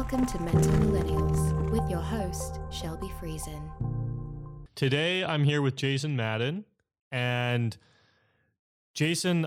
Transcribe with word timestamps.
Welcome 0.00 0.24
to 0.24 0.40
Mental 0.40 0.72
Millennials 0.72 1.70
with 1.70 1.90
your 1.90 2.00
host, 2.00 2.58
Shelby 2.70 3.12
Friesen. 3.20 3.60
Today, 4.74 5.22
I'm 5.22 5.44
here 5.44 5.60
with 5.60 5.76
Jason 5.76 6.16
Madden, 6.16 6.64
and 7.12 7.76
Jason 8.94 9.46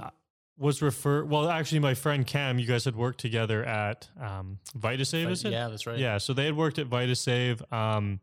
was 0.55 0.83
referred. 0.83 1.27
Well, 1.27 1.49
actually, 1.49 1.79
my 1.79 1.95
friend 1.95 2.23
Cam, 2.27 2.59
you 2.59 2.67
guys 2.67 2.85
had 2.85 2.95
worked 2.95 3.19
together 3.19 3.65
at 3.65 4.07
um, 4.21 4.59
VitaSave, 4.77 5.31
is 5.31 5.43
it? 5.43 5.53
Yeah, 5.53 5.69
that's 5.69 5.87
right. 5.87 5.97
Yeah, 5.97 6.19
so 6.19 6.33
they 6.33 6.45
had 6.45 6.55
worked 6.55 6.77
at 6.77 6.87
VitaSave, 6.87 7.73
um, 7.73 8.19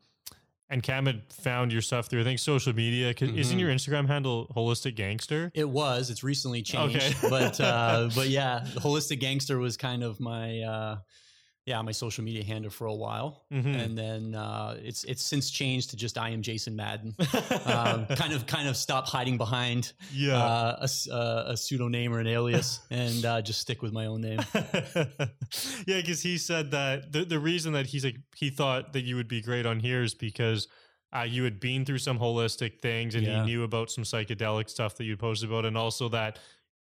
and 0.71 0.85
Cam 0.85 1.07
had 1.07 1.33
found 1.33 1.73
your 1.73 1.83
stuff 1.83 2.07
through 2.07 2.21
I 2.21 2.25
think 2.25 2.39
social 2.39 2.73
media. 2.73 3.13
'Cause 3.13 3.31
Isn't 3.31 3.59
Mhm. 3.59 3.61
your 3.61 3.71
Instagram 3.71 4.07
handle 4.07 4.47
Holistic 4.55 4.95
Gangster? 4.95 5.51
It 5.53 5.69
was. 5.69 6.11
It's 6.11 6.23
recently 6.23 6.63
changed, 6.63 6.95
Okay. 6.97 7.29
but 7.29 7.61
uh, 7.61 8.09
but 8.15 8.29
yeah, 8.29 8.65
holistic 8.77 9.19
gangster 9.19 9.59
was 9.59 9.77
kind 9.77 10.05
of 10.05 10.21
my 10.21 10.61
uh, 10.61 10.97
yeah 11.71 11.81
my 11.83 11.93
social 11.93 12.23
media 12.25 12.45
handle 12.53 12.71
for 12.79 12.87
a 12.87 12.95
while, 13.05 13.31
Mhm. 13.51 13.75
and 13.83 13.93
then 14.03 14.23
uh, 14.35 14.89
it's 14.89 15.03
it's 15.13 15.23
since 15.33 15.51
changed 15.61 15.87
to 15.91 15.97
just 16.05 16.17
I 16.19 16.29
am 16.37 16.43
Jason 16.43 16.75
Madden. 16.77 17.11
um, 17.75 17.99
kind 18.23 18.33
of 18.37 18.41
kind 18.55 18.67
of 18.71 18.77
stop 18.77 19.05
hiding 19.17 19.37
behind 19.39 19.83
yeah. 20.13 20.37
uh, 20.37 20.87
a, 20.87 20.89
uh, 21.15 21.53
a 21.53 21.57
pseudonym 21.57 22.13
or 22.15 22.19
an 22.21 22.27
alias, 22.27 22.81
and 23.05 23.25
uh, 23.25 23.41
just 23.49 23.61
stick 23.61 23.83
with 23.83 23.93
my 23.93 24.07
own 24.07 24.21
name. 24.21 24.41
yeah, 25.87 26.01
because 26.01 26.23
he 26.23 26.39
said 26.39 26.71
that 26.73 27.13
the 27.13 27.25
the 27.25 27.39
reason 27.39 27.73
that 27.73 27.87
he's 27.87 28.05
like 28.05 28.17
he 28.37 28.51
thought 28.51 28.93
that 28.93 29.03
you 29.03 29.17
would 29.17 29.29
be 29.29 29.41
great 29.41 29.67
on 29.67 29.81
here 29.81 30.03
is 30.03 30.15
because 30.15 30.69
uh, 31.17 31.23
you 31.29 31.45
had 31.45 31.59
been 31.61 31.85
through 31.85 31.99
some 31.99 32.19
holistic 32.19 32.81
things 32.81 33.15
and 33.15 33.25
Yeah. 33.27 33.41
he 33.45 33.47
knew 33.51 33.65
about 33.65 33.91
some 33.91 34.05
psychedelic 34.05 34.69
stuff 34.71 34.97
that 34.97 35.05
you 35.05 35.17
posted 35.17 35.49
about, 35.51 35.65
and 35.65 35.77
also 35.77 36.09
that 36.11 36.39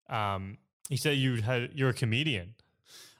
um, 0.08 0.58
he 0.88 0.96
said 0.96 1.16
you 1.16 1.42
had 1.42 1.70
you're 1.74 1.90
a 1.90 1.94
comedian. 1.94 2.54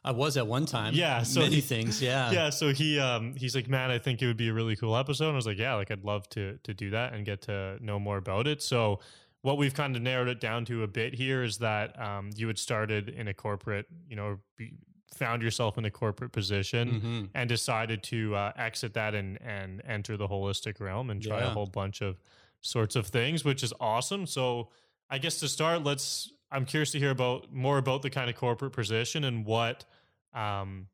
I 0.03 0.13
was 0.13 0.37
at 0.37 0.47
one 0.47 0.65
time. 0.67 0.95
Yeah, 0.95 1.23
so 1.23 1.41
many 1.41 1.57
he- 1.57 1.61
things. 1.61 2.01
Yeah, 2.01 2.31
yeah, 2.39 2.51
so 2.51 2.73
he 2.73 2.99
um 2.99 3.35
he's 3.37 3.55
like, 3.55 3.69
man, 3.69 3.91
I 3.91 3.99
think 3.99 4.23
it 4.23 4.27
would 4.27 4.37
be 4.39 4.49
a 4.49 4.53
really 4.55 4.77
cool 4.77 4.97
episode. 4.97 5.27
And 5.27 5.35
I 5.35 5.37
was 5.37 5.47
like, 5.47 5.59
yeah, 5.59 5.75
like 5.75 5.91
I'd 5.91 6.05
love 6.05 6.29
to 6.31 6.59
to 6.63 6.73
do 6.75 6.91
that 6.91 7.13
and 7.13 7.25
get 7.27 7.43
to 7.43 7.77
know 7.81 7.99
more 7.99 8.17
about 8.17 8.47
it. 8.47 8.63
So 8.63 9.01
what 9.43 9.57
we've 9.59 9.75
kind 9.75 9.97
of 9.97 10.03
narrowed 10.03 10.29
it 10.29 10.41
down 10.41 10.65
to 10.67 10.83
a 10.83 10.87
bit 10.87 11.15
here 11.15 11.43
is 11.43 11.59
that 11.59 12.01
um 12.01 12.31
you 12.35 12.47
had 12.47 12.59
started 12.59 13.09
in 13.11 13.29
a 13.29 13.35
corporate, 13.35 13.87
you 14.09 14.17
know, 14.17 14.39
be, 14.57 14.73
found 15.15 15.43
yourself 15.43 15.77
in 15.77 15.85
a 15.85 15.91
corporate 15.91 16.31
position 16.33 16.89
Mhm. 17.01 17.29
and 17.35 17.49
decided 17.49 18.03
to 18.05 18.35
uh, 18.37 18.53
exit 18.57 18.95
that 18.95 19.15
and 19.15 19.39
and 19.43 19.83
enter 19.87 20.17
the 20.17 20.29
holistic 20.29 20.81
realm 20.81 21.11
and 21.11 21.21
try 21.23 21.41
a 21.41 21.51
whole 21.51 21.67
bunch 21.67 22.01
of 22.01 22.17
sorts 22.63 22.95
of 22.97 23.07
things, 23.09 23.45
which 23.45 23.63
is 23.63 23.73
awesome. 23.81 24.25
So 24.27 24.71
I 25.11 25.19
guess 25.19 25.41
to 25.41 25.49
start, 25.49 25.83
let's. 25.85 26.33
I'm 26.53 26.65
curious 26.65 26.91
to 26.93 26.99
hear 26.99 27.11
about 27.11 27.53
more 27.53 27.79
about 27.79 28.03
the 28.03 28.11
kind 28.11 28.29
of 28.29 28.37
corporate 28.37 28.73
position 28.73 29.25
and 29.25 29.45
what, 29.45 29.85
um, 30.35 30.89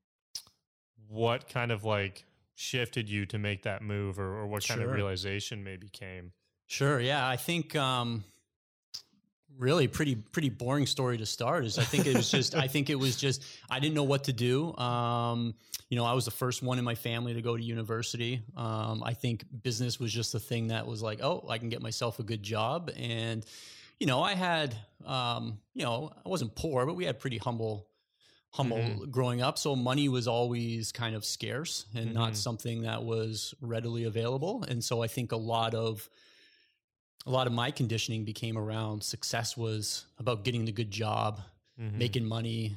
what 1.09 1.49
kind 1.49 1.73
of 1.73 1.85
like 1.85 2.25
shifted 2.55 3.09
you 3.09 3.27
to 3.27 3.39
make 3.39 3.63
that 3.63 3.83
move, 3.83 4.19
or, 4.19 4.41
or 4.41 4.47
what 4.47 4.67
kind 4.67 4.83
of 4.83 4.91
realization 4.91 5.63
maybe 5.63 5.89
came. 5.89 6.33
Sure. 6.67 7.01
Yeah, 7.01 7.27
I 7.27 7.37
think 7.37 7.77
um, 7.77 8.25
really 9.59 9.89
pretty 9.89 10.17
pretty 10.17 10.49
boring 10.49 10.87
story 10.87 11.19
to 11.19 11.27
start. 11.27 11.65
Is 11.65 11.79
I 11.79 11.85
think 11.85 12.07
it 12.07 12.17
was 12.17 12.31
just 12.31 12.55
I 12.55 12.67
think 12.67 12.91
it 12.91 12.97
was 12.97 13.17
just 13.17 13.45
I 13.71 13.79
didn't 13.79 13.95
know 13.95 14.05
what 14.05 14.25
to 14.25 14.33
do. 14.33 14.77
Um, 14.77 15.55
you 15.89 15.97
know, 15.97 16.05
I 16.05 16.13
was 16.15 16.25
the 16.25 16.33
first 16.33 16.63
one 16.63 16.79
in 16.79 16.85
my 16.85 16.97
family 16.97 17.35
to 17.35 17.43
go 17.43 17.57
to 17.57 17.63
university. 17.63 18.43
Um, 18.57 19.03
I 19.05 19.15
think 19.15 19.45
business 19.63 20.01
was 20.01 20.13
just 20.13 20.33
the 20.33 20.41
thing 20.41 20.69
that 20.69 20.87
was 20.87 21.03
like, 21.03 21.23
oh, 21.23 21.47
I 21.49 21.59
can 21.59 21.69
get 21.69 21.81
myself 21.81 22.19
a 22.19 22.25
good 22.25 22.43
job, 22.43 22.91
and 22.97 23.45
you 24.01 24.07
know, 24.07 24.23
I 24.23 24.35
had 24.35 24.77
um, 25.05 25.61
you 25.75 25.85
know, 25.85 26.13
I 26.25 26.29
wasn't 26.29 26.55
poor, 26.57 26.85
but 26.87 26.95
we 26.95 27.05
had 27.05 27.19
pretty 27.19 27.39
humble 27.39 27.89
humble 28.53 29.05
Mhm. 29.05 29.11
growing 29.11 29.43
up 29.43 29.59
so 29.59 29.77
money 29.77 30.09
was 30.09 30.27
always 30.27 30.91
kind 30.93 31.15
of 31.15 31.25
scarce 31.25 31.87
and 31.95 32.15
Mhm. 32.15 32.15
not 32.15 32.37
something 32.37 32.83
that 32.83 33.03
was 33.05 33.55
readily 33.61 34.05
available 34.05 34.63
and 34.65 34.83
so 34.83 35.03
i 35.03 35.07
think 35.07 35.33
a 35.33 35.37
lot 35.37 35.75
of 35.75 36.09
a 37.27 37.31
lot 37.31 37.47
of 37.47 37.53
my 37.53 37.71
conditioning 37.71 38.25
became 38.25 38.57
around 38.57 39.03
success 39.03 39.57
was 39.57 40.07
about 40.19 40.45
getting 40.45 40.65
the 40.65 40.73
good 40.73 40.91
job, 40.91 41.41
Mhm. 41.77 41.99
making 41.99 42.25
money, 42.25 42.77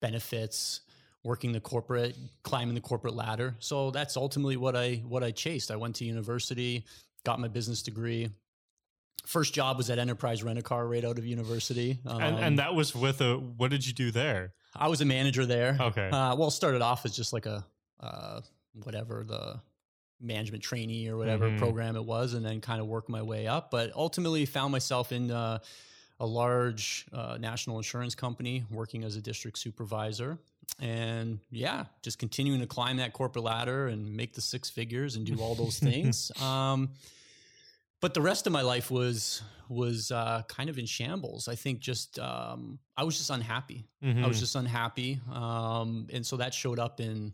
benefits, 0.00 0.80
working 1.22 1.52
the 1.52 1.60
corporate, 1.60 2.16
climbing 2.42 2.74
the 2.74 2.80
corporate 2.80 3.14
ladder. 3.14 3.54
So 3.60 3.90
that's 3.90 4.16
ultimately 4.16 4.56
what 4.56 4.74
I 4.76 4.96
what 4.96 5.22
I 5.22 5.30
chased. 5.30 5.70
I 5.70 5.76
went 5.76 5.96
to 5.96 6.04
university, 6.04 6.84
got 7.24 7.38
my 7.40 7.48
business 7.48 7.82
degree. 7.82 8.30
First 9.26 9.54
job 9.54 9.78
was 9.78 9.88
at 9.90 9.98
Enterprise 9.98 10.42
Rent 10.42 10.58
a 10.58 10.62
Car 10.62 10.86
right 10.86 11.04
out 11.04 11.18
of 11.18 11.24
university. 11.26 11.98
and, 12.04 12.22
Um, 12.22 12.34
and 12.42 12.58
that 12.58 12.74
was 12.74 12.94
with 12.94 13.20
a. 13.20 13.36
What 13.38 13.70
did 13.70 13.86
you 13.86 13.92
do 13.94 14.10
there? 14.10 14.52
I 14.76 14.88
was 14.88 15.00
a 15.00 15.04
manager 15.04 15.46
there. 15.46 15.76
Okay. 15.80 16.08
Uh, 16.10 16.34
well, 16.36 16.50
started 16.50 16.82
off 16.82 17.04
as 17.06 17.16
just 17.16 17.32
like 17.32 17.46
a 17.46 17.64
uh, 18.00 18.40
whatever 18.82 19.24
the 19.24 19.60
management 20.20 20.62
trainee 20.62 21.08
or 21.08 21.16
whatever 21.16 21.48
Mhm. 21.48 21.58
program 21.58 21.96
it 21.96 22.04
was, 22.04 22.34
and 22.34 22.44
then 22.44 22.60
kind 22.60 22.80
of 22.80 22.86
worked 22.86 23.08
my 23.08 23.22
way 23.22 23.46
up. 23.46 23.70
But 23.70 23.92
ultimately, 23.94 24.44
found 24.46 24.72
myself 24.72 25.10
in 25.12 25.30
uh, 25.30 25.58
a 26.20 26.26
large 26.26 27.06
uh, 27.12 27.38
national 27.40 27.78
insurance 27.78 28.14
company 28.14 28.64
working 28.70 29.04
as 29.04 29.16
a 29.16 29.22
district 29.22 29.58
supervisor. 29.58 30.38
And 30.80 31.40
yeah, 31.50 31.86
just 32.02 32.18
continuing 32.18 32.60
to 32.60 32.66
climb 32.66 32.98
that 32.98 33.12
corporate 33.12 33.44
ladder 33.44 33.88
and 33.88 34.14
make 34.16 34.34
the 34.34 34.40
six 34.40 34.68
figures 34.70 35.16
and 35.16 35.24
do 35.26 35.36
all 35.40 35.54
those 35.54 35.78
things. 35.90 36.30
Um, 36.42 36.90
but 38.04 38.12
the 38.12 38.20
rest 38.20 38.46
of 38.46 38.52
my 38.52 38.60
life 38.60 38.90
was 38.90 39.40
was 39.70 40.10
uh, 40.10 40.42
kind 40.46 40.68
of 40.68 40.78
in 40.78 40.84
shambles. 40.84 41.48
I 41.48 41.54
think 41.54 41.80
just 41.80 42.18
um, 42.18 42.78
I 42.98 43.02
was 43.02 43.16
just 43.16 43.30
unhappy. 43.30 43.86
I 44.02 44.06
Mhm. 44.06 44.28
was 44.28 44.38
just 44.38 44.56
unhappy. 44.56 45.20
Um, 45.32 46.06
and 46.12 46.26
so 46.26 46.36
that 46.36 46.52
showed 46.52 46.78
up 46.78 47.00
in 47.00 47.32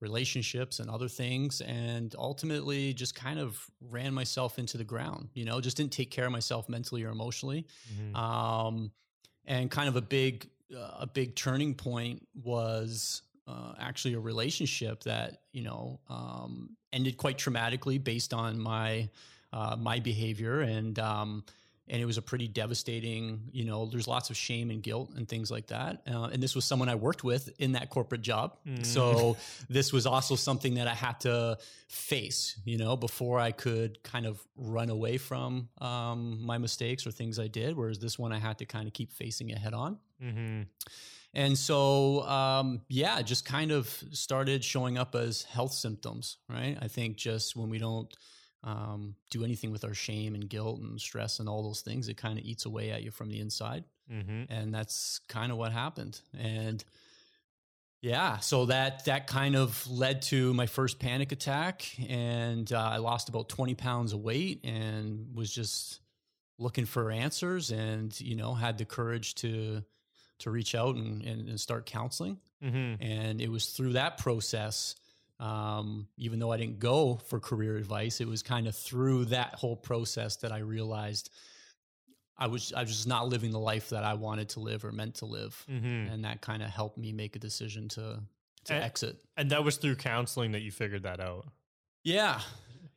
relationships 0.00 0.80
and 0.80 0.90
other 0.90 1.08
things. 1.08 1.60
And 1.60 2.16
ultimately 2.18 2.94
just 2.94 3.14
kind 3.14 3.38
of 3.38 3.64
ran 3.80 4.12
myself 4.12 4.58
into 4.58 4.76
the 4.76 4.82
ground, 4.82 5.28
you 5.34 5.44
know, 5.44 5.60
just 5.60 5.76
didn't 5.76 5.92
take 5.92 6.10
care 6.10 6.26
of 6.26 6.32
myself 6.32 6.68
mentally 6.68 7.04
or 7.04 7.10
emotionally. 7.10 7.68
Mhm. 7.94 8.16
Um, 8.16 8.90
and 9.44 9.70
kind 9.70 9.88
of 9.88 9.94
a 9.94 10.02
big, 10.02 10.50
uh, 10.74 11.04
a 11.04 11.06
big 11.06 11.36
turning 11.36 11.76
point 11.76 12.26
was 12.34 13.22
uh, 13.46 13.74
actually 13.78 14.14
a 14.14 14.20
relationship 14.20 15.04
that, 15.04 15.42
you 15.52 15.62
know, 15.62 16.00
um, 16.08 16.76
ended 16.92 17.16
quite 17.16 17.38
traumatically 17.38 18.02
based 18.02 18.34
on 18.34 18.58
my, 18.58 19.08
uh, 19.52 19.76
my 19.78 19.98
behavior. 20.00 20.60
And, 20.60 20.98
um, 20.98 21.44
and 21.90 22.02
it 22.02 22.04
was 22.04 22.18
a 22.18 22.22
pretty 22.22 22.46
devastating 22.48 23.40
you 23.50 23.64
know 23.64 23.86
there's 23.86 24.06
lots 24.06 24.28
of 24.28 24.36
shame 24.36 24.68
and 24.68 24.82
guilt 24.82 25.10
and 25.16 25.26
things 25.26 25.50
like 25.50 25.68
that 25.68 26.02
uh, 26.06 26.24
and 26.30 26.42
this 26.42 26.54
was 26.54 26.66
someone 26.66 26.86
i 26.86 26.94
worked 26.94 27.24
with 27.24 27.48
in 27.58 27.72
that 27.72 27.88
corporate 27.88 28.20
job 28.20 28.58
Mm. 28.66 28.84
so 28.84 29.38
this 29.70 29.90
was 29.90 30.04
also 30.04 30.36
something 30.36 30.74
that 30.74 30.86
i 30.86 30.92
had 30.92 31.18
to 31.20 31.56
face 31.88 32.58
you 32.66 32.76
know 32.76 32.94
before 32.94 33.40
i 33.40 33.52
could 33.52 34.02
kind 34.02 34.26
of 34.26 34.38
run 34.54 34.90
away 34.90 35.16
from 35.16 35.70
um, 35.80 36.44
my 36.44 36.58
mistakes 36.58 37.06
or 37.06 37.10
things 37.10 37.38
i 37.38 37.46
did 37.46 37.74
whereas 37.74 37.98
this 37.98 38.18
one 38.18 38.32
i 38.34 38.38
had 38.38 38.58
to 38.58 38.66
kind 38.66 38.86
of 38.86 38.92
keep 38.92 39.10
facing 39.10 39.48
it 39.48 39.56
head 39.56 39.72
on 39.72 39.96
Mhm. 40.22 40.66
and 41.32 41.56
so, 41.56 42.22
um, 42.28 42.82
yeah, 42.88 43.22
just 43.22 43.44
kind 43.46 43.70
of 43.70 43.86
started 44.12 44.62
showing 44.64 44.98
up 44.98 45.14
as 45.14 45.44
health 45.44 45.72
symptoms, 45.72 46.38
right? 46.48 46.76
I 46.82 46.88
think 46.88 47.16
just 47.16 47.54
when 47.56 47.70
we 47.70 47.78
don't 47.78 48.12
um, 48.64 49.14
do 49.30 49.44
anything 49.44 49.70
with 49.70 49.84
our 49.84 49.94
shame 49.94 50.34
and 50.34 50.48
guilt 50.48 50.80
and 50.80 51.00
stress 51.00 51.38
and 51.38 51.48
all 51.48 51.62
those 51.62 51.80
things, 51.80 52.08
it 52.08 52.16
kind 52.16 52.38
of 52.38 52.44
eats 52.44 52.64
away 52.66 52.90
at 52.90 53.02
you 53.02 53.10
from 53.10 53.30
the 53.30 53.38
inside. 53.40 53.84
Mhm. 54.10 54.46
And 54.48 54.74
that's 54.74 55.20
kind 55.28 55.52
of 55.52 55.58
what 55.58 55.72
happened. 55.72 56.20
And 56.36 56.82
yeah, 58.00 58.38
so 58.38 58.66
that 58.66 59.04
that 59.06 59.26
kind 59.26 59.56
of 59.56 59.88
led 59.90 60.22
to 60.22 60.54
my 60.54 60.66
first 60.66 60.98
panic 61.00 61.32
attack, 61.32 61.84
and 62.08 62.72
uh, 62.72 62.78
I 62.78 62.98
lost 62.98 63.28
about 63.28 63.48
twenty 63.48 63.74
pounds 63.74 64.12
of 64.12 64.20
weight, 64.20 64.60
and 64.64 65.34
was 65.34 65.52
just 65.52 66.00
looking 66.58 66.86
for 66.86 67.10
answers, 67.10 67.70
and 67.72 68.18
you 68.20 68.36
know 68.36 68.54
had 68.54 68.78
the 68.78 68.84
courage 68.84 69.34
to 69.36 69.82
to 70.38 70.50
reach 70.50 70.76
out 70.76 70.94
and, 70.94 71.22
and, 71.22 71.48
and 71.48 71.60
start 71.60 71.86
counseling. 71.86 72.38
Mhm. 72.62 72.98
And 73.00 73.40
it 73.40 73.50
was 73.50 73.66
through 73.70 73.94
that 73.94 74.18
process, 74.18 74.94
um, 75.40 76.08
even 76.16 76.38
though 76.38 76.50
I 76.52 76.56
didn't 76.56 76.78
go 76.80 77.16
for 77.28 77.38
career 77.40 77.76
advice, 77.76 78.20
it 78.20 78.26
was 78.28 78.42
kind 78.42 78.66
of 78.66 78.74
through 78.76 79.26
that 79.26 79.54
whole 79.54 79.76
process 79.76 80.36
that 80.36 80.52
I 80.52 80.58
realized 80.58 81.30
I 82.36 82.46
was 82.46 82.72
I 82.72 82.82
was 82.82 82.90
just 82.90 83.06
not 83.08 83.28
living 83.28 83.50
the 83.50 83.58
life 83.58 83.90
that 83.90 84.04
I 84.04 84.14
wanted 84.14 84.50
to 84.50 84.60
live 84.60 84.84
or 84.84 84.92
meant 84.92 85.16
to 85.16 85.26
live, 85.26 85.64
Mhm. 85.68 86.12
and 86.12 86.24
that 86.24 86.40
kind 86.40 86.62
of 86.62 86.70
helped 86.70 86.96
me 86.98 87.12
make 87.12 87.34
a 87.36 87.38
decision 87.38 87.88
to 87.90 88.20
to 88.64 88.74
And- 88.74 88.84
exit. 88.84 89.20
And 89.36 89.50
that 89.50 89.64
was 89.64 89.76
through 89.76 89.96
counseling 89.96 90.52
that 90.52 90.60
you 90.62 90.70
figured 90.70 91.02
that 91.04 91.20
out. 91.20 91.46
Yeah. 92.04 92.40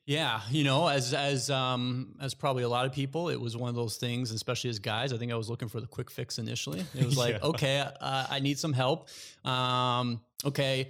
Yeah, 0.05 0.41
you 0.49 0.63
know, 0.63 0.87
as 0.87 1.13
as 1.13 1.49
um 1.49 2.15
as 2.19 2.33
probably 2.33 2.63
a 2.63 2.69
lot 2.69 2.85
of 2.85 2.91
people, 2.91 3.29
it 3.29 3.39
was 3.39 3.55
one 3.55 3.69
of 3.69 3.75
those 3.75 3.97
things, 3.97 4.31
especially 4.31 4.69
as 4.71 4.79
guys. 4.79 5.13
I 5.13 5.17
think 5.17 5.31
I 5.31 5.35
was 5.35 5.47
looking 5.49 5.69
for 5.69 5.79
the 5.79 5.87
quick 5.87 6.09
fix 6.11 6.37
initially. 6.39 6.83
It 6.95 7.05
was 7.05 7.17
like, 7.17 7.35
Yeah. 7.35 7.47
okay, 7.49 7.79
uh, 7.79 8.27
I 8.29 8.39
need 8.39 8.57
some 8.59 8.73
help. 8.73 9.07
Um, 9.45 10.19
okay, 10.43 10.89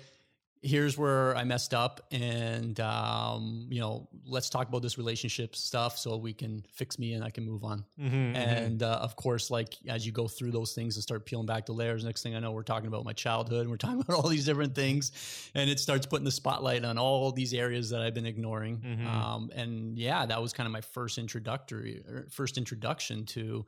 here's 0.63 0.97
where 0.97 1.35
I 1.35 1.43
messed 1.43 1.73
up, 1.73 2.05
and 2.11 2.79
um, 2.79 3.67
you 3.69 3.79
know, 3.79 4.07
let's 4.25 4.49
talk 4.49 4.67
about 4.67 4.81
this 4.83 4.97
relationship 4.97 5.55
stuff 5.55 5.97
so 5.97 6.17
we 6.17 6.33
can 6.33 6.63
fix 6.71 6.99
me 6.99 7.13
and 7.13 7.23
I 7.23 7.31
can 7.31 7.45
move 7.45 7.63
on. 7.63 7.83
Mhm, 7.99 8.11
mhm. 8.33 8.35
And 8.35 8.83
uh, 8.83 8.99
of 9.01 9.15
course, 9.15 9.49
like 9.49 9.75
as 9.87 10.05
you 10.05 10.11
go 10.11 10.27
through 10.27 10.51
those 10.51 10.73
things 10.73 10.95
and 10.95 11.03
start 11.03 11.25
peeling 11.25 11.47
back 11.47 11.65
the 11.65 11.73
layers, 11.73 12.03
next 12.03 12.21
thing 12.21 12.35
I 12.35 12.39
know, 12.39 12.51
we're 12.51 12.63
talking 12.63 12.87
about 12.87 13.05
my 13.05 13.13
childhood 13.13 13.61
and 13.61 13.69
we're 13.71 13.77
talking 13.77 14.01
about 14.07 14.15
all 14.23 14.29
these 14.29 14.45
different 14.45 14.75
things, 14.75 15.11
and 15.55 15.69
it 15.69 15.79
starts 15.79 16.05
putting 16.05 16.25
the 16.25 16.31
spotlight 16.31 16.85
on 16.85 16.97
all 16.97 17.31
these 17.31 17.53
areas 17.53 17.89
that 17.89 18.01
I've 18.01 18.13
been 18.13 18.27
ignoring. 18.27 18.77
Mhm. 18.79 19.05
Um, 19.07 19.51
and 19.55 19.97
yeah, 19.97 20.25
that 20.25 20.41
was 20.41 20.53
kind 20.53 20.67
of 20.67 20.73
my 20.73 20.81
first 20.81 21.17
introductory, 21.17 22.03
or 22.07 22.27
first 22.29 22.57
introduction 22.57 23.25
to 23.27 23.65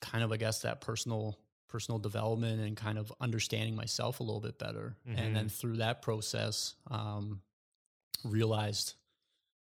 kind 0.00 0.22
of, 0.24 0.32
I 0.32 0.36
guess, 0.36 0.60
that 0.62 0.80
personal 0.80 1.38
personal 1.72 1.98
development 1.98 2.60
and 2.60 2.76
kind 2.76 2.98
of 2.98 3.10
understanding 3.20 3.74
myself 3.74 4.20
a 4.20 4.22
little 4.22 4.40
bit 4.48 4.58
better. 4.58 4.96
And 5.06 5.34
then 5.34 5.48
through 5.48 5.78
that 5.78 6.02
process, 6.02 6.74
um, 6.90 7.40
realized 8.24 8.94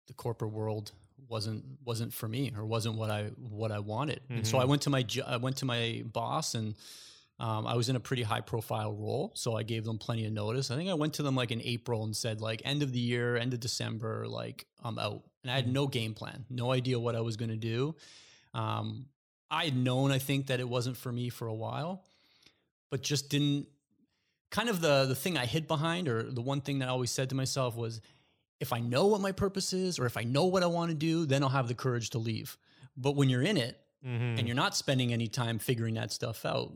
the 0.08 0.14
corporate 0.14 0.52
world 0.52 0.92
wasn't 1.28 1.64
wasn't 1.84 2.14
for 2.14 2.28
me 2.28 2.52
or 2.56 2.66
wasn't 2.66 2.96
what 2.98 3.10
I 3.10 3.24
what 3.60 3.72
I 3.72 3.80
wanted. 3.80 4.20
And 4.30 4.46
so 4.46 4.58
I 4.60 4.66
Mhm. 4.66 4.70
went 4.70 4.82
to 4.84 4.90
my 4.90 5.06
I 5.26 5.38
went 5.38 5.58
to 5.58 5.66
my 5.66 6.04
boss 6.06 6.54
and 6.54 6.76
um, 7.40 7.68
I 7.68 7.76
was 7.76 7.90
in 7.90 7.96
a 7.96 8.00
pretty 8.00 8.24
high 8.24 8.40
profile 8.42 8.94
role, 8.94 9.32
so 9.36 9.58
I 9.58 9.64
gave 9.64 9.84
them 9.84 9.98
plenty 9.98 10.26
of 10.26 10.32
notice. 10.32 10.72
I 10.72 10.76
think 10.78 10.90
I 10.90 10.94
went 10.94 11.14
to 11.16 11.24
them 11.24 11.36
like 11.36 11.52
in 11.52 11.62
April 11.62 12.04
and 12.06 12.16
said 12.16 12.40
like 12.42 12.62
end 12.64 12.82
of 12.84 12.92
the 12.94 13.00
year, 13.00 13.36
end 13.36 13.54
of 13.54 13.60
December, 13.60 14.26
like 14.28 14.68
I'm 14.84 14.98
out, 15.00 15.24
and 15.44 15.52
I 15.52 15.56
had 15.56 15.66
Mhm. 15.68 15.72
no 15.74 15.88
game 15.88 16.14
plan, 16.14 16.46
no 16.50 16.72
idea 16.72 16.98
what 17.00 17.16
I 17.16 17.22
was 17.22 17.36
going 17.36 17.52
to 17.52 17.58
do. 17.58 17.96
Um, 18.54 19.10
I 19.52 19.66
had 19.66 19.76
known, 19.76 20.12
I 20.12 20.20
think, 20.20 20.48
that 20.48 20.60
it 20.60 20.68
wasn't 20.68 20.98
for 20.98 21.12
me 21.12 21.30
for 21.30 21.48
a 21.48 21.54
while, 21.54 22.04
but 22.90 23.02
just 23.02 23.30
didn't. 23.30 23.68
Kind 24.52 24.70
of 24.70 24.80
the 24.80 25.06
the 25.06 25.16
thing 25.16 25.38
I 25.38 25.46
hid 25.46 25.68
behind, 25.68 26.08
or 26.08 26.24
the 26.24 26.42
one 26.42 26.62
thing 26.62 26.80
that 26.80 26.88
I 26.88 26.92
always 26.92 27.12
said 27.12 27.30
to 27.30 27.36
myself 27.36 27.76
was, 27.76 28.00
if 28.60 28.72
I 28.72 28.80
know 28.80 29.08
what 29.08 29.20
my 29.22 29.32
purpose 29.34 29.74
is, 29.74 30.00
or 30.00 30.06
if 30.06 30.16
I 30.18 30.24
know 30.24 30.46
what 30.46 30.64
I 30.64 30.68
want 30.68 30.90
to 30.92 30.96
do, 30.96 31.26
then 31.26 31.44
I'll 31.44 31.50
have 31.50 31.68
the 31.68 31.74
courage 31.76 32.12
to 32.12 32.20
leave. 32.20 32.58
But 32.96 33.16
when 33.16 33.30
you're 33.30 33.42
in 33.42 33.58
it 33.58 33.80
Mhm. 34.06 34.38
and 34.40 34.48
you're 34.48 34.56
not 34.56 34.76
spending 34.76 35.12
any 35.12 35.28
time 35.28 35.60
figuring 35.60 35.96
that 35.96 36.12
stuff 36.14 36.46
out, 36.46 36.72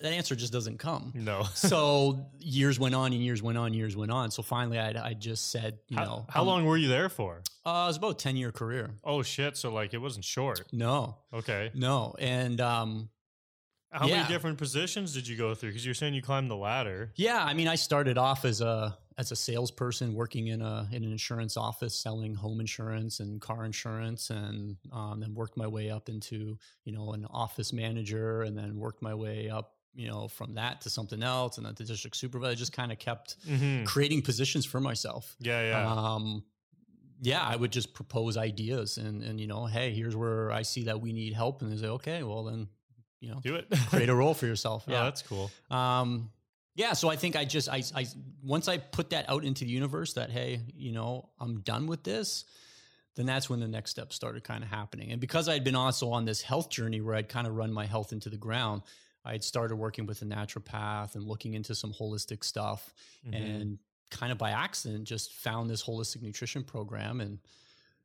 that 0.00 0.12
answer 0.12 0.36
just 0.36 0.52
doesn't 0.52 0.78
come. 0.78 1.12
no. 1.14 1.42
so 1.54 2.26
years 2.38 2.78
went 2.78 2.94
on 2.94 3.12
and 3.12 3.22
years 3.22 3.42
went 3.42 3.58
on, 3.58 3.74
years 3.74 3.96
went 3.96 4.10
on. 4.12 4.30
So 4.30 4.42
finally, 4.42 4.78
I, 4.78 5.08
I 5.08 5.14
just 5.14 5.50
said, 5.50 5.78
you 5.88 5.96
how, 5.96 6.04
know, 6.04 6.26
how 6.28 6.40
um, 6.42 6.46
long 6.46 6.64
were 6.66 6.76
you 6.76 6.88
there 6.88 7.08
for? 7.08 7.42
Uh, 7.66 7.84
it 7.84 7.88
was 7.88 7.96
about 7.96 8.18
ten 8.18 8.36
year 8.36 8.52
career. 8.52 8.90
Oh 9.04 9.22
shit! 9.22 9.56
So 9.56 9.72
like 9.72 9.94
it 9.94 9.98
wasn't 9.98 10.24
short. 10.24 10.62
No, 10.72 11.16
Okay. 11.32 11.70
no, 11.74 12.14
and 12.18 12.60
um, 12.60 13.08
How 13.90 14.06
Yeah. 14.06 14.16
many 14.18 14.28
different 14.28 14.58
positions 14.58 15.14
did 15.14 15.26
you 15.26 15.36
go 15.36 15.54
through? 15.54 15.70
Because 15.70 15.84
you're 15.84 15.94
saying 15.94 16.14
you 16.14 16.22
climbed 16.22 16.50
the 16.50 16.56
ladder. 16.56 17.12
yeah, 17.16 17.42
I 17.44 17.54
mean, 17.54 17.68
I 17.68 17.74
started 17.74 18.18
off 18.18 18.44
as 18.44 18.60
a 18.60 18.96
as 19.16 19.32
a 19.32 19.36
salesperson 19.36 20.14
working 20.14 20.46
in 20.46 20.62
a 20.62 20.88
in 20.92 21.02
an 21.02 21.10
insurance 21.10 21.56
office 21.56 21.94
selling 21.94 22.34
home 22.36 22.60
insurance 22.60 23.18
and 23.20 23.40
car 23.40 23.64
insurance, 23.64 24.30
and 24.30 24.76
um, 24.92 25.18
then 25.20 25.34
worked 25.34 25.56
my 25.56 25.66
way 25.66 25.90
up 25.90 26.08
into 26.08 26.56
you 26.84 26.92
know 26.92 27.12
an 27.14 27.26
office 27.30 27.72
manager, 27.72 28.42
and 28.42 28.56
then 28.56 28.76
worked 28.78 29.02
my 29.02 29.12
way 29.14 29.50
up 29.50 29.74
you 29.98 30.08
know 30.08 30.28
from 30.28 30.54
that 30.54 30.80
to 30.82 30.90
something 30.90 31.22
else, 31.22 31.58
and 31.58 31.66
then 31.66 31.74
to 31.74 31.84
district 31.84 32.16
supervisor. 32.16 32.54
Just 32.56 32.72
kind 32.72 32.90
of 32.92 32.98
kept 32.98 33.36
Mm-hmm. 33.46 33.84
creating 33.84 34.22
positions 34.22 34.64
for 34.64 34.80
myself. 34.80 35.36
Yeah, 35.40 35.62
yeah. 35.70 35.92
um, 36.14 36.44
yeah, 37.20 37.42
I 37.42 37.56
would 37.56 37.72
just 37.72 37.92
propose 37.94 38.36
ideas 38.36 38.96
and, 38.96 39.24
and, 39.24 39.40
you 39.40 39.48
know, 39.48 39.66
hey, 39.66 39.92
here's 39.92 40.14
where 40.14 40.52
I 40.52 40.62
see 40.62 40.84
that 40.84 41.00
we 41.00 41.12
need 41.12 41.32
help. 41.32 41.62
And 41.62 41.72
they 41.72 41.76
say, 41.76 41.88
okay, 41.88 42.22
well 42.22 42.44
then, 42.44 42.68
you 43.20 43.28
know, 43.30 43.40
Do 43.42 43.56
it. 43.56 43.66
create 43.90 44.08
a 44.08 44.14
role 44.14 44.34
for 44.34 44.46
yourself. 44.46 44.84
Oh, 44.86 44.92
Yeah. 44.92 45.02
that's 45.02 45.22
cool. 45.22 45.50
Um, 45.68 46.30
yeah. 46.76 46.92
So 46.92 47.08
I 47.10 47.16
think 47.16 47.34
I 47.34 47.44
just, 47.44 47.68
I, 47.68 47.82
I, 47.96 48.06
once 48.44 48.68
I 48.68 48.78
put 48.78 49.10
that 49.10 49.28
out 49.28 49.42
into 49.44 49.64
the 49.64 49.70
universe 49.72 50.12
that, 50.12 50.30
hey, 50.30 50.60
you 50.76 50.92
know, 50.92 51.28
I'm 51.40 51.58
done 51.62 51.88
with 51.88 52.04
this, 52.04 52.44
then 53.16 53.26
that's 53.26 53.50
when 53.50 53.58
the 53.58 53.66
next 53.66 53.90
step 53.90 54.12
started 54.12 54.44
kind 54.44 54.62
of 54.62 54.70
happening. 54.70 55.10
And 55.10 55.20
because 55.20 55.48
I'd 55.48 55.64
been 55.64 55.74
also 55.74 56.10
on 56.10 56.24
this 56.24 56.40
health 56.40 56.70
journey 56.70 57.00
where 57.00 57.16
I'd 57.16 57.28
kind 57.28 57.48
of 57.48 57.56
run 57.56 57.72
my 57.72 57.86
health 57.86 58.12
into 58.12 58.28
the 58.30 58.36
ground, 58.36 58.82
I 59.28 59.32
had 59.32 59.44
started 59.44 59.76
working 59.76 60.06
with 60.06 60.22
a 60.22 60.24
naturopath 60.24 61.14
and 61.14 61.24
looking 61.24 61.54
into 61.54 61.74
some 61.74 61.92
holistic 61.92 62.42
stuff 62.44 62.92
Mhm. 63.26 63.34
and 63.34 63.78
kind 64.10 64.32
of 64.32 64.38
by 64.38 64.50
accident 64.52 65.04
just 65.04 65.32
found 65.34 65.68
this 65.68 65.82
holistic 65.84 66.22
nutrition 66.22 66.64
program 66.64 67.20
and 67.20 67.38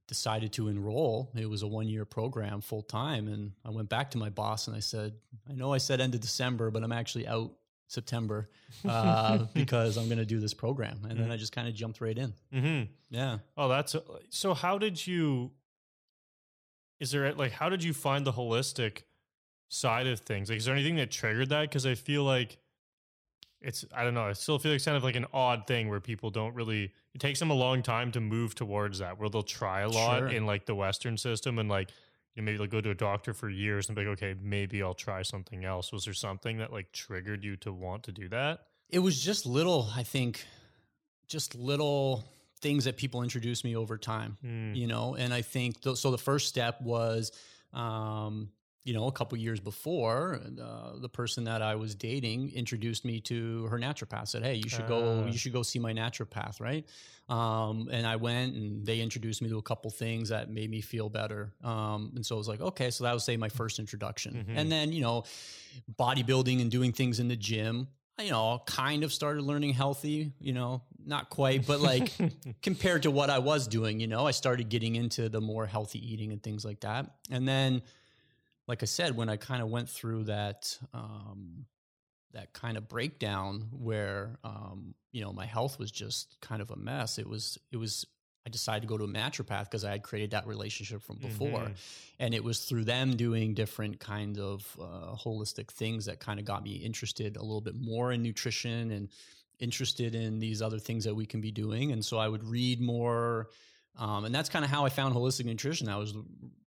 decided 0.07 0.51
to 0.53 0.67
enroll. 0.67 1.31
It 1.33 1.45
was 1.49 1.61
a 1.61 1.67
one 1.67 1.87
year 1.87 2.03
program 2.03 2.59
full 2.59 2.81
time. 2.83 3.27
And 3.29 3.53
I 3.63 3.69
went 3.69 3.87
back 3.87 4.11
to 4.11 4.17
my 4.17 4.29
boss 4.29 4.67
and 4.67 4.75
I 4.75 4.81
said, 4.81 5.13
I 5.49 5.53
know 5.53 5.71
I 5.73 5.77
said 5.77 6.01
end 6.01 6.13
of 6.13 6.19
December, 6.21 6.69
but 6.71 6.83
I'm 6.83 6.91
actually 6.91 7.25
out 7.25 7.53
September 7.87 8.49
uh, 8.83 9.37
because 9.53 9.97
I'm 9.97 10.07
going 10.07 10.17
to 10.17 10.25
do 10.25 10.39
this 10.41 10.53
program. 10.53 11.05
And 11.09 11.17
then 11.17 11.31
I 11.31 11.37
just 11.37 11.53
kind 11.53 11.69
of 11.69 11.73
jumped 11.73 12.01
right 12.01 12.17
in. 12.17 12.33
Mhm. 12.51 12.89
Yeah. 13.09 13.37
Oh, 13.55 13.69
that's 13.69 13.95
so. 14.29 14.53
How 14.53 14.77
did 14.77 15.07
you? 15.07 15.51
Is 16.99 17.11
there 17.11 17.33
like 17.33 17.51
how 17.51 17.69
did 17.69 17.83
you 17.83 17.93
find 17.93 18.25
the 18.25 18.33
holistic 18.33 19.03
side 19.69 20.07
of 20.07 20.19
things? 20.19 20.49
Like, 20.49 20.57
is 20.59 20.65
there 20.65 20.75
anything 20.75 20.95
that 20.97 21.11
triggered 21.11 21.49
that? 21.49 21.61
Because 21.69 21.85
I 21.85 21.95
feel 21.95 22.23
like 22.23 22.57
it's 23.61 23.85
I 23.95 24.03
don't 24.03 24.13
know. 24.13 24.23
I 24.23 24.33
still 24.33 24.59
feel 24.59 24.71
like 24.71 24.77
it's 24.77 24.85
kind 24.85 24.97
of 24.97 25.03
like 25.03 25.15
an 25.15 25.25
odd 25.33 25.67
thing 25.67 25.89
where 25.89 25.99
people 25.99 26.29
don't 26.29 26.53
really. 26.55 26.91
It 27.13 27.19
takes 27.21 27.39
them 27.39 27.51
a 27.51 27.53
long 27.55 27.83
time 27.83 28.11
to 28.13 28.19
move 28.21 28.55
towards 28.55 28.99
that. 28.99 29.19
Where 29.19 29.29
they'll 29.29 29.43
try 29.43 29.81
a 29.81 29.89
lot 29.89 30.19
Sure. 30.19 30.27
in 30.29 30.45
like 30.45 30.65
the 30.65 30.75
Western 30.75 31.17
system 31.17 31.59
and 31.59 31.69
like. 31.69 31.89
You 32.35 32.41
know, 32.41 32.45
maybe 32.47 32.57
they'll 32.57 32.65
go 32.65 32.81
to 32.81 32.89
a 32.89 32.95
doctor 32.95 33.31
for 33.31 33.47
years 33.47 33.89
and 33.89 33.95
be 33.95 34.03
like, 34.03 34.13
okay, 34.13 34.33
maybe 34.41 34.81
I'll 34.81 34.95
try 34.95 35.21
something 35.21 35.65
else. 35.65 35.91
Was 35.91 36.05
there 36.05 36.15
something 36.15 36.57
that 36.57 36.73
like 36.73 36.91
triggered 36.91 37.43
you 37.43 37.55
to 37.57 37.71
want 37.71 38.01
to 38.05 38.11
do 38.11 38.27
that? 38.29 38.61
It 38.89 38.97
was 38.97 39.23
just 39.23 39.45
little, 39.45 39.87
I 39.95 40.01
think, 40.01 40.43
just 41.27 41.53
little 41.53 42.25
things 42.59 42.85
that 42.85 42.97
people 42.97 43.21
introduced 43.21 43.63
me 43.63 43.75
over 43.75 43.99
time. 43.99 44.37
Mm. 44.43 44.75
you 44.75 44.87
know 44.87 45.13
and 45.15 45.31
i 45.33 45.41
think 45.43 45.81
th- 45.81 45.97
so 45.97 46.09
the 46.11 46.17
first 46.17 46.47
step 46.47 46.81
was 46.81 47.31
um 47.73 48.49
you 48.85 48.93
know 48.93 49.07
a 49.07 49.11
couple 49.11 49.37
years 49.37 49.59
before 49.59 50.41
uh, 50.61 50.97
the 50.99 51.07
person 51.09 51.45
that 51.45 51.61
i 51.61 51.73
was 51.75 51.95
dating 51.95 52.51
introduced 52.53 53.05
me 53.05 53.19
to 53.21 53.65
her 53.67 53.79
naturopath 53.79 54.27
said 54.27 54.43
hey 54.43 54.55
you 54.55 54.67
should 54.69 54.87
go 54.87 55.21
Ah. 55.23 55.25
you 55.27 55.37
should 55.37 55.53
go 55.53 55.63
see 55.63 55.79
my 55.79 55.93
naturopath 55.93 56.59
right 56.59 56.85
um 57.29 57.87
and 57.91 58.05
i 58.05 58.15
went 58.17 58.55
and 58.55 58.85
they 58.85 58.99
introduced 58.99 59.41
me 59.41 59.47
to 59.49 59.57
a 59.57 59.61
couple 59.61 59.89
things 59.89 60.29
that 60.29 60.49
made 60.49 60.69
me 60.69 60.81
feel 60.81 61.07
better 61.09 61.53
um 61.63 62.11
and 62.15 62.25
so 62.25 62.35
i 62.35 62.37
was 62.37 62.47
like 62.49 62.59
okay 62.61 62.89
so 62.91 63.03
that 63.05 63.13
was 63.13 63.23
say 63.23 63.37
my 63.37 63.49
first 63.49 63.79
introduction 63.79 64.45
Mhm. 64.49 64.57
and 64.59 64.71
then 64.71 64.91
you 64.91 65.01
know 65.01 65.23
bodybuilding 65.99 66.61
and 66.61 66.69
doing 66.71 66.91
things 66.91 67.19
in 67.19 67.27
the 67.27 67.35
gym 67.35 67.87
you 68.21 68.29
know 68.31 68.61
kind 68.67 69.03
of 69.03 69.11
started 69.13 69.41
learning 69.43 69.73
healthy 69.73 70.31
you 70.39 70.53
know 70.53 70.81
not 71.05 71.29
quite 71.29 71.65
but 71.65 71.79
like 71.79 72.11
compared 72.61 73.03
to 73.03 73.11
what 73.11 73.29
I 73.29 73.39
was 73.39 73.67
doing, 73.67 73.99
you 73.99 74.07
know, 74.07 74.25
I 74.25 74.31
started 74.31 74.69
getting 74.69 74.95
into 74.95 75.27
the 75.27 75.41
more 75.41 75.65
healthy 75.65 75.99
eating 76.13 76.31
and 76.31 76.41
things 76.41 76.63
like 76.63 76.79
that. 76.79 77.11
And 77.29 77.45
then, 77.45 77.81
like 78.67 78.81
I 78.81 78.85
said, 78.85 79.15
when 79.17 79.29
I 79.29 79.37
kind 79.37 79.61
of 79.61 79.69
went 79.69 79.89
through 79.89 80.25
that, 80.25 80.77
um, 80.93 81.65
that 82.31 82.53
kind 82.53 82.77
of 82.77 82.87
breakdown 82.87 83.67
where, 83.71 84.39
um, 84.43 84.95
you 85.11 85.21
know, 85.21 85.33
my 85.33 85.45
health 85.45 85.77
was 85.77 85.91
just 85.91 86.37
kind 86.41 86.61
of 86.61 86.71
a 86.71 86.75
mess. 86.75 87.19
It 87.19 87.27
was, 87.27 87.59
it 87.71 87.77
was, 87.77 88.05
I 88.45 88.49
decided 88.49 88.81
to 88.81 88.87
go 88.87 88.97
to 88.97 89.03
a 89.03 89.07
naturopath 89.07 89.65
because 89.65 89.85
I 89.85 89.91
had 89.91 90.03
created 90.03 90.31
that 90.31 90.47
relationship 90.47 91.01
from 91.01 91.17
before. 91.17 91.67
Mhm. 91.67 91.75
And 92.19 92.33
it 92.33 92.43
was 92.43 92.65
through 92.65 92.85
them 92.85 93.15
doing 93.15 93.53
different 93.53 93.99
kind 93.99 94.39
of 94.39 94.77
uh, 94.81 95.15
holistic 95.15 95.69
things 95.71 96.05
that 96.05 96.19
kind 96.19 96.39
of 96.39 96.45
got 96.45 96.63
me 96.63 96.73
interested 96.75 97.37
a 97.37 97.41
little 97.41 97.61
bit 97.61 97.75
more 97.75 98.11
in 98.11 98.23
nutrition 98.23 98.91
and 98.91 99.09
interested 99.59 100.15
in 100.15 100.39
these 100.39 100.61
other 100.61 100.79
things 100.79 101.03
that 101.03 101.15
we 101.15 101.25
can 101.25 101.41
be 101.41 101.51
doing. 101.51 101.91
And 101.91 102.03
so 102.03 102.17
I 102.17 102.27
would 102.27 102.43
read 102.43 102.81
more. 102.81 103.49
Um, 103.97 104.25
and 104.25 104.33
that's 104.33 104.49
kind 104.49 104.65
of 104.65 104.71
how 104.71 104.85
I 104.85 104.89
found 104.89 105.13
holistic 105.15 105.45
nutrition. 105.45 105.87
I 105.89 105.97
was 105.97 106.13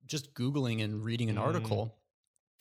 just 0.07 0.33
Googling 0.35 0.83
and 0.85 1.05
reading 1.05 1.29
an 1.31 1.37
Mm. 1.37 1.41
article. 1.43 1.95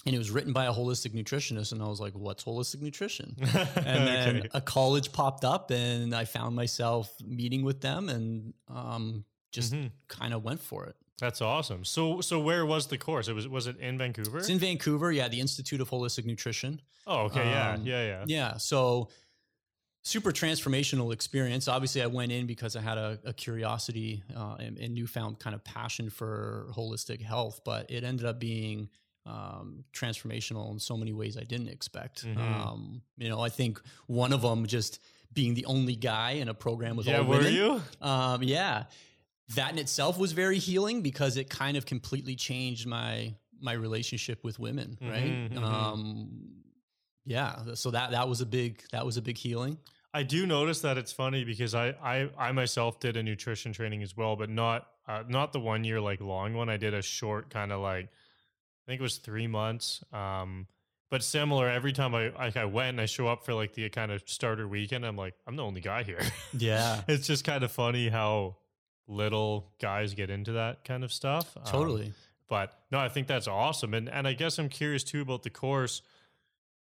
And 0.05 0.13
it 0.13 0.17
was 0.19 0.29
written 0.29 0.53
by 0.53 0.65
a 0.65 0.73
holistic 0.73 1.13
nutritionist. 1.13 1.71
And 1.71 1.81
I 1.81 1.87
was 1.87 1.99
like, 1.99 2.13
what's 2.13 2.43
holistic 2.43 2.81
nutrition? 2.81 3.35
and 3.39 4.07
then 4.07 4.37
Okay. 4.37 4.49
a 4.53 4.61
college 4.61 5.11
popped 5.11 5.43
up 5.43 5.71
and 5.71 6.13
I 6.15 6.25
found 6.25 6.55
myself 6.55 7.11
meeting 7.23 7.63
with 7.63 7.81
them 7.81 8.09
and 8.09 8.53
um, 8.67 9.25
just 9.51 9.73
Mhm. 9.73 9.91
kind 10.07 10.33
of 10.33 10.43
went 10.43 10.61
for 10.61 10.85
it. 10.85 10.95
That's 11.17 11.41
awesome. 11.41 11.85
So 11.85 12.19
so 12.21 12.39
where 12.41 12.65
was 12.65 12.87
the 12.87 12.97
course? 12.97 13.27
It 13.29 13.33
was 13.33 13.47
was 13.47 13.67
it 13.67 13.77
in 13.79 13.97
Vancouver? 13.97 14.39
It's 14.39 14.49
in 14.49 14.59
Vancouver. 14.59 15.11
Yeah. 15.13 15.27
The 15.29 15.39
Institute 15.39 15.79
of 15.81 15.89
Holistic 15.89 16.25
Nutrition. 16.25 16.81
oh, 17.07 17.21
okay, 17.27 17.49
yeah, 17.49 17.71
um, 17.73 17.85
yeah, 17.85 18.03
yeah. 18.05 18.23
Yeah. 18.27 18.57
So 18.57 19.09
super 20.05 20.31
transformational 20.31 21.11
experience. 21.11 21.67
Obviously, 21.67 22.01
I 22.03 22.05
went 22.05 22.31
in 22.31 22.45
because 22.45 22.75
I 22.75 22.81
had 22.81 22.99
a, 22.99 23.19
a 23.25 23.33
curiosity 23.33 24.23
uh, 24.37 24.55
and, 24.59 24.77
and 24.77 24.93
newfound 24.93 25.39
kind 25.39 25.55
of 25.55 25.63
passion 25.63 26.11
for 26.11 26.67
holistic 26.71 27.21
health, 27.21 27.61
but 27.65 27.89
it 27.89 28.03
ended 28.03 28.27
up 28.27 28.39
being 28.39 28.87
um, 29.25 29.83
transformational 29.93 30.71
in 30.71 30.77
so 30.77 30.95
many 30.95 31.11
ways 31.11 31.37
I 31.37 31.43
didn't 31.43 31.69
expect. 31.69 32.23
Mhm. 32.23 32.37
Um, 32.37 33.01
you 33.17 33.27
know, 33.29 33.41
I 33.41 33.49
think 33.49 33.81
one 34.05 34.31
of 34.31 34.43
them 34.43 34.67
just 34.67 34.99
being 35.33 35.55
the 35.55 35.65
only 35.65 35.95
guy 35.95 36.33
in 36.33 36.49
a 36.49 36.53
program 36.53 36.95
with 36.95 37.07
yeah, 37.07 37.19
all 37.19 37.25
were 37.25 37.41
you? 37.41 37.81
Um, 37.99 38.43
yeah, 38.43 38.83
that 39.55 39.73
in 39.73 39.79
itself 39.79 40.19
was 40.19 40.33
very 40.33 40.59
healing 40.59 41.01
because 41.01 41.35
it 41.35 41.49
kind 41.49 41.77
of 41.77 41.85
completely 41.87 42.35
changed 42.35 42.85
my 42.85 43.33
my 43.59 43.73
relationship 43.73 44.43
with 44.43 44.59
women. 44.59 44.99
Right. 45.01 45.49
Mhm, 45.49 45.53
mhm. 45.53 45.63
Um, 45.63 46.29
yeah. 47.25 47.73
So 47.73 47.89
that 47.89 48.11
that 48.11 48.29
was 48.29 48.41
a 48.41 48.45
big 48.45 48.83
that 48.91 49.03
was 49.03 49.17
a 49.17 49.21
big 49.23 49.37
healing. 49.37 49.79
I 50.15 50.23
do 50.23 50.45
notice 50.45 50.79
that 50.81 50.97
it's 50.97 51.11
funny 51.11 51.43
because 51.43 51.75
I 51.75 51.89
I, 52.01 52.29
I 52.37 52.51
myself 52.53 53.01
did 53.01 53.17
a 53.17 53.23
nutrition 53.23 53.73
training 53.73 54.01
as 54.01 54.15
well, 54.15 54.37
but 54.37 54.49
not 54.49 54.87
uh, 55.07 55.23
not 55.27 55.51
the 55.51 55.59
one 55.59 55.83
year 55.83 55.99
like 55.99 56.21
long 56.21 56.53
one. 56.53 56.69
I 56.69 56.77
did 56.77 56.93
a 56.93 57.01
short 57.01 57.49
kind 57.49 57.73
of 57.73 57.81
like 57.81 58.05
I 58.05 58.85
think 58.87 59.01
it 59.01 59.03
was 59.03 59.17
three 59.17 59.47
months. 59.47 60.03
Um, 60.13 60.67
but 61.11 61.21
similar 61.21 61.69
every 61.69 61.91
time 61.91 62.15
I 62.15 62.29
like 62.29 62.55
I 62.55 62.63
went 62.63 62.89
and 62.91 63.01
I 63.01 63.07
show 63.07 63.27
up 63.27 63.45
for 63.45 63.53
like 63.53 63.73
the 63.73 63.89
kind 63.89 64.09
of 64.09 64.23
starter 64.25 64.67
weekend, 64.69 65.05
I'm 65.05 65.17
like 65.17 65.33
I'm 65.45 65.57
the 65.57 65.63
only 65.63 65.81
guy 65.81 66.03
here. 66.03 66.21
Yeah. 66.57 67.01
it's 67.09 67.27
just 67.27 67.43
kind 67.43 67.65
of 67.65 67.71
funny 67.73 68.07
how 68.07 68.55
little 69.07 69.73
guys 69.81 70.13
get 70.13 70.29
into 70.29 70.53
that 70.53 70.85
kind 70.85 71.03
of 71.03 71.11
stuff. 71.11 71.57
Um, 71.57 71.63
Totally. 71.65 72.13
but 72.47 72.73
no, 72.89 72.99
I 72.99 73.09
think 73.09 73.27
that's 73.27 73.49
awesome. 73.49 73.93
And 73.93 74.07
and 74.07 74.25
I 74.25 74.31
guess 74.31 74.59
I'm 74.59 74.69
curious 74.69 75.03
too 75.03 75.21
about 75.21 75.43
the 75.43 75.49
course. 75.49 76.01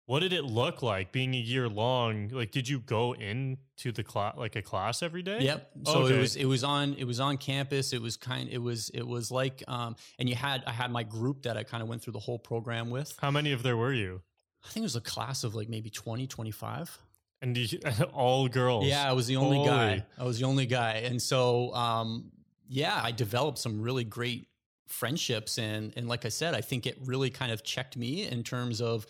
What 0.06 0.20
did 0.20 0.34
it 0.34 0.44
look 0.44 0.82
like 0.82 1.14
being 1.14 1.34
a 1.34 1.38
year 1.40 1.70
long? 1.70 2.28
Like, 2.28 2.52
did 2.52 2.68
you 2.68 2.80
go 2.80 3.14
into 3.14 3.92
the 3.94 4.04
class 4.04 4.36
like 4.38 4.58
a 4.58 4.62
class 4.62 5.02
every 5.02 5.22
day? 5.22 5.40
Yep. 5.42 5.72
So 5.86 6.00
Okay. 6.04 6.16
it 6.16 6.20
was 6.20 6.36
it 6.36 6.46
was 6.46 6.64
on 6.64 6.94
it 6.96 7.06
was 7.06 7.22
on 7.22 7.38
campus. 7.38 7.94
It 7.94 8.02
was 8.02 8.18
kind 8.18 8.50
it 8.50 8.58
was 8.58 8.90
it 8.90 9.08
was 9.08 9.32
like 9.32 9.64
um 9.68 9.96
and 10.20 10.28
you 10.28 10.36
had 10.36 10.62
I 10.68 10.72
had 10.72 10.92
my 10.92 11.04
group 11.04 11.44
that 11.44 11.56
I 11.56 11.64
kind 11.64 11.82
of 11.82 11.88
went 11.88 12.02
through 12.02 12.14
the 12.14 12.20
whole 12.20 12.38
program 12.40 12.90
with. 12.90 13.16
How 13.22 13.32
many 13.32 13.54
of 13.54 13.64
there 13.64 13.78
were 13.78 13.94
you? 13.94 14.22
I 14.66 14.70
think 14.70 14.84
it 14.84 14.92
was 14.92 14.96
a 14.98 15.02
class 15.02 15.44
of 15.46 15.56
like 15.56 15.70
maybe 15.70 15.90
20, 15.90 16.28
25. 16.28 16.98
And 17.42 17.58
you, 17.58 17.80
all 18.14 18.48
girls. 18.50 18.86
Yeah, 18.86 19.10
I 19.10 19.14
was 19.14 19.28
the 19.28 19.36
only 19.38 19.66
guy. 19.66 20.06
I 20.18 20.24
was 20.24 20.38
the 20.40 20.46
only 20.46 20.66
guy. 20.66 20.96
And 21.06 21.22
so 21.22 21.74
um 21.74 22.32
yeah, 22.68 23.00
I 23.02 23.12
developed 23.12 23.58
some 23.60 23.82
really 23.82 24.04
great 24.04 24.48
friendships 24.90 25.58
and 25.58 25.94
and 25.96 26.10
like 26.10 26.26
I 26.26 26.30
said, 26.30 26.54
I 26.56 26.62
think 26.62 26.86
it 26.86 26.98
really 27.06 27.30
kind 27.30 27.54
of 27.54 27.64
checked 27.64 27.96
me 27.96 28.28
in 28.28 28.44
terms 28.44 28.82
of 28.82 29.06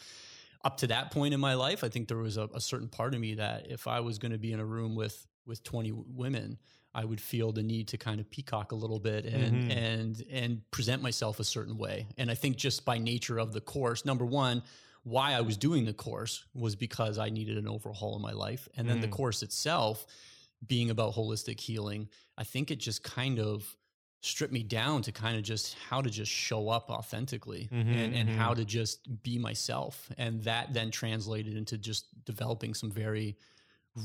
up 0.64 0.78
to 0.78 0.88
that 0.88 1.12
point 1.12 1.34
in 1.34 1.40
my 1.40 1.56
life, 1.56 1.84
I 1.84 1.90
think 1.90 2.08
there 2.08 2.18
was 2.18 2.38
a, 2.38 2.48
a 2.54 2.62
certain 2.62 2.88
part 2.90 3.14
of 3.14 3.20
me 3.20 3.36
that 3.36 3.70
if 3.70 3.88
I 3.88 4.00
was 4.00 4.18
going 4.18 4.32
to 4.32 4.38
be 4.38 4.52
in 4.54 4.60
a 4.60 4.66
room 4.66 4.96
with 4.96 5.28
with 5.46 5.64
20 5.64 5.92
women, 5.92 6.58
I 6.96 7.04
would 7.04 7.20
feel 7.20 7.52
the 7.52 7.64
need 7.64 7.90
to 7.90 7.98
kind 7.98 8.22
of 8.22 8.30
peacock 8.30 8.72
a 8.72 8.76
little 8.76 9.00
bit 9.00 9.26
and 9.26 9.64
Mhm. 9.64 9.70
and 9.70 10.24
and 10.30 10.70
present 10.72 11.02
myself 11.02 11.40
a 11.40 11.44
certain 11.44 11.78
way. 11.78 12.08
And 12.18 12.32
I 12.32 12.36
think 12.36 12.56
just 12.56 12.86
by 12.86 12.98
nature 12.98 13.40
of 13.40 13.52
the 13.54 13.62
course, 13.62 14.06
number 14.06 14.26
one, 14.26 14.64
why 15.04 15.34
I 15.34 15.42
was 15.42 15.58
doing 15.58 15.84
the 15.86 15.94
course 15.94 16.46
was 16.54 16.76
because 16.78 17.18
I 17.18 17.30
needed 17.30 17.58
an 17.58 17.68
overhaul 17.68 18.16
in 18.16 18.22
my 18.22 18.32
life. 18.32 18.70
And 18.78 18.88
then 18.88 19.02
the 19.02 19.08
Mhm. 19.08 19.10
course 19.10 19.44
itself 19.44 20.06
being 20.66 20.90
about 20.90 21.14
holistic 21.14 21.60
healing, 21.60 22.10
I 22.38 22.44
think 22.44 22.72
it 22.72 22.78
just 22.78 23.04
kind 23.04 23.40
of 23.40 23.76
stripped 24.24 24.54
me 24.54 24.64
down 24.64 25.02
to 25.02 25.12
kind 25.12 25.36
of 25.38 25.44
just 25.44 25.76
how 25.90 26.02
to 26.02 26.10
just 26.10 26.32
show 26.32 26.70
up 26.70 26.90
authentically 26.90 27.68
Mhm, 27.72 27.94
and, 27.94 28.16
and 28.16 28.30
mhm. 28.30 28.36
how 28.36 28.54
to 28.54 28.64
just 28.64 29.22
be 29.22 29.38
myself. 29.38 30.10
And 30.18 30.42
that 30.44 30.74
then 30.74 30.92
translated 30.92 31.58
into 31.58 31.78
just 31.78 32.06
developing 32.24 32.74
some 32.74 32.90
very 32.90 33.36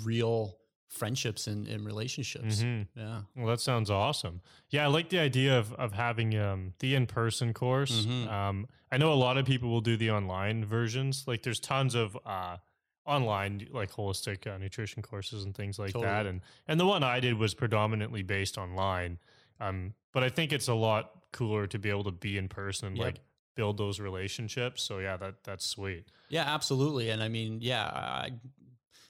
real 0.04 0.58
friendships 0.88 1.46
and, 1.46 1.68
and 1.68 1.84
relationships. 1.86 2.62
Mhm. 2.62 2.88
Yeah. 2.96 3.22
Well, 3.36 3.46
that 3.46 3.60
sounds 3.60 3.90
awesome. 3.90 4.40
Yeah, 4.70 4.84
I 4.84 4.86
like 4.88 5.08
the 5.10 5.18
idea 5.20 5.56
of 5.58 5.72
of 5.74 5.92
having 5.92 6.36
um, 6.36 6.74
the 6.80 6.94
in 6.96 7.06
person 7.06 7.54
course. 7.54 8.04
Mhm. 8.06 8.28
Um, 8.28 8.66
I 8.90 8.96
know 8.96 9.12
a 9.12 9.20
lot 9.26 9.36
of 9.38 9.46
people 9.46 9.68
will 9.68 9.82
do 9.82 9.96
the 9.96 10.10
online 10.10 10.64
versions. 10.64 11.28
Like, 11.28 11.42
there's 11.42 11.60
tons 11.60 11.94
of 11.94 12.16
uh, 12.26 12.56
online 13.04 13.68
like 13.70 13.92
holistic 13.92 14.46
uh, 14.52 14.58
nutrition 14.58 15.02
courses 15.02 15.44
and 15.44 15.54
things 15.54 15.78
like 15.78 15.92
that. 15.92 16.26
And 16.26 16.40
and 16.66 16.80
the 16.80 16.86
one 16.86 17.02
I 17.02 17.20
did 17.20 17.34
was 17.38 17.54
predominantly 17.54 18.22
based 18.22 18.58
online. 18.58 19.18
Um, 19.60 19.94
but 20.12 20.22
I 20.24 20.28
think 20.28 20.52
it's 20.52 20.68
a 20.68 20.74
lot 20.74 21.10
cooler 21.32 21.66
to 21.66 21.78
be 21.78 21.90
able 21.90 22.04
to 22.04 22.10
be 22.12 22.38
in 22.38 22.48
person 22.48 22.96
Yep. 22.96 23.04
like 23.04 23.20
build 23.54 23.76
those 23.76 23.98
relationships. 24.00 24.82
So 24.82 24.98
yeah, 24.98 25.16
that 25.16 25.42
that's 25.44 25.66
sweet. 25.66 26.06
Yeah, 26.28 26.44
absolutely. 26.44 27.10
And 27.10 27.22
I 27.22 27.28
mean, 27.28 27.58
yeah, 27.60 27.84
I 27.84 28.30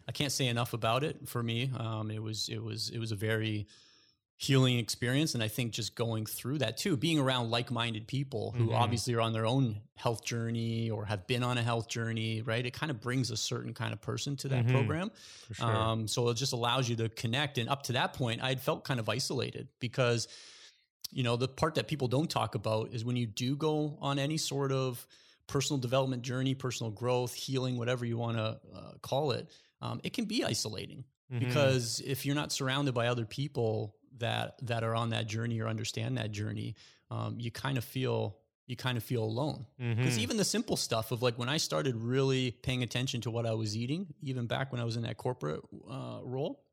I 0.08 0.12
can't 0.12 0.32
say 0.32 0.46
enough 0.46 0.72
about 0.72 1.04
it 1.04 1.28
for 1.28 1.42
me. 1.42 1.70
Um, 1.76 2.10
it 2.10 2.22
was 2.22 2.48
it 2.48 2.62
was 2.62 2.88
it 2.90 2.98
was 2.98 3.12
a 3.12 3.16
very 3.16 3.66
healing 4.40 4.78
experience 4.78 5.34
and 5.34 5.42
I 5.42 5.48
think 5.48 5.72
just 5.72 5.96
going 5.96 6.24
through 6.24 6.58
that 6.58 6.76
too, 6.76 6.96
being 6.96 7.18
around 7.18 7.50
like-minded 7.50 8.06
people 8.06 8.52
who 8.52 8.68
Mhm. 8.68 8.74
obviously 8.78 9.12
are 9.14 9.20
on 9.20 9.32
their 9.32 9.44
own 9.44 9.80
health 9.96 10.24
journey 10.24 10.90
or 10.90 11.04
have 11.06 11.26
been 11.26 11.42
on 11.42 11.58
a 11.58 11.62
health 11.62 11.88
journey, 11.88 12.40
right? 12.42 12.64
It 12.64 12.72
kind 12.72 12.90
of 12.90 13.00
brings 13.00 13.32
a 13.32 13.36
certain 13.36 13.74
kind 13.74 13.92
of 13.92 14.00
person 14.00 14.36
to 14.36 14.48
that 14.50 14.66
Mhm. 14.66 14.70
program. 14.70 15.10
Sure. 15.52 15.66
Um, 15.66 16.06
so 16.06 16.28
it 16.28 16.34
just 16.34 16.52
allows 16.52 16.88
you 16.88 16.94
to 16.96 17.08
connect. 17.08 17.58
And 17.58 17.68
up 17.68 17.82
to 17.84 17.92
that 17.94 18.12
point, 18.12 18.40
I 18.40 18.48
had 18.50 18.60
felt 18.60 18.84
kind 18.84 19.00
of 19.00 19.08
isolated 19.08 19.66
because, 19.80 20.28
you 21.10 21.24
know, 21.24 21.36
the 21.36 21.48
part 21.48 21.74
that 21.74 21.88
people 21.88 22.06
don't 22.06 22.30
talk 22.30 22.54
about 22.54 22.92
is 22.94 23.04
when 23.04 23.16
you 23.16 23.26
do 23.26 23.56
go 23.56 23.98
on 24.00 24.20
any 24.20 24.36
sort 24.36 24.70
of 24.70 25.04
personal 25.48 25.80
development 25.80 26.22
journey, 26.22 26.54
personal 26.54 26.92
growth, 26.92 27.34
healing, 27.34 27.76
whatever 27.76 28.04
you 28.04 28.16
want 28.16 28.36
to 28.36 28.60
uh, 28.72 28.92
call 29.02 29.32
it, 29.32 29.50
um, 29.80 30.00
it 30.04 30.12
can 30.12 30.26
be 30.26 30.44
isolating 30.44 31.04
Mhm. 31.32 31.40
because 31.40 32.00
if 32.06 32.24
you're 32.24 32.36
not 32.36 32.52
surrounded 32.52 32.94
by 32.94 33.08
other 33.08 33.24
people 33.26 33.96
that 34.18 34.58
that 34.66 34.82
are 34.84 34.94
on 34.94 35.10
that 35.10 35.26
journey 35.26 35.60
or 35.60 35.68
understand 35.68 36.18
that 36.18 36.30
journey, 36.32 36.74
um, 37.10 37.36
you 37.38 37.50
kind 37.50 37.78
of 37.78 37.84
feel 37.84 38.38
you 38.66 38.76
kind 38.76 38.98
of 38.98 39.04
feel 39.04 39.24
alone. 39.24 39.66
Because 39.78 40.18
Mhm. 40.18 40.22
even 40.22 40.36
the 40.36 40.44
simple 40.44 40.76
stuff 40.76 41.10
of 41.10 41.22
like 41.22 41.38
when 41.38 41.48
I 41.48 41.56
started 41.56 41.96
really 41.96 42.50
paying 42.50 42.82
attention 42.82 43.20
to 43.22 43.30
what 43.30 43.46
I 43.46 43.54
was 43.54 43.74
eating, 43.76 44.12
even 44.20 44.46
back 44.46 44.70
when 44.72 44.80
I 44.80 44.84
was 44.84 44.96
in 44.96 45.02
that 45.04 45.16
corporate 45.16 45.62
uh, 45.90 46.20
role, 46.22 46.64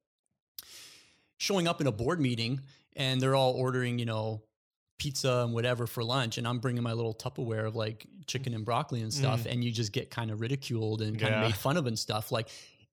showing 1.37 1.67
up 1.67 1.81
in 1.81 1.87
a 1.87 1.91
board 1.91 2.19
meeting 2.19 2.61
and 2.95 3.19
they're 3.21 3.35
all 3.35 3.53
ordering, 3.53 3.99
you 3.99 4.05
know, 4.05 4.43
pizza 4.97 5.43
and 5.45 5.53
whatever 5.53 5.85
for 5.87 6.03
lunch, 6.03 6.37
and 6.37 6.47
I'm 6.47 6.59
bringing 6.59 6.81
my 6.81 6.93
little 6.93 7.13
Tupperware 7.13 7.67
of 7.67 7.75
like 7.75 8.05
chicken 8.27 8.53
and 8.53 8.63
broccoli 8.63 9.01
and 9.01 9.13
stuff, 9.13 9.45
and 9.45 9.61
you 9.63 9.71
just 9.71 9.91
get 9.91 10.09
kind 10.09 10.31
of 10.31 10.39
ridiculed 10.39 11.01
and 11.01 11.19
kind 11.19 11.33
Yeah. 11.33 11.41
of 11.41 11.47
made 11.49 11.55
fun 11.57 11.75
of 11.77 11.85
and 11.85 11.99
stuff. 11.99 12.31
Like 12.31 12.49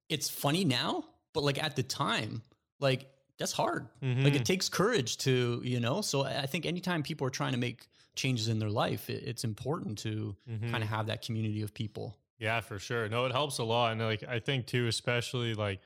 it's 0.09 0.28
funny 0.28 0.64
now, 0.64 1.04
but 1.32 1.44
like 1.44 1.62
at 1.62 1.76
the 1.76 1.85
time, 1.85 2.42
like 2.80 3.06
that's 3.38 3.52
hard. 3.52 3.88
Like 4.24 4.34
Mhm. 4.34 4.36
it 4.36 4.44
takes 4.44 4.68
courage 4.68 5.16
to, 5.18 5.60
you 5.64 5.80
know. 5.80 6.00
So 6.00 6.22
I 6.24 6.46
think 6.46 6.64
anytime 6.66 7.02
people 7.02 7.26
are 7.26 7.30
trying 7.30 7.52
to 7.52 7.58
make 7.58 7.88
changes 8.14 8.48
in 8.48 8.58
their 8.58 8.70
life, 8.70 9.10
it, 9.10 9.24
it's 9.24 9.44
important 9.44 9.98
to 10.00 10.36
Mhm. 10.46 10.72
kind 10.72 10.84
of 10.84 10.88
have 10.90 11.06
that 11.06 11.22
community 11.22 11.62
of 11.62 11.74
people. 11.74 12.16
Yeah, 12.38 12.60
for 12.60 12.78
sure. 12.78 13.08
No, 13.08 13.24
it 13.26 13.32
helps 13.32 13.58
a 13.58 13.64
lot, 13.64 13.92
and 13.92 14.00
like 14.00 14.24
I 14.24 14.40
think 14.40 14.66
too, 14.66 14.86
especially 14.86 15.54
like 15.54 15.80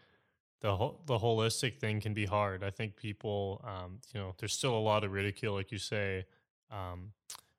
the 0.60 0.76
whole 0.76 1.02
the 1.06 1.18
holistic 1.18 1.80
thing 1.80 2.00
can 2.00 2.14
be 2.14 2.26
hard. 2.26 2.64
I 2.64 2.70
think 2.70 2.96
people, 2.96 3.60
um, 3.64 4.00
you 4.14 4.20
know, 4.20 4.34
there's 4.38 4.54
still 4.54 4.76
a 4.76 4.80
lot 4.80 5.04
of 5.04 5.12
ridicule, 5.12 5.54
like 5.54 5.72
you 5.72 5.78
say, 5.78 6.26
um, 6.70 7.12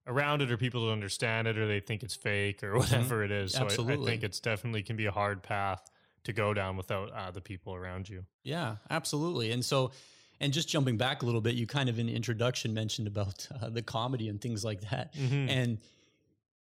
around 0.07 0.41
it, 0.41 0.51
or 0.51 0.57
people 0.57 0.81
don't 0.85 0.93
understand 0.93 1.47
it, 1.47 1.57
or 1.57 1.67
they 1.67 1.79
think 1.81 2.03
it's 2.03 2.15
fake, 2.15 2.63
or 2.63 2.75
whatever 2.77 3.23
it 3.23 3.31
is. 3.31 3.53
So 3.55 3.69
I, 3.69 3.79
I 3.87 3.97
think 3.97 4.23
it's 4.23 4.39
definitely 4.39 4.83
can 4.83 4.95
be 4.97 5.05
a 5.07 5.11
hard 5.11 5.43
path 5.43 5.89
to 6.23 6.33
go 6.33 6.53
down 6.53 6.77
without 6.77 7.11
uh, 7.11 7.31
the 7.31 7.41
people 7.41 7.73
around 7.73 8.09
you. 8.09 8.25
Yeah, 8.43 8.77
absolutely. 8.89 9.51
And 9.51 9.63
so, 9.63 9.91
and 10.39 10.51
just 10.53 10.67
jumping 10.69 10.97
back 10.97 11.23
a 11.23 11.25
little 11.25 11.41
bit, 11.41 11.55
you 11.55 11.65
kind 11.67 11.89
of 11.89 11.99
in 11.99 12.07
the 12.07 12.15
introduction 12.15 12.73
mentioned 12.73 13.07
about 13.07 13.47
uh, 13.61 13.69
the 13.69 13.81
comedy 13.81 14.27
and 14.29 14.39
things 14.41 14.63
like 14.65 14.81
that. 14.89 15.13
Mhm. 15.15 15.49
And 15.49 15.77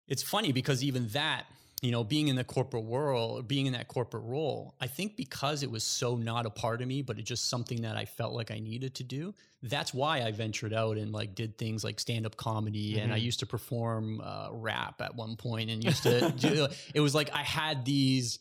it's 0.08 0.22
funny 0.22 0.52
because 0.52 0.84
even 0.84 1.08
that, 1.08 1.44
you 1.82 1.90
know, 1.90 2.04
being 2.04 2.28
in 2.28 2.36
the 2.36 2.44
corporate 2.44 2.84
world, 2.84 3.46
being 3.48 3.66
in 3.66 3.72
that 3.74 3.88
corporate 3.88 4.22
role, 4.24 4.74
I 4.80 4.86
think 4.86 5.16
because 5.16 5.62
it 5.62 5.70
was 5.70 5.84
so 5.84 6.16
not 6.16 6.46
a 6.46 6.50
part 6.50 6.80
of 6.80 6.88
me, 6.88 7.02
but 7.02 7.18
it's 7.18 7.28
just 7.28 7.48
something 7.50 7.82
that 7.82 7.96
I 7.96 8.04
felt 8.04 8.32
like 8.32 8.50
I 8.50 8.58
needed 8.60 8.94
to 8.96 9.04
do. 9.04 9.34
That's 9.62 9.92
why 9.92 10.22
I 10.22 10.30
ventured 10.32 10.72
out 10.72 10.96
and 10.96 11.12
like 11.12 11.34
did 11.34 11.58
things 11.58 11.82
like 11.84 11.98
stand 12.00 12.24
up 12.24 12.36
comedy. 12.36 12.98
And 12.98 13.12
I 13.12 13.18
Mhm. 13.18 13.22
used 13.22 13.40
to 13.40 13.46
perform 13.46 14.20
uh, 14.22 14.48
rap 14.52 15.00
at 15.02 15.16
one 15.16 15.36
point 15.36 15.70
and 15.70 15.82
used 15.84 16.02
to 16.04 16.30
do, 16.32 16.68
it 16.94 17.00
was 17.00 17.14
like 17.14 17.34
I 17.34 17.42
had 17.42 17.84
these, 17.84 18.38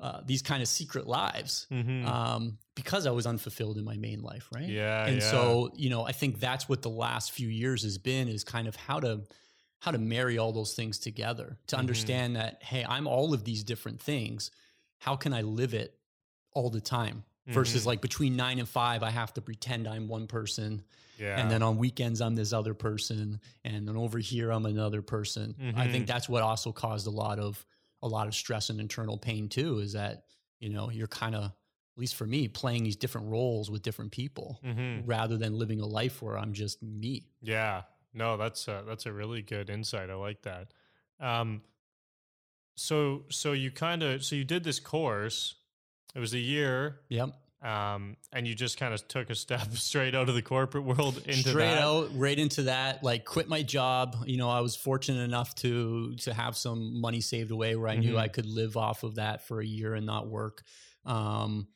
uh, 0.00 0.22
these 0.24 0.42
kind 0.42 0.62
of 0.62 0.68
secret 0.68 1.06
lives 1.06 1.68
Mhm. 1.70 2.04
um, 2.06 2.58
because 2.74 3.06
I 3.06 3.10
was 3.10 3.26
unfulfilled 3.26 3.76
in 3.78 3.84
my 3.84 3.96
main 3.96 4.22
life, 4.22 4.48
right? 4.52 4.68
yeah, 4.68 5.06
and 5.06 5.16
yeah. 5.16 5.20
so 5.22 5.70
you 5.76 5.90
know, 5.90 6.04
I 6.06 6.12
think 6.12 6.40
that's 6.40 6.68
what 6.68 6.82
the 6.82 6.90
last 6.90 7.32
few 7.32 7.48
years 7.48 7.82
has 7.82 7.98
been 7.98 8.28
is 8.28 8.44
kind 8.44 8.68
of 8.68 8.76
how 8.76 9.00
to 9.00 9.22
how 9.80 9.90
to 9.90 9.98
marry 9.98 10.38
all 10.38 10.52
those 10.52 10.74
things 10.74 10.98
together 10.98 11.58
to 11.68 11.76
Mhm. 11.76 11.78
understand 11.78 12.36
that 12.36 12.62
hey, 12.62 12.84
I'm 12.84 13.06
all 13.06 13.32
of 13.34 13.44
these 13.44 13.64
different 13.64 14.00
things. 14.00 14.50
How 14.98 15.16
can 15.16 15.32
I 15.32 15.42
live 15.42 15.74
it 15.74 15.98
all 16.52 16.70
the 16.70 16.80
time? 16.80 17.24
Versus 17.52 17.84
Mhm. 17.84 17.86
like 17.86 18.00
between 18.00 18.36
nine 18.36 18.58
and 18.60 18.68
five, 18.68 19.02
I 19.02 19.10
have 19.10 19.34
to 19.34 19.40
pretend 19.42 19.88
I'm 19.88 20.06
one 20.06 20.28
person, 20.28 20.84
yeah, 21.16 21.40
and 21.40 21.50
then 21.50 21.62
on 21.62 21.78
weekends 21.78 22.20
I'm 22.20 22.36
this 22.36 22.52
other 22.52 22.74
person, 22.74 23.40
and 23.64 23.88
then 23.88 23.96
over 23.96 24.18
here 24.18 24.50
I'm 24.52 24.66
another 24.66 25.02
person. 25.02 25.56
I 25.74 25.88
Mhm. 25.88 25.90
think 25.90 26.06
that's 26.06 26.28
what 26.28 26.42
also 26.42 26.72
caused 26.72 27.06
a 27.08 27.10
lot 27.10 27.38
of 27.40 27.66
a 28.02 28.08
lot 28.08 28.26
of 28.26 28.34
stress 28.34 28.70
and 28.70 28.80
internal 28.80 29.18
pain 29.18 29.48
too. 29.48 29.78
Is 29.78 29.92
that 29.92 30.24
you 30.58 30.68
know 30.70 30.90
you're 30.90 31.06
kind 31.08 31.34
of 31.34 31.44
at 31.44 31.52
least 31.96 32.14
for 32.16 32.26
me 32.26 32.48
playing 32.48 32.84
these 32.84 32.96
different 32.96 33.28
roles 33.28 33.70
with 33.70 33.82
different 33.82 34.12
people 34.12 34.60
Mhm. 34.64 35.02
rather 35.06 35.36
than 35.36 35.58
living 35.58 35.80
a 35.80 35.86
life 35.86 36.22
where 36.22 36.38
I'm 36.38 36.52
just 36.52 36.82
me. 36.82 37.28
Yeah, 37.42 37.82
no, 38.14 38.36
that's 38.36 38.68
a, 38.68 38.84
that's 38.86 39.06
a 39.06 39.12
really 39.12 39.42
good 39.42 39.68
insight. 39.68 40.08
I 40.10 40.14
like 40.14 40.42
that. 40.42 40.72
Um, 41.18 41.62
so 42.76 43.24
so 43.28 43.52
you 43.52 43.70
kind 43.70 44.02
of 44.02 44.24
so 44.24 44.36
you 44.36 44.44
did 44.44 44.64
this 44.64 44.80
course. 44.80 45.56
It 46.14 46.18
was 46.18 46.34
a 46.34 46.38
year, 46.38 47.00
Yep. 47.08 47.34
Um, 47.62 48.16
and 48.32 48.46
you 48.48 48.54
just 48.54 48.78
kind 48.78 48.94
of 48.94 49.06
took 49.08 49.28
a 49.30 49.34
step 49.34 49.68
straight 49.74 50.14
out 50.14 50.28
of 50.28 50.34
the 50.34 50.42
corporate 50.42 50.84
world 50.84 51.18
into 51.26 51.50
Straight 51.50 51.66
that. 51.66 51.82
out, 51.82 52.08
right 52.14 52.38
into 52.38 52.62
that. 52.64 53.04
Like, 53.04 53.24
quit 53.24 53.48
my 53.48 53.62
job. 53.62 54.16
You 54.26 54.38
know, 54.38 54.48
I 54.48 54.60
was 54.60 54.76
fortunate 54.76 55.22
enough 55.22 55.54
to 55.56 56.14
to 56.16 56.32
have 56.34 56.56
some 56.56 57.00
money 57.00 57.20
saved 57.20 57.50
away 57.50 57.76
where 57.76 57.88
I 57.88 57.96
knew 57.96 58.14
Mhm. 58.14 58.18
I 58.20 58.28
could 58.28 58.46
live 58.46 58.76
off 58.76 59.02
of 59.02 59.16
that 59.16 59.46
for 59.46 59.60
a 59.60 59.66
year 59.66 59.94
and 59.94 60.06
not 60.06 60.28
work. 60.28 60.62
Um, 61.04 61.68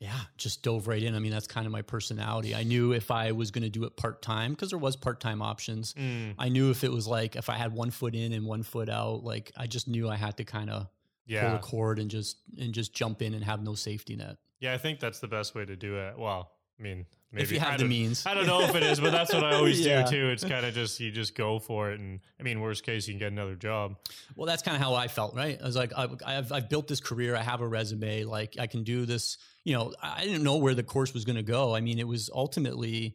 yeah, 0.00 0.18
just 0.36 0.62
dove 0.62 0.86
right 0.86 1.02
in. 1.02 1.16
I 1.16 1.18
mean, 1.18 1.32
that's 1.32 1.48
kind 1.48 1.66
of 1.66 1.72
my 1.72 1.82
personality. 1.82 2.54
I 2.54 2.62
knew 2.62 2.92
if 2.92 3.10
I 3.10 3.32
was 3.32 3.50
going 3.50 3.64
to 3.64 3.68
do 3.70 3.82
it 3.84 3.96
part 3.96 4.22
time 4.22 4.52
because 4.52 4.70
there 4.70 4.78
was 4.78 4.94
part 4.94 5.20
time 5.20 5.42
options. 5.42 5.92
Mm, 5.94 6.34
I 6.38 6.48
knew 6.50 6.70
if 6.70 6.84
it 6.84 6.92
was 6.92 7.08
like 7.08 7.34
if 7.34 7.48
I 7.48 7.54
had 7.54 7.72
one 7.72 7.90
foot 7.90 8.14
in 8.14 8.32
and 8.32 8.46
one 8.46 8.62
foot 8.62 8.88
out, 8.88 9.24
like 9.24 9.50
I 9.56 9.66
just 9.66 9.88
knew 9.88 10.08
I 10.08 10.14
had 10.14 10.36
to 10.36 10.44
kind 10.44 10.70
of 10.70 10.82
pull 10.82 10.88
yeah. 11.26 11.52
the 11.52 11.58
cord 11.58 11.98
and 11.98 12.10
just 12.10 12.36
and 12.58 12.72
just 12.72 12.94
jump 12.94 13.22
in 13.22 13.34
and 13.34 13.42
have 13.44 13.60
no 13.62 13.74
safety 13.74 14.14
net. 14.14 14.36
Yeah, 14.60 14.74
I 14.74 14.78
think 14.78 15.00
that's 15.00 15.20
the 15.20 15.28
best 15.28 15.54
way 15.54 15.64
to 15.64 15.76
do 15.76 15.96
it. 15.98 16.18
Well, 16.18 16.50
I 16.78 16.82
mean, 16.82 17.06
maybe 17.32 17.42
if 17.42 17.52
you 17.52 17.58
have 17.60 17.78
the 17.78 17.84
means, 17.86 18.24
I 18.26 18.34
don't 18.34 18.46
know 18.46 18.60
if 18.62 18.74
it 18.74 18.82
is, 18.84 19.00
but 19.00 19.10
that's 19.10 19.32
what 19.32 19.42
I 19.44 19.54
always 19.56 19.84
Yeah. 19.84 20.04
do 20.04 20.10
too. 20.10 20.28
It's 20.30 20.44
kind 20.44 20.64
of 20.64 20.74
just 20.74 20.98
you 21.00 21.10
just 21.10 21.34
go 21.34 21.58
for 21.58 21.90
it, 21.90 21.98
and 22.00 22.20
I 22.38 22.42
mean, 22.44 22.60
worst 22.60 22.84
case, 22.84 23.06
you 23.08 23.14
can 23.14 23.18
get 23.18 23.32
another 23.32 23.54
job. 23.56 23.96
Well, 24.36 24.46
that's 24.46 24.62
kind 24.62 24.76
of 24.76 24.82
how 24.82 24.94
I 24.94 25.08
felt, 25.08 25.34
right? 25.34 25.58
I 25.60 25.64
was 25.66 25.76
like, 25.76 25.92
I've, 25.96 26.14
I've, 26.24 26.52
I've 26.52 26.68
built 26.68 26.86
this 26.88 27.00
career. 27.00 27.34
I 27.36 27.42
have 27.42 27.60
a 27.60 27.66
resume. 27.66 28.24
Like, 28.24 28.56
I 28.58 28.66
can 28.68 28.84
do 28.84 29.06
this. 29.06 29.38
You 29.64 29.74
know, 29.74 29.92
I 30.02 30.24
didn't 30.24 30.42
know 30.44 30.56
where 30.56 30.74
the 30.74 30.82
course 30.84 31.12
was 31.12 31.24
going 31.24 31.36
to 31.36 31.42
go. 31.42 31.74
I 31.74 31.80
mean, 31.80 31.98
it 31.98 32.06
was 32.06 32.30
ultimately 32.32 33.14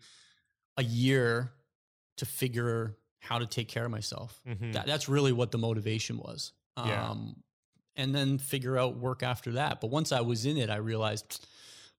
a 0.77 0.83
year 0.83 1.51
to 2.17 2.25
figure 2.25 2.97
how 3.19 3.39
to 3.39 3.45
take 3.45 3.69
care 3.69 3.85
of 3.85 3.91
myself. 3.91 4.41
Mhm. 4.47 4.73
That, 4.73 4.85
that's 4.85 5.07
really 5.07 5.31
what 5.31 5.51
the 5.51 5.57
motivation 5.57 6.17
was. 6.17 6.51
Yeah. 6.77 7.09
Um, 7.11 7.37
and 7.95 8.13
then 8.13 8.37
figure 8.37 8.77
out 8.77 8.97
work 8.97 9.23
after 9.23 9.53
that. 9.53 9.81
But 9.81 9.89
once 9.91 10.11
I 10.11 10.21
was 10.21 10.45
in 10.45 10.57
it, 10.57 10.69
I 10.69 10.77
realized 10.77 11.47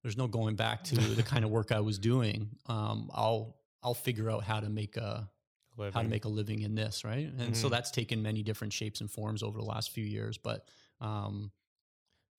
there's 0.03 0.17
no 0.17 0.27
going 0.27 0.57
back 0.57 0.85
to 0.85 0.97
the 0.97 1.23
kind 1.33 1.45
of 1.45 1.51
work 1.51 1.73
I 1.73 1.81
was 1.81 1.99
doing. 1.99 2.51
Um, 2.67 3.11
I'll, 3.15 3.57
I'll 3.83 3.95
figure 3.95 4.31
out 4.31 4.45
how 4.45 4.61
to 4.61 4.69
make 4.69 4.97
a, 4.97 5.29
how 5.77 5.83
to 5.83 5.83
Living. 5.99 6.09
make 6.09 6.25
a 6.25 6.29
living 6.29 6.63
in 6.63 6.75
this, 6.75 7.05
right? 7.05 7.27
And 7.39 7.57
so 7.57 7.69
Mhm. 7.69 7.71
that's 7.71 7.91
taken 7.91 8.23
many 8.23 8.43
different 8.43 8.73
shapes 8.73 9.01
and 9.01 9.11
forms 9.11 9.43
over 9.43 9.59
the 9.59 9.65
last 9.65 9.91
few 9.91 10.05
years. 10.05 10.39
But 10.39 10.69
um, 11.01 11.51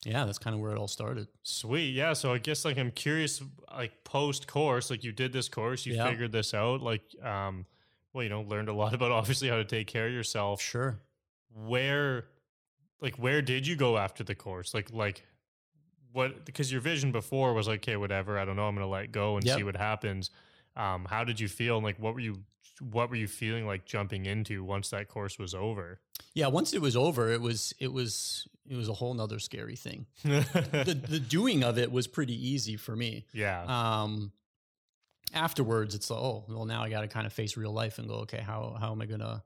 yeah, 0.06 0.26
that's 0.26 0.38
kind 0.38 0.54
of 0.54 0.62
where 0.62 0.72
it 0.72 0.78
all 0.78 0.88
started. 0.88 1.28
Sweet. 1.44 1.94
Yeah. 1.96 2.14
So 2.14 2.32
I 2.34 2.38
guess 2.38 2.64
like 2.64 2.78
I'm 2.78 2.92
curious, 2.92 3.42
like 3.76 4.04
post 4.04 4.48
course, 4.48 4.90
like 4.90 5.04
you 5.04 5.12
did 5.12 5.34
this 5.34 5.50
course, 5.50 5.86
you 5.86 5.96
Yeah. 5.96 6.10
figured 6.10 6.32
this 6.32 6.54
out, 6.54 6.82
like, 6.82 7.02
um, 7.24 7.66
well, 8.14 8.24
you 8.24 8.30
know, 8.30 8.42
learned 8.42 8.70
a 8.70 8.74
lot 8.74 8.94
about 9.00 9.12
obviously 9.12 9.50
how 9.50 9.58
to 9.58 9.66
take 9.66 9.88
care 9.88 10.08
of 10.08 10.14
yourself. 10.14 10.62
Sure. 10.62 11.02
Where, 11.54 12.28
like, 13.02 13.16
where 13.18 13.42
did 13.42 13.68
you 13.68 13.76
go 13.76 13.98
after 13.98 14.24
the 14.24 14.36
course? 14.36 14.74
Like, 14.74 14.92
like, 14.92 15.24
what? 16.12 16.46
Because 16.46 16.72
your 16.72 16.82
vision 16.82 17.12
before 17.12 17.54
was 17.54 17.68
like, 17.68 17.80
okay, 17.80 17.96
whatever. 17.98 18.38
I 18.40 18.46
don't 18.46 18.56
know. 18.56 18.68
I'm 18.68 18.76
gonna 18.76 18.88
let 18.88 19.12
go 19.12 19.36
and 19.38 19.46
Yep. 19.46 19.58
see 19.58 19.64
what 19.64 19.76
happens. 19.76 20.30
Um, 20.76 21.06
how 21.10 21.24
did 21.24 21.40
you 21.40 21.48
feel? 21.48 21.76
And 21.78 21.84
like, 21.86 22.00
what 22.00 22.14
were 22.14 22.20
you, 22.22 22.44
what 22.82 23.10
were 23.10 23.16
you 23.16 23.28
feeling 23.28 23.66
like 23.66 23.86
jumping 23.86 24.26
into 24.26 24.64
once 24.64 24.90
that 24.90 25.08
course 25.08 25.38
was 25.40 25.54
over? 25.54 26.00
Yeah. 26.34 26.48
Once 26.48 26.74
it 26.74 26.82
was 26.82 26.96
over, 26.96 27.32
it 27.32 27.42
was 27.42 27.74
it 27.80 27.92
was 27.94 28.48
it 28.68 28.76
was 28.76 28.90
a 28.90 28.94
whole 28.94 29.14
nother 29.14 29.40
scary 29.40 29.76
thing. 29.76 30.06
the 30.24 31.00
the 31.08 31.20
doing 31.20 31.64
of 31.64 31.78
it 31.78 31.92
was 31.92 32.08
pretty 32.08 32.34
easy 32.50 32.78
for 32.78 32.96
me. 32.96 33.26
yeah. 33.34 33.64
Um, 34.04 34.32
afterwards, 35.34 35.96
it's 35.96 36.10
like, 36.10 36.20
oh 36.20 36.46
well, 36.48 36.66
now 36.66 36.82
I 36.84 36.90
got 36.90 37.02
to 37.02 37.08
kind 37.08 37.26
of 37.26 37.34
face 37.34 37.58
real 37.58 37.72
life 37.74 37.98
and 38.00 38.08
go, 38.08 38.16
okay, 38.20 38.40
how 38.42 38.76
how 38.80 38.92
am 38.92 39.02
I 39.02 39.06
gonna 39.06 39.44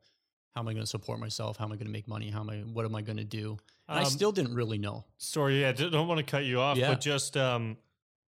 how 0.55 0.61
am 0.61 0.67
I 0.67 0.73
gonna 0.73 0.85
support 0.85 1.19
myself? 1.19 1.57
How 1.57 1.65
am 1.65 1.71
I 1.71 1.75
gonna 1.75 1.89
make 1.91 2.07
money? 2.07 2.29
How 2.29 2.41
am 2.41 2.49
I 2.49 2.57
what 2.57 2.85
am 2.85 2.95
I 2.95 3.01
gonna 3.01 3.23
do? 3.23 3.57
And 3.87 3.99
I 3.99 4.03
Um, 4.03 4.09
still 4.09 4.31
didn't 4.31 4.55
really 4.55 4.77
know. 4.77 5.05
Sorry, 5.17 5.61
yeah, 5.61 5.71
d- 5.71 5.89
don't 5.89 6.07
want 6.07 6.19
to 6.19 6.23
cut 6.29 6.45
you 6.45 6.59
off, 6.59 6.77
Yeah. 6.77 6.89
but 6.89 7.01
just 7.01 7.37
um 7.37 7.77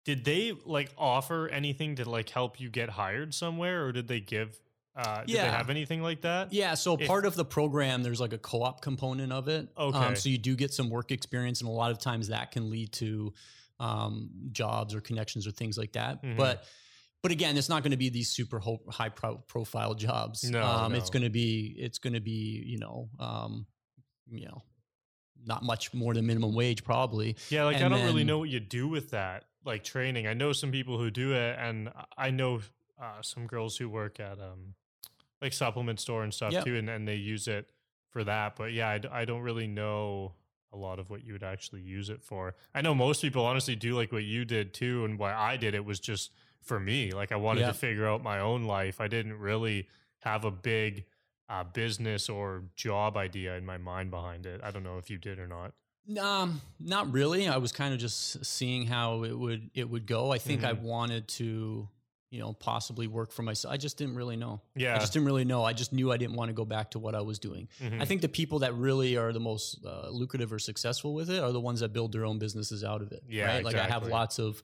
did 0.04 0.24
they 0.24 0.52
like 0.64 0.90
offer 0.98 1.48
anything 1.48 1.96
to 1.96 2.08
like 2.08 2.28
help 2.28 2.60
you 2.60 2.68
get 2.70 2.90
hired 2.90 3.32
somewhere 3.34 3.84
or 3.86 3.92
did 3.92 4.08
they 4.08 4.20
give 4.20 4.58
uh 4.94 5.20
did 5.20 5.28
they 5.28 5.32
Yeah. 5.34 5.56
have 5.56 5.70
anything 5.70 6.02
like 6.02 6.20
that? 6.22 6.52
Yeah, 6.52 6.74
so 6.74 6.96
If- 6.98 7.06
part 7.08 7.24
of 7.24 7.34
the 7.34 7.44
program, 7.44 8.02
there's 8.02 8.20
like 8.20 8.32
a 8.34 8.38
co-op 8.38 8.82
component 8.82 9.32
of 9.32 9.48
it. 9.48 9.68
Okay. 9.76 9.96
Um, 9.98 10.16
so 10.16 10.28
you 10.28 10.38
do 10.38 10.54
get 10.54 10.72
some 10.74 10.90
work 10.90 11.10
experience, 11.12 11.60
and 11.60 11.68
a 11.68 11.72
lot 11.72 11.90
of 11.90 11.98
times 11.98 12.28
that 12.28 12.50
can 12.50 12.70
lead 12.70 12.92
to 12.92 13.32
um, 13.80 14.30
jobs 14.52 14.94
or 14.94 15.00
connections 15.00 15.44
or 15.44 15.50
things 15.50 15.76
like 15.76 15.92
that. 15.92 16.22
Mhm. 16.22 16.36
But 16.36 16.64
but 17.22 17.30
again, 17.32 17.56
it's 17.56 17.68
not 17.68 17.82
going 17.82 17.92
to 17.92 17.96
be 17.96 18.08
these 18.08 18.28
super 18.28 18.58
ho- 18.58 18.82
high 18.90 19.08
pro- 19.08 19.36
profile 19.46 19.94
jobs. 19.94 20.48
No, 20.48 20.62
um, 20.62 20.94
it's 20.94 21.10
going 21.10 21.22
to 21.22 21.30
be 21.30 21.74
it's 21.78 21.98
going 21.98 22.14
to 22.14 22.20
be 22.20 22.62
you 22.66 22.78
know 22.78 23.08
um, 23.18 23.66
you 24.30 24.46
know 24.46 24.62
not 25.44 25.62
much 25.62 25.92
more 25.94 26.14
than 26.14 26.26
minimum 26.26 26.54
wage 26.54 26.84
probably. 26.84 27.36
Yeah, 27.48 27.64
like 27.64 27.76
I 27.76 27.88
don't 27.88 28.04
really 28.04 28.24
know 28.24 28.38
what 28.38 28.48
you 28.48 28.60
do 28.60 28.88
with 28.88 29.10
that, 29.10 29.44
like 29.64 29.84
training. 29.84 30.26
I 30.26 30.34
know 30.34 30.52
some 30.52 30.70
people 30.70 30.98
who 30.98 31.10
do 31.10 31.32
it 31.32 31.56
and 31.58 31.90
I 32.16 32.30
know 32.30 32.60
uh 33.00 33.22
some 33.22 33.46
girls 33.46 33.76
who 33.76 33.88
work 33.88 34.20
at 34.20 34.38
um 34.38 34.74
like 35.40 35.52
supplement 35.52 35.98
store 35.98 36.22
and 36.22 36.32
stuff 36.32 36.52
too 36.64 36.76
and, 36.76 36.88
and 36.88 37.08
they 37.08 37.16
use 37.16 37.48
it 37.48 37.68
for 38.10 38.22
that, 38.24 38.56
but 38.56 38.72
yeah, 38.72 38.98
I 39.10 39.24
don't 39.24 39.40
really 39.40 39.66
know 39.66 40.34
a 40.72 40.76
lot 40.76 40.98
of 40.98 41.10
what 41.10 41.24
you 41.24 41.32
would 41.32 41.42
actually 41.42 41.80
use 41.82 42.10
it 42.10 42.22
for. 42.22 42.54
I 42.74 42.80
know 42.82 42.94
most 42.94 43.22
people 43.22 43.44
honestly 43.44 43.74
do 43.74 43.94
like 43.94 44.12
what 44.12 44.24
you 44.24 44.44
did 44.44 44.72
too, 44.74 45.04
and 45.04 45.18
why 45.18 45.34
I 45.34 45.56
did 45.56 45.74
it 45.74 45.84
was 45.84 45.98
just 45.98 46.30
for 46.62 46.78
me. 46.80 47.12
Like 47.12 47.32
I 47.32 47.36
wanted 47.36 47.60
Yeah. 47.62 47.68
to 47.68 47.74
figure 47.74 48.06
out 48.06 48.22
my 48.22 48.40
own 48.40 48.64
life. 48.64 49.00
I 49.00 49.08
didn't 49.08 49.38
really 49.38 49.88
have 50.20 50.44
a 50.44 50.50
big 50.50 51.04
uh, 51.48 51.64
business 51.64 52.28
or 52.28 52.64
job 52.76 53.16
idea 53.16 53.56
in 53.56 53.66
my 53.66 53.76
mind 53.76 54.10
behind 54.10 54.46
it. 54.46 54.60
I 54.64 54.70
don't 54.70 54.84
know 54.84 54.96
if 54.98 55.10
you 55.10 55.18
did 55.18 55.38
or 55.38 55.46
not. 55.46 55.74
Um, 56.18 56.60
not 56.80 57.12
really. 57.12 57.46
I 57.46 57.58
was 57.58 57.72
kind 57.72 57.92
of 57.92 58.00
just 58.00 58.44
seeing 58.44 58.86
how 58.86 59.24
it 59.24 59.38
would 59.38 59.70
it 59.74 59.88
would 59.88 60.06
go. 60.06 60.32
I 60.32 60.38
think 60.38 60.64
I 60.64 60.72
Mhm. 60.72 60.80
wanted 60.82 61.28
to, 61.28 61.88
you 62.30 62.40
know, 62.40 62.54
possibly 62.54 63.06
work 63.06 63.30
for 63.32 63.42
myself. 63.42 63.72
I 63.72 63.76
just 63.76 63.98
didn't 63.98 64.14
really 64.16 64.36
know. 64.36 64.62
Yeah, 64.74 64.96
I 64.96 64.98
just 64.98 65.12
didn't 65.12 65.26
really 65.26 65.44
know. 65.44 65.62
I 65.62 65.74
just 65.74 65.92
knew 65.92 66.10
I 66.10 66.16
didn't 66.16 66.34
want 66.36 66.48
to 66.48 66.54
go 66.54 66.64
back 66.64 66.90
to 66.92 66.98
what 66.98 67.14
I 67.14 67.20
was 67.20 67.38
doing. 67.38 67.68
Mhm. 67.80 68.00
I 68.00 68.04
think 68.06 68.22
the 68.22 68.28
people 68.28 68.60
that 68.60 68.74
really 68.74 69.16
are 69.16 69.32
the 69.32 69.40
most 69.40 69.84
uh, 69.84 70.08
lucrative 70.08 70.52
or 70.52 70.58
successful 70.58 71.12
with 71.12 71.28
it 71.30 71.40
are 71.40 71.52
the 71.52 71.60
ones 71.60 71.80
that 71.80 71.92
build 71.92 72.12
their 72.12 72.24
own 72.24 72.38
businesses 72.38 72.82
out 72.82 73.02
of 73.02 73.12
it. 73.12 73.22
Yeah, 73.28 73.46
right. 73.46 73.64
Like 73.64 73.74
I 73.76 73.86
have 73.86 74.06
lots 74.08 74.38
of 74.38 74.62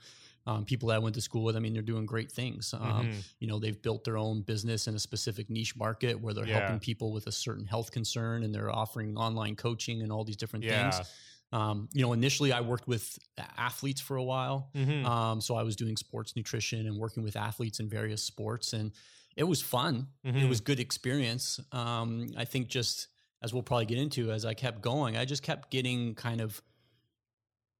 um, 0.49 0.65
people 0.65 0.89
that 0.89 0.95
I 0.97 0.99
went 0.99 1.15
to 1.17 1.21
school 1.21 1.45
with. 1.45 1.57
I 1.57 1.61
mean, 1.61 1.75
they're 1.75 1.83
doing 1.95 2.07
great 2.07 2.33
things. 2.33 2.73
Um, 2.73 3.09
Mhm. 3.09 3.25
You 3.41 3.47
know, 3.49 3.59
they've 3.59 3.81
built 3.83 4.03
their 4.05 4.17
own 4.17 4.43
business 4.43 4.87
in 4.89 4.95
a 4.95 4.99
specific 4.99 5.51
niche 5.51 5.77
market 5.77 6.15
where 6.23 6.33
they're 6.35 6.47
Yeah. 6.47 6.59
helping 6.61 6.81
people 6.81 7.13
with 7.13 7.27
a 7.27 7.33
certain 7.33 7.67
health 7.67 7.91
concern, 7.91 8.43
and 8.45 8.55
they're 8.55 8.71
offering 8.83 9.17
online 9.17 9.57
coaching 9.57 10.03
and 10.03 10.11
all 10.11 10.25
these 10.25 10.37
different 10.43 10.65
yeah. 10.65 10.91
things. 10.91 11.09
Um, 11.53 11.89
you 11.93 12.03
know, 12.03 12.13
initially 12.13 12.53
I 12.53 12.61
worked 12.63 12.87
with 12.89 13.19
athletes 13.57 14.01
for 14.01 14.17
a 14.17 14.25
while. 14.25 14.71
Mhm. 14.75 15.05
Um, 15.05 15.41
so 15.41 15.55
I 15.55 15.63
was 15.63 15.77
doing 15.77 15.97
sports 15.97 16.35
nutrition 16.37 16.87
and 16.87 16.97
working 16.99 17.23
with 17.23 17.37
athletes 17.37 17.79
in 17.81 17.89
various 17.89 18.23
sports, 18.23 18.73
and 18.73 18.93
it 19.37 19.45
was 19.45 19.61
fun. 19.63 20.09
It 20.25 20.35
Mhm. 20.35 20.49
was 20.49 20.61
good 20.61 20.81
experience. 20.81 21.61
Um, 21.73 22.27
I 22.37 22.45
think 22.45 22.69
just 22.69 23.09
as 23.43 23.53
we'll 23.53 23.63
probably 23.63 23.87
get 23.87 23.99
into 23.99 24.33
as 24.33 24.45
I 24.45 24.55
kept 24.55 24.81
going, 24.83 25.17
I 25.17 25.25
just 25.25 25.43
kept 25.43 25.71
getting 25.71 26.15
kind 26.15 26.41
of 26.41 26.61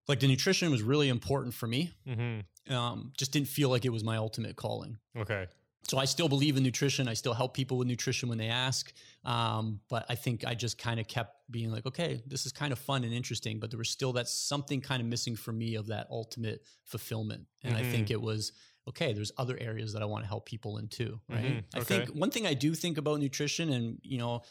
like 0.09 0.21
the 0.21 0.29
nutrition 0.29 0.71
was 0.71 0.83
really 0.83 1.09
important 1.09 1.53
for 1.55 1.67
me. 1.67 1.91
Mhm. 2.07 2.45
Um, 2.69 3.13
just 3.17 3.33
didn't 3.33 3.49
feel 3.49 3.69
like 3.71 3.85
it 3.85 3.91
was 3.91 4.05
my 4.05 4.17
ultimate 4.17 4.57
calling. 4.57 4.99
Okay. 5.17 5.49
So 5.85 5.97
I 5.97 6.05
still 6.05 6.29
believe 6.29 6.57
in 6.59 6.63
nutrition. 6.63 7.09
I 7.09 7.15
still 7.15 7.33
help 7.33 7.55
people 7.55 7.79
with 7.79 7.89
nutrition 7.89 8.29
when 8.29 8.37
they 8.37 8.49
ask. 8.49 8.93
Um, 9.25 9.81
but 9.89 10.05
I 10.11 10.17
think 10.17 10.45
I 10.47 10.55
just 10.55 10.77
kind 10.77 11.01
of 11.01 11.09
kept 11.09 11.51
being 11.51 11.71
like, 11.71 11.87
okay, 11.87 12.23
this 12.27 12.45
is 12.45 12.53
kind 12.53 12.73
of 12.73 12.79
fun 12.79 13.05
and 13.05 13.13
interesting. 13.13 13.59
But 13.59 13.71
there 13.71 13.79
was 13.79 13.89
still 13.89 14.13
that 14.15 14.29
something 14.29 14.83
kind 14.83 15.01
of 15.01 15.09
missing 15.09 15.35
for 15.35 15.53
me 15.53 15.77
of 15.77 15.87
that 15.87 16.07
ultimate 16.11 16.63
fulfillment. 16.85 17.47
And 17.63 17.75
I 17.75 17.83
think 17.83 18.11
it 18.11 18.21
was 18.21 18.53
okay. 18.87 19.15
There's 19.15 19.33
other 19.39 19.57
areas 19.59 19.95
that 19.95 20.03
I 20.03 20.05
want 20.05 20.25
to 20.25 20.29
help 20.29 20.45
people 20.45 20.77
in 20.77 20.89
too. 20.89 21.21
Right. 21.29 21.45
Mhm, 21.45 21.65
I 21.75 21.79
okay. 21.79 22.05
think 22.05 22.09
one 22.11 22.31
thing 22.31 22.47
I 22.47 22.55
do 22.55 22.75
think 22.75 22.99
about 22.99 23.19
nutrition, 23.21 23.71
and 23.71 23.99
you 24.03 24.19
know, 24.19 24.43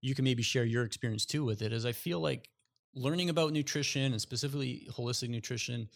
you 0.00 0.14
can 0.14 0.24
maybe 0.24 0.42
share 0.42 0.64
your 0.64 0.84
experience 0.84 1.24
too 1.26 1.44
with 1.44 1.62
it, 1.62 1.72
is 1.72 1.84
I 1.86 1.92
feel 1.92 2.20
like 2.20 2.50
learning 2.94 3.30
about 3.30 3.52
nutrition 3.52 4.12
and 4.12 4.20
specifically 4.20 4.88
holistic 4.90 5.28
nutrition 5.28 5.88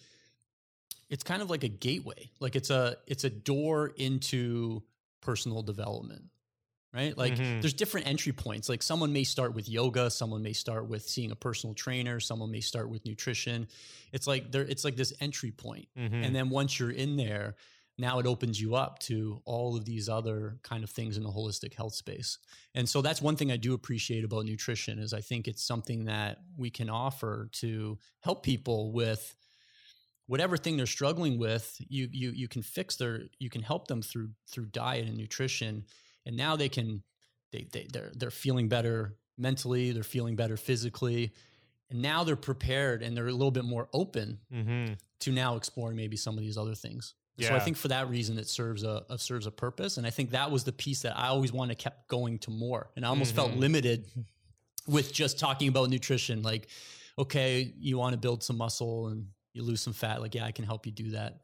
it's 1.13 1.23
kind 1.23 1.43
of 1.43 1.51
like 1.51 1.63
a 1.65 1.69
gateway 1.69 2.31
like 2.41 2.57
it's 2.57 2.71
a 2.71 2.97
it's 3.07 3.25
a 3.25 3.31
door 3.31 3.93
into 3.97 4.83
personal 5.21 5.63
development 5.63 6.25
right 6.93 7.17
like 7.17 7.35
Mhm. 7.35 7.61
there's 7.61 7.75
different 7.75 8.07
entry 8.07 8.33
points 8.33 8.69
like 8.69 8.83
someone 8.83 9.13
may 9.13 9.25
start 9.25 9.55
with 9.55 9.69
yoga 9.69 10.11
someone 10.11 10.43
may 10.43 10.53
start 10.53 10.89
with 10.89 11.03
seeing 11.09 11.31
a 11.31 11.37
personal 11.37 11.75
trainer 11.75 12.19
someone 12.21 12.51
may 12.51 12.61
start 12.61 12.89
with 12.91 13.05
nutrition 13.07 13.69
it's 14.13 14.27
like 14.27 14.51
there 14.53 14.63
it's 14.63 14.85
like 14.85 14.97
this 14.97 15.13
entry 15.21 15.53
point 15.53 15.87
Mhm. 15.97 16.25
and 16.25 16.35
then 16.35 16.51
once 16.51 16.79
you're 16.79 16.91
in 17.05 17.17
there 17.17 17.57
now 17.99 18.19
it 18.19 18.27
opens 18.27 18.59
you 18.61 18.75
up 18.75 18.99
to 19.01 19.43
all 19.45 19.77
of 19.77 19.85
these 19.85 20.09
other 20.09 20.59
kind 20.63 20.83
of 20.83 20.91
things 20.91 21.17
in 21.19 21.23
the 21.23 21.31
holistic 21.31 21.75
health 21.75 21.95
space 21.95 22.39
and 22.75 22.89
so 22.89 23.01
that's 23.03 23.21
one 23.23 23.37
thing 23.37 23.53
i 23.53 23.57
do 23.57 23.75
appreciate 23.75 24.25
about 24.25 24.45
nutrition 24.47 24.99
is 24.99 25.13
i 25.13 25.21
think 25.21 25.47
it's 25.47 25.63
something 25.63 26.07
that 26.07 26.43
we 26.57 26.71
can 26.71 26.89
offer 26.91 27.49
to 27.53 27.99
help 28.21 28.43
people 28.43 28.93
with 28.93 29.35
whatever 30.33 30.57
thing 30.57 30.77
they're 30.79 30.87
struggling 30.99 31.35
with 31.39 31.67
you 31.97 32.09
you 32.11 32.29
you 32.43 32.49
can 32.49 32.63
fix 32.63 32.97
their 32.97 33.15
you 33.39 33.51
can 33.55 33.63
help 33.63 33.87
them 33.87 34.01
through 34.11 34.31
through 34.51 34.67
diet 34.67 35.07
and 35.09 35.17
nutrition 35.17 35.85
and 36.27 36.35
now 36.37 36.57
they 36.57 36.69
can 36.77 37.03
they, 37.53 37.63
they 37.73 37.87
they're 37.93 38.11
they're 38.19 38.31
feeling 38.45 38.67
better 38.77 38.99
mentally 39.37 39.93
they're 39.93 40.11
feeling 40.17 40.35
better 40.37 40.57
physically 40.57 41.33
and 41.91 42.01
now 42.01 42.25
they're 42.25 42.45
prepared 42.51 43.03
and 43.03 43.15
they're 43.15 43.29
a 43.29 43.39
little 43.43 43.51
bit 43.61 43.65
more 43.75 43.87
open 43.93 44.39
Mhm. 44.51 44.97
to 45.25 45.31
now 45.33 45.57
exploring 45.57 45.97
maybe 45.97 46.17
some 46.17 46.35
of 46.39 46.43
these 46.47 46.57
other 46.63 46.75
things. 46.75 47.15
So 47.49 47.55
I 47.57 47.61
think 47.65 47.77
for 47.77 47.89
that 47.89 48.09
reason 48.09 48.39
it 48.39 48.49
serves 48.49 48.83
a, 48.85 49.05
a 49.11 49.19
serves 49.19 49.47
a 49.47 49.51
purpose, 49.51 49.99
and 49.99 50.07
I 50.07 50.11
think 50.17 50.31
that 50.31 50.51
was 50.55 50.63
the 50.65 50.73
piece 50.85 51.01
that 51.03 51.15
I 51.25 51.27
always 51.35 51.53
wanted 51.53 51.77
kept 51.87 52.09
going 52.09 52.39
to 52.45 52.51
more, 52.51 52.83
and 52.95 53.05
I 53.05 53.09
almost 53.09 53.35
felt 53.35 53.53
Mhm. 53.53 53.59
limited 53.67 53.99
with 54.97 55.13
just 55.13 55.39
talking 55.39 55.69
about 55.69 55.91
nutrition. 55.91 56.43
Like, 56.43 56.69
okay, 57.19 57.75
you 57.79 57.99
want 57.99 58.13
to 58.15 58.19
build 58.27 58.43
some 58.43 58.57
muscle 58.57 59.09
and 59.09 59.27
you 59.53 59.63
lose 59.63 59.81
some 59.81 59.93
fat. 59.93 60.21
Like, 60.21 60.35
yeah, 60.35 60.45
I 60.45 60.53
can 60.53 60.65
help 60.65 60.87
you 60.87 60.93
do 60.93 61.11
that. 61.11 61.41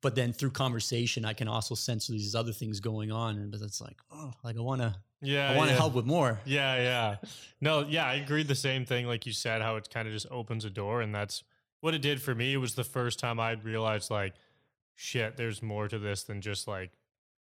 But 0.00 0.14
then 0.14 0.32
through 0.32 0.50
conversation, 0.50 1.24
I 1.24 1.32
can 1.32 1.48
also 1.48 1.74
sense 1.74 2.06
these 2.08 2.34
other 2.34 2.52
things 2.52 2.80
going 2.80 3.10
on, 3.10 3.36
and 3.36 3.50
but 3.50 3.60
it's 3.62 3.80
like, 3.80 3.96
oh, 4.12 4.32
like 4.42 4.56
I 4.56 4.60
want 4.60 4.82
to, 4.82 4.94
Yeah. 5.22 5.50
I 5.50 5.56
want 5.56 5.68
to 5.68 5.74
yeah. 5.74 5.78
help 5.80 5.94
with 5.94 6.04
more. 6.04 6.40
Yeah, 6.44 6.76
yeah. 6.76 7.16
No, 7.60 7.86
yeah, 7.88 8.04
I 8.06 8.14
agreed 8.14 8.48
the 8.48 8.54
same 8.54 8.84
thing 8.84 9.06
like 9.06 9.24
you 9.24 9.32
said 9.32 9.62
how 9.62 9.76
it 9.76 9.88
kind 9.90 10.06
of 10.06 10.12
just 10.12 10.26
opens 10.30 10.64
a 10.64 10.70
door 10.70 11.00
and 11.00 11.14
that's 11.14 11.42
what 11.80 11.94
it 11.94 12.02
did 12.02 12.20
for 12.20 12.34
me. 12.34 12.52
It 12.52 12.58
was 12.58 12.74
the 12.74 12.84
first 12.84 13.18
time 13.18 13.38
I'd 13.40 13.64
realized 13.64 14.10
like 14.10 14.34
shit, 14.94 15.36
there's 15.36 15.62
more 15.62 15.88
to 15.88 15.98
this 15.98 16.24
than 16.24 16.40
just 16.40 16.68
like, 16.68 16.90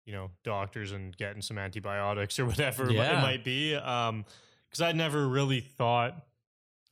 you 0.05 0.13
know, 0.13 0.31
doctors 0.43 0.91
and 0.93 1.15
getting 1.17 1.41
some 1.41 1.57
antibiotics 1.57 2.39
or 2.39 2.45
whatever 2.51 2.89
Yeah. 2.91 3.19
it 3.19 3.21
might 3.21 3.43
be. 3.43 3.75
Um 3.75 4.25
cuz 4.71 4.81
I 4.81 4.91
never 4.93 5.27
really 5.27 5.59
thought 5.61 6.13
I 6.13 6.21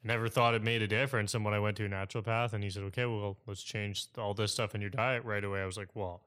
never 0.03 0.27
thought 0.29 0.53
it 0.53 0.63
made 0.63 0.81
a 0.81 0.87
difference 0.87 1.33
and 1.33 1.45
when 1.45 1.53
I 1.53 1.59
went 1.59 1.77
to 1.77 1.85
a 1.85 1.89
naturopath 1.89 2.53
and 2.53 2.63
he 2.63 2.69
said, 2.69 2.83
"Okay, 2.83 3.05
well, 3.05 3.37
let's 3.47 3.63
change 3.63 4.07
all 4.17 4.33
this 4.33 4.51
stuff 4.51 4.75
in 4.75 4.81
your 4.81 4.89
diet 4.89 5.23
right 5.23 5.43
away." 5.43 5.61
I 5.61 5.65
was 5.65 5.77
like, 5.77 5.89
"Well, 5.95 6.21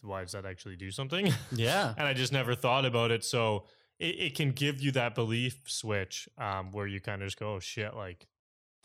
why 0.00 0.22
does 0.22 0.32
that 0.32 0.46
actually 0.46 0.76
do 0.76 0.90
something?" 0.90 1.32
Yeah. 1.52 1.94
and 1.98 2.06
I 2.06 2.12
just 2.14 2.32
never 2.32 2.54
thought 2.54 2.84
about 2.84 3.10
it. 3.10 3.24
So 3.24 3.64
it, 3.98 4.20
it 4.20 4.34
can 4.34 4.52
give 4.52 4.80
you 4.80 4.92
that 4.92 5.14
belief 5.14 5.60
switch 5.66 6.28
um, 6.38 6.70
where 6.72 6.86
you 6.86 7.00
kind 7.00 7.22
of 7.22 7.28
just 7.28 7.38
go, 7.38 7.54
oh 7.54 7.60
shit, 7.60 7.94
like 7.94 8.26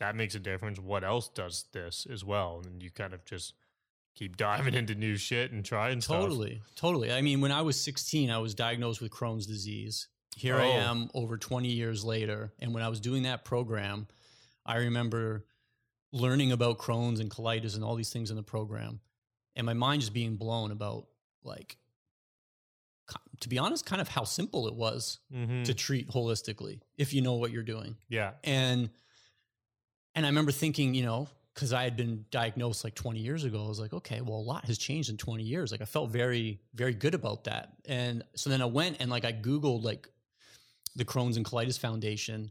that 0.00 0.16
makes 0.16 0.34
a 0.34 0.40
difference. 0.40 0.78
What 0.78 1.04
else 1.04 1.28
does 1.28 1.66
this 1.72 2.06
as 2.10 2.24
well? 2.24 2.62
And 2.64 2.82
you 2.82 2.90
kind 2.90 3.14
of 3.14 3.24
just 3.24 3.54
keep 4.14 4.36
diving 4.36 4.74
into 4.74 4.94
new 4.94 5.16
shit 5.16 5.52
and 5.52 5.64
trying 5.64 6.00
stuff. 6.00 6.20
Totally, 6.20 6.62
totally. 6.76 7.12
I 7.12 7.20
mean, 7.20 7.40
when 7.40 7.52
I 7.52 7.62
was 7.62 7.80
16, 7.80 8.30
I 8.30 8.38
was 8.38 8.54
diagnosed 8.54 9.00
with 9.00 9.12
Crohn's 9.12 9.46
disease. 9.46 10.08
Here 10.36 10.56
I 10.56 10.68
Oh. 10.68 10.72
am 10.72 11.10
over 11.14 11.36
20 11.38 11.68
years 11.72 12.04
later. 12.04 12.52
And 12.58 12.74
when 12.74 12.82
I 12.82 12.88
was 12.88 13.00
doing 13.00 13.22
that 13.24 13.44
program, 13.44 14.06
I 14.66 14.76
remember 14.76 15.46
learning 16.12 16.52
about 16.52 16.78
Crohn's 16.78 17.20
and 17.20 17.30
colitis 17.30 17.74
and 17.74 17.84
all 17.84 17.94
these 17.96 18.10
things 18.12 18.30
in 18.30 18.36
the 18.36 18.42
program. 18.42 19.00
And 19.56 19.64
my 19.66 19.74
mind 19.74 20.02
just 20.02 20.12
being 20.12 20.36
blown 20.36 20.70
about, 20.70 21.08
like, 21.42 21.76
to 23.40 23.48
be 23.48 23.58
honest, 23.58 23.84
kind 23.84 24.00
of 24.00 24.08
how 24.08 24.24
simple 24.24 24.66
it 24.66 24.74
was 24.74 25.18
Mhm. 25.32 25.64
to 25.64 25.74
treat 25.74 26.08
holistically 26.08 26.80
if 26.96 27.12
you 27.12 27.20
know 27.20 27.34
what 27.34 27.50
you're 27.50 27.62
doing 27.62 27.96
Yeah. 28.08 28.34
and 28.44 28.90
and 30.16 30.24
I 30.24 30.28
remember 30.28 30.52
thinking, 30.52 30.94
you 30.94 31.02
know, 31.02 31.28
because 31.52 31.72
I 31.72 31.82
had 31.82 31.96
been 31.96 32.24
diagnosed 32.30 32.84
like 32.84 32.94
20 32.94 33.18
years 33.18 33.42
ago, 33.42 33.64
I 33.64 33.68
was 33.68 33.80
like, 33.80 33.92
okay, 33.92 34.20
well, 34.20 34.36
a 34.38 34.46
lot 34.46 34.64
has 34.66 34.78
changed 34.78 35.10
in 35.10 35.16
20 35.16 35.42
years. 35.42 35.72
Like 35.72 35.80
I 35.80 35.86
felt 35.86 36.10
very, 36.10 36.60
very 36.72 36.94
good 36.94 37.14
about 37.14 37.44
that. 37.44 37.76
And 37.84 38.22
so 38.36 38.48
then 38.48 38.62
I 38.62 38.66
went 38.66 38.98
and 39.00 39.10
like 39.10 39.24
I 39.24 39.32
Googled 39.32 39.82
like 39.82 40.08
the 40.96 41.04
Crohn's 41.04 41.36
and 41.36 41.44
Colitis 41.46 41.78
Foundation. 41.78 42.50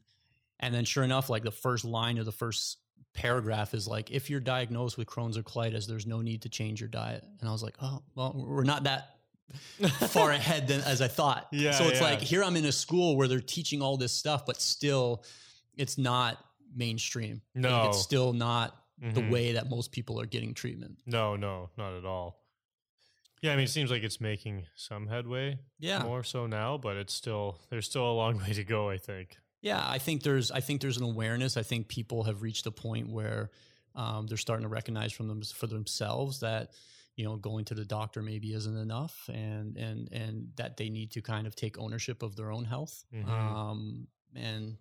And 0.59 0.73
then 0.73 0.85
sure 0.85 1.03
enough, 1.03 1.29
like 1.29 1.43
the 1.43 1.51
first 1.51 1.83
line 1.85 2.17
of 2.17 2.25
the 2.25 2.31
first 2.31 2.77
paragraph 3.13 3.73
is 3.73 3.87
like, 3.87 4.11
if 4.11 4.29
you're 4.29 4.39
diagnosed 4.39 4.97
with 4.97 5.07
Crohn's 5.07 5.37
or 5.37 5.43
colitis, 5.43 5.85
there's 5.87 6.07
no 6.07 6.21
need 6.21 6.41
to 6.43 6.49
change 6.49 6.79
your 6.81 6.89
diet. 6.89 7.23
And 7.39 7.49
I 7.49 7.51
was 7.51 7.61
like, 7.63 7.75
oh, 7.81 8.01
well, 8.15 8.33
we're 8.35 8.63
not 8.63 8.83
that 8.85 9.15
far 10.09 10.31
ahead 10.39 10.67
than 10.67 10.81
as 10.81 11.01
I 11.01 11.07
thought. 11.07 11.47
Yeah, 11.51 11.71
So 11.71 11.85
it's 11.85 11.99
yeah. 11.99 12.05
like 12.07 12.19
here 12.21 12.43
I'm 12.43 12.55
in 12.55 12.65
a 12.65 12.71
school 12.71 13.15
where 13.17 13.27
they're 13.27 13.39
teaching 13.39 13.81
all 13.81 13.97
this 13.97 14.11
stuff, 14.13 14.45
but 14.45 14.59
still 14.61 15.23
it's 15.75 15.97
not 15.97 16.37
mainstream. 16.75 17.41
Like, 17.55 17.63
No. 17.63 17.89
it's 17.89 17.99
still 18.01 18.33
not 18.33 18.75
the 18.99 19.21
Mhm. 19.21 19.29
way 19.31 19.51
that 19.53 19.69
most 19.69 19.91
people 19.91 20.19
are 20.19 20.25
getting 20.25 20.53
treatment. 20.53 20.97
No, 21.05 21.35
no, 21.35 21.69
not 21.77 21.93
at 21.93 22.05
all. 22.05 22.42
Yeah, 23.43 23.51
I 23.51 23.55
mean, 23.57 23.65
it 23.65 23.69
seems 23.69 23.91
like 23.91 24.03
it's 24.03 24.19
making 24.21 24.65
some 24.75 25.05
headway 25.07 25.59
Yeah. 25.77 26.01
more 26.01 26.23
so 26.23 26.47
now, 26.47 26.77
but 26.77 26.95
it's 26.97 27.13
still, 27.13 27.59
there's 27.69 27.85
still 27.85 28.09
a 28.09 28.13
long 28.13 28.37
way 28.43 28.53
to 28.53 28.63
go, 28.63 28.89
I 28.89 28.97
think. 28.97 29.37
Yeah, 29.61 29.83
I 29.85 29.97
think 29.99 30.23
there's 30.23 30.49
I 30.51 30.59
think 30.61 30.81
there's 30.81 30.97
an 30.97 31.03
awareness. 31.03 31.55
I 31.57 31.63
think 31.63 31.87
people 31.87 32.23
have 32.23 32.41
reached 32.41 32.65
a 32.67 32.71
point 32.71 33.09
where 33.09 33.49
um, 33.95 34.27
they're 34.27 34.37
starting 34.37 34.63
to 34.63 34.69
recognize 34.69 35.13
from 35.13 35.27
them 35.29 35.41
for 35.41 35.67
themselves 35.67 36.39
that 36.41 36.71
you 37.15 37.23
know 37.23 37.37
going 37.37 37.63
to 37.65 37.73
the 37.73 37.85
doctor 37.85 38.21
maybe 38.21 38.53
isn't 38.53 38.75
enough, 38.77 39.29
and 39.33 39.77
and 39.77 40.09
and 40.11 40.49
that 40.57 40.75
they 40.75 40.89
need 40.89 41.11
to 41.11 41.21
kind 41.21 41.47
of 41.47 41.55
take 41.55 41.77
ownership 41.79 42.23
of 42.23 42.35
their 42.35 42.51
own 42.51 42.65
health. 42.65 43.05
Mhm. 43.13 43.29
Um, 43.29 44.07
and 44.35 44.75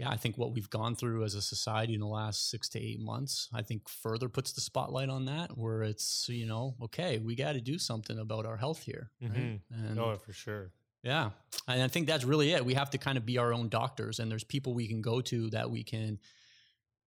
yeah, 0.00 0.10
I 0.10 0.16
think 0.16 0.36
what 0.38 0.52
we've 0.54 0.70
gone 0.70 0.94
through 0.96 1.24
as 1.24 1.34
a 1.34 1.42
society 1.42 1.94
in 1.94 2.00
the 2.00 2.06
last 2.20 2.50
six 2.50 2.68
to 2.70 2.78
eight 2.80 3.00
months, 3.00 3.48
I 3.52 3.62
think 3.62 3.88
further 3.88 4.28
puts 4.28 4.52
the 4.52 4.60
spotlight 4.60 5.08
on 5.10 5.24
that, 5.26 5.56
where 5.56 5.82
it's 5.82 6.26
you 6.28 6.46
know 6.46 6.74
okay, 6.86 7.18
we 7.18 7.34
got 7.34 7.52
to 7.52 7.60
do 7.60 7.78
something 7.78 8.18
about 8.18 8.46
our 8.46 8.56
health 8.56 8.82
here. 8.82 9.10
Right? 9.20 9.32
Mhm. 9.32 9.60
And 9.70 9.98
Oh, 9.98 10.16
for 10.16 10.32
sure. 10.32 10.72
yeah. 11.02 11.30
And 11.68 11.82
I 11.82 11.88
think 11.88 12.06
that's 12.06 12.24
really 12.24 12.52
it. 12.52 12.64
We 12.64 12.74
have 12.74 12.90
to 12.90 12.98
kind 12.98 13.18
of 13.18 13.24
be 13.26 13.38
our 13.38 13.52
own 13.52 13.68
doctors 13.68 14.18
and 14.20 14.30
there's 14.30 14.44
people 14.44 14.74
we 14.74 14.88
can 14.88 15.00
go 15.02 15.20
to 15.22 15.50
that 15.50 15.70
we 15.70 15.82
can 15.84 16.18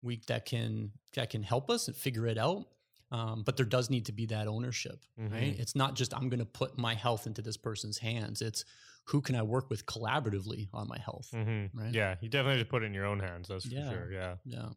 we 0.01 0.21
that 0.27 0.45
can 0.45 0.91
that 1.15 1.29
can 1.29 1.43
help 1.43 1.69
us 1.69 1.88
and 1.88 1.95
figure 1.95 2.27
it 2.27 2.38
out. 2.38 2.67
Um, 3.12 3.43
but 3.43 3.58
there 3.58 3.65
does 3.67 3.89
need 3.91 4.06
to 4.08 4.12
be 4.12 4.25
that 4.27 4.47
ownership, 4.47 4.99
right? 5.17 5.56
Mhm. 5.56 5.60
It's 5.60 5.75
not 5.75 5.95
just 5.95 6.13
I'm 6.15 6.29
going 6.29 6.39
to 6.39 6.45
put 6.62 6.77
my 6.79 6.95
health 6.95 7.27
into 7.27 7.41
this 7.43 7.58
person's 7.58 7.99
hands. 7.99 8.41
It's 8.41 8.65
who 9.06 9.22
can 9.22 9.36
I 9.36 9.42
work 9.44 9.70
with 9.70 9.86
collaboratively 9.86 10.70
on 10.74 10.88
my 10.88 10.98
health, 11.00 11.30
hmm 11.32 11.66
right? 11.74 11.94
Yeah, 11.94 12.16
you 12.22 12.30
definitely 12.30 12.60
have 12.60 12.68
to 12.68 12.72
put 12.72 12.84
it 12.84 12.88
in 12.88 12.94
your 12.94 13.06
own 13.06 13.20
hands. 13.20 13.48
That's 13.50 13.66
for 13.66 13.72
Yeah. 13.74 13.89
sure. 13.89 14.12
Yeah. 14.12 14.36
Yeah. 14.46 14.70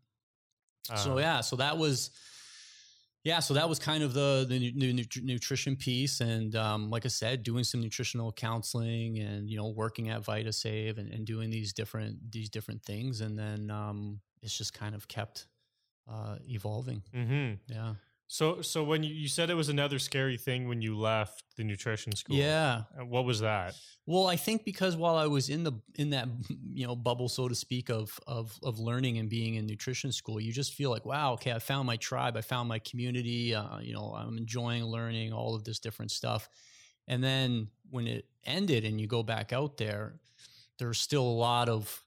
so 0.97 1.12
Um, 1.12 1.19
yeah, 1.19 1.41
so 1.43 1.57
that 1.57 1.77
was 1.79 2.11
yeah, 3.25 3.41
so 3.41 3.55
that 3.55 3.69
was 3.69 3.81
kind 3.81 4.05
of 4.05 4.15
the 4.15 4.47
the 4.49 4.73
nu- 4.73 4.93
nu- 4.93 5.05
nutrition 5.23 5.75
piece, 5.75 6.21
and 6.21 6.55
um, 6.55 6.91
like 6.91 7.05
I 7.05 7.09
said, 7.09 7.43
doing 7.43 7.65
some 7.65 7.81
nutritional 7.81 8.31
counseling, 8.33 9.19
and 9.19 9.51
you 9.51 9.57
know, 9.57 9.69
working 9.71 10.11
at 10.11 10.23
VitaSave, 10.23 10.99
and, 10.99 11.12
and 11.12 11.27
doing 11.27 11.51
these 11.51 11.73
different 11.73 12.31
these 12.31 12.49
different 12.49 12.85
things, 12.85 13.21
and 13.23 13.37
then 13.37 13.69
um, 13.71 14.21
it's 14.43 14.57
just 14.57 14.75
kind 14.75 14.95
of 14.95 15.09
kept 15.09 15.49
uh, 16.09 16.37
evolving. 16.49 17.03
mhm. 17.12 17.59
Yeah, 17.67 17.95
So, 18.29 18.61
so 18.61 18.83
when 18.83 19.05
you, 19.05 19.15
you 19.15 19.29
said 19.29 19.51
it 19.51 19.55
was 19.55 19.69
another 19.69 20.01
scary 20.01 20.37
thing 20.37 20.67
when 20.67 20.83
you 20.83 20.99
left 20.99 21.45
the 21.57 21.62
nutrition 21.62 22.15
school, 22.17 22.37
yeah. 22.37 22.83
uh, 22.99 23.05
what 23.05 23.25
was 23.25 23.41
that? 23.41 23.75
Well, 24.05 24.27
I 24.27 24.35
think 24.37 24.65
because 24.65 24.97
while 24.97 25.17
I 25.17 25.27
was 25.27 25.49
in 25.49 25.62
the 25.62 25.73
in 25.95 26.11
that 26.11 26.29
you 26.73 26.87
know 26.87 26.97
bubble, 26.97 27.29
so 27.29 27.49
to 27.49 27.55
speak, 27.55 27.89
of 27.89 28.19
of 28.27 28.59
of 28.65 28.81
learning 28.81 29.19
and 29.19 29.29
being 29.29 29.55
in 29.55 29.67
nutrition 29.67 30.11
school, 30.11 30.41
you 30.41 30.53
just 30.53 30.75
feel 30.75 30.91
like, 30.91 31.05
wow, 31.05 31.35
okay, 31.35 31.53
I 31.53 31.61
found 31.61 31.87
my 31.87 31.97
tribe, 31.97 32.37
I 32.37 32.41
found 32.41 32.69
my 32.69 32.81
community. 32.81 33.55
Uh, 33.55 33.79
you 33.79 33.95
know, 33.95 34.15
I'm 34.17 34.37
enjoying 34.37 34.85
learning 34.85 35.33
all 35.33 35.55
of 35.55 35.62
this 35.62 35.79
different 35.79 36.11
stuff. 36.11 36.49
And 37.07 37.23
then 37.23 37.69
when 37.91 38.09
it 38.09 38.27
ended, 38.45 38.85
and 38.85 39.01
you 39.01 39.07
go 39.07 39.23
back 39.23 39.53
out 39.53 39.77
there, 39.77 40.19
there's 40.79 40.99
still 40.99 41.23
a 41.23 41.39
lot 41.39 41.69
of 41.69 42.05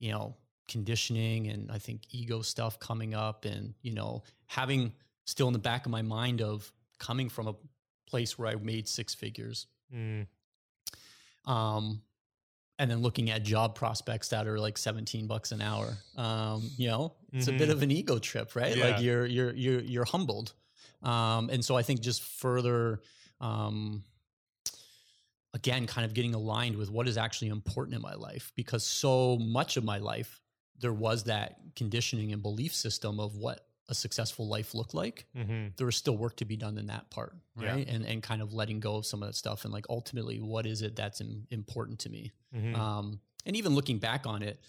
you 0.00 0.12
know 0.12 0.36
conditioning 0.68 1.46
and 1.46 1.70
I 1.70 1.78
think 1.78 2.02
ego 2.10 2.42
stuff 2.42 2.78
coming 2.78 3.14
up, 3.14 3.46
and 3.46 3.72
you 3.80 3.94
know 3.94 4.22
having 4.46 4.92
still 5.26 5.46
in 5.48 5.52
the 5.52 5.58
back 5.58 5.84
of 5.86 5.92
my 5.92 6.00
mind 6.02 6.40
of 6.40 6.72
coming 6.98 7.28
from 7.28 7.46
a 7.48 7.54
place 8.08 8.38
where 8.38 8.48
I 8.48 8.54
made 8.54 8.88
six 8.88 9.14
figures. 9.14 9.66
Mm, 9.94 10.26
um, 11.44 12.00
and 12.78 12.90
then 12.90 13.00
looking 13.00 13.30
at 13.30 13.42
job 13.42 13.74
prospects 13.74 14.28
that 14.28 14.46
are 14.46 14.58
like 14.58 14.76
17 14.78 15.26
bucks 15.26 15.52
an 15.52 15.60
hour. 15.62 15.96
Um, 16.16 16.70
you 16.76 16.88
know 16.88 17.12
it's 17.32 17.48
a 17.48 17.52
bit 17.52 17.68
Mhm. 17.68 17.72
of 17.72 17.82
an 17.82 17.90
ego 17.90 18.18
trip 18.18 18.54
right? 18.56 18.76
Yeah. 18.76 18.84
like 18.88 19.00
you're 19.02 19.26
you're 19.26 19.52
you're 19.54 19.80
you're 19.80 20.04
humbled. 20.04 20.54
Um, 21.02 21.50
and 21.50 21.62
so 21.64 21.76
i 21.76 21.82
think 21.82 22.00
just 22.00 22.22
further 22.22 23.00
um, 23.40 24.02
again 25.54 25.86
kind 25.86 26.04
of 26.04 26.14
getting 26.14 26.34
aligned 26.34 26.76
with 26.76 26.90
what 26.90 27.06
is 27.08 27.16
actually 27.16 27.48
important 27.48 27.94
in 27.94 28.02
my 28.02 28.14
life 28.14 28.52
because 28.56 28.82
so 28.84 29.36
much 29.38 29.76
of 29.76 29.84
my 29.84 29.98
life 29.98 30.40
there 30.80 30.92
was 30.92 31.24
that 31.24 31.58
conditioning 31.74 32.32
and 32.32 32.42
belief 32.42 32.74
system 32.74 33.20
of 33.20 33.36
what 33.36 33.65
a 33.88 33.94
successful 33.94 34.48
life 34.48 34.74
look 34.74 34.94
like 34.94 35.26
mhm. 35.36 35.76
there 35.76 35.86
was 35.86 35.96
still 35.96 36.16
work 36.16 36.36
to 36.36 36.44
be 36.44 36.56
done 36.56 36.76
in 36.78 36.86
that 36.88 37.08
part 37.10 37.36
Yeah. 37.60 37.72
right 37.74 37.88
and 37.88 38.04
and 38.04 38.22
kind 38.22 38.42
of 38.42 38.52
letting 38.52 38.80
go 38.80 38.96
of 38.96 39.06
some 39.06 39.22
of 39.22 39.28
that 39.28 39.34
stuff 39.36 39.64
and 39.64 39.72
like 39.72 39.86
ultimately 39.88 40.40
what 40.40 40.66
is 40.66 40.82
it 40.82 40.96
that's 40.96 41.20
im- 41.20 41.46
important 41.50 42.00
to 42.00 42.08
me 42.10 42.32
Mhm. 42.54 42.74
um 42.76 43.20
and 43.46 43.54
even 43.56 43.74
looking 43.74 43.98
back 43.98 44.26
on 44.26 44.42
it 44.42 44.60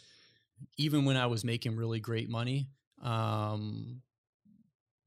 even 0.78 1.06
when 1.06 1.18
i 1.18 1.26
was 1.26 1.44
making 1.44 1.76
really 1.76 2.00
great 2.00 2.30
money 2.30 2.70
um 3.02 4.02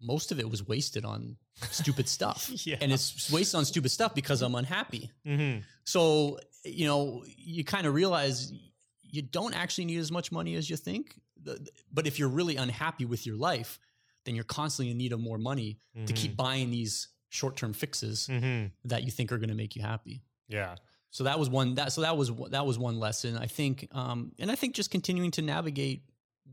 most 0.01 0.33
of 0.33 0.41
it 0.41 0.49
was 0.51 0.67
wasted 0.67 1.05
on 1.05 1.37
stupid 1.71 2.09
stuff 2.17 2.51
yeah. 2.67 2.79
and 2.81 2.93
it's 2.93 3.31
wasted 3.31 3.59
on 3.59 3.65
stupid 3.65 3.91
stuff 3.91 4.15
because 4.15 4.43
i'm 4.43 4.55
unhappy 4.55 5.11
Mhm. 5.27 5.63
so 5.85 6.39
you 6.65 6.87
know 6.87 7.25
you 7.37 7.65
kind 7.65 7.87
of 7.87 7.95
realize 7.95 8.53
you 9.03 9.23
don't 9.23 9.55
actually 9.55 9.85
need 9.87 9.99
as 9.99 10.11
much 10.11 10.33
money 10.33 10.55
as 10.57 10.69
you 10.71 10.77
think 10.77 11.15
but 11.93 12.07
if 12.07 12.19
you're 12.19 12.29
really 12.29 12.57
unhappy 12.57 13.05
with 13.05 13.27
your 13.27 13.37
life 13.37 13.79
then 14.31 14.37
you're 14.37 14.45
constantly 14.45 14.91
in 14.93 14.97
need 14.99 15.13
of 15.13 15.21
more 15.21 15.39
money 15.39 15.79
to 16.07 16.13
keep 16.13 16.37
buying 16.37 16.71
these 16.71 17.09
short-term 17.31 17.73
fixes 17.73 18.27
Mhm. 18.29 18.71
that 18.85 19.03
you 19.05 19.11
think 19.11 19.31
are 19.33 19.39
going 19.39 19.49
to 19.51 19.55
make 19.55 19.77
you 19.77 19.83
happy. 19.83 20.23
Yeah. 20.49 20.77
So 21.11 21.25
that 21.25 21.39
was 21.39 21.49
one 21.51 21.75
that 21.75 21.93
so 21.93 22.01
that 22.03 22.17
was 22.17 22.31
that 22.51 22.65
was 22.67 22.79
one 22.79 22.99
lesson 23.01 23.37
I 23.37 23.47
think 23.47 23.89
um 23.93 24.33
and 24.39 24.51
I 24.51 24.55
think 24.57 24.75
just 24.77 24.91
continuing 24.91 25.31
to 25.33 25.43
navigate 25.43 26.03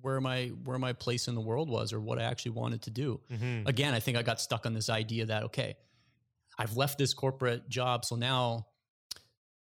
where 0.02 0.20
my 0.22 0.48
where 0.66 0.80
my 0.80 0.94
place 0.94 1.28
in 1.28 1.36
the 1.36 1.42
world 1.42 1.70
was 1.70 1.94
or 1.94 2.00
what 2.00 2.18
I 2.20 2.24
actually 2.24 2.52
wanted 2.52 2.82
to 2.84 2.90
do. 2.92 3.22
Mhm. 3.32 3.68
Again, 3.68 3.94
I 3.94 4.00
think 4.00 4.18
I 4.18 4.24
got 4.24 4.42
stuck 4.42 4.66
on 4.66 4.74
this 4.74 4.90
idea 4.90 5.26
that 5.28 5.44
okay, 5.44 5.78
I've 6.58 6.76
left 6.78 6.98
this 6.98 7.14
corporate 7.14 7.70
job 7.70 8.04
so 8.06 8.16
now 8.16 8.68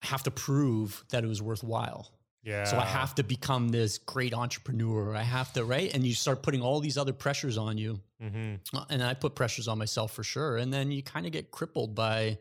I 0.04 0.08
have 0.08 0.24
to 0.24 0.32
prove 0.32 1.04
that 1.10 1.24
it 1.24 1.28
was 1.28 1.42
worthwhile. 1.42 2.12
Yeah. 2.44 2.64
So 2.64 2.78
I 2.78 2.86
have 2.86 3.16
to 3.16 3.24
become 3.24 3.70
this 3.70 3.98
great 3.98 4.34
entrepreneur. 4.34 5.16
I 5.16 5.24
have 5.24 5.52
to, 5.54 5.64
right? 5.66 5.94
And 5.94 6.06
you 6.06 6.14
start 6.14 6.42
putting 6.42 6.62
all 6.62 6.80
these 6.80 6.98
other 6.98 7.14
pressures 7.14 7.58
on 7.58 7.78
you. 7.78 8.00
hmm 8.22 8.56
Uh, 8.74 8.86
And 8.90 9.04
I 9.04 9.14
put 9.14 9.36
pressures 9.36 9.68
on 9.68 9.78
myself 9.78 10.14
for 10.14 10.24
sure. 10.24 10.58
And 10.58 10.72
then 10.74 10.92
you 10.92 11.04
kind 11.04 11.26
of 11.26 11.32
get 11.32 11.52
crippled 11.52 11.96
by 11.96 12.38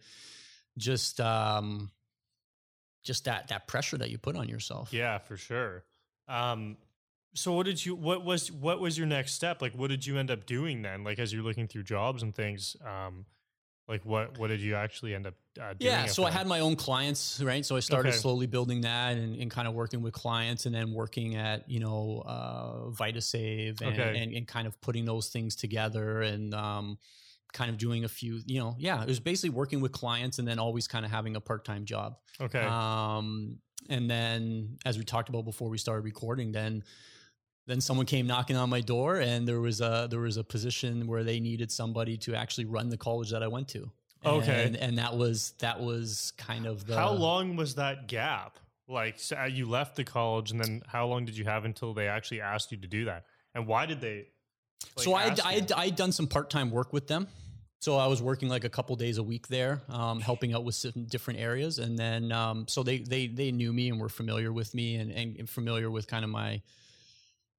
just 0.76 1.20
um 1.20 1.90
just 3.02 3.24
that 3.24 3.48
that 3.48 3.66
pressure 3.66 3.98
that 3.98 4.10
you 4.10 4.18
put 4.18 4.36
on 4.36 4.48
yourself. 4.48 4.92
Yeah, 4.92 5.18
for 5.18 5.36
sure. 5.36 5.84
Um, 6.28 6.76
so 7.34 7.52
what 7.52 7.66
did 7.66 7.84
you? 7.84 7.94
What 7.94 8.24
was 8.24 8.50
what 8.52 8.80
was 8.80 8.96
your 8.98 9.06
next 9.06 9.32
step? 9.32 9.62
Like, 9.62 9.72
what 9.74 9.88
did 9.90 10.06
you 10.06 10.18
end 10.18 10.30
up 10.30 10.46
doing 10.46 10.82
then? 10.82 11.04
Like, 11.04 11.18
as 11.18 11.32
you're 11.32 11.42
looking 11.42 11.68
through 11.68 11.84
jobs 11.84 12.22
and 12.22 12.34
things, 12.34 12.76
um, 12.84 13.26
like 13.88 14.04
what 14.04 14.38
what 14.38 14.48
did 14.48 14.60
you 14.60 14.74
actually 14.74 15.14
end 15.14 15.26
up 15.26 15.34
uh, 15.60 15.72
doing? 15.74 15.92
Yeah, 15.92 16.06
so 16.06 16.24
I 16.24 16.30
had 16.30 16.46
my 16.46 16.60
own 16.60 16.76
clients, 16.76 17.40
right? 17.42 17.64
So 17.64 17.76
I 17.76 17.80
started 17.80 18.10
Okay. 18.10 18.18
slowly 18.18 18.46
building 18.46 18.82
that 18.82 19.16
and, 19.16 19.34
and 19.40 19.50
kind 19.50 19.66
of 19.66 19.74
working 19.74 20.02
with 20.02 20.12
clients 20.12 20.66
and 20.66 20.74
then 20.74 20.92
working 20.92 21.36
at, 21.36 21.68
you 21.68 21.80
know, 21.80 22.22
uh, 22.26 22.90
VitaSave 22.90 23.80
and, 23.80 23.92
Okay. 23.92 24.18
and, 24.18 24.32
and 24.34 24.46
kind 24.46 24.66
of 24.66 24.78
putting 24.80 25.04
those 25.04 25.28
things 25.28 25.56
together 25.56 26.20
and 26.20 26.52
um, 26.54 26.98
kind 27.52 27.70
of 27.70 27.78
doing 27.78 28.04
a 28.04 28.08
few, 28.08 28.40
you 28.44 28.60
know, 28.60 28.76
yeah, 28.78 29.02
it 29.02 29.08
was 29.08 29.20
basically 29.20 29.50
working 29.50 29.80
with 29.80 29.92
clients 29.92 30.38
and 30.38 30.46
then 30.46 30.58
always 30.58 30.86
kind 30.86 31.04
of 31.04 31.10
having 31.10 31.34
a 31.36 31.40
part 31.40 31.64
time 31.64 31.84
job. 31.84 32.18
okay. 32.40 32.60
Um, 32.60 33.58
and 33.88 34.10
then, 34.10 34.76
as 34.84 34.98
we 34.98 35.04
talked 35.04 35.28
about 35.28 35.44
before 35.44 35.70
we 35.70 35.78
started 35.78 36.02
recording, 36.04 36.52
then 36.52 36.82
then 37.68 37.82
someone 37.82 38.06
came 38.06 38.26
knocking 38.26 38.56
on 38.56 38.70
my 38.70 38.80
door, 38.80 39.16
and 39.16 39.46
there 39.46 39.60
was 39.60 39.82
a 39.82 40.08
there 40.10 40.20
was 40.20 40.38
a 40.38 40.42
position 40.42 41.06
where 41.06 41.22
they 41.22 41.38
needed 41.38 41.70
somebody 41.70 42.16
to 42.16 42.34
actually 42.34 42.64
run 42.64 42.88
the 42.88 42.96
college 42.96 43.30
that 43.30 43.42
I 43.42 43.46
went 43.46 43.68
to. 43.68 43.90
Okay. 44.24 44.64
and, 44.64 44.76
and 44.76 44.98
that 44.98 45.16
was 45.16 45.52
that 45.58 45.78
was 45.78 46.32
kind 46.38 46.66
of 46.66 46.86
the 46.86 46.96
how 46.96 47.12
long 47.12 47.56
was 47.56 47.74
that 47.74 48.08
gap? 48.08 48.58
Like, 48.88 49.18
so 49.18 49.36
uh, 49.36 49.44
you 49.44 49.68
left 49.68 49.96
the 49.96 50.04
college, 50.04 50.50
and 50.50 50.58
then 50.58 50.82
how 50.86 51.06
long 51.06 51.26
did 51.26 51.36
you 51.36 51.44
have 51.44 51.66
until 51.66 51.92
they 51.92 52.08
actually 52.08 52.40
asked 52.40 52.72
you 52.72 52.78
to 52.78 52.88
do 52.88 53.04
that? 53.04 53.26
And 53.54 53.66
why 53.66 53.84
did 53.84 54.00
they? 54.00 54.28
like, 54.96 55.04
so 55.04 55.14
I 55.14 55.36
I? 55.44 55.66
I 55.76 55.84
had 55.84 55.96
done 55.96 56.10
some 56.10 56.26
part 56.26 56.48
time 56.48 56.70
work 56.70 56.94
with 56.94 57.06
them. 57.06 57.28
So 57.80 57.96
I 57.96 58.06
was 58.06 58.20
working 58.20 58.48
like 58.48 58.64
a 58.64 58.68
couple 58.68 58.96
days 58.96 59.18
a 59.18 59.22
week 59.22 59.46
there, 59.46 59.82
um, 59.90 60.20
helping 60.20 60.52
out 60.52 60.64
with 60.64 60.74
some 60.74 61.04
different 61.04 61.38
areas, 61.38 61.78
and 61.78 61.98
then 61.98 62.32
um, 62.32 62.66
so 62.66 62.82
they 62.82 63.00
they 63.00 63.26
they 63.26 63.52
knew 63.52 63.74
me 63.74 63.90
and 63.90 64.00
were 64.00 64.08
familiar 64.08 64.54
with 64.54 64.74
me 64.74 64.96
and, 64.96 65.12
and 65.12 65.48
familiar 65.50 65.90
with 65.90 66.08
kind 66.08 66.24
of 66.24 66.30
my 66.30 66.62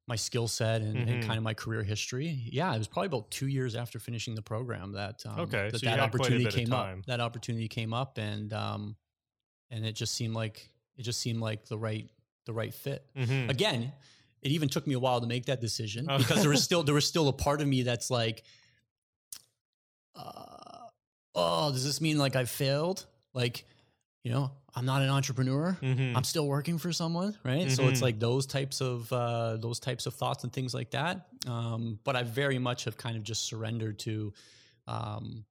my 0.09 0.15
skill 0.17 0.47
set 0.49 0.81
and, 0.81 1.07
and 1.07 1.21
Mhm. 1.23 1.27
kind 1.27 1.37
of 1.37 1.43
my 1.43 1.53
career 1.53 1.83
history. 1.83 2.27
Yeah, 2.51 2.73
it 2.75 2.79
was 2.79 2.87
probably 2.89 3.07
about 3.07 3.29
two 3.31 3.47
years 3.47 3.75
after 3.75 3.99
finishing 3.99 4.35
the 4.35 4.41
program 4.41 4.91
that 4.93 5.23
um, 5.25 5.39
Okay, 5.41 5.69
that, 5.71 5.79
so 5.79 5.85
that 5.85 5.91
had 5.91 5.97
quite 5.99 5.99
a 5.99 6.03
opportunity 6.33 6.45
came 6.65 6.73
up. 6.73 7.05
That 7.05 7.21
opportunity 7.21 7.67
came 7.69 7.93
up, 7.93 8.17
and 8.17 8.51
um, 8.51 8.97
and 9.69 9.85
it 9.85 9.93
just 9.93 10.15
seemed 10.15 10.33
like 10.33 10.69
it 10.97 11.03
just 11.03 11.21
seemed 11.21 11.39
like 11.39 11.65
the 11.67 11.77
right 11.77 12.09
the 12.45 12.53
right 12.53 12.73
fit 12.73 13.05
Mhm. 13.15 13.49
again 13.49 13.93
it 14.41 14.51
even 14.51 14.67
took 14.69 14.87
me 14.87 14.93
a 14.95 14.99
while 14.99 15.21
to 15.21 15.27
make 15.27 15.45
that 15.45 15.61
decision 15.61 16.07
Oh. 16.09 16.17
because 16.17 16.41
there 16.41 16.49
was 16.49 16.63
still 16.63 16.81
there 16.83 16.95
was 16.95 17.05
still 17.13 17.27
a 17.27 17.33
part 17.33 17.61
of 17.61 17.67
me 17.67 17.83
that's 17.83 18.09
like 18.09 18.43
uh, 20.15 20.87
oh 21.35 21.71
does 21.71 21.83
this 21.85 22.01
mean 22.01 22.17
like 22.17 22.35
i 22.35 22.45
failed 22.45 23.05
like 23.33 23.65
you 24.23 24.31
know 24.31 24.51
i'm 24.75 24.85
not 24.85 25.01
an 25.01 25.09
entrepreneur 25.09 25.77
Mhm. 25.81 26.15
i'm 26.15 26.23
still 26.23 26.47
working 26.47 26.77
for 26.77 26.91
someone 26.93 27.37
right 27.43 27.71
so 27.71 27.87
it's 27.87 27.99
Mhm. 27.99 28.03
like 28.03 28.19
those 28.19 28.45
types 28.45 28.81
of 28.81 29.11
uh, 29.11 29.57
those 29.57 29.79
types 29.79 30.05
of 30.05 30.13
thoughts 30.13 30.43
and 30.43 30.53
things 30.53 30.73
like 30.73 30.91
that 30.91 31.27
um, 31.47 31.99
but 32.03 32.15
i 32.15 32.23
very 32.23 32.59
much 32.59 32.83
have 32.85 32.97
kind 32.97 33.17
of 33.17 33.23
just 33.23 33.43
surrendered 33.45 33.99
to 33.99 34.33
um, 34.87 35.45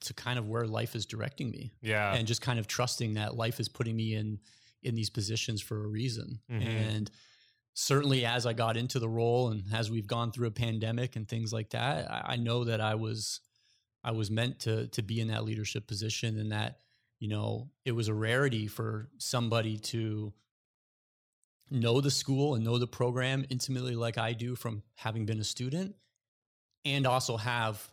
to 0.00 0.14
kind 0.14 0.38
of 0.38 0.48
where 0.48 0.66
life 0.66 0.94
is 0.96 1.04
directing 1.06 1.50
me 1.50 1.72
yeah. 1.82 2.14
and 2.14 2.26
just 2.26 2.40
kind 2.40 2.58
of 2.58 2.66
trusting 2.66 3.14
that 3.14 3.36
life 3.36 3.60
is 3.60 3.68
putting 3.68 3.94
me 3.96 4.14
in 4.14 4.38
in 4.82 4.94
these 4.94 5.10
positions 5.10 5.60
for 5.60 5.84
a 5.84 5.86
reason 5.86 6.40
Mhm. 6.50 6.62
and 6.62 7.10
certainly 7.74 8.24
as 8.24 8.46
i 8.46 8.52
got 8.52 8.76
into 8.76 8.98
the 8.98 9.08
role 9.08 9.50
and 9.50 9.64
as 9.72 9.90
we've 9.90 10.06
gone 10.06 10.32
through 10.32 10.48
a 10.48 10.50
pandemic 10.52 11.16
and 11.16 11.28
things 11.28 11.52
like 11.52 11.70
that 11.70 12.10
i, 12.10 12.32
I 12.32 12.36
know 12.36 12.64
that 12.64 12.80
i 12.80 12.94
was 12.94 13.40
i 14.02 14.10
was 14.10 14.30
meant 14.30 14.60
to 14.60 14.86
to 14.88 15.02
be 15.02 15.20
in 15.20 15.28
that 15.28 15.44
leadership 15.44 15.86
position 15.86 16.38
and 16.38 16.50
that 16.52 16.80
you 17.20 17.28
know 17.28 17.70
it 17.84 17.92
was 17.92 18.08
a 18.08 18.14
rarity 18.14 18.66
for 18.66 19.08
somebody 19.18 19.78
to 19.78 20.32
know 21.70 22.00
the 22.00 22.10
school 22.10 22.54
and 22.56 22.64
know 22.64 22.78
the 22.78 22.86
program 22.86 23.44
intimately 23.50 23.94
like 23.94 24.18
i 24.18 24.32
do 24.32 24.56
from 24.56 24.82
having 24.96 25.24
been 25.24 25.38
a 25.40 25.44
student 25.44 25.94
and 26.84 27.06
also 27.06 27.36
have 27.36 27.92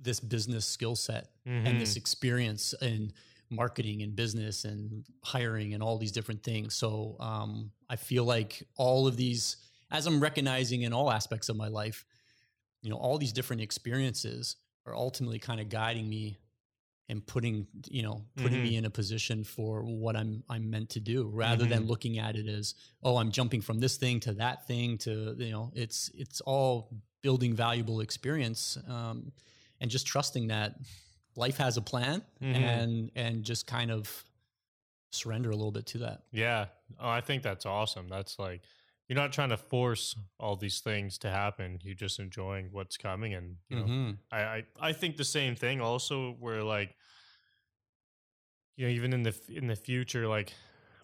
this 0.00 0.20
business 0.20 0.64
skill 0.66 0.96
set 0.96 1.28
and 1.46 1.78
this 1.80 1.92
Mhm. 1.94 1.96
experience 1.98 2.72
in 2.80 3.12
marketing 3.50 4.02
and 4.02 4.16
business 4.16 4.64
and 4.64 5.04
hiring 5.24 5.74
and 5.74 5.82
all 5.82 5.98
these 5.98 6.12
different 6.12 6.42
things. 6.42 6.74
So 6.74 7.16
um, 7.20 7.72
I 7.88 7.96
feel 7.96 8.24
like 8.24 8.66
all 8.76 9.06
of 9.06 9.16
these, 9.16 9.56
as 9.90 10.06
I'm 10.06 10.20
recognizing 10.20 10.82
in 10.82 10.92
all 10.92 11.10
aspects 11.10 11.48
of 11.48 11.56
my 11.56 11.68
life, 11.68 12.04
you 12.80 12.88
know, 12.88 12.96
all 12.96 13.18
these 13.18 13.32
different 13.32 13.60
experiences 13.60 14.56
are 14.86 14.94
ultimately 14.94 15.38
kind 15.38 15.60
of 15.60 15.68
guiding 15.68 16.08
me 16.08 16.38
and 17.10 17.26
putting, 17.26 17.66
you 17.88 18.02
know, 18.02 18.24
putting 18.36 18.62
me 18.62 18.76
in 18.76 18.84
a 18.86 18.90
position 18.90 19.44
for 19.44 19.82
what 19.84 20.14
I'm 20.16 20.42
I'm 20.48 20.70
meant 20.70 20.88
to 20.90 21.00
do, 21.00 21.28
rather 21.28 21.66
than 21.66 21.86
looking 21.86 22.18
at 22.18 22.36
it 22.36 22.46
as, 22.48 22.74
oh, 23.02 23.16
I'm 23.20 23.30
jumping 23.32 23.60
from 23.62 23.80
this 23.80 23.96
thing 23.96 24.20
to 24.20 24.32
that 24.34 24.66
thing 24.66 24.96
to, 24.98 25.34
you 25.38 25.50
know, 25.50 25.72
it's 25.74 26.10
it's 26.14 26.40
all 26.42 26.88
building 27.22 27.52
valuable 27.54 28.00
experience. 28.00 28.78
Um, 28.88 29.32
and 29.80 29.90
just 29.90 30.06
trusting 30.06 30.46
that 30.48 30.74
life 31.36 31.56
has 31.58 31.76
a 31.76 31.82
plan 31.82 32.22
Mhm. 32.40 32.54
and 32.54 33.10
and 33.16 33.44
just 33.44 33.66
kind 33.66 33.90
of 33.90 34.24
surrender 35.12 35.50
a 35.50 35.56
little 35.56 35.72
bit 35.72 35.86
to 35.86 35.98
that. 35.98 36.22
Yeah. 36.32 36.66
Oh, 37.00 37.08
I 37.08 37.20
think 37.20 37.42
that's 37.42 37.66
awesome. 37.66 38.08
That's 38.08 38.38
like 38.38 38.62
you're 39.10 39.16
not 39.18 39.34
trying 39.34 39.50
to 39.50 39.58
force 39.58 40.16
all 40.38 40.56
these 40.56 40.80
things 40.80 41.18
to 41.20 41.30
happen. 41.30 41.80
You're 41.82 41.96
just 41.96 42.20
enjoying 42.20 42.70
what's 42.72 42.96
coming, 42.96 43.34
and 43.34 43.58
you 43.68 43.76
know, 43.78 43.86
Mhm. 43.88 44.18
I, 44.32 44.42
I 44.42 44.64
I 44.80 44.94
think 44.94 45.18
the 45.18 45.26
same 45.26 45.56
thing. 45.56 45.82
Also, 45.82 46.32
where 46.34 46.64
like 46.64 46.96
you 48.76 48.86
know, 48.86 48.92
even 48.92 49.12
in 49.12 49.22
the 49.22 49.38
in 49.48 49.66
the 49.66 49.76
future, 49.76 50.26
like 50.28 50.52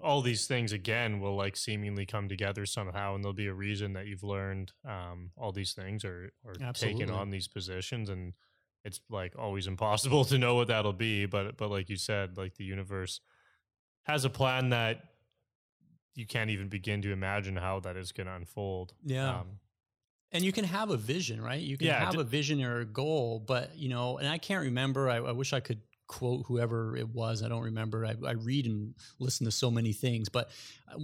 all 0.00 0.22
these 0.22 0.46
things 0.46 0.72
again 0.72 1.20
will 1.20 1.36
like 1.36 1.56
seemingly 1.56 2.06
come 2.06 2.28
together 2.28 2.66
somehow, 2.66 3.14
and 3.14 3.24
there'll 3.24 3.34
be 3.34 3.46
a 3.48 3.54
reason 3.54 3.92
that 3.94 4.06
you've 4.06 4.22
learned 4.22 4.72
um, 4.84 5.32
all 5.36 5.52
these 5.52 5.74
things 5.74 6.04
or 6.04 6.30
or 6.44 6.62
taken 6.74 7.10
on 7.10 7.30
these 7.30 7.48
positions, 7.48 8.08
and 8.08 8.34
it's 8.84 9.00
like 9.10 9.34
always 9.38 9.66
impossible 9.66 10.24
to 10.26 10.38
know 10.38 10.54
what 10.54 10.68
that'll 10.68 10.92
be. 10.92 11.26
But 11.26 11.56
but 11.56 11.70
like 11.70 11.88
you 11.90 11.96
said, 11.96 12.36
like 12.38 12.54
the 12.54 12.64
universe 12.64 13.20
has 14.04 14.24
a 14.24 14.30
plan 14.30 14.70
that 14.70 15.02
you 16.16 16.26
can't 16.26 16.50
even 16.50 16.68
begin 16.68 17.02
to 17.02 17.12
imagine 17.12 17.56
how 17.56 17.78
that 17.80 17.96
is 17.96 18.10
going 18.10 18.26
to 18.26 18.32
unfold. 18.32 18.94
Yeah. 19.04 19.40
Um, 19.40 19.60
And 20.32 20.44
you 20.44 20.50
can 20.50 20.64
have 20.64 20.90
a 20.90 20.96
vision, 20.96 21.40
right? 21.40 21.60
You 21.60 21.76
can 21.76 21.86
Yeah, 21.86 22.04
have 22.04 22.18
a 22.18 22.24
vision 22.24 22.62
or 22.62 22.80
a 22.80 22.84
goal, 22.86 23.38
but 23.38 23.76
you 23.76 23.88
know, 23.88 24.18
and 24.18 24.26
I 24.26 24.38
can't 24.38 24.64
remember. 24.64 25.08
I, 25.08 25.16
I 25.16 25.32
wish 25.32 25.52
I 25.52 25.60
could 25.60 25.80
quote 26.08 26.44
whoever 26.46 26.96
it 26.96 27.08
was. 27.08 27.42
I 27.42 27.48
don't 27.48 27.64
remember. 27.64 28.04
I, 28.04 28.14
I 28.26 28.32
read 28.32 28.66
and 28.66 28.94
listen 29.18 29.44
to 29.44 29.52
so 29.52 29.70
many 29.70 29.92
things, 29.92 30.28
but 30.28 30.50
I, 30.88 30.94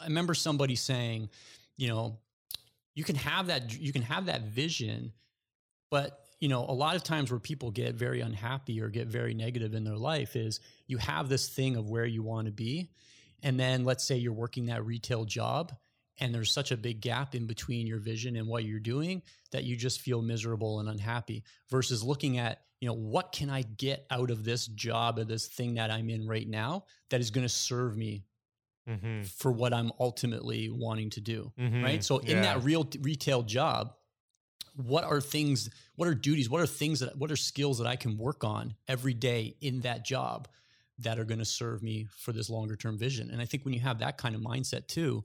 I 0.00 0.04
remember 0.04 0.34
somebody 0.34 0.76
saying, 0.76 1.28
you 1.76 1.88
know, 1.88 2.18
you 2.94 3.04
can 3.04 3.16
have 3.16 3.48
that. 3.48 3.78
You 3.78 3.92
can 3.92 4.02
have 4.02 4.26
that 4.26 4.42
vision, 4.42 5.12
but 5.90 6.20
you 6.40 6.48
know, 6.48 6.64
a 6.68 6.72
lot 6.74 6.96
of 6.96 7.04
times 7.04 7.30
where 7.30 7.38
people 7.38 7.70
get 7.70 7.94
very 7.94 8.20
unhappy 8.20 8.80
or 8.80 8.88
get 8.88 9.06
very 9.06 9.32
negative 9.32 9.74
in 9.74 9.84
their 9.84 9.96
life 9.96 10.34
is 10.34 10.58
you 10.88 10.98
have 10.98 11.28
this 11.28 11.48
thing 11.48 11.76
of 11.76 11.88
where 11.88 12.04
you 12.04 12.22
want 12.22 12.46
to 12.46 12.52
be, 12.52 12.90
and 13.42 13.58
then 13.58 13.84
let's 13.84 14.04
say 14.04 14.16
you're 14.16 14.32
working 14.32 14.66
that 14.66 14.84
retail 14.84 15.24
job 15.24 15.72
and 16.20 16.34
there's 16.34 16.52
such 16.52 16.70
a 16.70 16.76
big 16.76 17.00
gap 17.00 17.34
in 17.34 17.46
between 17.46 17.86
your 17.86 17.98
vision 17.98 18.36
and 18.36 18.46
what 18.46 18.64
you're 18.64 18.78
doing 18.78 19.22
that 19.50 19.64
you 19.64 19.76
just 19.76 20.00
feel 20.00 20.22
miserable 20.22 20.80
and 20.80 20.88
unhappy 20.88 21.42
versus 21.70 22.02
looking 22.02 22.38
at 22.38 22.60
you 22.80 22.88
know 22.88 22.94
what 22.94 23.32
can 23.32 23.50
i 23.50 23.62
get 23.62 24.06
out 24.10 24.30
of 24.30 24.44
this 24.44 24.66
job 24.66 25.18
or 25.18 25.24
this 25.24 25.46
thing 25.46 25.74
that 25.74 25.90
i'm 25.90 26.10
in 26.10 26.26
right 26.26 26.48
now 26.48 26.84
that 27.10 27.20
is 27.20 27.30
going 27.30 27.44
to 27.44 27.52
serve 27.52 27.96
me 27.96 28.24
mhm, 28.88 29.26
for 29.26 29.52
what 29.52 29.72
i'm 29.72 29.92
ultimately 29.98 30.68
wanting 30.70 31.10
to 31.10 31.20
do 31.20 31.52
mhm, 31.58 31.82
right? 31.82 32.04
So 32.04 32.18
in 32.18 32.36
yeah. 32.36 32.42
that 32.42 32.64
real 32.64 32.88
retail 33.00 33.42
job 33.42 33.94
what 34.74 35.04
are 35.04 35.20
things 35.20 35.70
what 35.96 36.08
are 36.08 36.14
duties 36.14 36.48
what 36.48 36.60
are 36.60 36.66
things 36.66 37.00
that 37.00 37.16
what 37.16 37.30
are 37.30 37.36
skills 37.36 37.78
that 37.78 37.86
i 37.86 37.96
can 37.96 38.16
work 38.16 38.42
on 38.42 38.74
every 38.88 39.14
day 39.14 39.54
in 39.60 39.80
that 39.82 40.04
job 40.04 40.48
that 41.02 41.18
are 41.18 41.24
going 41.24 41.38
to 41.38 41.44
serve 41.44 41.82
me 41.82 42.06
for 42.16 42.32
this 42.32 42.48
longer 42.50 42.76
term 42.76 42.98
vision 42.98 43.30
and 43.30 43.40
i 43.40 43.44
think 43.44 43.64
when 43.64 43.74
you 43.74 43.80
have 43.80 43.98
that 43.98 44.16
kind 44.18 44.34
of 44.34 44.40
mindset 44.40 44.86
too 44.86 45.24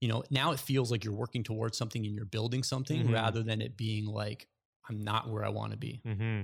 you 0.00 0.08
know 0.08 0.22
now 0.30 0.52
it 0.52 0.60
feels 0.60 0.90
like 0.90 1.04
you're 1.04 1.14
working 1.14 1.42
towards 1.42 1.76
something 1.76 2.04
and 2.06 2.14
you're 2.14 2.24
building 2.24 2.62
something 2.62 3.04
Mhm. 3.06 3.12
rather 3.12 3.42
than 3.42 3.60
it 3.60 3.76
being 3.76 4.06
like 4.06 4.48
i'm 4.88 5.02
not 5.02 5.28
where 5.28 5.44
i 5.44 5.48
want 5.48 5.72
to 5.72 5.78
be 5.78 6.00
hmm 6.04 6.42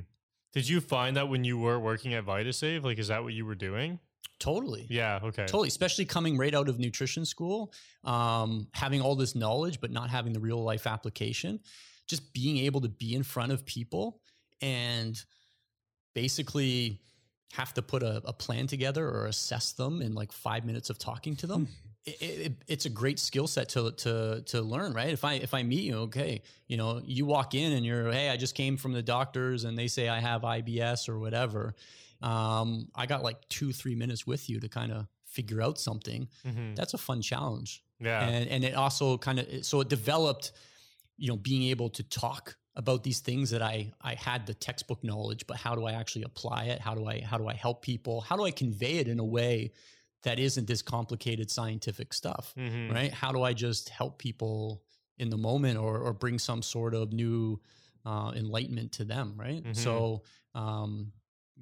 Did 0.52 0.68
you 0.68 0.80
find 0.80 1.16
that 1.16 1.28
when 1.28 1.42
you 1.44 1.58
were 1.58 1.80
working 1.80 2.14
at 2.14 2.24
VitaSave? 2.24 2.84
Like, 2.84 2.98
is 3.00 3.08
that 3.08 3.24
what 3.24 3.32
you 3.32 3.44
were 3.44 3.56
doing? 3.56 3.98
totally 4.38 4.87
Yeah. 4.88 5.20
Okay. 5.22 5.46
Totally, 5.46 5.68
especially 5.68 6.04
coming 6.04 6.37
right 6.37 6.54
out 6.54 6.68
of 6.68 6.78
nutrition 6.78 7.24
school, 7.24 7.72
um, 8.04 8.68
having 8.72 9.00
all 9.00 9.16
this 9.16 9.34
knowledge, 9.34 9.80
but 9.80 9.90
not 9.90 10.10
having 10.10 10.32
the 10.32 10.40
real 10.40 10.62
life 10.62 10.87
application. 10.87 11.60
Just 12.06 12.32
being 12.32 12.58
able 12.58 12.80
to 12.82 12.88
be 12.88 13.14
in 13.14 13.22
front 13.22 13.50
of 13.52 13.64
people 13.64 14.20
and 14.60 15.14
basically 16.14 17.00
have 17.56 17.72
to 17.74 17.82
put 17.82 18.02
a, 18.02 18.20
a 18.24 18.32
plan 18.32 18.66
together 18.66 19.08
or 19.08 19.26
assess 19.26 19.72
them 19.72 20.02
in 20.02 20.14
like 20.14 20.32
five 20.32 20.64
minutes 20.64 20.90
of 20.90 20.98
talking 20.98 21.36
to 21.36 21.46
them. 21.46 21.68
It, 22.04 22.22
it, 22.22 22.52
it's 22.68 22.84
a 22.86 22.90
great 22.90 23.18
skill 23.18 23.46
set 23.46 23.68
to 23.70 23.92
to 23.92 24.42
to 24.46 24.60
learn, 24.60 24.92
right? 24.92 25.08
If 25.12 25.24
I 25.24 25.34
if 25.34 25.54
I 25.54 25.62
meet 25.62 25.84
you, 25.84 25.96
okay, 26.08 26.42
you 26.66 26.76
know, 26.76 27.00
you 27.04 27.24
walk 27.26 27.54
in 27.54 27.72
and 27.72 27.84
you're, 27.86 28.12
hey, 28.12 28.28
I 28.28 28.36
just 28.36 28.54
came 28.54 28.76
from 28.76 28.92
the 28.92 29.02
doctors 29.02 29.64
and 29.64 29.78
they 29.78 29.88
say 29.88 30.08
I 30.08 30.20
have 30.20 30.42
IBS 30.42 31.08
or 31.08 31.18
whatever. 31.18 31.74
Um, 32.20 32.88
I 32.94 33.06
got 33.06 33.22
like 33.22 33.48
two 33.48 33.72
three 33.72 33.94
minutes 33.94 34.26
with 34.26 34.48
you 34.50 34.60
to 34.60 34.68
kind 34.68 34.92
of 34.92 35.06
figure 35.24 35.62
out 35.62 35.78
something. 35.78 36.28
Mhm. 36.46 36.76
That's 36.76 36.94
a 36.94 36.98
fun 36.98 37.22
challenge 37.22 37.82
Yeah. 38.00 38.26
and 38.28 38.48
and 38.48 38.64
it 38.64 38.74
also 38.74 39.16
kind 39.18 39.38
of 39.40 39.64
so 39.64 39.80
it 39.80 39.88
developed 39.88 40.52
you 41.16 41.28
know 41.28 41.36
being 41.36 41.64
able 41.70 41.88
to 41.90 42.02
talk 42.02 42.56
about 42.76 43.02
these 43.04 43.20
things 43.20 43.50
that 43.50 43.62
i 43.62 43.92
i 44.00 44.14
had 44.14 44.46
the 44.46 44.54
textbook 44.54 45.02
knowledge 45.04 45.46
but 45.46 45.56
how 45.56 45.74
do 45.74 45.84
i 45.87 45.92
actually 45.92 46.24
apply 46.24 46.64
it 46.64 46.80
how 46.80 46.94
do 46.94 47.06
i 47.06 47.20
how 47.20 47.38
do 47.38 47.46
i 47.46 47.54
help 47.54 47.82
people 47.82 48.20
how 48.20 48.37
do 48.37 48.44
i 48.44 48.50
convey 48.50 48.94
it 48.98 49.08
in 49.08 49.18
a 49.20 49.24
way 49.24 49.70
that 50.22 50.38
isn't 50.38 50.66
this 50.66 50.82
complicated 50.82 51.50
scientific 51.50 52.12
stuff 52.12 52.52
Mhm. 52.56 52.90
right 52.92 53.12
how 53.12 53.30
do 53.32 53.42
i 53.42 53.52
just 53.52 53.88
help 53.90 54.18
people 54.18 54.82
in 55.18 55.30
the 55.30 55.37
moment 55.37 55.78
or 55.78 55.98
or 55.98 56.12
bring 56.12 56.38
some 56.38 56.62
sort 56.62 56.94
of 56.94 57.12
new 57.12 57.60
uh, 58.04 58.32
enlightenment 58.34 58.92
to 58.92 59.04
them 59.04 59.34
right 59.37 59.62
Mhm. 59.64 59.76
so 59.76 60.22
um 60.54 61.12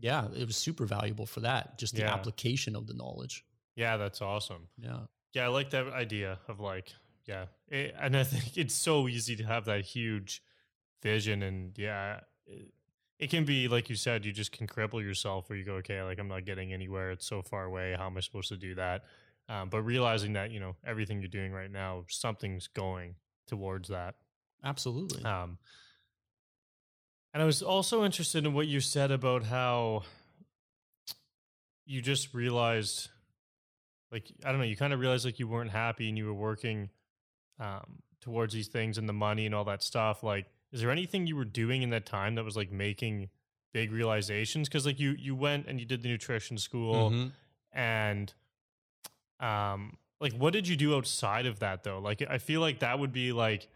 yeah 0.00 0.28
it 0.34 0.46
was 0.46 0.56
super 0.56 0.86
valuable 0.86 1.26
for 1.26 1.40
that 1.40 1.78
just 1.78 1.94
the 1.94 2.00
Yeah. 2.02 2.14
application 2.14 2.74
of 2.74 2.86
the 2.86 2.94
knowledge 2.94 3.44
Yeah, 3.76 3.96
that's 3.96 4.20
awesome. 4.22 4.68
yeah 4.78 5.06
Yeah, 5.34 5.44
I 5.46 5.48
like 5.48 5.70
that 5.70 5.86
idea 5.88 6.38
of 6.48 6.60
like, 6.60 6.92
yeah, 7.26 7.46
it, 7.68 7.94
and 7.98 8.14
I 8.16 8.24
think 8.24 8.56
it's 8.58 8.74
so 8.74 9.08
easy 9.08 9.34
to 9.36 9.44
have 9.44 9.64
that 9.66 9.82
huge 9.84 10.42
vision, 11.02 11.42
and 11.42 11.76
yeah, 11.78 12.20
it, 12.46 12.72
it 13.18 13.30
can 13.30 13.44
be 13.44 13.68
like 13.68 13.88
you 13.88 13.96
said, 13.96 14.24
you 14.24 14.32
just 14.32 14.52
can 14.52 14.66
cripple 14.66 15.02
yourself 15.02 15.48
where 15.48 15.58
you 15.58 15.64
go, 15.64 15.74
okay, 15.74 16.02
like 16.02 16.18
I'm 16.18 16.28
not 16.28 16.44
getting 16.44 16.72
anywhere. 16.72 17.10
It's 17.10 17.26
so 17.26 17.42
far 17.42 17.64
away. 17.64 17.94
How 17.96 18.06
am 18.06 18.16
I 18.16 18.20
supposed 18.20 18.48
to 18.48 18.56
do 18.56 18.74
that? 18.76 19.04
Um, 19.48 19.68
but 19.68 19.82
realizing 19.82 20.34
that 20.34 20.50
you 20.50 20.60
know 20.60 20.76
everything 20.86 21.20
you're 21.20 21.28
doing 21.28 21.52
right 21.52 21.70
now, 21.70 22.04
something's 22.08 22.68
going 22.68 23.16
towards 23.46 23.88
that. 23.88 24.14
absolutely 24.64 25.24
Um, 25.24 25.58
and 27.34 27.42
I 27.42 27.46
was 27.46 27.62
also 27.62 28.04
interested 28.04 28.44
in 28.44 28.52
what 28.52 28.66
you 28.66 28.80
said 28.80 29.10
about 29.10 29.42
how 29.44 30.02
you 31.86 32.02
just 32.02 32.34
realized, 32.34 33.08
like, 34.10 34.30
I 34.44 34.50
don't 34.50 34.58
know, 34.58 34.66
you 34.66 34.76
kind 34.76 34.92
of 34.92 35.00
realized 35.00 35.24
like 35.24 35.38
you 35.38 35.48
weren't 35.48 35.70
happy 35.70 36.08
and 36.08 36.18
you 36.18 36.26
were 36.26 36.34
working 36.34 36.90
um, 37.58 38.02
towards 38.20 38.52
these 38.52 38.68
things 38.68 38.98
and 38.98 39.08
the 39.08 39.14
money 39.14 39.46
and 39.46 39.54
all 39.54 39.64
that 39.64 39.82
stuff. 39.82 40.22
Like, 40.22 40.46
is 40.72 40.80
there 40.80 40.90
anything 40.90 41.26
you 41.26 41.36
were 41.36 41.44
doing 41.44 41.82
in 41.82 41.90
that 41.90 42.06
time 42.06 42.34
that 42.36 42.44
was 42.44 42.56
like 42.56 42.72
making 42.72 43.28
big 43.72 43.92
realizations? 43.92 44.68
Because 44.68 44.86
like 44.86 44.98
you 44.98 45.14
you 45.18 45.34
went 45.36 45.66
and 45.66 45.78
you 45.78 45.86
did 45.86 46.02
the 46.02 46.08
nutrition 46.08 46.58
school 46.58 47.10
Mhm. 47.10 47.32
and 47.72 48.32
um 49.40 49.96
like 50.20 50.32
what 50.34 50.52
did 50.52 50.68
you 50.68 50.76
do 50.76 50.94
outside 50.96 51.46
of 51.46 51.58
that 51.60 51.82
though 51.82 51.98
like 51.98 52.22
i 52.30 52.38
feel 52.38 52.60
like 52.60 52.78
that 52.80 52.98
would 52.98 53.12
be 53.12 53.32
like 53.32 53.68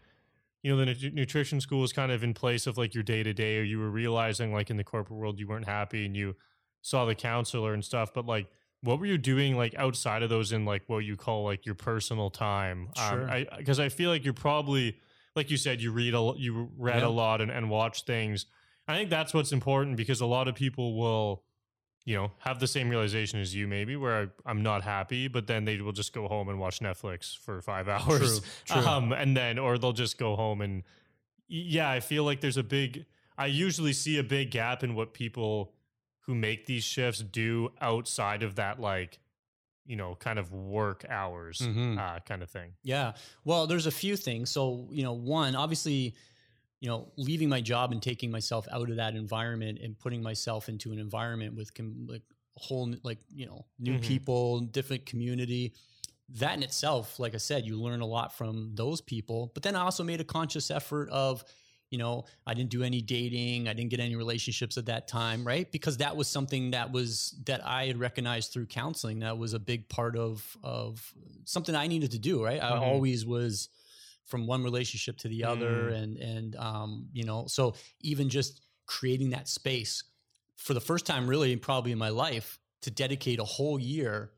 you 0.63 0.71
know 0.71 0.77
the 0.77 0.85
nut- 0.85 1.13
nutrition 1.13 1.59
school 1.59 1.83
is 1.83 1.91
kind 1.91 2.11
of 2.11 2.23
in 2.23 2.33
place 2.33 2.67
of 2.67 2.77
like 2.77 2.93
your 2.93 3.03
day 3.03 3.21
to 3.23 3.33
day 3.33 3.57
or 3.57 3.63
you 3.63 3.77
were 3.79 3.89
realizing 3.89 4.53
like 4.53 4.69
in 4.69 4.77
the 4.77 4.83
corporate 4.83 5.19
world 5.19 5.39
you 5.39 5.47
weren't 5.47 5.65
happy 5.65 6.05
and 6.05 6.15
you 6.15 6.35
saw 6.81 7.05
the 7.05 7.15
counselor 7.15 7.73
and 7.73 7.83
stuff 7.83 8.13
but 8.13 8.25
like 8.25 8.47
what 8.81 8.99
were 8.99 9.05
you 9.05 9.17
doing 9.17 9.57
like 9.57 9.73
outside 9.75 10.23
of 10.23 10.29
those 10.29 10.51
in 10.53 10.63
like 10.63 10.83
what 10.87 10.99
you 10.99 11.17
call 11.17 11.43
like 11.43 11.65
your 11.65 11.75
personal 11.75 12.29
time 12.29 12.89
Sure. 12.95 13.23
um, 13.23 13.29
i 13.29 13.47
because 13.57 13.79
i 13.79 13.89
feel 13.89 14.09
like 14.09 14.23
you're 14.23 14.33
probably 14.33 14.97
like 15.37 15.49
you 15.49 15.57
said 15.57 15.81
you 15.81 15.91
read 15.91 16.13
a 16.13 16.33
you 16.37 16.69
read 16.77 17.01
Yeah. 17.01 17.07
a 17.07 17.13
lot 17.23 17.39
and, 17.41 17.49
and 17.51 17.69
watch 17.69 18.03
things 18.03 18.45
i 18.87 18.95
think 18.97 19.09
that's 19.09 19.33
what's 19.33 19.51
important 19.53 19.95
because 19.95 20.19
a 20.21 20.25
lot 20.25 20.47
of 20.49 20.55
people 20.55 20.97
will 20.99 21.43
you 22.05 22.15
know, 22.15 22.31
have 22.39 22.57
the 22.61 22.67
same 22.67 22.87
realization 22.87 23.41
as 23.41 23.53
you, 23.53 23.67
maybe, 23.67 23.97
where 23.97 24.15
I, 24.45 24.49
I'm 24.49 24.63
not 24.63 24.81
happy, 24.81 25.27
but 25.27 25.45
then 25.45 25.65
they 25.65 25.81
will 25.81 25.91
just 25.91 26.13
go 26.13 26.29
home 26.29 26.47
and 26.47 26.57
watch 26.57 26.79
Netflix 26.79 27.37
for 27.37 27.61
five 27.61 27.89
hours. 27.95 28.39
True, 28.39 28.81
true. 28.81 28.87
Um, 28.89 29.11
and 29.11 29.35
then, 29.35 29.59
or 29.59 29.77
they'll 29.77 29.91
just 29.91 30.17
go 30.17 30.37
home 30.37 30.61
and, 30.61 30.83
yeah, 31.49 31.89
I 31.91 31.99
feel 31.99 32.23
like 32.23 32.39
there's 32.39 32.55
a 32.55 32.63
big, 32.63 33.03
I 33.37 33.47
usually 33.47 33.91
see 33.91 34.17
a 34.17 34.23
big 34.23 34.51
gap 34.51 34.85
in 34.85 34.95
what 34.95 35.13
people 35.13 35.73
who 36.21 36.33
make 36.33 36.65
these 36.65 36.85
shifts 36.85 37.19
do 37.19 37.73
outside 37.81 38.41
of 38.41 38.55
that, 38.55 38.79
like, 38.79 39.19
you 39.87 39.95
know, 39.95 40.15
kind 40.15 40.39
of 40.39 40.51
work 40.53 41.05
hours 41.09 41.59
Mhm. 41.59 41.97
uh, 41.97 42.19
kind 42.21 42.43
of 42.43 42.49
thing. 42.51 42.75
Yeah. 42.83 43.15
Well, 43.43 43.67
there's 43.67 43.85
a 43.85 43.91
few 43.91 44.15
things. 44.15 44.49
So, 44.51 44.89
you 44.91 45.03
know, 45.03 45.13
one, 45.13 45.55
obviously, 45.55 46.15
you 46.81 46.89
know, 46.89 47.11
leaving 47.17 47.49
my 47.49 47.61
job 47.61 47.91
and 47.91 48.01
taking 48.01 48.31
myself 48.31 48.67
out 48.71 48.89
of 48.89 48.97
that 48.97 49.15
environment 49.15 49.79
and 49.79 49.97
putting 49.99 50.21
myself 50.23 50.69
into 50.69 50.91
an 50.91 50.99
environment 50.99 51.55
with 51.55 51.73
com- 51.73 52.07
like 52.07 52.23
a 52.57 52.59
whole, 52.61 52.93
like, 53.03 53.19
you 53.33 53.45
know, 53.47 53.65
new 53.79 53.95
Mhm. 53.95 53.99
people, 53.99 54.61
different 54.61 55.05
community. 55.05 55.73
That 56.29 56.55
in 56.55 56.63
itself, 56.63 57.19
like 57.19 57.33
I 57.35 57.37
said, 57.37 57.65
you 57.65 57.81
learn 57.81 58.01
a 58.01 58.05
lot 58.05 58.35
from 58.37 58.75
those 58.75 59.01
people. 59.01 59.51
But 59.53 59.63
then 59.63 59.75
I 59.75 59.81
also 59.81 60.03
made 60.03 60.21
a 60.21 60.25
conscious 60.25 60.69
effort 60.71 61.09
of, 61.09 61.43
you 61.89 61.97
know, 61.97 62.25
I 62.45 62.53
didn't 62.53 62.69
do 62.69 62.83
any 62.83 63.01
dating, 63.01 63.67
I 63.67 63.73
didn't 63.73 63.89
get 63.91 63.99
any 63.99 64.15
relationships 64.15 64.77
at 64.77 64.85
that 64.87 65.07
time, 65.07 65.45
right? 65.47 65.71
Because 65.71 65.97
that 65.97 66.15
was 66.17 66.27
something 66.27 66.71
that 66.71 66.91
was 66.91 67.39
that 67.45 67.65
I 67.65 67.87
had 67.87 67.97
recognized 67.97 68.51
through 68.51 68.67
counseling. 68.67 69.19
That 69.19 69.37
was 69.37 69.53
a 69.53 69.59
big 69.59 69.87
part 69.89 70.17
of 70.17 70.57
of 70.63 71.13
something 71.45 71.75
I 71.75 71.87
needed 71.87 72.11
to 72.11 72.19
do, 72.19 72.43
right? 72.43 72.61
I 72.61 72.75
Mhm. 72.75 72.81
always 72.81 73.25
was 73.25 73.69
from 74.25 74.45
one 74.45 74.63
relationship 74.63 75.17
to 75.19 75.29
the 75.29 75.43
other 75.45 75.89
Mm. 75.89 75.91
and 75.91 76.17
and 76.17 76.55
um 76.57 77.09
you 77.13 77.23
know 77.23 77.47
so 77.47 77.75
even 78.01 78.29
just 78.29 78.61
creating 78.85 79.29
that 79.29 79.47
space 79.47 80.03
for 80.57 80.73
the 80.73 80.81
first 80.81 81.05
time 81.05 81.27
really 81.27 81.55
probably 81.55 81.91
in 81.93 81.97
my 81.97 82.09
life 82.09 82.59
to 82.81 82.91
dedicate 82.91 83.39
a 83.39 83.43
whole 83.45 83.79
year 83.79 84.33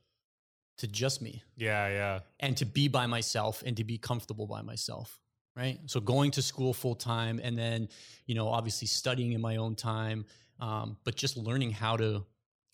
to 0.78 0.88
just 0.88 1.22
me 1.22 1.44
Yeah, 1.58 1.88
yeah. 1.90 2.22
and 2.40 2.58
to 2.58 2.66
be 2.66 2.88
by 2.88 3.08
myself 3.08 3.64
and 3.66 3.78
to 3.78 3.84
be 3.84 3.98
comfortable 3.98 4.48
by 4.48 4.62
myself 4.62 5.19
right 5.60 5.78
so 5.86 6.00
going 6.00 6.32
to 6.32 6.42
school 6.42 6.74
full 6.74 6.96
time 6.96 7.40
and 7.44 7.58
then 7.58 7.90
you 8.26 8.36
know 8.36 8.48
obviously 8.58 8.88
studying 8.88 9.32
in 9.34 9.42
my 9.42 9.56
own 9.58 9.76
time 9.76 10.26
um, 10.60 10.98
but 11.06 11.16
just 11.16 11.36
learning 11.38 11.72
how 11.72 11.96
to 11.98 12.26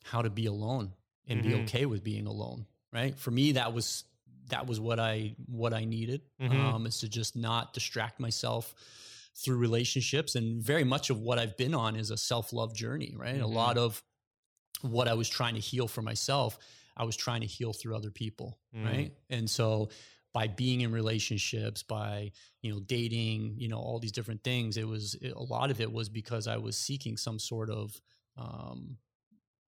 how 0.04 0.22
to 0.22 0.30
be 0.30 0.46
alone 0.46 0.88
and 1.28 1.42
be 1.42 1.50
Mhm. 1.50 1.62
okay 1.64 1.86
with 1.86 2.04
being 2.04 2.28
alone 2.28 2.66
right 2.94 3.18
for 3.18 3.32
me 3.32 3.54
that 3.54 3.74
was 3.74 4.04
that 4.50 4.68
was 4.68 4.80
what 4.80 5.00
i 5.00 5.36
what 5.48 5.74
i 5.74 5.84
needed 5.86 6.22
Mhm. 6.40 6.52
um, 6.52 6.86
is 6.86 7.00
to 7.00 7.08
just 7.10 7.36
not 7.36 7.74
distract 7.74 8.20
myself 8.20 8.74
through 9.42 9.58
relationships 9.58 10.36
and 10.36 10.62
very 10.64 10.84
much 10.84 11.10
of 11.10 11.18
what 11.20 11.38
i've 11.40 11.58
been 11.58 11.74
on 11.74 11.96
is 11.96 12.12
a 12.12 12.18
self-love 12.18 12.74
journey 12.76 13.14
right 13.18 13.42
a 13.42 13.46
Mhm. 13.48 13.54
lot 13.64 13.78
of 13.78 14.04
what 14.82 15.08
i 15.08 15.14
was 15.14 15.28
trying 15.30 15.56
to 15.56 15.60
heal 15.72 15.88
for 15.88 16.02
myself 16.02 16.58
i 16.96 17.04
was 17.04 17.16
trying 17.16 17.42
to 17.42 17.48
heal 17.48 17.74
through 17.74 17.96
other 17.96 18.12
people 18.12 18.60
Mm. 18.74 18.84
right 18.86 19.12
and 19.30 19.50
so 19.50 19.90
by 20.36 20.48
being 20.48 20.82
in 20.82 20.92
relationships 20.92 21.82
by 21.82 22.30
you 22.62 22.70
know 22.72 22.80
dating 22.82 23.56
you 23.58 23.70
know 23.72 23.78
all 23.86 24.00
these 24.00 24.12
different 24.12 24.44
things 24.44 24.76
it 24.76 24.86
was 24.88 25.16
it, 25.22 25.32
a 25.32 25.42
lot 25.56 25.72
of 25.72 25.80
it 25.80 25.90
was 25.92 26.10
because 26.10 26.46
i 26.56 26.58
was 26.58 26.76
seeking 26.88 27.16
some 27.16 27.40
sort 27.40 27.70
of 27.70 27.86
um 28.38 28.98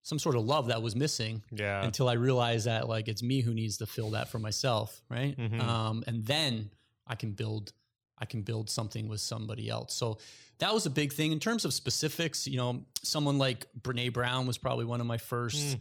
some 0.01 0.19
sort 0.19 0.36
of 0.36 0.43
love 0.43 0.65
that 0.67 0.82
was 0.82 0.95
missing 0.95 1.43
Yeah. 1.51 1.84
until 1.86 2.10
i 2.10 2.13
realized 2.13 2.65
that 2.65 2.89
like 2.89 3.08
it's 3.08 3.21
me 3.21 3.41
who 3.41 3.54
needs 3.54 3.78
to 3.78 3.86
fill 3.86 4.10
that 4.17 4.28
for 4.30 4.39
myself 4.39 5.01
right 5.17 5.38
Mhm. 5.38 5.60
um 5.62 6.04
and 6.08 6.25
then 6.25 6.71
i 7.06 7.15
can 7.15 7.32
build 7.34 7.71
i 8.17 8.25
can 8.25 8.41
build 8.41 8.67
something 8.69 9.08
with 9.08 9.21
somebody 9.21 9.69
else 9.69 9.93
so 9.93 10.17
that 10.58 10.73
was 10.73 10.86
a 10.88 10.89
big 11.01 11.13
thing 11.13 11.32
in 11.32 11.39
terms 11.39 11.63
of 11.65 11.73
specifics 11.73 12.47
you 12.47 12.58
know 12.58 12.84
someone 13.04 13.38
like 13.38 13.67
brene 13.82 14.12
brown 14.12 14.47
was 14.47 14.58
probably 14.58 14.86
one 14.86 14.99
of 15.01 15.06
my 15.08 15.17
first 15.19 15.78
Mm. 15.78 15.80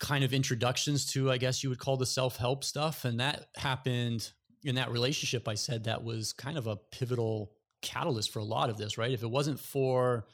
Kind 0.00 0.24
of 0.24 0.32
introductions 0.32 1.06
to 1.12 1.30
i 1.30 1.36
guess 1.36 1.62
you 1.62 1.68
would 1.68 1.78
call 1.78 1.96
the 1.96 2.06
self-help 2.06 2.64
stuff. 2.64 3.04
And 3.04 3.20
that 3.20 3.48
happened 3.54 4.32
in 4.64 4.74
that 4.74 4.90
relationship 4.90 5.46
i 5.46 5.54
said 5.54 5.84
that 5.84 6.02
was 6.02 6.32
kind 6.32 6.58
of 6.58 6.66
a 6.66 6.76
pivotal 6.76 7.52
catalyst 7.82 8.30
for 8.32 8.40
a 8.40 8.44
lot 8.44 8.70
of 8.70 8.76
this 8.76 8.98
right? 8.98 9.12
If 9.12 9.22
it 9.22 9.30
wasn't 9.30 9.60
for 9.60 10.26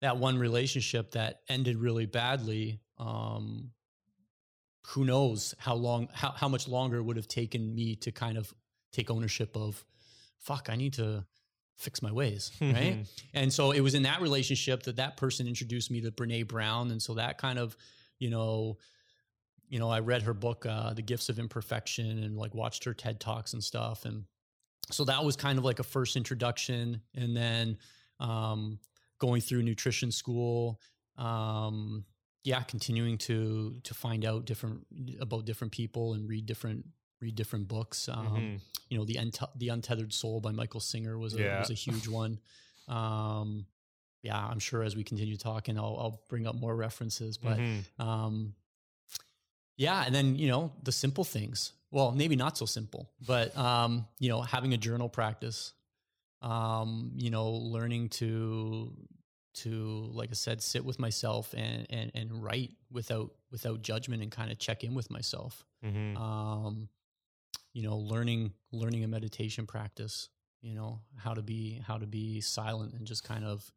that 0.00 0.16
one 0.16 0.38
relationship 0.38 1.12
that 1.12 1.40
ended 1.48 1.76
really 1.76 2.06
badly 2.06 2.80
um 2.98 3.70
who 4.88 5.04
knows 5.04 5.54
how 5.58 5.74
long 5.74 6.08
how, 6.12 6.30
how 6.30 6.48
much 6.48 6.66
longer 6.66 6.96
it 6.96 7.02
would 7.02 7.16
have 7.16 7.28
taken 7.28 7.74
me 7.74 7.94
to 7.96 8.10
kind 8.10 8.38
of 8.38 8.52
take 8.92 9.10
ownership 9.10 9.56
of 9.56 9.84
fuck 10.38 10.68
i 10.70 10.76
need 10.76 10.94
to 10.94 11.24
fix 11.76 12.02
my 12.02 12.10
ways 12.10 12.50
right? 12.60 13.06
And 13.34 13.52
so 13.52 13.70
it 13.70 13.80
was 13.80 13.94
in 13.94 14.02
that 14.02 14.20
relationship 14.20 14.82
that 14.84 14.96
that 14.96 15.16
person 15.16 15.46
introduced 15.46 15.90
me 15.92 16.00
to 16.00 16.10
Brene 16.10 16.48
Brown. 16.48 16.90
And 16.90 17.00
so 17.00 17.14
that 17.14 17.38
kind 17.38 17.56
of, 17.58 17.76
you 18.18 18.30
know, 18.30 18.78
you 19.68 19.78
know, 19.78 19.88
I 19.90 20.00
read 20.00 20.22
her 20.22 20.34
book, 20.34 20.64
uh, 20.66 20.94
The 20.94 21.02
Gifts 21.02 21.28
of 21.28 21.38
Imperfection, 21.38 22.22
and 22.22 22.36
like 22.36 22.54
watched 22.54 22.84
her 22.84 22.94
TED 22.94 23.20
Talks 23.20 23.52
and 23.52 23.62
stuff. 23.62 24.04
And 24.06 24.24
so 24.90 25.04
that 25.04 25.22
was 25.24 25.36
kind 25.36 25.58
of 25.58 25.64
like 25.64 25.78
a 25.78 25.82
first 25.84 26.16
introduction. 26.16 27.02
And 27.14 27.36
then 27.36 27.76
um, 28.20 28.78
going 29.18 29.40
through 29.42 29.62
nutrition 29.62 30.10
school, 30.10 30.80
um, 31.16 32.04
yeah, 32.44 32.62
continuing 32.62 33.18
to 33.18 33.78
to 33.84 33.94
find 33.94 34.24
out 34.24 34.46
different 34.46 34.86
about 35.20 35.44
different 35.44 35.72
people 35.72 36.14
and 36.14 36.28
read 36.28 36.46
different 36.46 36.86
read 37.20 37.34
different 37.34 37.68
books. 37.68 38.08
Um, 38.08 38.26
Mhm. 38.28 38.60
you 38.88 38.96
know 38.96 39.04
the 39.04 39.16
Unt- 39.16 39.58
the 39.58 39.68
untethered 39.68 40.14
soul 40.14 40.40
by 40.40 40.50
michael 40.52 40.80
singer 40.80 41.18
was 41.18 41.34
a, 41.34 41.38
Yeah. 41.42 41.58
was 41.60 41.68
a 41.70 41.74
huge 41.74 42.08
one 42.08 42.38
um 42.86 43.66
yeah, 44.22 44.38
I'm 44.38 44.58
sure 44.58 44.82
as 44.82 44.96
we 44.96 45.04
continue 45.04 45.36
talking, 45.36 45.78
I'll, 45.78 45.96
I'll 45.98 46.22
bring 46.28 46.46
up 46.46 46.54
more 46.54 46.74
references. 46.74 47.38
But 47.38 47.58
Mhm. 47.58 47.84
um, 48.00 48.54
yeah, 49.76 50.02
and 50.04 50.14
then 50.14 50.36
you 50.36 50.48
know 50.48 50.72
the 50.82 50.92
simple 50.92 51.24
things. 51.24 51.72
Well, 51.90 52.12
maybe 52.12 52.36
not 52.36 52.58
so 52.58 52.66
simple, 52.66 53.10
but 53.26 53.56
um, 53.56 54.06
you 54.18 54.28
know, 54.28 54.42
having 54.42 54.74
a 54.74 54.78
journal 54.78 55.08
practice. 55.08 55.72
Um, 56.42 57.12
you 57.16 57.30
know, 57.30 57.50
learning 57.50 58.10
to 58.10 58.94
to 59.54 59.70
like 60.12 60.30
I 60.30 60.34
said, 60.34 60.62
sit 60.62 60.84
with 60.84 60.98
myself 60.98 61.54
and 61.56 61.86
and 61.90 62.10
and 62.14 62.42
write 62.44 62.72
without 62.90 63.30
without 63.50 63.82
judgment 63.82 64.22
and 64.22 64.30
kind 64.30 64.50
of 64.52 64.58
check 64.58 64.84
in 64.84 64.94
with 64.94 65.10
myself. 65.10 65.64
Mhm. 65.84 66.16
Um, 66.16 66.88
you 67.72 67.82
know, 67.82 67.96
learning 67.96 68.52
learning 68.72 69.04
a 69.04 69.08
meditation 69.08 69.66
practice. 69.66 70.28
You 70.60 70.74
know 70.74 71.00
how 71.16 71.34
to 71.34 71.42
be 71.42 71.80
how 71.86 71.98
to 71.98 72.06
be 72.06 72.40
silent 72.40 72.94
and 72.94 73.06
just 73.06 73.22
kind 73.24 73.44
of 73.44 73.72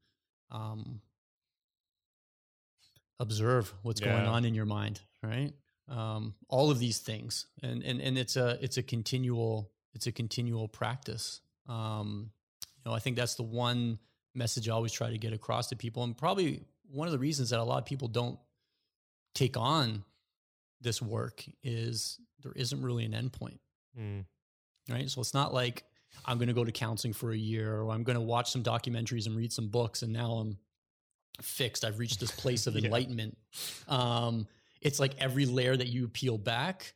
um, 0.52 1.02
observe 3.20 3.74
what's 3.84 4.00
going 4.00 4.26
on 4.28 4.46
in 4.46 4.54
your 4.54 4.66
mind, 4.66 5.02
right? 5.24 5.54
Um, 5.88 6.36
all 6.48 6.72
of 6.72 6.80
these 6.80 7.00
things, 7.00 7.48
and 7.62 7.84
and 7.84 8.02
and 8.02 8.18
it's 8.18 8.36
a 8.36 8.58
it's 8.62 8.78
a 8.78 8.84
continual 8.84 9.72
it's 9.94 10.08
a 10.08 10.12
continual 10.12 10.68
practice. 10.68 11.42
Um, 11.68 12.32
you 12.78 12.90
know, 12.90 12.96
I 12.96 13.00
think 13.00 13.16
that's 13.18 13.36
the 13.36 13.44
one 13.44 14.00
message 14.34 14.70
I 14.70 14.72
always 14.74 14.94
try 14.94 15.10
to 15.12 15.18
get 15.18 15.34
across 15.34 15.68
to 15.70 15.76
people, 15.76 16.04
and 16.04 16.18
probably 16.18 16.62
one 16.90 17.08
of 17.08 17.12
the 17.12 17.20
reasons 17.20 17.50
that 17.50 17.60
a 17.60 17.64
lot 17.64 17.78
of 17.80 17.86
people 17.86 18.08
don't 18.08 18.40
take 19.36 19.58
on 19.58 20.04
this 20.82 21.02
work 21.02 21.44
is 21.64 22.20
there 22.42 22.52
isn't 22.56 22.82
really 22.82 23.06
an 23.06 23.14
endpoint 23.14 23.60
Mm. 24.00 24.26
right? 24.90 25.10
So 25.10 25.22
it's 25.22 25.34
not 25.34 25.54
like 25.54 25.84
I'm 26.26 26.38
going 26.38 26.48
to 26.50 26.54
go 26.54 26.64
to 26.64 26.72
counseling 26.72 27.14
for 27.14 27.32
a 27.32 27.38
year 27.38 27.82
or 27.82 27.92
I'm 27.92 28.04
going 28.04 28.16
to 28.16 28.22
watch 28.22 28.52
some 28.52 28.64
documentaries 28.64 29.26
and 29.26 29.36
read 29.36 29.52
some 29.52 29.68
books 29.70 30.02
and 30.04 30.14
now 30.14 30.34
I'm 30.34 30.58
fixed. 31.42 31.84
I've 31.84 31.98
reached 32.00 32.20
this 32.20 32.32
place 32.32 32.68
of 32.68 32.76
Yeah. 32.78 32.86
enlightenment. 32.86 33.38
Um, 33.88 34.48
it's 34.82 35.00
like 35.00 35.16
every 35.20 35.46
layer 35.46 35.76
that 35.76 35.88
you 35.88 36.08
peel 36.08 36.38
back, 36.38 36.94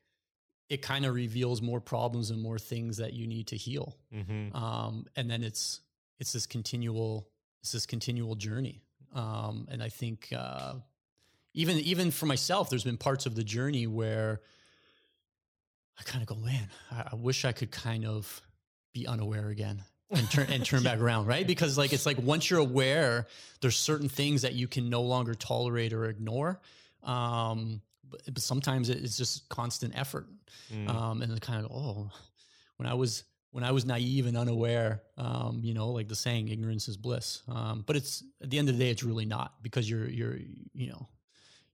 it 0.70 0.82
kind 0.82 1.05
of 1.05 1.13
reveals 1.16 1.61
more 1.61 1.80
problems 1.80 2.32
and 2.32 2.41
more 2.41 2.57
things 2.59 2.97
that 2.97 3.13
you 3.13 3.28
need 3.28 3.47
to 3.47 3.55
heal. 3.57 3.95
Mhm. 4.13 4.53
Um, 4.55 5.05
and 5.16 5.30
then 5.30 5.43
it's 5.43 5.82
it's 6.20 6.32
this 6.34 6.45
continual 6.47 7.28
it's 7.61 7.72
this 7.72 7.86
continual 7.86 8.36
journey. 8.36 8.82
Um, 9.13 9.68
and 9.72 9.82
I 9.84 9.89
think 9.89 10.30
uh, 10.36 10.76
even 11.53 11.78
even 11.78 12.11
for 12.11 12.26
myself, 12.26 12.70
there's 12.70 12.84
been 12.84 12.97
parts 12.97 13.26
of 13.26 13.36
the 13.36 13.43
journey 13.43 13.88
where 13.88 14.41
I 15.99 16.03
kind 16.03 16.22
of 16.22 16.28
go, 16.28 16.36
man, 16.36 16.70
I, 16.91 17.09
I 17.11 17.16
wish 17.16 17.45
I 17.45 17.51
could 17.51 17.72
kind 17.72 18.05
of 18.05 18.41
be 18.95 19.05
unaware 19.05 19.49
again 19.49 19.83
and 20.09 20.29
turn 20.31 20.47
and 20.51 20.65
turn 20.65 20.81
back 20.81 20.99
around, 20.99 21.27
right? 21.27 21.45
Because 21.45 21.77
like 21.77 21.93
it's 21.93 22.05
like 22.07 22.17
once 22.17 22.49
you're 22.49 22.59
aware, 22.59 23.27
there's 23.61 23.77
certain 23.77 24.09
things 24.09 24.41
that 24.41 24.53
you 24.53 24.67
can 24.67 24.89
no 24.89 25.01
longer 25.03 25.35
tolerate 25.35 25.93
or 25.93 26.05
ignore. 26.05 26.59
Um, 27.03 27.81
but, 28.09 28.21
but 28.25 28.41
sometimes 28.41 28.89
it's 28.89 29.17
just 29.17 29.47
constant 29.49 29.93
effort, 29.97 30.27
Mm. 30.73 30.89
um, 30.89 31.21
and 31.21 31.39
kind 31.41 31.63
of 31.63 31.71
oh, 31.71 32.09
when 32.77 32.87
I 32.89 32.93
was 32.95 33.23
when 33.51 33.63
I 33.63 33.71
was 33.71 33.85
naive 33.85 34.25
and 34.25 34.35
unaware, 34.35 35.01
um, 35.17 35.61
you 35.63 35.73
know, 35.73 35.89
like 35.91 36.07
the 36.07 36.15
saying, 36.15 36.47
ignorance 36.49 36.87
is 36.87 36.97
bliss. 36.97 37.41
Um, 37.47 37.83
but 37.85 37.95
it's 37.95 38.23
at 38.41 38.49
the 38.49 38.57
end 38.57 38.69
of 38.69 38.77
the 38.77 38.83
day, 38.83 38.89
it's 38.89 39.03
really 39.03 39.25
not 39.25 39.61
because 39.61 39.87
you're 39.89 40.09
you're 40.09 40.37
you 40.73 40.87
know 40.89 41.07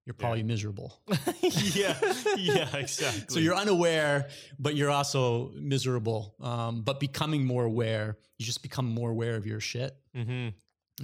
you're 0.06 0.14
probably 0.14 0.43
miserable. 0.43 0.99
yeah, 1.41 1.95
yeah, 2.38 2.76
exactly. 2.76 3.26
So 3.30 3.39
you're 3.39 3.56
unaware, 3.56 4.30
but 4.58 4.76
you're 4.76 4.89
also 4.89 5.52
miserable. 5.56 6.36
Um, 6.41 6.82
but 6.82 6.99
becoming 6.99 7.45
more 7.45 7.66
aware, 7.66 8.18
you 8.38 8.45
just 8.45 8.64
become 8.64 8.86
more 8.86 9.12
aware 9.12 9.36
of 9.36 9.45
your 9.45 9.60
shit. 9.60 9.95
hmm 10.16 10.49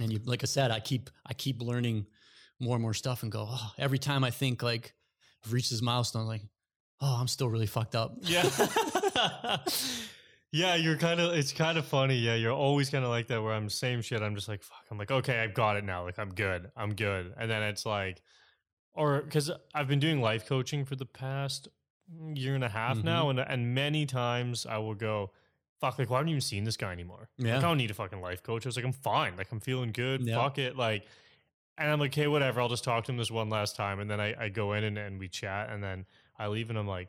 And 0.00 0.12
you, 0.12 0.20
like 0.24 0.42
I 0.42 0.46
said, 0.46 0.70
I 0.70 0.80
keep 0.80 1.10
I 1.26 1.34
keep 1.34 1.62
learning 1.62 2.06
more 2.60 2.74
and 2.74 2.82
more 2.82 2.94
stuff, 2.94 3.22
and 3.22 3.30
go 3.30 3.46
oh, 3.48 3.72
every 3.78 3.98
time 3.98 4.24
I 4.24 4.30
think 4.30 4.62
like 4.62 4.94
I've 5.44 5.52
reached 5.52 5.70
this 5.70 5.82
milestone, 5.82 6.26
like 6.26 6.42
oh, 7.00 7.16
I'm 7.20 7.28
still 7.28 7.48
really 7.48 7.66
fucked 7.66 7.94
up. 7.94 8.16
Yeah. 8.22 8.48
yeah, 10.52 10.74
you're 10.74 10.96
kind 10.96 11.20
of, 11.20 11.34
it's 11.34 11.52
kind 11.52 11.78
of 11.78 11.86
funny. 11.86 12.16
Yeah, 12.16 12.34
you're 12.34 12.52
always 12.52 12.90
kind 12.90 13.04
of 13.04 13.10
like 13.10 13.28
that 13.28 13.42
where 13.42 13.52
I'm 13.52 13.68
same 13.68 14.02
shit. 14.02 14.22
I'm 14.22 14.34
just 14.34 14.48
like, 14.48 14.62
fuck. 14.62 14.84
I'm 14.90 14.98
like, 14.98 15.10
okay, 15.10 15.40
I've 15.40 15.54
got 15.54 15.76
it 15.76 15.84
now. 15.84 16.04
Like, 16.04 16.18
I'm 16.18 16.30
good. 16.34 16.70
I'm 16.76 16.94
good. 16.94 17.32
And 17.38 17.50
then 17.50 17.62
it's 17.62 17.86
like, 17.86 18.22
or 18.94 19.22
because 19.22 19.50
I've 19.74 19.88
been 19.88 20.00
doing 20.00 20.20
life 20.20 20.46
coaching 20.46 20.84
for 20.84 20.96
the 20.96 21.06
past 21.06 21.68
year 22.34 22.54
and 22.54 22.64
a 22.64 22.68
half 22.68 22.96
Mm-hmm. 22.98 23.06
now. 23.06 23.30
And, 23.30 23.38
and 23.38 23.74
many 23.74 24.06
times 24.06 24.66
I 24.66 24.78
will 24.78 24.94
go, 24.94 25.30
fuck, 25.80 25.98
like, 25.98 26.10
why 26.10 26.16
haven't 26.18 26.28
you 26.28 26.34
even 26.34 26.40
seen 26.40 26.64
this 26.64 26.76
guy 26.76 26.92
anymore? 26.92 27.28
Like, 27.38 27.48
Yeah. 27.48 27.58
I 27.58 27.60
don't 27.60 27.76
need 27.78 27.90
a 27.90 27.94
fucking 27.94 28.20
life 28.20 28.42
coach. 28.42 28.66
I 28.66 28.68
was 28.68 28.76
like, 28.76 28.84
I'm 28.84 28.92
fine. 28.92 29.36
Like, 29.36 29.52
I'm 29.52 29.60
feeling 29.60 29.92
good. 29.92 30.22
Yeah. 30.22 30.36
Fuck 30.36 30.58
it. 30.58 30.76
Like, 30.76 31.04
and 31.76 31.88
I'm 31.90 32.00
like, 32.00 32.14
hey, 32.14 32.26
whatever. 32.26 32.60
I'll 32.60 32.68
just 32.68 32.82
talk 32.82 33.04
to 33.04 33.12
him 33.12 33.18
this 33.18 33.30
one 33.30 33.48
last 33.50 33.76
time. 33.76 34.00
And 34.00 34.10
then 34.10 34.20
I, 34.20 34.34
I 34.44 34.48
go 34.48 34.72
in 34.72 34.82
and, 34.84 34.98
and 34.98 35.18
we 35.20 35.28
chat. 35.28 35.70
And 35.70 35.82
then 35.82 36.06
I 36.38 36.48
leave 36.48 36.70
and 36.70 36.78
I'm 36.78 36.88
like, 36.88 37.08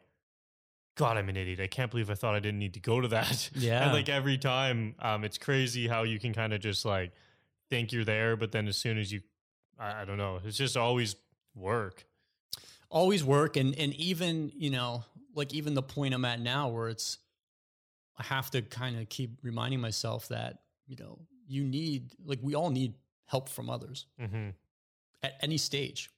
God, 0.95 1.17
I'm 1.17 1.29
an 1.29 1.37
idiot. 1.37 1.59
I 1.61 1.67
can't 1.67 1.89
believe 1.89 2.09
I 2.09 2.13
thought 2.15 2.35
I 2.35 2.39
didn't 2.39 2.59
need 2.59 2.73
to 2.73 2.79
go 2.81 2.99
to 3.01 3.07
that. 3.07 3.49
Yeah. 3.55 3.83
And 3.85 3.93
like 3.93 4.09
every 4.09 4.37
time, 4.37 4.95
um, 4.99 5.23
it's 5.23 5.37
crazy 5.37 5.87
how 5.87 6.03
you 6.03 6.19
can 6.19 6.33
kind 6.33 6.53
of 6.53 6.59
just 6.59 6.83
like 6.85 7.13
think 7.69 7.91
you're 7.93 8.03
there, 8.05 8.35
but 8.35 8.51
then 8.51 8.67
as 8.67 8.75
soon 8.77 8.97
as 8.97 9.11
you, 9.11 9.21
I, 9.79 10.01
I 10.01 10.05
don't 10.05 10.17
know, 10.17 10.39
it's 10.43 10.57
just 10.57 10.75
always 10.75 11.15
work. 11.55 12.05
always 12.89 13.23
work 13.23 13.55
and 13.57 13.75
and 13.77 13.93
even 13.95 14.51
you 14.55 14.69
know 14.69 15.03
like 15.35 15.53
even 15.53 15.73
the 15.75 15.81
point 15.83 16.13
i'm 16.13 16.25
at 16.25 16.39
now 16.39 16.69
where 16.69 16.89
it's 16.89 17.17
i 18.17 18.23
have 18.23 18.49
to 18.49 18.61
kind 18.63 18.97
of 18.99 19.07
keep 19.09 19.31
reminding 19.43 19.79
myself 19.79 20.27
that 20.29 20.59
you 20.87 20.95
know 20.99 21.19
you 21.47 21.63
need 21.63 22.13
like 22.25 22.39
we 22.41 22.55
all 22.55 22.69
need 22.71 22.93
help 23.25 23.47
from 23.49 23.69
others 23.69 24.07
Mm-hmm. 24.19 24.49
at 25.23 25.33
any 25.41 25.57
stage 25.57 26.09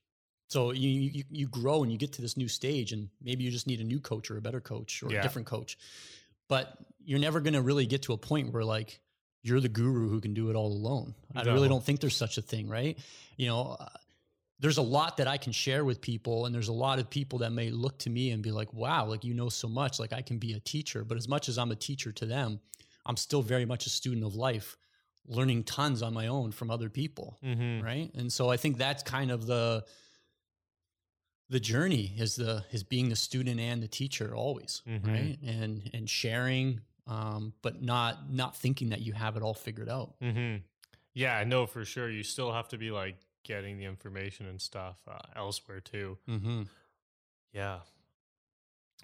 so 0.48 0.72
you 0.72 0.90
you, 0.90 1.24
you 1.30 1.48
grow 1.48 1.84
and 1.84 1.92
you 1.92 1.98
get 1.98 2.14
to 2.14 2.22
this 2.22 2.38
new 2.38 2.48
stage 2.48 2.94
and 2.94 3.10
maybe 3.22 3.44
you 3.44 3.52
just 3.52 3.68
need 3.68 3.82
a 3.82 3.84
new 3.86 4.00
coach 4.00 4.32
or 4.32 4.38
a 4.38 4.42
better 4.42 4.62
coach 4.62 5.04
or 5.04 5.12
Yeah. 5.12 5.20
a 5.20 5.22
different 5.24 5.48
coach 5.48 5.78
but 6.48 6.78
you're 7.04 7.20
never 7.20 7.40
going 7.42 7.54
to 7.54 7.62
really 7.62 7.86
get 7.86 8.04
to 8.04 8.14
a 8.14 8.18
point 8.18 8.54
where 8.54 8.64
like 8.64 9.00
you're 9.44 9.60
the 9.60 9.70
guru 9.70 10.08
who 10.08 10.22
can 10.22 10.34
do 10.34 10.50
it 10.50 10.56
all 10.56 10.68
alone 10.72 11.16
i 11.36 11.44
No. 11.44 11.54
really 11.54 11.68
don't 11.70 11.84
think 11.84 12.00
there's 12.00 12.16
such 12.16 12.38
a 12.38 12.42
thing 12.42 12.70
right 12.70 12.98
you 13.38 13.48
know 13.48 13.78
there's 14.62 14.78
a 14.78 14.82
lot 14.84 15.18
that 15.18 15.28
I 15.28 15.38
can 15.38 15.52
share 15.52 15.84
with 15.84 16.02
people, 16.02 16.46
and 16.46 16.54
there's 16.54 16.68
a 16.68 16.74
lot 16.74 17.00
of 17.00 17.10
people 17.10 17.40
that 17.40 17.52
may 17.52 17.72
look 17.72 17.98
to 18.00 18.10
me 18.12 18.30
and 18.30 18.44
be 18.44 18.52
like, 18.52 18.72
wow, 18.74 19.06
like 19.06 19.24
you 19.24 19.34
know 19.34 19.50
so 19.50 19.68
much, 19.68 20.00
like 20.00 20.14
I 20.14 20.22
can 20.22 20.38
be 20.38 20.54
a 20.54 20.60
teacher. 20.60 21.04
But 21.04 21.18
as 21.18 21.28
much 21.28 21.50
as 21.50 21.58
I'm 21.58 21.72
a 21.72 21.76
teacher 21.76 22.12
to 22.12 22.26
them, 22.28 22.60
I'm 23.06 23.18
still 23.18 23.42
very 23.42 23.66
much 23.66 23.88
a 23.88 23.90
student 23.90 24.24
of 24.24 24.36
life, 24.36 24.78
learning 25.26 25.64
tons 25.64 26.04
on 26.04 26.14
my 26.14 26.28
own 26.28 26.52
from 26.52 26.70
other 26.70 26.90
people. 26.90 27.40
Mm-hmm. 27.44 27.84
Right. 27.84 28.12
And 28.14 28.32
so 28.32 28.50
I 28.50 28.58
think 28.58 28.78
that's 28.78 29.02
kind 29.04 29.32
of 29.32 29.48
the 29.48 29.84
the 31.50 31.60
journey 31.60 32.14
is 32.18 32.36
the 32.36 32.64
is 32.72 32.84
being 32.84 33.10
the 33.10 33.16
student 33.16 33.60
and 33.60 33.82
the 33.82 33.88
teacher 33.88 34.36
always. 34.36 34.84
Mhm. 34.88 35.08
Right. 35.08 35.38
And 35.44 35.90
and 35.92 36.08
sharing, 36.08 36.82
um, 37.08 37.54
but 37.64 37.82
not 37.82 38.32
not 38.32 38.56
thinking 38.56 38.90
that 38.90 39.02
you 39.02 39.14
have 39.14 39.36
it 39.38 39.42
all 39.42 39.56
figured 39.56 39.90
out. 39.90 40.14
Mm-hmm. 40.22 40.58
Yeah, 41.16 41.36
I 41.36 41.46
know 41.46 41.66
for 41.66 41.84
sure. 41.84 42.12
You 42.12 42.22
still 42.22 42.54
have 42.54 42.68
to 42.70 42.78
be 42.78 42.92
like 42.92 43.18
getting 43.44 43.78
the 43.78 43.86
information 43.86 44.48
and 44.48 44.62
stuff 44.62 44.98
uh, 45.08 45.20
elsewhere 45.36 45.80
too. 45.80 46.18
Mm-hmm. 46.30 46.64
Yeah. 47.54 47.80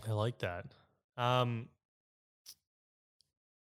I 0.07 0.11
like 0.11 0.39
that. 0.39 0.65
Um 1.17 1.69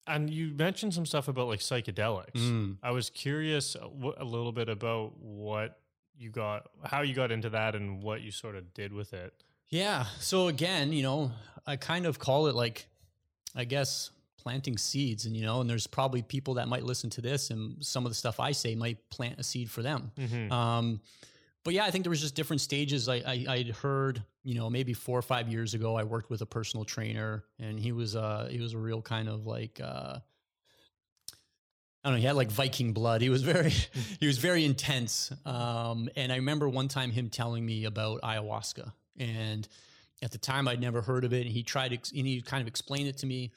and 0.06 0.28
you 0.28 0.52
mentioned 0.54 0.92
some 0.92 1.06
stuff 1.06 1.28
about 1.28 1.48
like 1.48 1.60
psychedelics. 1.60 2.32
Mm. 2.34 2.76
I 2.82 2.90
was 2.90 3.10
curious 3.10 3.74
a 3.74 3.86
a 4.18 4.24
little 4.24 4.52
bit 4.52 4.68
about 4.68 5.16
what 5.18 5.78
you 6.16 6.30
got 6.30 6.68
how 6.84 7.02
you 7.02 7.14
got 7.14 7.30
into 7.32 7.50
that 7.50 7.74
and 7.74 8.02
what 8.02 8.20
you 8.20 8.30
sort 8.30 8.56
of 8.56 8.74
did 8.74 8.92
with 8.92 9.12
it. 9.12 9.32
Yeah. 9.68 10.06
So 10.20 10.48
again, 10.48 10.92
you 10.92 11.02
know, 11.02 11.32
I 11.66 11.76
kind 11.76 12.06
of 12.06 12.18
call 12.18 12.46
it 12.46 12.54
like, 12.54 12.86
I 13.54 13.64
guess, 13.64 14.10
planting 14.44 14.76
seeds. 14.76 15.24
And, 15.24 15.36
you 15.36 15.42
know, 15.42 15.60
and 15.60 15.68
there's 15.68 15.86
probably 15.86 16.22
people 16.22 16.54
that 16.54 16.68
might 16.68 16.84
listen 16.84 17.10
to 17.10 17.20
this 17.20 17.50
and 17.50 17.82
some 17.84 18.04
of 18.04 18.10
the 18.10 18.14
stuff 18.14 18.38
I 18.38 18.52
say 18.52 18.74
might 18.74 19.08
plant 19.10 19.40
a 19.40 19.42
seed 19.42 19.70
for 19.70 19.82
them. 19.82 20.12
Mm-hmm. 20.16 20.52
Um, 20.52 21.00
but 21.64 21.72
yeah, 21.72 21.84
I 21.84 21.90
think 21.90 22.04
there 22.04 22.10
was 22.10 22.20
just 22.20 22.34
different 22.34 22.60
stages. 22.60 23.08
I, 23.08 23.16
I 23.26 23.46
I'd 23.48 23.68
heard, 23.68 24.22
you 24.42 24.54
know, 24.54 24.68
maybe 24.68 24.92
four 24.92 25.18
or 25.18 25.22
five 25.22 25.48
years 25.48 25.72
ago, 25.72 25.96
I 25.96 26.02
worked 26.02 26.28
with 26.28 26.42
a 26.42 26.46
personal 26.46 26.84
trainer, 26.84 27.42
and 27.58 27.80
he 27.80 27.92
was 27.92 28.14
uh 28.14 28.48
he 28.50 28.60
was 28.60 28.74
a 28.74 28.78
real 28.78 29.00
kind 29.00 29.30
of 29.30 29.46
like 29.46 29.80
uh 29.82 30.18
I 32.04 32.08
don't 32.08 32.16
know, 32.16 32.20
he 32.20 32.26
had 32.26 32.36
like 32.36 32.50
Viking 32.50 32.92
blood. 32.92 33.22
He 33.22 33.30
was 33.30 33.42
very 33.42 33.70
he 34.20 34.26
was 34.26 34.36
very 34.36 34.66
intense. 34.66 35.32
Um, 35.46 36.10
and 36.16 36.30
I 36.30 36.36
remember 36.36 36.68
one 36.68 36.88
time 36.88 37.10
him 37.10 37.30
telling 37.30 37.64
me 37.64 37.86
about 37.86 38.20
ayahuasca, 38.20 38.92
and 39.18 39.66
at 40.22 40.32
the 40.32 40.38
time 40.38 40.68
I'd 40.68 40.82
never 40.82 41.00
heard 41.00 41.24
of 41.24 41.32
it. 41.32 41.46
And 41.46 41.50
he 41.50 41.62
tried 41.62 41.88
to, 41.88 41.94
ex- 41.94 42.12
and 42.12 42.26
he 42.26 42.42
kind 42.42 42.60
of 42.60 42.68
explained 42.68 43.08
it 43.08 43.18
to 43.18 43.26
me. 43.26 43.52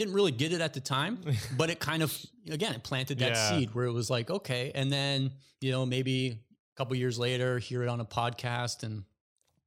Didn't 0.00 0.14
really 0.14 0.32
get 0.32 0.50
it 0.54 0.62
at 0.62 0.72
the 0.72 0.80
time, 0.80 1.18
but 1.58 1.68
it 1.68 1.78
kind 1.78 2.02
of 2.02 2.10
again 2.50 2.72
it 2.72 2.82
planted 2.82 3.18
that 3.18 3.32
Yeah. 3.32 3.48
seed 3.48 3.74
where 3.74 3.84
it 3.84 3.92
was 3.92 4.08
like 4.08 4.30
okay, 4.30 4.72
and 4.74 4.90
then 4.90 5.32
you 5.60 5.70
know 5.72 5.84
maybe 5.84 6.38
a 6.72 6.74
couple 6.74 6.96
years 6.96 7.18
later 7.18 7.58
hear 7.58 7.82
it 7.82 7.88
on 7.88 8.00
a 8.00 8.06
podcast 8.06 8.82
and 8.82 9.04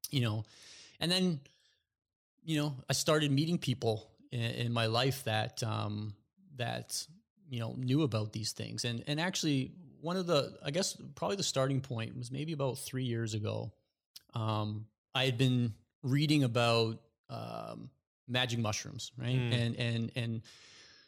you 0.10 0.22
know, 0.22 0.44
and 1.00 1.12
then 1.12 1.40
you 2.44 2.58
know 2.60 2.74
I 2.90 2.94
started 2.94 3.32
meeting 3.32 3.60
people 3.60 4.10
in, 4.32 4.42
in 4.42 4.74
my 4.74 4.88
life 4.88 5.24
that 5.26 5.62
um, 5.62 6.16
that 6.56 7.06
you 7.48 7.60
know 7.60 7.76
knew 7.78 8.02
about 8.02 8.34
these 8.34 8.54
things 8.54 8.86
and 8.86 9.04
and 9.06 9.22
actually 9.22 9.72
one 10.02 10.18
of 10.18 10.26
the, 10.26 10.58
I 10.66 10.72
guess, 10.72 10.98
probably 11.16 11.38
the 11.38 11.44
starting 11.44 11.80
point 11.80 12.18
was 12.18 12.30
maybe 12.32 12.52
about 12.54 12.78
three 12.78 13.06
years 13.06 13.36
ago. 13.36 13.72
Um, 14.34 14.88
I 15.16 15.26
had 15.26 15.38
been 15.38 15.74
reading 16.02 16.44
about 16.44 17.00
um, 17.30 17.90
magic 18.28 18.60
mushrooms, 18.60 19.12
right? 19.18 19.36
Mm. 19.36 19.54
And 19.54 19.76
and 19.76 20.12
and 20.16 20.42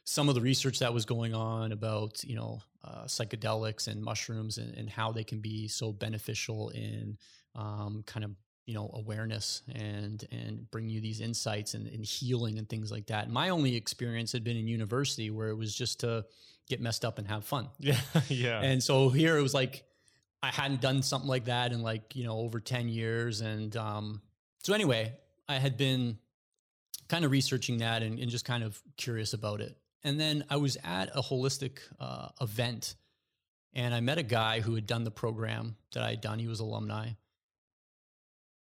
some 0.04 0.30
of 0.30 0.36
the 0.36 0.42
research 0.42 0.80
that 0.80 0.94
was 0.94 1.06
going 1.06 1.34
on 1.34 1.72
about 1.72 2.24
you 2.24 2.36
know 2.36 2.62
uh, 2.84 3.06
psychedelics 3.06 3.88
and 3.88 4.02
mushrooms 4.02 4.58
and, 4.58 4.74
and 4.76 4.90
how 4.90 5.12
they 5.12 5.24
can 5.24 5.40
be 5.40 5.68
so 5.68 5.92
beneficial 5.92 6.70
in 6.70 7.18
um, 7.56 8.04
kind 8.06 8.24
of 8.24 8.32
you 8.66 8.74
know 8.74 8.90
awareness 8.94 9.62
and 9.74 10.26
and 10.32 10.70
bring 10.72 10.90
you 10.90 11.02
these 11.02 11.22
insights 11.22 11.74
and, 11.74 11.88
and 11.88 12.06
healing 12.06 12.58
and 12.58 12.70
things 12.70 12.92
like 12.92 13.08
that. 13.08 13.30
My 13.30 13.50
only 13.50 13.76
experience 13.76 14.32
had 14.32 14.44
been 14.44 14.58
in 14.58 14.68
university 14.68 15.30
where 15.30 15.50
it 15.50 15.56
was 15.56 15.74
just 15.74 16.02
to 16.02 16.26
get 16.68 16.82
messed 16.82 17.06
up 17.06 17.20
and 17.20 17.28
have 17.28 17.46
fun. 17.46 17.70
Yeah, 17.80 18.00
yeah. 18.28 18.62
And 18.62 18.84
so 18.84 19.10
here 19.10 19.38
it 19.38 19.42
was 19.42 19.54
like 19.54 19.86
I 20.46 20.52
hadn't 20.52 20.82
done 20.82 21.02
something 21.02 21.28
like 21.28 21.46
that 21.46 21.72
in 21.72 21.82
like, 21.82 22.16
you 22.16 22.24
know, 22.24 22.38
over 22.38 22.60
10 22.60 22.88
years. 22.88 23.42
And 23.42 23.76
um, 23.76 24.22
so 24.64 24.74
anyway, 24.74 25.14
I 25.50 25.56
had 25.56 25.76
been 25.76 26.20
kind 27.08 27.26
of 27.26 27.32
researching 27.32 27.78
that 27.80 28.04
and, 28.04 28.20
and 28.20 28.30
just 28.30 28.46
kind 28.46 28.64
of 28.64 28.82
curious 28.98 29.34
about 29.34 29.62
it. 29.62 29.78
And 30.04 30.20
then 30.20 30.46
I 30.50 30.58
was 30.58 30.78
at 30.84 31.10
a 31.16 31.22
holistic 31.22 31.80
uh, 32.00 32.30
event 32.42 32.96
and 33.74 33.94
I 33.94 34.00
met 34.00 34.18
a 34.18 34.24
guy 34.24 34.62
who 34.62 34.76
had 34.76 34.86
done 34.86 35.04
the 35.04 35.12
program 35.12 35.76
that 35.94 36.04
I 36.04 36.12
had 36.12 36.22
done. 36.22 36.40
He 36.40 36.48
was 36.48 36.60
alumni. 36.60 37.10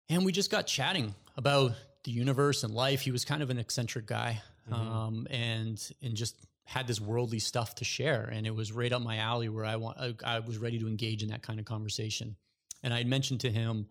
And 0.08 0.24
we 0.24 0.32
just 0.32 0.50
got 0.50 0.66
chatting 0.66 1.14
about 1.36 1.72
the 2.04 2.10
universe 2.10 2.64
and 2.64 2.74
life. 2.74 3.00
He 3.00 3.10
was 3.10 3.24
kind 3.24 3.42
of 3.42 3.50
an 3.50 3.58
eccentric 3.58 4.06
guy. 4.06 4.42
Mhm. 4.70 4.74
Um, 4.74 5.26
and 5.30 5.90
and 6.02 6.14
just 6.14 6.36
had 6.64 6.86
this 6.86 7.00
worldly 7.00 7.38
stuff 7.38 7.76
to 7.76 7.84
share 7.84 8.24
and 8.30 8.46
it 8.46 8.54
was 8.54 8.70
right 8.72 8.92
up 8.92 9.00
my 9.00 9.16
alley 9.16 9.48
where 9.48 9.64
I 9.64 9.76
want 9.76 9.96
I, 9.98 10.14
I 10.22 10.38
was 10.40 10.58
ready 10.58 10.78
to 10.80 10.86
engage 10.86 11.22
in 11.22 11.30
that 11.30 11.42
kind 11.42 11.58
of 11.58 11.64
conversation. 11.64 12.36
And 12.82 12.92
I 12.92 12.98
had 12.98 13.06
mentioned 13.06 13.40
to 13.40 13.50
him, 13.50 13.88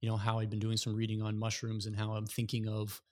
you 0.00 0.08
know, 0.08 0.16
how 0.16 0.38
I'd 0.38 0.48
been 0.48 0.60
doing 0.60 0.76
some 0.76 0.94
reading 0.94 1.22
on 1.22 1.36
mushrooms 1.36 1.86
and 1.86 1.96
how 1.96 2.12
I'm 2.12 2.26
thinking 2.26 2.68
of 2.68 3.02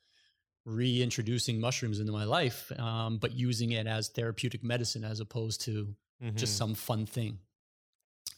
reintroducing 0.69 1.59
mushrooms 1.61 1.99
into 1.99 2.13
my 2.13 2.25
life, 2.25 2.71
um, 2.79 3.17
but 3.19 3.33
using 3.33 3.73
it 3.73 3.87
as 3.87 4.09
therapeutic 4.09 4.63
medicine 4.63 5.03
as 5.03 5.19
opposed 5.21 5.63
to 5.63 5.95
just 6.35 6.55
Mhm. 6.55 6.59
some 6.59 6.75
fun 6.75 7.07
thing. 7.07 7.39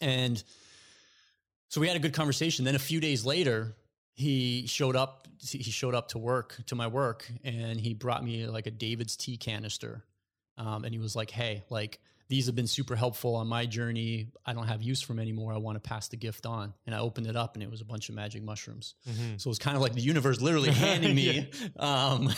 And 0.00 0.42
so 1.68 1.80
we 1.80 1.88
had 1.88 1.96
a 1.96 2.00
good 2.00 2.14
conversation. 2.14 2.64
Then 2.64 2.74
a 2.76 2.78
few 2.80 3.00
days 3.00 3.24
later, 3.24 3.74
he 4.14 4.66
showed 4.66 4.96
up. 4.96 5.26
He 5.40 5.62
showed 5.62 5.94
up 5.94 6.08
to 6.08 6.18
work 6.18 6.60
to 6.66 6.74
my 6.74 6.86
work, 6.86 7.30
and 7.42 7.80
he 7.80 7.94
brought 7.94 8.22
me 8.22 8.46
like 8.46 8.66
a 8.66 8.70
David's 8.70 9.16
tea 9.16 9.36
canister. 9.36 10.04
Um, 10.58 10.84
and 10.84 10.92
he 10.94 10.98
was 10.98 11.16
like, 11.16 11.30
"Hey, 11.30 11.64
like 11.70 12.00
these 12.30 12.46
have 12.46 12.54
been 12.54 12.66
super 12.68 12.96
helpful 12.96 13.34
on 13.34 13.46
my 13.48 13.66
journey. 13.66 14.28
I 14.46 14.52
don't 14.54 14.66
have 14.68 14.82
use 14.82 15.02
for 15.02 15.08
them 15.12 15.18
anymore. 15.18 15.52
I 15.52 15.58
want 15.58 15.76
to 15.76 15.80
pass 15.86 16.08
the 16.08 16.16
gift 16.16 16.46
on." 16.46 16.72
And 16.86 16.94
I 16.94 17.00
opened 17.00 17.26
it 17.26 17.36
up, 17.36 17.56
and 17.56 17.62
it 17.62 17.70
was 17.70 17.80
a 17.82 17.84
bunch 17.84 18.08
of 18.08 18.14
magic 18.14 18.42
mushrooms. 18.42 18.94
Mhm. 19.06 19.40
So 19.40 19.48
it 19.48 19.50
was 19.50 19.58
kind 19.58 19.76
of 19.76 19.82
like 19.82 19.94
the 19.94 20.00
universe 20.00 20.40
literally 20.40 20.70
handing 20.86 21.14
me, 21.14 21.50
um, 21.76 22.32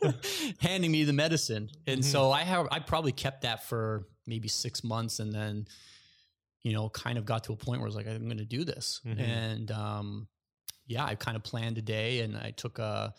handing 0.60 0.92
me 0.92 1.04
the 1.04 1.12
medicine. 1.12 1.70
And 1.86 2.04
so 2.04 2.30
I 2.30 2.42
have, 2.42 2.68
I 2.70 2.78
probably 2.78 3.12
kept 3.12 3.42
that 3.42 3.64
for 3.68 4.06
maybe 4.26 4.48
six 4.48 4.84
months, 4.84 5.18
and 5.18 5.32
then, 5.32 5.66
you 6.62 6.72
know, 6.72 6.88
kind 6.90 7.18
of 7.18 7.24
got 7.24 7.44
to 7.44 7.52
a 7.52 7.56
point 7.56 7.80
where 7.80 7.86
I 7.86 7.90
was 7.90 7.96
like, 7.96 8.06
I'm 8.06 8.26
going 8.26 8.38
to 8.38 8.44
do 8.44 8.64
this. 8.64 9.00
Mhm. 9.06 9.18
And 9.20 9.70
um, 9.70 10.28
yeah, 10.86 11.04
I 11.04 11.14
kind 11.14 11.36
of 11.36 11.42
planned 11.42 11.78
a 11.78 11.82
day, 11.82 12.20
and 12.20 12.36
I 12.36 12.50
took 12.50 12.78
a 12.78 13.14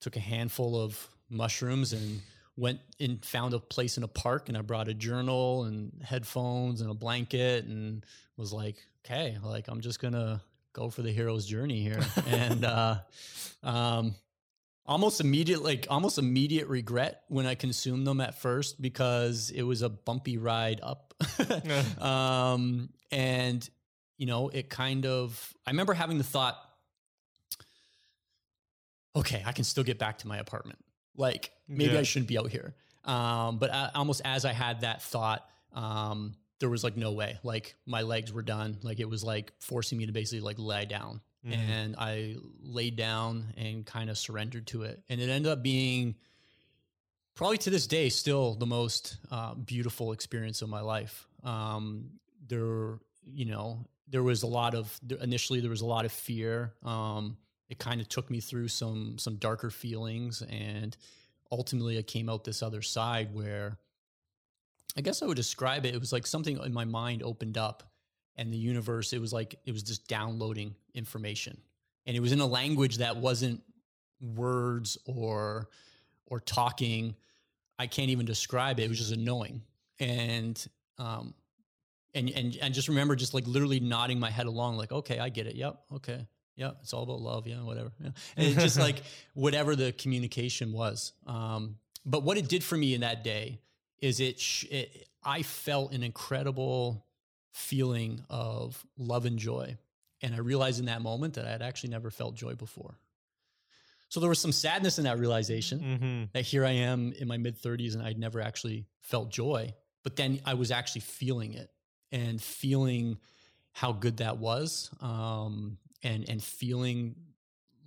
took 0.00 0.16
a 0.16 0.20
handful 0.20 0.80
of 0.80 1.08
mushrooms 1.28 1.92
and 1.92 2.20
went 2.56 2.80
and 3.00 3.24
found 3.24 3.54
a 3.54 3.58
place 3.58 3.96
in 3.96 4.02
a 4.02 4.08
park 4.08 4.48
and 4.48 4.56
I 4.56 4.60
brought 4.60 4.88
a 4.88 4.94
journal 4.94 5.64
and 5.64 5.92
headphones 6.02 6.80
and 6.80 6.90
a 6.90 6.94
blanket 6.94 7.64
and 7.64 8.04
was 8.36 8.52
like, 8.52 8.76
okay, 9.04 9.36
like 9.42 9.68
I'm 9.68 9.80
just 9.80 10.00
gonna 10.00 10.40
go 10.72 10.90
for 10.90 11.02
the 11.02 11.10
hero's 11.10 11.46
journey 11.46 11.82
here. 11.82 12.00
and 12.26 12.64
uh 12.64 12.96
um 13.62 14.14
almost 14.86 15.20
immediate 15.20 15.62
like 15.62 15.86
almost 15.90 16.18
immediate 16.18 16.68
regret 16.68 17.22
when 17.28 17.46
I 17.46 17.54
consumed 17.54 18.06
them 18.06 18.20
at 18.20 18.40
first 18.40 18.80
because 18.80 19.50
it 19.50 19.62
was 19.62 19.82
a 19.82 19.88
bumpy 19.88 20.38
ride 20.38 20.80
up. 20.82 21.14
um 22.00 22.90
and 23.10 23.68
you 24.16 24.26
know, 24.26 24.48
it 24.48 24.70
kind 24.70 25.06
of 25.06 25.54
I 25.66 25.70
remember 25.70 25.92
having 25.92 26.18
the 26.18 26.24
thought, 26.24 26.56
okay, 29.16 29.42
I 29.44 29.50
can 29.50 29.64
still 29.64 29.84
get 29.84 29.98
back 29.98 30.18
to 30.18 30.28
my 30.28 30.38
apartment. 30.38 30.78
Like 31.16 31.50
maybe 31.68 31.92
Yeah. 31.94 32.00
I 32.00 32.02
shouldn't 32.02 32.28
be 32.28 32.38
out 32.38 32.50
here. 32.50 32.74
Um, 33.04 33.58
but 33.58 33.72
I, 33.72 33.90
almost 33.94 34.22
as 34.24 34.44
I 34.44 34.52
had 34.52 34.80
that 34.80 35.02
thought, 35.02 35.48
um, 35.74 36.34
there 36.60 36.70
was 36.70 36.82
like 36.84 36.96
no 36.96 37.12
way. 37.12 37.38
Like 37.42 37.74
my 37.86 38.02
legs 38.02 38.32
were 38.32 38.42
done. 38.42 38.78
Like 38.82 39.00
it 39.00 39.08
was 39.08 39.22
like 39.22 39.52
forcing 39.60 39.98
me 39.98 40.06
to 40.06 40.12
basically 40.12 40.40
like 40.40 40.58
lie 40.58 40.84
down. 40.86 41.20
Mhm. 41.46 41.52
And 41.52 41.96
I 41.98 42.36
laid 42.62 42.96
down 42.96 43.52
and 43.58 43.84
kind 43.84 44.08
of 44.08 44.16
surrendered 44.16 44.66
to 44.68 44.82
it. 44.84 45.02
And 45.10 45.20
it 45.20 45.28
ended 45.28 45.52
up 45.52 45.62
being 45.62 46.14
probably 47.34 47.58
to 47.58 47.70
this 47.70 47.86
day 47.86 48.08
still 48.08 48.54
the 48.54 48.66
most 48.66 49.18
uh, 49.30 49.54
beautiful 49.54 50.12
experience 50.12 50.62
of 50.62 50.68
my 50.68 50.80
life. 50.80 51.26
Um, 51.42 52.10
there, 52.46 52.98
you 53.26 53.44
know, 53.44 53.84
there 54.08 54.22
was 54.22 54.42
a 54.42 54.46
lot 54.46 54.74
of 54.74 54.98
initially 55.20 55.60
there 55.60 55.70
was 55.70 55.80
a 55.82 55.86
lot 55.86 56.04
of 56.04 56.12
fear. 56.12 56.72
Um, 56.82 57.36
it 57.74 57.80
kind 57.80 58.00
of 58.00 58.08
took 58.08 58.30
me 58.30 58.38
through 58.40 58.68
some 58.68 59.18
some 59.18 59.34
darker 59.34 59.68
feelings, 59.68 60.42
and 60.48 60.96
ultimately 61.50 61.98
I 61.98 62.02
came 62.02 62.28
out 62.28 62.44
this 62.44 62.62
other 62.62 62.82
side 62.82 63.34
where 63.34 63.78
I 64.96 65.00
guess 65.00 65.22
I 65.22 65.26
would 65.26 65.36
describe 65.36 65.84
it. 65.84 65.92
It 65.92 65.98
was 65.98 66.12
like 66.12 66.24
something 66.24 66.56
in 66.64 66.72
my 66.72 66.84
mind 66.84 67.24
opened 67.24 67.58
up, 67.58 67.82
and 68.36 68.52
the 68.52 68.56
universe. 68.56 69.12
It 69.12 69.20
was 69.20 69.32
like 69.32 69.56
it 69.64 69.72
was 69.72 69.82
just 69.82 70.06
downloading 70.06 70.76
information, 70.94 71.60
and 72.06 72.16
it 72.16 72.20
was 72.20 72.30
in 72.30 72.38
a 72.38 72.46
language 72.46 72.98
that 72.98 73.16
wasn't 73.16 73.60
words 74.20 74.96
or 75.04 75.68
or 76.26 76.38
talking. 76.38 77.16
I 77.76 77.88
can't 77.88 78.10
even 78.10 78.24
describe 78.24 78.78
it. 78.78 78.84
It 78.84 78.88
was 78.88 78.98
just 78.98 79.12
a 79.12 79.16
knowing, 79.16 79.62
and 79.98 80.64
um, 80.98 81.34
and 82.14 82.30
and 82.30 82.56
and 82.62 82.72
just 82.72 82.86
remember, 82.86 83.16
just 83.16 83.34
like 83.34 83.48
literally 83.48 83.80
nodding 83.80 84.20
my 84.20 84.30
head 84.30 84.46
along, 84.46 84.76
like, 84.76 84.92
okay, 84.92 85.18
I 85.18 85.28
get 85.28 85.48
it. 85.48 85.56
Yep, 85.56 85.80
okay, 85.94 86.24
yeah, 86.56 86.72
it's 86.82 86.92
all 86.92 87.02
about 87.02 87.20
love. 87.20 87.46
Yeah, 87.46 87.62
whatever. 87.62 87.92
Yeah. 88.00 88.10
And 88.36 88.46
it's 88.46 88.62
just 88.62 88.78
like 88.78 89.02
whatever 89.34 89.74
the 89.76 89.92
communication 89.92 90.72
was. 90.72 91.12
Um, 91.26 91.76
but 92.06 92.22
what 92.22 92.36
it 92.36 92.48
did 92.48 92.62
for 92.62 92.76
me 92.76 92.94
in 92.94 93.00
that 93.00 93.24
day 93.24 93.60
is 94.00 94.20
it, 94.20 94.38
sh- 94.38 94.66
it 94.70 95.08
I 95.22 95.42
felt 95.42 95.92
an 95.92 96.02
incredible 96.02 97.04
feeling 97.52 98.20
of 98.28 98.84
love 98.98 99.24
and 99.26 99.38
joy, 99.38 99.76
and 100.22 100.34
I 100.34 100.38
realized 100.38 100.80
in 100.80 100.86
that 100.86 101.00
moment 101.02 101.34
that 101.34 101.46
I 101.46 101.50
had 101.50 101.62
actually 101.62 101.90
never 101.90 102.10
felt 102.10 102.34
joy 102.34 102.54
before. 102.54 102.98
So 104.08 104.20
there 104.20 104.28
was 104.28 104.38
some 104.38 104.52
sadness 104.52 104.98
in 104.98 105.04
that 105.04 105.18
realization 105.18 105.80
Mhm. 105.80 106.32
that 106.34 106.44
here 106.44 106.64
I 106.64 106.70
am 106.72 107.12
in 107.14 107.26
my 107.26 107.36
mid 107.36 107.56
30s 107.60 107.94
and 107.94 108.02
I'd 108.02 108.18
never 108.18 108.40
actually 108.40 108.86
felt 109.00 109.30
joy, 109.30 109.74
but 110.04 110.14
then 110.16 110.40
I 110.44 110.54
was 110.54 110.70
actually 110.70 111.00
feeling 111.00 111.54
it 111.54 111.70
and 112.12 112.40
feeling 112.40 113.18
how 113.72 113.92
good 113.92 114.18
that 114.18 114.38
was 114.38 114.90
um, 115.00 115.78
and 116.04 116.28
and 116.28 116.42
feeling 116.42 117.16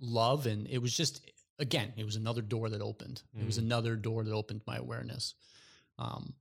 love 0.00 0.46
and 0.46 0.66
it 0.68 0.78
was 0.78 0.94
just 0.96 1.22
again 1.58 1.92
it 1.96 2.04
was 2.04 2.16
another 2.16 2.42
door 2.42 2.68
that 2.68 2.80
opened. 2.82 3.22
It 3.38 3.46
was 3.46 3.56
Mm. 3.58 3.62
another 3.62 3.96
door 3.96 4.22
that 4.24 4.32
opened 4.32 4.62
my 4.66 4.76
awareness. 4.76 5.34
Um, 5.98 6.34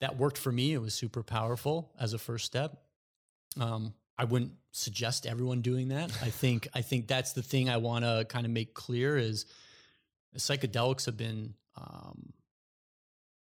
that 0.00 0.16
worked 0.18 0.38
for 0.38 0.50
me. 0.52 0.72
It 0.72 0.78
was 0.78 0.94
super 0.94 1.22
powerful 1.22 1.92
as 1.98 2.12
a 2.12 2.18
first 2.18 2.44
step. 2.44 2.76
Um, 3.58 3.94
i 4.18 4.24
wouldn't 4.24 4.52
suggest 4.72 5.26
everyone 5.26 5.62
doing 5.62 5.88
that. 5.88 6.10
I 6.22 6.30
think 6.42 6.68
i 6.74 6.82
think 6.82 7.06
that's 7.08 7.32
the 7.32 7.42
thing 7.42 7.68
i 7.70 7.76
want 7.78 8.04
to 8.04 8.24
kind 8.28 8.44
of 8.46 8.52
make 8.52 8.74
clear 8.74 9.16
is 9.16 9.46
psychedelics 10.36 11.06
have 11.06 11.16
been 11.16 11.54
um, 11.76 12.32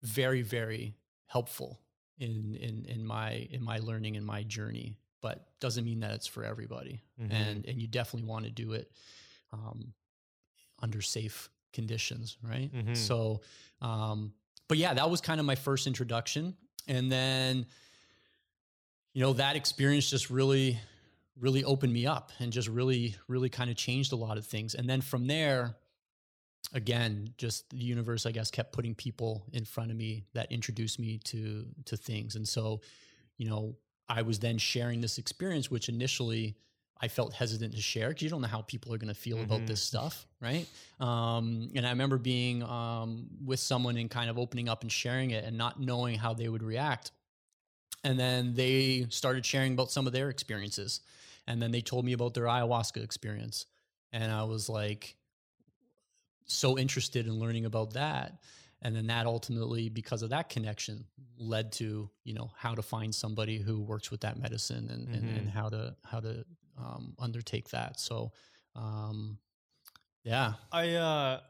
very 0.03 0.43
very 0.43 0.95
helpful 1.27 1.81
in 2.19 2.55
in 2.57 2.85
in 2.87 3.05
my 3.07 3.33
in 3.51 3.63
my 3.63 3.79
learning 3.79 4.17
and 4.17 4.25
my 4.27 4.43
journey 4.43 4.99
but 5.25 5.37
doesn't 5.61 5.85
mean 5.91 6.01
that 6.01 6.13
it's 6.17 6.27
for 6.27 6.45
everybody. 6.45 7.01
Mhm. 7.21 7.33
and 7.33 7.67
and 7.69 7.77
you 7.83 7.89
definitely 7.89 8.29
want 8.29 8.45
to 8.45 8.51
do 8.51 8.73
it 8.79 8.87
um, 9.53 9.95
under 10.85 11.01
safe 11.01 11.49
conditions 11.73 12.37
right? 12.43 12.71
Mhm. 12.73 12.97
so 12.97 13.41
um, 13.81 14.35
but 14.69 14.77
yeah 14.79 14.93
that 14.95 15.09
was 15.11 15.21
kind 15.21 15.41
of 15.41 15.47
my 15.47 15.55
first 15.57 15.87
introduction. 15.87 16.57
And 16.87 17.11
then 17.11 17.67
you 19.15 19.23
know 19.25 19.33
that 19.35 19.57
experience 19.57 20.11
just 20.11 20.29
really 20.31 20.79
really 21.47 21.65
opened 21.65 21.93
me 21.93 22.07
up 22.07 22.31
and 22.41 22.53
just 22.53 22.69
really 22.69 23.17
really 23.29 23.49
kind 23.49 23.71
of 23.71 23.77
changed 23.77 24.13
a 24.13 24.17
lot 24.27 24.37
of 24.39 24.45
things. 24.47 24.75
And 24.75 24.89
then 24.91 25.01
from 25.01 25.27
there 25.27 25.75
again 26.73 27.33
just 27.37 27.69
the 27.71 27.77
universe 27.95 28.27
i 28.27 28.33
guess 28.33 28.51
kept 28.51 28.73
putting 28.73 28.95
people 28.95 29.45
in 29.53 29.65
front 29.65 29.91
of 29.93 29.97
me 29.97 30.25
that 30.33 30.51
introduced 30.51 30.99
me 30.99 31.19
to 31.19 31.67
to 31.87 31.97
things. 31.97 32.37
And 32.37 32.47
so 32.47 32.81
you 33.39 33.49
know 33.51 33.77
i 34.09 34.23
was 34.23 34.39
then 34.39 34.59
sharing 34.59 35.01
this 35.01 35.19
experience 35.19 35.71
which 35.71 35.89
initially 35.89 36.55
i 37.01 37.09
felt 37.09 37.33
hesitant 37.33 37.75
to 37.75 37.81
share 37.81 38.09
because 38.09 38.23
you 38.23 38.29
don't 38.31 38.41
know 38.43 38.49
how 38.49 38.63
people 38.63 38.93
are 38.95 38.99
going 38.99 39.13
to 39.13 39.21
feel 39.21 39.41
about 39.43 39.63
Mhm. 39.63 39.67
this 39.67 39.81
stuff 39.83 40.27
right? 40.41 40.67
Um, 41.01 41.71
and 41.75 41.87
i 41.87 41.91
remember 41.91 42.19
being 42.19 42.63
um, 42.63 43.29
with 43.45 43.61
someone 43.61 43.97
and 43.97 44.11
kind 44.11 44.29
of 44.29 44.39
opening 44.39 44.69
up 44.69 44.83
and 44.83 44.93
sharing 44.93 45.31
it 45.31 45.45
and 45.45 45.57
not 45.57 45.81
knowing 45.81 46.19
how 46.19 46.35
they 46.35 46.49
would 46.49 46.63
react. 46.63 47.13
And 48.03 48.19
then 48.21 48.53
they 48.53 49.07
started 49.09 49.47
sharing 49.47 49.73
about 49.73 49.91
some 49.91 50.07
of 50.07 50.13
their 50.13 50.29
experiences, 50.29 51.01
and 51.47 51.63
then 51.63 51.71
they 51.73 51.81
told 51.81 52.05
me 52.05 52.13
about 52.13 52.35
their 52.35 52.45
ayahuasca 52.45 53.03
experience, 53.03 53.65
and 54.13 54.31
I 54.31 54.43
was 54.45 54.69
like 54.69 55.17
so 56.47 56.77
interested 56.79 57.27
in 57.27 57.39
learning 57.39 57.65
about 57.65 57.95
that 57.95 58.37
and 58.85 58.95
then 58.95 59.07
that 59.07 59.27
ultimately 59.27 59.89
because 59.89 60.23
of 60.23 60.31
that 60.31 60.51
connection 60.51 61.05
led 61.39 61.73
to 61.73 62.09
you 62.25 62.35
know 62.35 62.51
how 62.57 62.75
to 62.75 62.83
find 62.83 63.15
somebody 63.15 63.59
who 63.59 63.81
works 63.81 64.11
with 64.11 64.21
that 64.21 64.39
medicine 64.39 64.89
and, 64.91 65.09
mm-hmm. 65.09 65.15
and, 65.15 65.39
and, 65.39 65.51
how 65.51 65.69
to 65.69 65.97
how 66.05 66.21
to 66.21 66.45
um, 66.79 67.15
undertake 67.19 67.71
that. 67.71 67.99
So 67.99 68.33
um, 68.77 69.39
yeah. 70.23 70.55
I 70.71 70.91
uh 70.95 71.41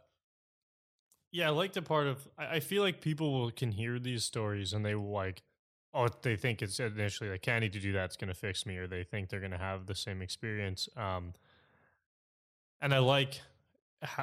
yeah 1.32 1.48
i 1.48 1.50
like 1.50 1.72
the 1.72 1.82
part 1.82 2.06
of 2.06 2.28
I, 2.38 2.56
I 2.56 2.60
feel 2.60 2.84
like 2.84 3.00
people 3.00 3.32
will, 3.32 3.50
can 3.50 3.72
hear 3.72 3.98
these 3.98 4.22
stories 4.22 4.72
and 4.72 4.86
they 4.86 4.94
will 4.94 5.10
like 5.10 5.42
oh 5.92 6.06
they 6.22 6.36
think 6.36 6.62
it's 6.62 6.78
initially 6.78 7.28
like 7.28 7.48
I 7.48 7.58
need 7.58 7.72
to 7.72 7.80
do 7.80 7.92
that. 7.94 8.04
It's 8.06 8.16
going 8.16 8.28
to 8.28 8.34
fix 8.34 8.64
me 8.66 8.76
or 8.76 8.86
they 8.86 9.02
think 9.02 9.28
they're 9.28 9.40
going 9.40 9.50
to 9.50 9.58
have 9.58 9.86
the 9.86 9.96
same 9.96 10.22
experience 10.22 10.88
um 10.96 11.32
and 12.80 12.94
i 12.94 12.98
like 12.98 13.40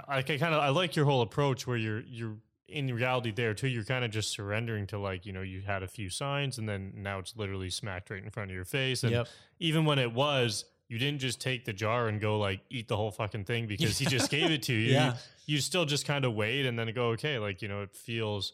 like 0.08 0.30
I 0.30 0.38
kind 0.38 0.54
of 0.54 0.62
I 0.62 0.70
like 0.70 0.96
your 0.96 1.06
whole 1.06 1.22
approach 1.22 1.66
where 1.68 1.78
you're 1.78 2.02
you're 2.02 2.38
in 2.72 2.94
reality 2.94 3.32
there 3.32 3.54
too 3.54 3.68
you're 3.68 3.84
kind 3.84 4.06
of 4.06 4.12
just 4.12 4.32
surrendering 4.32 4.88
to 4.88 4.98
like 4.98 5.26
you 5.26 5.34
know 5.34 5.42
you 5.42 5.62
had 5.62 5.84
a 5.84 5.88
few 5.88 6.10
signs 6.10 6.58
and 6.58 6.68
then 6.68 6.94
now 6.96 7.20
it's 7.20 7.36
literally 7.36 7.70
smacked 7.70 8.10
right 8.10 8.24
in 8.24 8.30
front 8.30 8.50
of 8.50 8.56
your 8.56 8.66
face 8.66 9.04
and 9.04 9.12
yep. 9.12 9.28
even 9.60 9.86
when 9.86 10.00
it 10.00 10.12
was 10.12 10.66
you 10.88 10.98
didn't 10.98 11.20
just 11.20 11.40
take 11.40 11.66
the 11.66 11.74
jar 11.74 12.08
and 12.08 12.20
go 12.20 12.38
like 12.40 12.62
eat 12.70 12.88
the 12.88 12.98
whole 12.98 13.12
fucking 13.12 13.46
thing 13.46 13.68
because 13.68 13.98
he 13.98 14.06
just 14.06 14.30
gave 14.38 14.50
it 14.52 14.64
to 14.64 14.74
you 14.74 14.94
yeah. 14.94 15.14
you, 15.46 15.56
you 15.56 15.62
still 15.62 15.86
just 15.86 16.06
kind 16.06 16.26
of 16.26 16.34
wait 16.34 16.66
and 16.66 16.78
then 16.80 16.92
go 16.94 17.08
okay 17.10 17.38
like 17.40 17.62
you 17.62 17.68
know 17.68 17.82
it 17.82 17.94
feels 17.96 18.54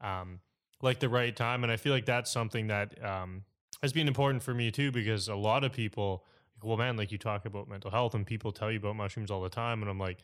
um 0.00 0.40
like 0.82 1.00
the 1.00 1.08
right 1.08 1.34
time 1.34 1.62
and 1.62 1.72
i 1.72 1.76
feel 1.76 1.92
like 1.92 2.06
that's 2.06 2.30
something 2.30 2.68
that 2.68 3.02
um 3.04 3.42
has 3.82 3.92
been 3.92 4.08
important 4.08 4.42
for 4.42 4.54
me 4.54 4.70
too 4.70 4.92
because 4.92 5.28
a 5.28 5.34
lot 5.34 5.64
of 5.64 5.72
people 5.72 6.24
well 6.62 6.76
man 6.76 6.96
like 6.96 7.10
you 7.10 7.18
talk 7.18 7.44
about 7.44 7.68
mental 7.68 7.90
health 7.90 8.14
and 8.14 8.26
people 8.26 8.52
tell 8.52 8.70
you 8.70 8.78
about 8.78 8.96
mushrooms 8.96 9.30
all 9.30 9.42
the 9.42 9.48
time 9.48 9.82
and 9.82 9.90
i'm 9.90 9.98
like 9.98 10.18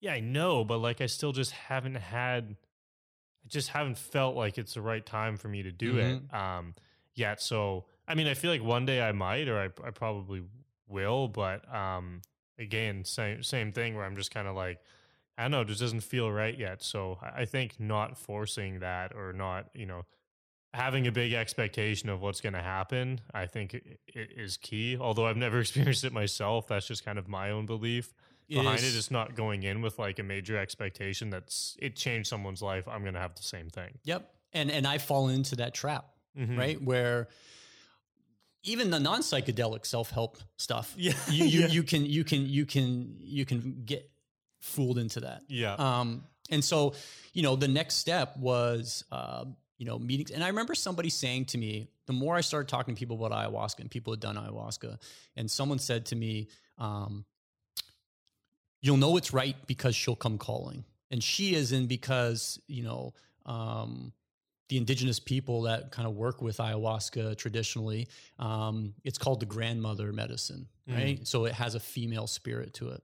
yeah, 0.00 0.12
I 0.12 0.20
know, 0.20 0.64
but 0.64 0.78
like 0.78 1.00
I 1.00 1.06
still 1.06 1.32
just 1.32 1.52
haven't 1.52 1.96
had 1.96 2.56
I 3.44 3.48
just 3.48 3.70
haven't 3.70 3.98
felt 3.98 4.36
like 4.36 4.58
it's 4.58 4.74
the 4.74 4.82
right 4.82 5.04
time 5.04 5.36
for 5.36 5.48
me 5.48 5.62
to 5.62 5.72
do 5.72 5.94
mm-hmm. 5.94 6.34
it 6.34 6.34
um 6.34 6.74
yet. 7.14 7.40
So 7.42 7.86
I 8.06 8.14
mean, 8.14 8.26
I 8.26 8.34
feel 8.34 8.50
like 8.50 8.62
one 8.62 8.86
day 8.86 9.02
I 9.02 9.12
might 9.12 9.48
or 9.48 9.58
I 9.58 9.86
I 9.86 9.90
probably 9.90 10.42
will, 10.88 11.28
but 11.28 11.72
um 11.74 12.22
again, 12.58 13.04
same 13.04 13.42
same 13.42 13.72
thing 13.72 13.96
where 13.96 14.04
I'm 14.04 14.16
just 14.16 14.32
kind 14.32 14.48
of 14.48 14.54
like 14.54 14.78
I 15.36 15.42
don't 15.42 15.52
know, 15.52 15.60
it 15.60 15.68
just 15.68 15.80
doesn't 15.80 16.00
feel 16.00 16.30
right 16.30 16.56
yet. 16.56 16.82
So 16.82 17.18
I 17.22 17.44
think 17.44 17.78
not 17.78 18.18
forcing 18.18 18.80
that 18.80 19.14
or 19.14 19.32
not, 19.32 19.66
you 19.72 19.86
know, 19.86 20.04
having 20.74 21.06
a 21.06 21.12
big 21.12 21.32
expectation 21.32 22.08
of 22.08 22.20
what's 22.20 22.40
going 22.40 22.54
to 22.54 22.62
happen, 22.62 23.20
I 23.32 23.46
think 23.46 23.74
it 23.74 23.96
is 24.36 24.56
key. 24.56 24.96
Although 24.98 25.26
I've 25.26 25.36
never 25.36 25.60
experienced 25.60 26.02
it 26.02 26.12
myself, 26.12 26.66
that's 26.66 26.88
just 26.88 27.04
kind 27.04 27.20
of 27.20 27.28
my 27.28 27.50
own 27.50 27.66
belief 27.66 28.12
behind 28.48 28.80
it 28.80 28.94
is 28.94 29.10
not 29.10 29.34
going 29.34 29.62
in 29.62 29.82
with 29.82 29.98
like 29.98 30.18
a 30.18 30.22
major 30.22 30.58
expectation 30.58 31.30
that's 31.30 31.76
it 31.80 31.96
changed 31.96 32.28
someone's 32.28 32.62
life. 32.62 32.88
I'm 32.88 33.02
going 33.02 33.14
to 33.14 33.20
have 33.20 33.34
the 33.34 33.42
same 33.42 33.68
thing. 33.68 33.98
Yep. 34.04 34.30
And 34.52 34.70
and 34.70 34.86
I 34.86 34.98
fall 34.98 35.28
into 35.28 35.56
that 35.56 35.74
trap, 35.74 36.06
mm-hmm. 36.38 36.58
right? 36.58 36.82
Where 36.82 37.28
even 38.62 38.90
the 38.90 39.00
non 39.00 39.20
psychedelic 39.20 39.86
self 39.86 40.10
help 40.10 40.38
stuff, 40.56 40.94
yeah, 40.96 41.12
you, 41.30 41.44
you, 41.44 41.60
yeah. 41.60 41.66
you 41.68 41.82
can 41.82 42.06
you 42.06 42.24
can 42.24 42.46
you 42.46 42.66
can 42.66 43.16
you 43.20 43.44
can 43.44 43.82
get 43.84 44.10
fooled 44.60 44.98
into 44.98 45.20
that. 45.20 45.42
Yeah. 45.48 45.74
Um. 45.74 46.24
And 46.50 46.64
so, 46.64 46.94
you 47.34 47.42
know, 47.42 47.56
the 47.56 47.68
next 47.68 47.96
step 47.96 48.34
was, 48.38 49.04
uh, 49.12 49.44
you 49.76 49.84
know, 49.84 49.98
meetings. 49.98 50.30
And 50.30 50.42
I 50.42 50.48
remember 50.48 50.74
somebody 50.74 51.10
saying 51.10 51.46
to 51.46 51.58
me, 51.58 51.90
the 52.06 52.14
more 52.14 52.34
I 52.34 52.40
started 52.40 52.68
talking 52.68 52.94
to 52.94 52.98
people 52.98 53.22
about 53.22 53.32
ayahuasca 53.32 53.80
and 53.80 53.90
people 53.90 54.14
had 54.14 54.20
done 54.20 54.36
ayahuasca, 54.36 54.98
and 55.36 55.50
someone 55.50 55.78
said 55.78 56.06
to 56.06 56.16
me, 56.16 56.48
um, 56.78 57.26
you'll 58.80 58.96
know 58.96 59.16
it's 59.16 59.32
right 59.32 59.56
because 59.66 59.94
she'll 59.94 60.16
come 60.16 60.38
calling. 60.38 60.84
And 61.10 61.22
she 61.22 61.54
is 61.54 61.72
in 61.72 61.86
because, 61.86 62.60
you 62.66 62.82
know, 62.82 63.14
um, 63.46 64.12
the 64.68 64.76
indigenous 64.76 65.18
people 65.18 65.62
that 65.62 65.90
kind 65.90 66.06
of 66.06 66.14
work 66.14 66.42
with 66.42 66.58
ayahuasca 66.58 67.36
traditionally, 67.38 68.08
um, 68.38 68.94
it's 69.04 69.16
called 69.16 69.40
the 69.40 69.46
grandmother 69.46 70.12
medicine, 70.12 70.68
right? 70.86 71.20
Mm. 71.20 71.26
So 71.26 71.46
it 71.46 71.54
has 71.54 71.74
a 71.74 71.80
female 71.80 72.26
spirit 72.26 72.74
to 72.74 72.90
it. 72.90 73.02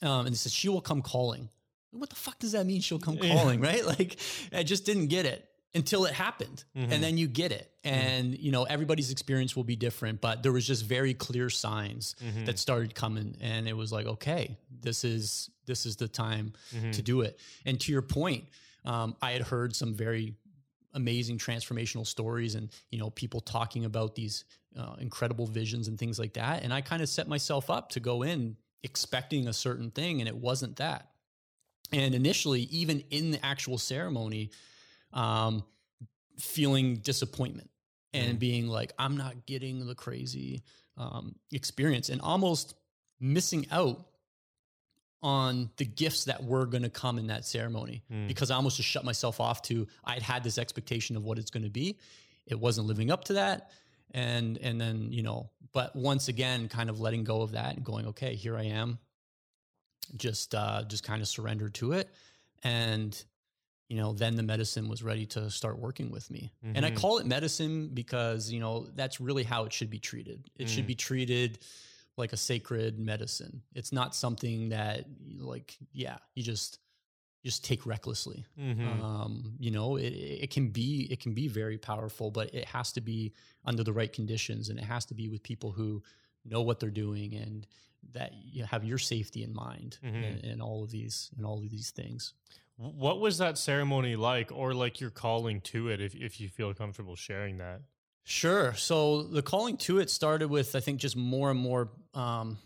Um, 0.00 0.26
and 0.26 0.34
it 0.34 0.38
says 0.38 0.52
she 0.52 0.68
will 0.68 0.80
come 0.80 1.02
calling. 1.02 1.50
What 1.90 2.08
the 2.08 2.16
fuck 2.16 2.38
does 2.38 2.52
that 2.52 2.64
mean? 2.64 2.80
She'll 2.80 2.98
come 2.98 3.18
calling, 3.18 3.62
yeah. 3.62 3.70
right? 3.70 3.86
Like 3.98 4.16
I 4.52 4.62
just 4.62 4.86
didn't 4.86 5.08
get 5.08 5.26
it 5.26 5.46
until 5.74 6.04
it 6.04 6.12
happened 6.12 6.64
mm-hmm. 6.76 6.92
and 6.92 7.02
then 7.02 7.16
you 7.16 7.26
get 7.26 7.52
it 7.52 7.70
mm-hmm. 7.84 7.96
and 7.96 8.34
mm-hmm. 8.34 8.44
you 8.44 8.52
know 8.52 8.64
everybody's 8.64 9.10
experience 9.10 9.56
will 9.56 9.64
be 9.64 9.76
different 9.76 10.20
but 10.20 10.42
there 10.42 10.52
was 10.52 10.66
just 10.66 10.84
very 10.84 11.14
clear 11.14 11.48
signs 11.48 12.14
mm-hmm. 12.22 12.44
that 12.44 12.58
started 12.58 12.94
coming 12.94 13.36
and 13.40 13.68
it 13.68 13.76
was 13.76 13.92
like 13.92 14.06
okay 14.06 14.56
this 14.80 15.04
is 15.04 15.50
this 15.66 15.86
is 15.86 15.96
the 15.96 16.08
time 16.08 16.52
mm-hmm. 16.74 16.90
to 16.90 17.02
do 17.02 17.22
it 17.22 17.38
and 17.64 17.80
to 17.80 17.92
your 17.92 18.02
point 18.02 18.44
um, 18.84 19.16
i 19.22 19.32
had 19.32 19.42
heard 19.42 19.74
some 19.74 19.94
very 19.94 20.34
amazing 20.94 21.38
transformational 21.38 22.06
stories 22.06 22.54
and 22.54 22.70
you 22.90 22.98
know 22.98 23.10
people 23.10 23.40
talking 23.40 23.84
about 23.84 24.14
these 24.14 24.44
uh, 24.78 24.94
incredible 24.98 25.46
visions 25.46 25.88
and 25.88 25.98
things 25.98 26.18
like 26.18 26.34
that 26.34 26.62
and 26.62 26.72
i 26.72 26.80
kind 26.80 27.02
of 27.02 27.08
set 27.08 27.28
myself 27.28 27.70
up 27.70 27.88
to 27.90 28.00
go 28.00 28.22
in 28.22 28.56
expecting 28.82 29.48
a 29.48 29.52
certain 29.52 29.90
thing 29.90 30.20
and 30.20 30.28
it 30.28 30.36
wasn't 30.36 30.76
that 30.76 31.08
and 31.92 32.14
initially 32.14 32.62
even 32.62 33.02
in 33.10 33.30
the 33.30 33.44
actual 33.44 33.78
ceremony 33.78 34.50
um, 35.12 35.64
feeling 36.38 36.96
disappointment 36.96 37.70
and 38.12 38.36
mm. 38.36 38.38
being 38.38 38.66
like, 38.68 38.92
I'm 38.98 39.16
not 39.16 39.46
getting 39.46 39.86
the 39.86 39.94
crazy 39.94 40.62
um, 40.96 41.34
experience 41.52 42.08
and 42.08 42.20
almost 42.20 42.74
missing 43.20 43.66
out 43.70 44.06
on 45.22 45.70
the 45.76 45.84
gifts 45.84 46.24
that 46.24 46.42
were 46.42 46.66
going 46.66 46.82
to 46.82 46.90
come 46.90 47.18
in 47.18 47.28
that 47.28 47.44
ceremony 47.44 48.02
mm. 48.12 48.26
because 48.26 48.50
I 48.50 48.56
almost 48.56 48.76
just 48.76 48.88
shut 48.88 49.04
myself 49.04 49.40
off 49.40 49.62
to 49.62 49.86
I'd 50.04 50.22
had 50.22 50.42
this 50.42 50.58
expectation 50.58 51.16
of 51.16 51.24
what 51.24 51.38
it's 51.38 51.50
going 51.50 51.62
to 51.62 51.70
be. 51.70 51.98
It 52.46 52.58
wasn't 52.58 52.88
living 52.88 53.10
up 53.10 53.24
to 53.24 53.34
that. 53.34 53.70
And 54.10 54.58
and 54.58 54.80
then, 54.80 55.12
you 55.12 55.22
know, 55.22 55.50
but 55.72 55.94
once 55.94 56.28
again, 56.28 56.68
kind 56.68 56.90
of 56.90 57.00
letting 57.00 57.24
go 57.24 57.42
of 57.42 57.52
that 57.52 57.76
and 57.76 57.84
going, 57.84 58.08
okay, 58.08 58.34
here 58.34 58.56
I 58.56 58.64
am. 58.64 58.98
Just 60.16 60.54
uh 60.54 60.82
just 60.88 61.04
kind 61.04 61.22
of 61.22 61.28
surrender 61.28 61.68
to 61.70 61.92
it. 61.92 62.10
And 62.64 63.22
you 63.92 63.98
know, 63.98 64.14
then 64.14 64.36
the 64.36 64.42
medicine 64.42 64.88
was 64.88 65.02
ready 65.02 65.26
to 65.26 65.50
start 65.50 65.78
working 65.78 66.10
with 66.10 66.30
me. 66.30 66.50
Mm-hmm. 66.64 66.76
And 66.76 66.86
I 66.86 66.88
mm-hmm. 66.88 66.98
call 66.98 67.18
it 67.18 67.26
medicine 67.26 67.90
because, 67.92 68.50
you 68.50 68.58
know, 68.58 68.86
that's 68.94 69.20
really 69.20 69.42
how 69.42 69.64
it 69.64 69.72
should 69.74 69.90
be 69.90 69.98
treated. 69.98 70.48
It 70.58 70.64
mm. 70.64 70.68
should 70.70 70.86
be 70.86 70.94
treated 70.94 71.58
like 72.16 72.32
a 72.32 72.38
sacred 72.38 72.98
medicine. 72.98 73.60
It's 73.74 73.92
not 73.92 74.14
something 74.14 74.70
that 74.70 75.04
like, 75.38 75.76
yeah, 75.92 76.16
you 76.34 76.42
just 76.42 76.78
just 77.44 77.66
take 77.66 77.84
recklessly. 77.84 78.46
Mm-hmm. 78.58 79.02
Um, 79.04 79.56
you 79.58 79.70
know, 79.70 79.96
it, 79.96 80.14
it 80.14 80.50
can 80.50 80.68
be 80.68 81.06
it 81.10 81.20
can 81.20 81.34
be 81.34 81.48
very 81.48 81.76
powerful, 81.76 82.30
but 82.30 82.54
it 82.54 82.64
has 82.64 82.92
to 82.92 83.02
be 83.02 83.34
under 83.66 83.84
the 83.84 83.92
right 83.92 84.10
conditions 84.10 84.70
and 84.70 84.78
it 84.78 84.84
has 84.84 85.04
to 85.04 85.14
be 85.14 85.28
with 85.28 85.42
people 85.42 85.70
who 85.70 86.02
know 86.46 86.62
what 86.62 86.80
they're 86.80 86.88
doing 86.88 87.34
and 87.34 87.66
that 88.12 88.32
you 88.42 88.64
have 88.64 88.84
your 88.84 88.96
safety 88.96 89.42
in 89.42 89.52
mind 89.52 89.98
mm-hmm. 90.02 90.16
and, 90.16 90.44
and 90.46 90.62
all 90.62 90.82
of 90.82 90.90
these 90.90 91.30
and 91.36 91.44
all 91.44 91.58
of 91.58 91.68
these 91.68 91.90
things. 91.90 92.32
What 92.82 93.20
was 93.20 93.38
that 93.38 93.58
ceremony 93.58 94.16
like, 94.16 94.50
or 94.52 94.74
like 94.74 95.00
your 95.00 95.10
calling 95.10 95.60
to 95.62 95.88
it, 95.88 96.00
if, 96.00 96.14
if 96.14 96.40
you 96.40 96.48
feel 96.48 96.74
comfortable 96.74 97.14
sharing 97.14 97.58
that? 97.58 97.82
Sure. 98.24 98.74
So 98.74 99.22
the 99.22 99.42
calling 99.42 99.76
to 99.78 99.98
it 99.98 100.10
started 100.10 100.48
with, 100.48 100.74
I 100.74 100.80
think, 100.80 101.00
just 101.00 101.16
more 101.16 101.50
and 101.50 101.58
more 101.58 101.90
um, 102.14 102.58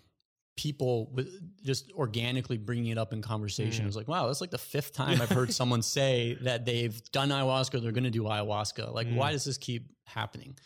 people 0.57 1.11
with 1.12 1.29
just 1.62 1.93
organically 1.93 2.57
bringing 2.57 2.87
it 2.87 2.99
up 2.99 3.12
in 3.12 3.23
conversation. 3.23 3.83
Mm. 3.83 3.85
It 3.85 3.87
was 3.87 3.97
like, 3.97 4.09
wow, 4.09 4.27
that's 4.27 4.41
like 4.41 4.51
the 4.51 4.59
fifth 4.59 4.93
time 4.95 5.21
I've 5.21 5.31
heard 5.31 5.53
someone 5.53 5.83
say 5.83 6.39
that 6.43 6.64
they've 6.64 7.01
done 7.12 7.31
ayahuasca, 7.31 7.83
they're 7.83 7.93
going 7.93 8.05
to 8.05 8.11
do 8.11 8.23
ayahuasca. 8.23 8.93
Like, 8.93 9.09
mm. 9.09 9.17
why 9.17 9.33
does 9.33 9.45
this 9.45 9.59
keep 9.59 9.91
happening? 10.05 10.57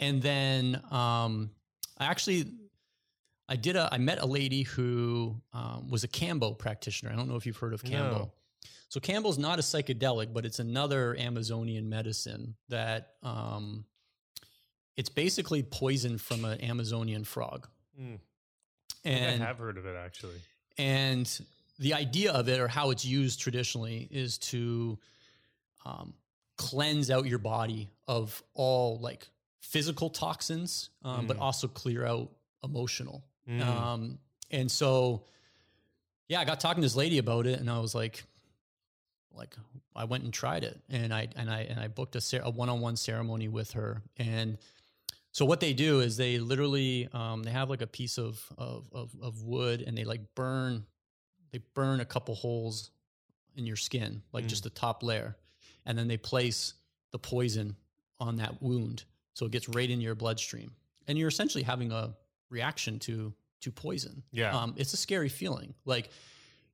And 0.00 0.20
then 0.22 0.80
um, 0.90 1.50
I 1.98 2.06
actually 2.06 2.52
I 3.48 3.56
did 3.56 3.76
a 3.76 3.88
I 3.92 3.98
met 3.98 4.20
a 4.20 4.26
lady 4.26 4.62
who 4.62 5.36
um, 5.52 5.88
was 5.90 6.04
a 6.04 6.08
Kambo 6.08 6.58
practitioner. 6.58 7.12
I 7.12 7.16
don't 7.16 7.28
know 7.28 7.36
if 7.36 7.46
you've 7.46 7.56
heard 7.56 7.72
of 7.72 7.82
Kambo. 7.82 8.10
No. 8.10 8.32
So 8.88 9.00
Kambo's 9.00 9.38
not 9.38 9.58
a 9.58 9.62
psychedelic, 9.62 10.32
but 10.32 10.46
it's 10.46 10.58
another 10.58 11.16
Amazonian 11.18 11.88
medicine 11.88 12.54
that 12.68 13.14
um, 13.22 13.84
it's 14.96 15.08
basically 15.08 15.62
poison 15.62 16.18
from 16.18 16.44
an 16.44 16.60
Amazonian 16.60 17.24
frog. 17.24 17.68
Mm. 18.00 18.18
And 19.04 19.42
I 19.42 19.46
have 19.46 19.58
heard 19.58 19.78
of 19.78 19.86
it 19.86 19.96
actually. 19.96 20.40
And 20.78 21.28
the 21.78 21.94
idea 21.94 22.32
of 22.32 22.48
it, 22.48 22.60
or 22.60 22.68
how 22.68 22.90
it's 22.90 23.04
used 23.04 23.40
traditionally, 23.40 24.08
is 24.10 24.38
to 24.38 24.98
um, 25.84 26.14
cleanse 26.56 27.10
out 27.10 27.26
your 27.26 27.38
body 27.38 27.88
of 28.06 28.42
all 28.54 28.98
like 28.98 29.28
physical 29.60 30.10
toxins, 30.10 30.90
um, 31.02 31.24
mm. 31.24 31.28
but 31.28 31.38
also 31.38 31.68
clear 31.68 32.06
out 32.06 32.30
emotional. 32.62 33.24
Mm. 33.48 33.62
Um, 33.64 34.18
and 34.50 34.70
so, 34.70 35.24
yeah, 36.28 36.40
I 36.40 36.44
got 36.44 36.60
talking 36.60 36.82
to 36.82 36.86
this 36.86 36.96
lady 36.96 37.18
about 37.18 37.46
it, 37.46 37.60
and 37.60 37.70
I 37.70 37.78
was 37.78 37.94
like, 37.94 38.24
like 39.36 39.54
I 39.94 40.04
went 40.04 40.24
and 40.24 40.32
tried 40.32 40.64
it, 40.64 40.78
and 40.88 41.12
I 41.12 41.28
and 41.36 41.50
I 41.50 41.60
and 41.62 41.78
I 41.80 41.88
booked 41.88 42.16
a, 42.16 42.20
cer- 42.20 42.42
a 42.44 42.50
one-on-one 42.50 42.96
ceremony 42.96 43.48
with 43.48 43.72
her, 43.72 44.02
and 44.16 44.58
so 45.32 45.44
what 45.44 45.60
they 45.60 45.72
do 45.74 46.00
is 46.00 46.16
they 46.16 46.38
literally 46.38 47.08
um, 47.12 47.42
they 47.42 47.50
have 47.50 47.68
like 47.70 47.82
a 47.82 47.86
piece 47.86 48.18
of, 48.18 48.42
of 48.58 48.88
of 48.92 49.10
of 49.22 49.42
wood, 49.42 49.82
and 49.86 49.96
they 49.96 50.04
like 50.04 50.20
burn 50.34 50.84
they 51.52 51.60
burn 51.74 52.00
a 52.00 52.04
couple 52.04 52.34
holes 52.34 52.90
in 53.56 53.66
your 53.66 53.76
skin, 53.76 54.22
like 54.32 54.44
Mm. 54.44 54.48
just 54.48 54.64
the 54.64 54.70
top 54.70 55.02
layer, 55.02 55.36
and 55.86 55.96
then 55.96 56.08
they 56.08 56.16
place 56.18 56.74
the 57.12 57.18
poison 57.18 57.76
on 58.20 58.36
that 58.36 58.60
wound, 58.62 59.04
so 59.34 59.46
it 59.46 59.52
gets 59.52 59.68
right 59.68 59.88
in 59.90 60.00
your 60.00 60.14
bloodstream, 60.14 60.72
and 61.06 61.16
you're 61.18 61.28
essentially 61.28 61.62
having 61.64 61.92
a 61.92 62.14
reaction 62.50 62.98
to 63.00 63.32
to 63.60 63.70
poison. 63.72 64.22
Yeah. 64.32 64.56
um, 64.56 64.74
it's 64.76 64.92
a 64.92 64.96
scary 64.98 65.28
feeling, 65.28 65.74
like 65.84 66.10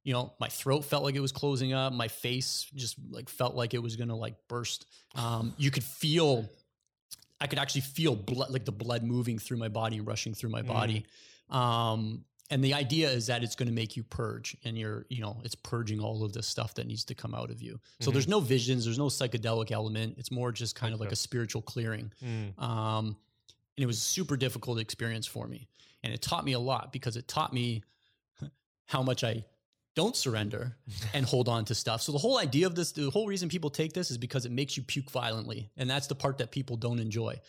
you 0.05 0.13
know, 0.13 0.33
my 0.41 0.49
throat 0.49 0.85
felt 0.85 1.05
like 1.05 1.15
it 1.15 1.21
was 1.21 1.33
closing 1.33 1.73
up. 1.73 1.93
My 1.93 2.09
face 2.09 2.67
just 2.75 2.97
like 3.11 3.29
felt 3.29 3.55
like 3.55 3.75
it 3.75 3.83
was 3.83 3.97
gonna 3.97 4.17
like 4.17 4.35
burst. 4.49 4.87
Um, 5.15 5.55
you 5.57 5.71
could 5.71 5.85
feel, 5.85 6.49
I 7.41 7.47
could 7.47 7.59
actually 7.59 7.83
feel 7.83 8.17
blood, 8.17 8.51
like 8.51 8.65
the 8.65 8.73
blood 8.73 9.05
moving 9.05 9.39
through 9.39 9.59
my 9.59 9.69
body, 9.69 10.01
rushing 10.01 10.35
through 10.35 10.51
my 10.51 10.63
body. 10.63 11.05
Um, 11.51 12.25
and 12.51 12.63
the 12.63 12.75
idea 12.75 13.09
is 13.09 13.29
that 13.29 13.43
it's 13.43 13.57
going 13.57 13.69
to 13.69 13.75
make 13.75 13.97
you 13.97 14.03
purge, 14.03 14.57
and 14.65 14.77
you're, 14.77 15.07
you 15.09 15.23
know, 15.23 15.41
it's 15.43 15.55
purging 15.55 16.01
all 16.01 16.23
of 16.23 16.35
the 16.35 16.43
stuff 16.43 16.75
that 16.75 16.87
needs 16.87 17.03
to 17.05 17.15
come 17.15 17.35
out 17.35 17.51
of 17.51 17.63
you. 17.63 17.81
So 18.01 18.11
there's 18.11 18.29
no 18.29 18.41
visions, 18.41 18.85
there's 18.85 18.99
no 18.99 19.07
psychedelic 19.07 19.73
element. 19.73 20.17
It's 20.19 20.31
more 20.31 20.53
just 20.53 20.75
kind 20.75 20.93
of 20.93 21.01
like 21.01 21.13
a 21.13 21.17
spiritual 21.17 21.63
clearing. 21.63 22.13
Mm. 22.23 22.63
Um, 22.63 23.17
and 23.77 23.83
it 23.83 23.87
was 23.87 23.97
a 23.97 24.03
super 24.03 24.37
difficult 24.37 24.79
experience 24.79 25.27
for 25.27 25.47
me. 25.47 25.67
And 26.03 26.13
it 26.13 26.21
taught 26.21 26.45
me 26.45 26.53
a 26.53 26.59
lot 26.59 26.93
because 26.93 27.17
it 27.17 27.27
taught 27.27 27.55
me 27.55 27.85
how 28.87 29.03
much 29.03 29.25
I 29.25 29.45
don't 29.95 30.17
surrender 30.17 30.77
and 31.13 31.27
hold 31.27 31.49
on 31.49 31.65
to 31.67 31.75
stuff. 31.75 32.01
So 32.03 32.13
the 32.13 32.19
whole 32.19 32.39
idea 32.39 32.67
of 32.67 32.75
this, 32.75 32.93
the 32.93 33.11
whole 33.11 33.27
reason 33.27 33.49
people 33.49 33.71
take 33.71 33.93
this 33.93 34.11
is 34.11 34.19
because 34.19 34.47
it 34.47 34.53
makes 34.53 34.77
you 34.77 34.83
puke 34.83 35.11
violently. 35.11 35.71
And 35.77 35.89
that's 35.91 36.07
the 36.07 36.15
part 36.15 36.39
that 36.39 36.51
people 36.51 36.77
don't 36.77 36.99
enjoy. 36.99 37.41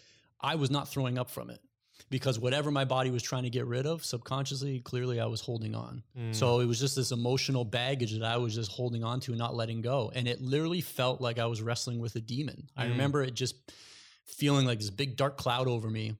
I 0.41 0.55
was 0.55 0.69
not 0.69 0.89
throwing 0.89 1.17
up 1.17 1.29
from 1.29 1.49
it 1.49 1.59
because 2.09 2.37
whatever 2.37 2.69
my 2.69 2.83
body 2.83 3.11
was 3.11 3.23
trying 3.23 3.43
to 3.43 3.49
get 3.49 3.65
rid 3.65 3.85
of 3.85 4.03
subconsciously, 4.03 4.81
clearly 4.81 5.21
I 5.21 5.25
was 5.27 5.39
holding 5.39 5.73
on. 5.73 6.03
Mm. 6.19 6.35
So 6.35 6.59
it 6.59 6.65
was 6.65 6.79
just 6.81 6.97
this 6.97 7.11
emotional 7.11 7.63
baggage 7.63 8.11
that 8.11 8.23
I 8.25 8.35
was 8.37 8.53
just 8.53 8.71
holding 8.71 9.05
on 9.05 9.21
to 9.21 9.31
and 9.31 9.39
not 9.39 9.55
letting 9.55 9.81
go. 9.81 10.11
And 10.13 10.27
it 10.27 10.41
literally 10.41 10.81
felt 10.81 11.21
like 11.21 11.39
I 11.39 11.45
was 11.45 11.61
wrestling 11.61 11.99
with 11.99 12.15
a 12.17 12.21
demon. 12.21 12.67
I 12.75 12.85
Mm. 12.87 12.89
remember 12.89 13.23
it 13.23 13.35
just 13.35 13.55
feeling 14.25 14.65
like 14.65 14.79
this 14.79 14.89
big 14.89 15.15
dark 15.15 15.37
cloud 15.37 15.67
over 15.69 15.89
me 15.89 16.15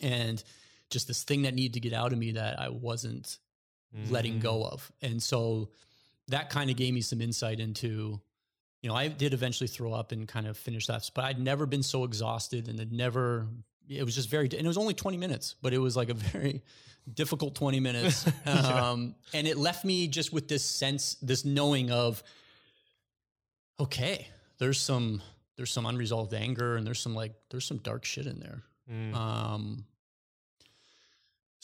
and 0.00 0.42
just 0.90 1.06
this 1.08 1.22
thing 1.22 1.42
that 1.42 1.54
needed 1.54 1.74
to 1.74 1.80
get 1.80 1.92
out 1.92 2.12
of 2.12 2.18
me 2.18 2.32
that 2.32 2.58
I 2.58 2.68
wasn't 2.68 3.38
letting 4.10 4.34
Mm. 4.34 4.40
go 4.42 4.64
of. 4.64 4.90
And 5.02 5.22
so 5.22 5.70
that 6.28 6.50
kind 6.50 6.70
of 6.70 6.76
gave 6.76 6.92
me 6.94 7.00
some 7.00 7.20
insight 7.20 7.60
into, 7.60 8.20
you 8.82 8.88
know, 8.88 8.94
I 8.94 9.08
did 9.08 9.32
eventually 9.34 9.68
throw 9.68 9.92
up 9.92 10.12
and 10.12 10.26
kind 10.28 10.46
of 10.46 10.56
finish 10.58 10.86
that, 10.86 11.08
but 11.14 11.24
I'd 11.24 11.38
never 11.40 11.66
been 11.66 11.82
so 11.82 12.04
exhausted 12.04 12.68
and 12.68 12.78
it 12.80 12.92
never, 12.92 13.46
it 13.88 14.02
was 14.04 14.14
just 14.14 14.28
very, 14.28 14.46
and 14.46 14.54
it 14.54 14.66
was 14.66 14.76
only 14.78 14.94
20 14.94 15.16
minutes, 15.16 15.54
but 15.62 15.72
it 15.72 15.78
was 15.78 15.96
like 15.96 16.08
a 16.10 16.14
very 16.14 16.62
difficult 17.14 17.54
20 17.54 17.80
minutes. 17.80 18.26
Yeah. 18.46 18.90
um, 18.90 19.14
and 19.32 19.46
it 19.46 19.56
left 19.56 19.84
me 19.84 20.08
just 20.08 20.32
with 20.32 20.48
this 20.48 20.64
sense, 20.64 21.14
this 21.22 21.44
knowing 21.44 21.90
of, 21.90 22.22
okay, 23.78 24.28
there's 24.58 24.80
some, 24.80 25.22
there's 25.56 25.70
some 25.70 25.86
unresolved 25.86 26.34
anger 26.34 26.76
and 26.76 26.86
there's 26.86 27.00
some 27.00 27.14
like, 27.14 27.32
there's 27.50 27.64
some 27.64 27.78
dark 27.78 28.04
shit 28.04 28.26
in 28.26 28.40
there. 28.40 28.62
Mm. 28.90 29.14
Um, 29.14 29.84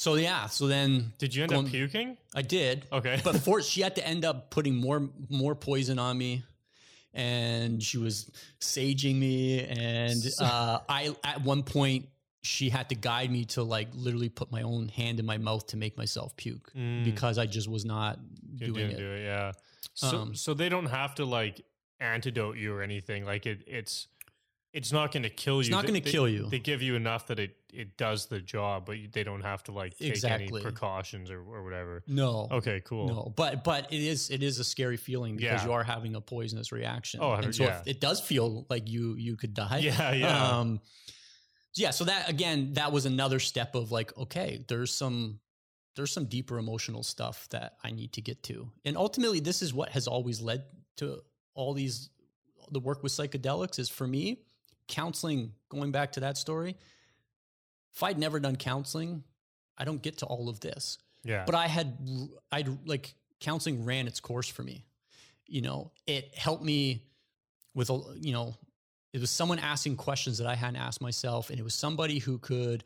so 0.03 0.14
yeah, 0.14 0.46
so 0.48 0.66
then 0.66 1.12
Did 1.18 1.34
you 1.34 1.42
end 1.44 1.50
going- 1.53 1.66
up 1.66 1.72
puking? 1.72 2.16
I 2.34 2.42
did, 2.42 2.76
Okay. 2.98 3.20
but 3.26 3.34
for 3.44 3.62
she 3.62 3.80
had 3.86 3.94
to 3.96 4.03
end 4.12 4.24
up 4.24 4.50
putting 4.50 4.74
more 4.86 5.00
more 5.28 5.55
poison 5.55 5.98
on 5.98 6.14
me 6.18 6.42
and 7.14 7.82
she 7.82 7.98
was 7.98 8.30
saging 8.61 9.16
me 9.16 9.61
and 9.61 10.20
uh, 10.40 10.78
i 10.88 11.14
at 11.32 11.42
one 11.42 11.62
point 11.62 12.09
she 12.42 12.70
had 12.70 12.88
to 12.88 12.94
guide 12.94 13.30
me 13.30 13.44
to 13.44 13.62
like 13.62 13.88
literally 13.94 14.30
put 14.30 14.50
my 14.50 14.62
own 14.62 14.88
hand 14.88 15.20
in 15.20 15.26
my 15.26 15.36
mouth 15.38 15.66
to 15.66 15.76
make 15.76 15.94
myself 15.98 16.34
puke 16.36 16.72
Mm. 16.74 17.05
because 17.05 17.36
i 17.38 17.46
just 17.46 17.68
was 17.68 17.84
not 17.84 18.18
You 18.59 18.68
doing 18.68 18.90
it 18.90 18.96
do 18.96 19.11
it, 19.12 19.24
yeah. 19.24 19.53
So, 19.94 20.18
Um, 20.22 20.34
so 20.34 20.55
they 20.55 20.68
don't 20.70 20.86
have 21.00 21.14
to 21.16 21.24
like 21.26 21.61
antidote 22.00 22.57
you 22.57 22.72
or 22.74 22.80
anything. 22.82 23.26
Like 23.32 23.44
it, 23.53 23.59
it's 23.66 24.09
it's 24.72 24.90
not 24.92 25.12
going 25.12 25.22
to 25.24 25.30
kill 25.30 25.56
you. 25.56 25.60
It's 25.60 25.68
not 25.70 25.82
They- 25.82 25.88
gonna 25.88 26.00
kill 26.00 26.28
you. 26.28 26.48
They 26.48 26.58
give 26.58 26.80
you 26.82 26.94
enough 26.96 27.26
that 27.28 27.38
it 27.38 27.56
it 27.74 27.96
does 27.96 28.26
the 28.26 28.38
job, 28.38 28.84
but 28.84 28.96
they 29.12 29.22
don't 29.24 29.40
have 29.40 29.62
to 29.64 29.72
like 29.72 29.96
take 29.96 30.08
Exactly. 30.10 30.48
any 30.48 30.62
precautions 30.62 31.30
or, 31.30 31.40
or 31.40 31.62
whatever. 31.64 32.02
no 32.06 32.46
Okay, 32.50 32.82
cool. 32.84 33.08
no 33.08 33.32
but 33.34 33.64
but 33.64 33.90
it 33.92 34.00
is 34.02 34.28
it 34.30 34.42
is 34.42 34.58
a 34.58 34.64
scary 34.64 34.98
feeling 34.98 35.36
because 35.36 35.62
Yeah. 35.62 35.66
you 35.66 35.72
are 35.72 35.82
having 35.82 36.14
a 36.14 36.20
poisonous 36.20 36.70
reaction 36.70 37.20
Oh, 37.22 37.32
and 37.32 37.54
so 37.54 37.64
yeah. 37.64 37.82
it 37.86 37.98
does 38.00 38.20
feel 38.20 38.66
like 38.68 38.88
you 38.90 39.14
you 39.16 39.36
could 39.36 39.54
die 39.54 39.78
Yeah, 39.78 40.12
yeah. 40.12 40.48
um 40.58 40.80
yeah 41.74 41.90
so 41.90 42.04
that 42.04 42.28
again 42.28 42.74
that 42.74 42.92
was 42.92 43.06
another 43.06 43.40
step 43.40 43.74
of 43.74 43.90
like 43.90 44.14
okay 44.18 44.62
there's 44.68 44.92
some 44.92 45.40
there's 45.96 46.12
some 46.12 46.26
deeper 46.26 46.58
emotional 46.58 47.02
stuff 47.02 47.48
that 47.50 47.76
i 47.82 47.90
need 47.90 48.12
to 48.12 48.20
get 48.20 48.42
to 48.42 48.70
and 48.84 48.98
ultimately 48.98 49.40
this 49.40 49.62
is 49.62 49.72
what 49.72 49.88
has 49.90 50.06
always 50.06 50.42
led 50.42 50.64
to 50.98 51.22
all 51.54 51.72
these 51.72 52.10
the 52.70 52.80
work 52.80 53.02
with 53.02 53.12
psychedelics 53.12 53.78
is 53.78 53.88
for 53.88 54.06
me 54.06 54.42
counseling 54.93 55.53
going 55.68 55.90
back 55.90 56.12
to 56.12 56.20
that 56.20 56.36
story 56.36 56.76
if 57.95 58.03
i'd 58.05 58.18
never 58.18 58.38
done 58.38 58.55
counseling 58.57 59.24
i 59.78 59.84
don't 59.84 60.03
get 60.03 60.18
to 60.18 60.26
all 60.26 60.49
of 60.49 60.61
this 60.61 60.99
Yeah. 61.24 61.45
but 61.47 61.55
I 61.55 61.66
had 61.66 61.97
I'd 62.53 62.68
like 62.86 63.14
counseling 63.40 63.84
ran 63.84 64.07
its 64.07 64.20
course 64.20 64.49
for 64.49 64.62
me. 64.62 64.84
You 65.47 65.62
know, 65.62 65.90
it 66.07 66.24
helped 66.36 66.62
me 66.64 67.03
with 67.74 67.90
a 67.90 67.99
you 68.20 68.32
know, 68.32 68.55
it 69.12 69.20
was 69.20 69.30
someone 69.30 69.59
asking 69.59 69.97
questions 69.97 70.38
that 70.38 70.47
I 70.47 70.55
hadn't 70.55 70.76
asked 70.86 71.01
myself, 71.03 71.51
and 71.51 71.59
it 71.59 71.62
was 71.62 71.74
somebody 71.74 72.18
who 72.18 72.38
could 72.38 72.84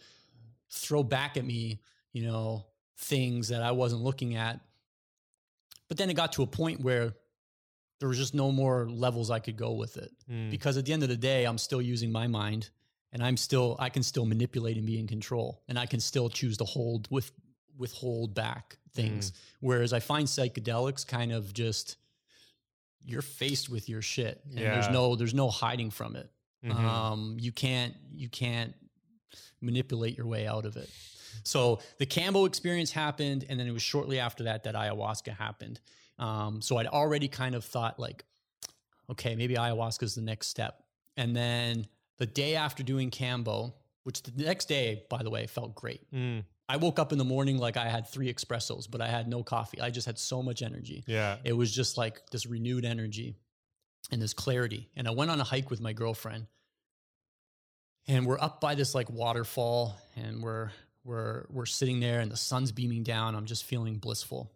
throw 0.71 1.03
back 1.03 1.37
at 1.37 1.45
me, 1.45 1.81
you 2.13 2.25
know, 2.27 2.65
things 2.97 3.49
that 3.49 3.63
I 3.63 3.73
wasn't 3.73 4.03
looking 4.03 4.35
at. 4.37 4.61
But 5.89 5.97
then 5.99 6.11
it 6.11 6.15
got 6.15 6.33
to 6.33 6.43
a 6.43 6.47
point 6.47 6.81
where 6.81 7.15
there 7.99 8.09
was 8.09 8.19
just 8.19 8.35
no 8.35 8.53
more 8.53 8.89
levels 8.91 9.31
I 9.31 9.39
could 9.39 9.57
go 9.57 9.73
with 9.73 9.97
it. 9.97 10.11
Mm. 10.31 10.51
because 10.51 10.77
at 10.77 10.85
the 10.87 10.93
end 10.93 11.03
of 11.03 11.09
the 11.09 11.17
day 11.17 11.45
i'm 11.45 11.59
still 11.59 11.81
using 11.81 12.11
my 12.13 12.27
mind 12.27 12.71
and 13.13 13.23
i'm 13.23 13.37
still 13.37 13.77
i 13.79 13.89
can 13.89 14.03
still 14.03 14.27
manipulate 14.27 14.77
and 14.77 14.85
be 14.87 14.99
in 14.99 15.07
control 15.07 15.63
and 15.69 15.79
i 15.79 15.87
can 15.87 16.01
still 16.01 16.29
choose 16.29 16.57
to 16.59 16.65
hold 16.65 17.09
with 17.11 17.31
withhold 17.79 18.35
back 18.35 18.79
things. 18.95 19.33
Whereas 19.61 19.93
i 19.93 20.01
find 20.01 20.27
psychedelics 20.27 21.07
kind 21.07 21.31
of 21.33 21.53
just 21.53 21.97
you're 23.05 23.23
faced 23.23 23.69
with 23.69 23.89
your 23.89 24.03
shit 24.03 24.41
and 24.49 24.59
there's 24.59 24.89
no 24.89 25.15
there's 25.17 25.35
no 25.35 25.49
hiding 25.51 25.91
from 25.91 26.17
it. 26.17 26.29
Mhm. 26.65 26.75
um 26.75 27.37
you 27.39 27.53
can't 27.53 27.95
you 28.15 28.29
can't 28.29 28.75
manipulate 29.61 30.17
your 30.17 30.27
way 30.27 30.47
out 30.47 30.65
of 30.67 30.77
it. 30.77 30.89
So 31.45 31.81
the 31.99 32.07
kambo 32.07 32.47
experience 32.47 32.91
happened 32.91 33.45
and 33.49 33.61
then 33.61 33.67
it 33.67 33.73
was 33.73 33.83
shortly 33.83 34.19
after 34.19 34.45
that 34.45 34.65
that 34.65 34.75
ayahuasca 34.75 35.37
happened 35.37 35.81
um 36.19 36.61
so 36.63 36.77
i'd 36.79 36.87
already 36.87 37.29
kind 37.29 37.55
of 37.55 37.65
thought 37.65 37.99
like 37.99 38.25
okay 39.11 39.35
maybe 39.37 39.55
ayahuasca 39.55 40.03
is 40.03 40.15
the 40.15 40.21
next 40.23 40.49
step 40.49 40.83
and 41.17 41.35
then 41.37 41.87
the 42.19 42.27
day 42.27 42.55
after 42.57 42.83
doing 42.83 43.11
kambo 43.11 43.73
which 44.05 44.23
the 44.23 44.45
next 44.45 44.67
day 44.67 45.03
by 45.11 45.23
the 45.23 45.31
way 45.31 45.47
felt 45.47 45.75
great 45.75 46.01
Mm. 46.13 46.45
i 46.69 46.77
woke 46.77 46.99
up 46.99 47.13
in 47.13 47.19
the 47.19 47.25
morning 47.25 47.59
like 47.59 47.77
i 47.77 47.89
had 47.89 48.09
three 48.09 48.33
espressos 48.33 48.91
but 48.91 49.01
i 49.01 49.09
had 49.09 49.29
no 49.29 49.43
coffee 49.43 49.81
i 49.81 49.91
just 49.91 50.07
had 50.07 50.19
so 50.19 50.43
much 50.43 50.63
energy 50.63 51.05
Yeah. 51.07 51.37
it 51.45 51.53
was 51.53 51.71
just 51.73 51.97
like 51.99 52.29
this 52.31 52.47
renewed 52.47 52.85
energy 52.85 53.37
and 54.13 54.23
this 54.23 54.35
clarity. 54.35 54.89
And 54.95 55.09
I 55.09 55.11
went 55.11 55.33
on 55.33 55.41
a 55.41 55.45
hike 55.45 55.69
with 55.69 55.81
my 55.81 55.93
girlfriend, 55.93 56.47
and 58.07 58.25
we're 58.25 58.39
up 58.39 58.61
by 58.61 58.77
this 58.77 58.95
like 58.95 59.11
waterfall, 59.11 59.97
and 60.15 60.41
we're 60.43 60.71
we're 61.05 61.47
we're 61.51 61.67
sitting 61.67 61.99
there, 61.99 62.21
and 62.21 62.31
the 62.31 62.37
sun's 62.37 62.71
beaming 62.71 63.03
down. 63.03 63.35
I'm 63.35 63.47
just 63.47 63.65
feeling 63.65 63.97
blissful. 63.99 64.53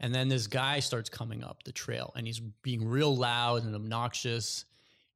And 0.00 0.14
then 0.14 0.28
this 0.28 0.46
guy 0.46 0.80
starts 0.80 1.10
coming 1.10 1.44
up 1.44 1.62
the 1.64 1.72
trail, 1.72 2.12
and 2.16 2.26
he's 2.26 2.40
being 2.40 2.88
real 2.88 3.14
loud 3.14 3.64
and 3.64 3.74
obnoxious, 3.74 4.64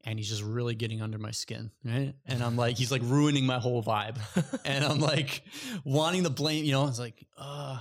and 0.04 0.18
he's 0.18 0.28
just 0.28 0.42
really 0.42 0.74
getting 0.74 1.00
under 1.00 1.18
my 1.18 1.30
skin, 1.30 1.70
right? 1.82 2.12
And 2.26 2.42
I'm 2.42 2.56
like, 2.56 2.76
he's 2.76 2.92
like 2.92 3.00
ruining 3.02 3.46
my 3.46 3.58
whole 3.58 3.82
vibe, 3.82 4.18
and 4.66 4.84
I'm 4.84 5.00
like 5.00 5.42
wanting 5.84 6.24
to 6.24 6.30
blame, 6.30 6.66
you 6.66 6.72
know, 6.72 6.86
it's 6.86 6.98
like, 6.98 7.26
uh, 7.38 7.78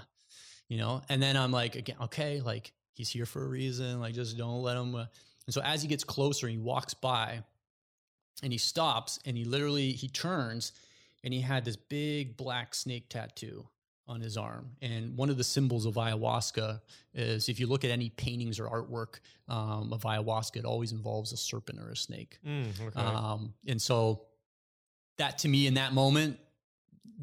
you 0.70 0.78
know, 0.78 1.02
and 1.10 1.22
then 1.22 1.36
I'm 1.36 1.52
like, 1.52 1.76
again, 1.76 1.98
okay, 2.04 2.40
like 2.40 2.72
he's 2.94 3.10
here 3.10 3.26
for 3.26 3.44
a 3.44 3.48
reason, 3.48 4.00
like 4.00 4.14
just 4.14 4.38
don't 4.38 4.62
let 4.62 4.78
him. 4.78 4.96
Uh. 4.96 5.06
And 5.46 5.54
so 5.54 5.62
as 5.62 5.82
he 5.82 5.90
gets 5.90 6.06
closer, 6.06 6.48
he 6.48 6.58
walks 6.58 6.94
by, 6.94 7.44
and 8.42 8.54
he 8.54 8.58
stops, 8.58 9.20
and 9.26 9.38
he 9.38 9.44
literally 9.44 9.92
he 9.92 10.08
turns, 10.08 10.72
and 11.22 11.34
he 11.34 11.42
had 11.42 11.66
this 11.66 11.76
big 11.76 12.38
black 12.38 12.74
snake 12.74 13.10
tattoo 13.10 13.68
on 14.08 14.22
his 14.22 14.38
arm. 14.38 14.72
And 14.82 15.16
one 15.16 15.30
of 15.30 15.38
the 15.38 15.44
symbols 15.44 15.86
of 15.86 15.96
ayahuasca 15.96 16.82
is 17.14 17.48
if 17.50 17.60
you 17.60 17.68
look 17.68 17.86
at 17.86 17.92
any 17.92 18.10
paintings 18.10 18.60
or 18.60 18.68
artwork 18.68 19.20
um, 19.48 19.94
of 19.94 20.04
ayahuasca, 20.04 20.58
it 20.58 20.66
always 20.66 20.92
involves 20.92 21.32
a 21.32 21.38
serpent 21.38 21.80
or 21.80 21.90
a 21.90 21.96
snake. 21.96 22.40
Mm, 22.46 22.68
okay. 22.88 23.00
Um, 23.00 23.54
and 23.68 23.82
so 23.82 24.24
that 25.18 25.40
to 25.40 25.48
me 25.48 25.68
in 25.68 25.76
that 25.76 25.94
moment, 25.94 26.40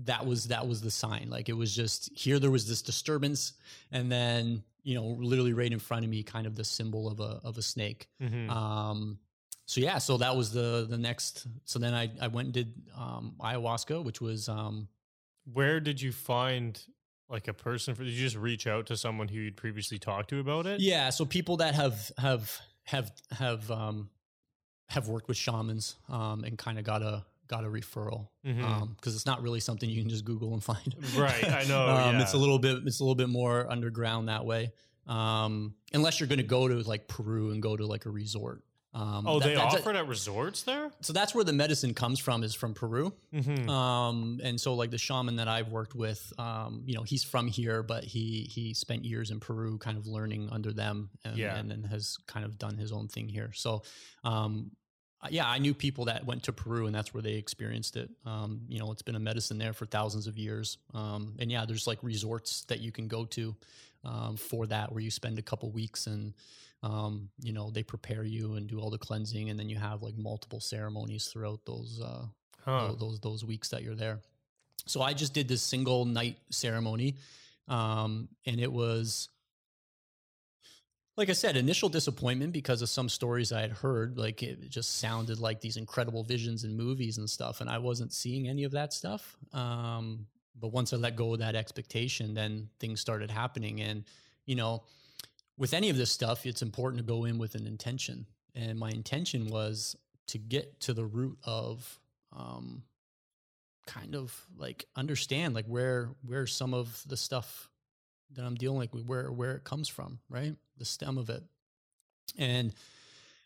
that 0.04 0.24
was 0.24 0.48
that 0.48 0.66
was 0.66 0.80
the 0.80 0.90
sign. 0.90 1.28
Like 1.30 1.48
it 1.48 1.56
was 1.56 1.74
just 1.74 2.10
here 2.16 2.38
there 2.38 2.50
was 2.50 2.68
this 2.68 2.82
disturbance, 2.82 3.54
and 3.92 4.10
then 4.10 4.62
you 4.82 4.94
know, 4.94 5.04
literally 5.04 5.52
right 5.52 5.70
in 5.70 5.78
front 5.78 6.04
of 6.04 6.10
me, 6.10 6.22
kind 6.22 6.46
of 6.46 6.54
the 6.54 6.64
symbol 6.64 7.08
of 7.08 7.20
a 7.20 7.40
of 7.44 7.58
a 7.58 7.62
snake. 7.62 8.08
Mhm. 8.22 8.48
Um, 8.48 9.18
so 9.66 9.80
yeah, 9.80 9.98
so 9.98 10.16
that 10.16 10.36
was 10.36 10.52
the 10.52 10.86
the 10.88 10.98
next. 10.98 11.46
So 11.64 11.78
then 11.78 11.94
I 11.94 12.10
I 12.20 12.28
went 12.28 12.46
and 12.46 12.54
did 12.54 12.72
um, 12.96 13.34
ayahuasca, 13.40 14.02
which 14.02 14.20
was 14.20 14.48
um, 14.48 14.88
Where 15.44 15.80
did 15.80 16.00
you 16.00 16.12
find 16.12 16.80
like 17.28 17.48
a 17.48 17.54
person 17.54 17.94
for? 17.94 18.04
Did 18.04 18.12
you 18.12 18.22
just 18.24 18.36
reach 18.36 18.66
out 18.66 18.86
to 18.86 18.96
someone 18.96 19.28
who 19.28 19.38
you'd 19.38 19.56
previously 19.56 19.98
talked 19.98 20.30
to 20.30 20.40
about 20.40 20.66
it? 20.66 20.80
yeah. 20.80 21.10
So 21.10 21.24
people 21.24 21.58
that 21.58 21.74
have 21.74 22.10
have 22.18 22.60
have 22.84 23.12
have 23.30 23.70
um, 23.70 24.10
have 24.88 25.08
worked 25.08 25.28
with 25.28 25.36
shamans 25.36 25.96
um, 26.08 26.44
and 26.44 26.58
kind 26.58 26.78
of 26.78 26.84
got 26.84 27.02
a 27.02 27.24
got 27.46 27.64
a 27.64 27.68
referral 27.68 28.28
because 28.44 29.16
it's 29.16 29.26
not 29.26 29.42
really 29.42 29.58
something 29.58 29.90
you 29.90 30.00
can 30.00 30.08
just 30.08 30.24
Google 30.24 30.54
and 30.54 30.62
find. 30.70 30.94
Right, 31.16 31.44
I 31.44 31.64
know, 31.68 31.86
um, 31.86 32.16
It's 32.20 32.32
a 32.32 32.38
little 32.38 32.58
bit 32.58 32.78
it's 32.86 33.00
a 33.00 33.02
little 33.02 33.16
bit 33.16 33.28
more 33.28 33.70
underground 33.70 34.28
that 34.28 34.44
way. 34.44 34.72
Um, 35.06 35.74
unless 35.92 36.20
you're 36.20 36.28
going 36.28 36.38
to 36.38 36.44
go 36.44 36.68
to 36.68 36.76
like 36.88 37.08
Peru 37.08 37.50
and 37.50 37.60
go 37.60 37.76
to 37.76 37.86
like 37.86 38.06
a 38.06 38.10
resort. 38.10 38.62
Um, 38.92 39.24
Oh, 39.26 39.38
that- 39.38 39.46
they 39.46 39.54
offer 39.54 39.90
it 39.90 39.96
at 39.96 40.08
resorts 40.08 40.62
there. 40.62 40.90
so 41.00 41.12
that's 41.12 41.32
where 41.32 41.44
the 41.44 41.52
medicine 41.52 41.94
comes 41.94 42.18
from 42.18 42.42
is 42.42 42.54
from 42.56 42.74
Peru. 42.74 43.12
Mm-hmm. 43.32 43.68
Um, 43.70 44.40
and 44.42 44.60
so 44.60 44.74
like 44.74 44.90
the 44.90 44.98
shaman 44.98 45.36
that 45.36 45.46
I've 45.46 45.68
worked 45.68 45.94
with, 45.94 46.32
um, 46.38 46.82
you 46.86 46.94
know, 46.94 47.04
he's 47.04 47.22
from 47.22 47.46
here, 47.46 47.84
but 47.84 48.02
he 48.02 48.48
he 48.50 48.74
spent 48.74 49.04
years 49.04 49.30
in 49.30 49.38
Peru, 49.38 49.78
kind 49.78 49.96
of 49.96 50.08
learning 50.08 50.48
under 50.50 50.72
them, 50.72 51.10
and, 51.24 51.36
Yeah. 51.36 51.56
and 51.56 51.70
then 51.70 51.84
has 51.84 52.16
kind 52.26 52.44
of 52.44 52.58
done 52.58 52.76
his 52.78 52.90
own 52.90 53.06
thing 53.06 53.28
here. 53.28 53.52
So, 53.54 53.82
um, 54.24 54.72
yeah, 55.28 55.46
I 55.48 55.58
knew 55.58 55.74
people 55.74 56.06
that 56.06 56.24
went 56.26 56.42
to 56.44 56.52
Peru, 56.52 56.86
and 56.86 56.94
that's 56.94 57.12
where 57.14 57.22
they 57.22 57.34
experienced 57.34 57.94
it. 57.96 58.10
Um, 58.24 58.62
you 58.68 58.78
know, 58.80 58.90
it's 58.90 59.02
been 59.02 59.16
a 59.16 59.20
medicine 59.20 59.58
there 59.58 59.74
for 59.74 59.86
thousands 59.86 60.26
of 60.26 60.36
years. 60.38 60.78
Um, 60.94 61.36
and 61.38 61.48
yeah, 61.52 61.64
there's 61.66 61.86
like 61.86 62.02
resorts 62.02 62.62
that 62.64 62.80
you 62.80 62.90
can 62.90 63.06
go 63.06 63.24
to 63.26 63.54
um, 64.02 64.36
for 64.36 64.66
that, 64.68 64.90
where 64.92 65.02
you 65.02 65.10
spend 65.10 65.38
a 65.38 65.42
couple 65.42 65.70
weeks 65.70 66.06
and 66.06 66.32
um, 66.82 67.28
you 67.40 67.52
know 67.52 67.70
they 67.70 67.82
prepare 67.82 68.24
you 68.24 68.54
and 68.54 68.66
do 68.68 68.80
all 68.80 68.90
the 68.90 68.98
cleansing, 68.98 69.50
and 69.50 69.58
then 69.58 69.68
you 69.68 69.76
have 69.78 70.02
like 70.02 70.16
multiple 70.16 70.60
ceremonies 70.60 71.26
throughout 71.26 71.64
those 71.66 72.00
uh, 72.02 72.26
Huh. 72.64 72.88
tho- 72.88 72.94
those 72.96 73.20
those 73.20 73.44
weeks 73.44 73.68
that 73.70 73.82
you're 73.82 73.94
there. 73.94 74.20
So 74.86 75.02
I 75.02 75.12
just 75.12 75.34
did 75.34 75.46
this 75.48 75.62
single 75.62 76.04
night 76.04 76.38
ceremony, 76.50 77.16
um, 77.68 78.28
and 78.46 78.60
it 78.60 78.72
was 78.72 79.28
like 81.16 81.28
I 81.28 81.32
said, 81.34 81.56
initial 81.56 81.88
disappointment 81.88 82.52
because 82.52 82.80
of 82.82 82.88
some 82.88 83.08
stories 83.08 83.52
I 83.52 83.60
had 83.60 83.72
heard. 83.72 84.16
Like 84.16 84.42
it 84.42 84.70
just 84.70 85.00
sounded 85.00 85.38
like 85.38 85.60
these 85.60 85.76
incredible 85.76 86.24
visions 86.24 86.64
and 86.64 86.76
movies 86.76 87.18
and 87.18 87.28
stuff, 87.28 87.60
and 87.60 87.68
I 87.68 87.78
wasn't 87.78 88.12
seeing 88.12 88.48
any 88.48 88.64
of 88.64 88.72
that 88.72 88.92
stuff. 88.92 89.36
Um, 89.52 90.26
but 90.58 90.68
once 90.68 90.92
I 90.92 90.96
let 90.96 91.16
go 91.16 91.32
of 91.34 91.40
that 91.40 91.54
expectation, 91.54 92.32
then 92.34 92.68
things 92.78 93.00
started 93.00 93.30
happening, 93.30 93.80
and 93.82 94.04
you 94.46 94.54
know, 94.54 94.82
with 95.60 95.74
any 95.74 95.90
of 95.90 95.98
this 95.98 96.10
stuff, 96.10 96.46
it's 96.46 96.62
important 96.62 96.98
to 97.00 97.06
go 97.06 97.26
in 97.26 97.36
with 97.36 97.54
an 97.54 97.66
intention. 97.66 98.24
And 98.54 98.78
my 98.78 98.88
intention 98.88 99.48
was 99.48 99.94
to 100.28 100.38
get 100.38 100.80
to 100.80 100.94
the 100.94 101.04
root 101.04 101.38
of 101.44 102.00
um, 102.34 102.82
kind 103.86 104.14
of 104.14 104.34
like 104.56 104.86
understand 104.96 105.54
like 105.54 105.66
where 105.66 106.10
where 106.24 106.46
some 106.46 106.72
of 106.72 107.02
the 107.06 107.16
stuff 107.16 107.68
that 108.32 108.42
I'm 108.42 108.54
dealing 108.54 108.88
with 108.90 109.04
where 109.04 109.30
where 109.30 109.54
it 109.54 109.64
comes 109.64 109.86
from, 109.86 110.20
right? 110.30 110.56
The 110.78 110.86
stem 110.86 111.18
of 111.18 111.28
it. 111.28 111.42
And 112.38 112.72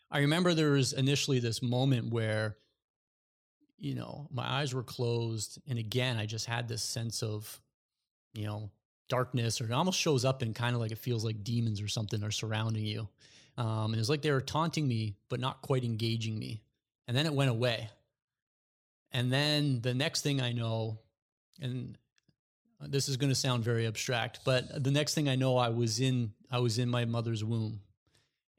I 0.09 0.19
remember 0.19 0.53
there 0.53 0.71
was 0.71 0.93
initially 0.93 1.39
this 1.39 1.61
moment 1.61 2.13
where 2.13 2.55
you 3.77 3.93
know, 3.93 4.29
my 4.31 4.49
eyes 4.49 4.73
were 4.73 4.83
closed 4.83 5.59
and 5.67 5.77
again 5.77 6.15
I 6.15 6.27
just 6.27 6.45
had 6.45 6.69
this 6.69 6.81
sense 6.81 7.21
of 7.21 7.59
you 8.33 8.45
know, 8.45 8.69
darkness 9.07 9.61
or 9.61 9.65
it 9.65 9.71
almost 9.71 9.99
shows 9.99 10.25
up 10.25 10.41
and 10.41 10.55
kind 10.55 10.75
of 10.75 10.81
like 10.81 10.91
it 10.91 10.97
feels 10.97 11.23
like 11.23 11.43
demons 11.43 11.81
or 11.81 11.87
something 11.87 12.23
are 12.23 12.31
surrounding 12.31 12.85
you. 12.85 13.07
Um, 13.57 13.85
and 13.85 13.95
it 13.95 13.99
was 13.99 14.09
like 14.09 14.21
they 14.21 14.31
were 14.31 14.41
taunting 14.41 14.87
me, 14.87 15.15
but 15.29 15.39
not 15.39 15.61
quite 15.61 15.83
engaging 15.83 16.37
me. 16.37 16.61
And 17.07 17.15
then 17.15 17.25
it 17.25 17.33
went 17.33 17.51
away. 17.51 17.89
And 19.11 19.31
then 19.31 19.81
the 19.81 19.93
next 19.93 20.21
thing 20.21 20.41
I 20.41 20.51
know, 20.51 20.99
and 21.61 21.97
this 22.81 23.07
is 23.07 23.15
going 23.15 23.29
to 23.29 23.35
sound 23.35 23.63
very 23.63 23.87
abstract, 23.87 24.39
but 24.43 24.83
the 24.83 24.91
next 24.91 25.13
thing 25.13 25.29
I 25.29 25.35
know, 25.35 25.57
I 25.57 25.69
was 25.69 25.99
in 25.99 26.33
I 26.51 26.59
was 26.59 26.77
in 26.79 26.89
my 26.89 27.05
mother's 27.05 27.43
womb, 27.43 27.79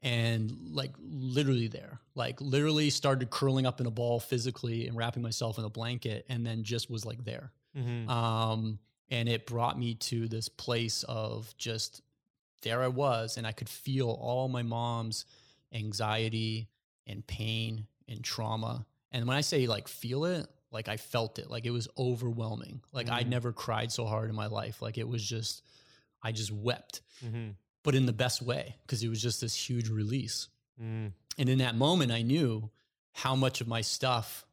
and 0.01 0.51
like 0.71 0.93
literally 0.99 1.67
there, 1.67 1.99
like 2.15 2.41
literally 2.41 2.89
started 2.89 3.29
curling 3.29 3.65
up 3.67 3.79
in 3.79 3.85
a 3.85 3.91
ball 3.91 4.19
physically 4.19 4.87
and 4.87 4.97
wrapping 4.97 5.21
myself 5.21 5.59
in 5.59 5.63
a 5.63 5.69
blanket, 5.69 6.25
and 6.27 6.45
then 6.45 6.63
just 6.63 6.89
was 6.89 7.05
like 7.05 7.23
there. 7.23 7.51
Mhm. 7.77 8.09
Um, 8.09 8.79
and 9.09 9.27
it 9.29 9.45
brought 9.45 9.77
me 9.79 9.95
to 9.95 10.27
this 10.27 10.49
place 10.49 11.03
of 11.03 11.53
just 11.57 12.01
there 12.63 12.81
I 12.81 12.87
was, 12.87 13.37
and 13.37 13.45
I 13.47 13.51
could 13.51 13.69
feel 13.69 14.09
all 14.09 14.47
my 14.49 14.63
mom's 14.63 15.25
anxiety 15.71 16.67
and 17.05 17.25
pain 17.27 17.87
and 18.07 18.23
trauma. 18.23 18.85
And 19.11 19.27
when 19.27 19.37
I 19.37 19.41
say 19.41 19.67
like 19.67 19.87
feel 19.87 20.25
it, 20.25 20.47
like 20.71 20.87
I 20.89 20.97
felt 20.97 21.39
it, 21.39 21.49
like 21.49 21.65
it 21.65 21.71
was 21.71 21.87
overwhelming. 21.97 22.81
Like 22.91 23.09
I'd 23.09 23.27
Mhm. 23.27 23.29
never 23.29 23.53
cried 23.53 23.91
so 23.91 24.05
hard 24.05 24.29
in 24.29 24.35
my 24.35 24.47
life. 24.47 24.81
Like 24.81 24.97
it 24.97 25.07
was 25.07 25.23
just, 25.27 25.61
I 26.21 26.31
just 26.31 26.51
wept, 26.51 27.01
Mhm. 27.23 27.55
but 27.83 27.95
in 27.95 28.05
the 28.05 28.13
best 28.13 28.41
way 28.41 28.75
because 28.81 29.03
it 29.03 29.07
was 29.07 29.21
just 29.21 29.39
this 29.39 29.55
huge 29.69 29.87
release. 29.89 30.49
Mm. 30.81 31.13
And 31.37 31.49
in 31.49 31.59
that 31.59 31.75
moment, 31.75 32.11
I 32.11 32.21
knew 32.21 32.69
how 33.13 33.35
much 33.35 33.61
of 33.61 33.67
my 33.67 33.81
stuff 33.81 34.45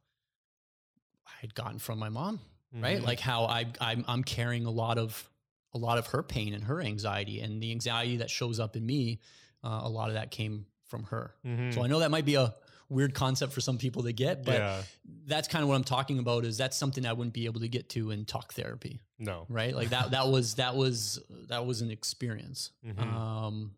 I 1.26 1.32
had 1.40 1.54
gotten 1.54 1.78
from 1.78 1.98
my 1.98 2.08
mom 2.10 2.40
right 2.74 3.00
Mhm. 3.00 3.04
like 3.04 3.20
how 3.20 3.44
I 3.44 3.66
I'm, 3.80 4.04
I'm 4.08 4.24
carrying 4.24 4.66
a 4.66 4.70
lot 4.70 4.98
of 4.98 5.30
a 5.72 5.78
lot 5.78 5.98
of 5.98 6.06
her 6.08 6.22
pain 6.22 6.54
and 6.54 6.64
her 6.64 6.80
anxiety 6.80 7.40
and 7.40 7.62
the 7.62 7.70
anxiety 7.70 8.16
that 8.18 8.30
shows 8.30 8.58
up 8.60 8.76
in 8.76 8.84
me 8.84 9.20
uh, 9.62 9.80
a 9.82 9.88
lot 9.88 10.08
of 10.08 10.14
that 10.14 10.30
came 10.30 10.66
from 10.86 11.04
her 11.04 11.34
Mhm. 11.44 11.72
so 11.74 11.82
i 11.82 11.86
know 11.86 11.98
that 12.00 12.10
might 12.10 12.24
be 12.24 12.34
a 12.36 12.54
weird 12.90 13.14
concept 13.14 13.52
for 13.52 13.60
some 13.60 13.78
people 13.78 14.02
to 14.02 14.12
get 14.12 14.44
but 14.44 14.58
yeah, 14.60 14.82
that's 15.26 15.48
kind 15.48 15.62
of 15.62 15.68
what 15.68 15.74
i'm 15.74 15.82
talking 15.84 16.18
about 16.18 16.44
is 16.44 16.56
that's 16.58 16.76
something 16.76 17.06
i 17.06 17.12
wouldn't 17.12 17.32
be 17.34 17.46
able 17.46 17.60
to 17.60 17.68
get 17.68 17.88
to 17.88 18.10
in 18.10 18.24
talk 18.24 18.52
therapy 18.52 19.00
no. 19.18 19.46
right 19.48 19.74
like 19.74 19.88
that 19.90 20.10
that 20.12 20.28
was 20.28 20.54
that 20.56 20.76
was 20.76 21.18
that 21.48 21.64
was 21.66 21.80
an 21.80 21.90
experience 21.90 22.70
Mhm. 22.86 23.00
um 23.00 23.74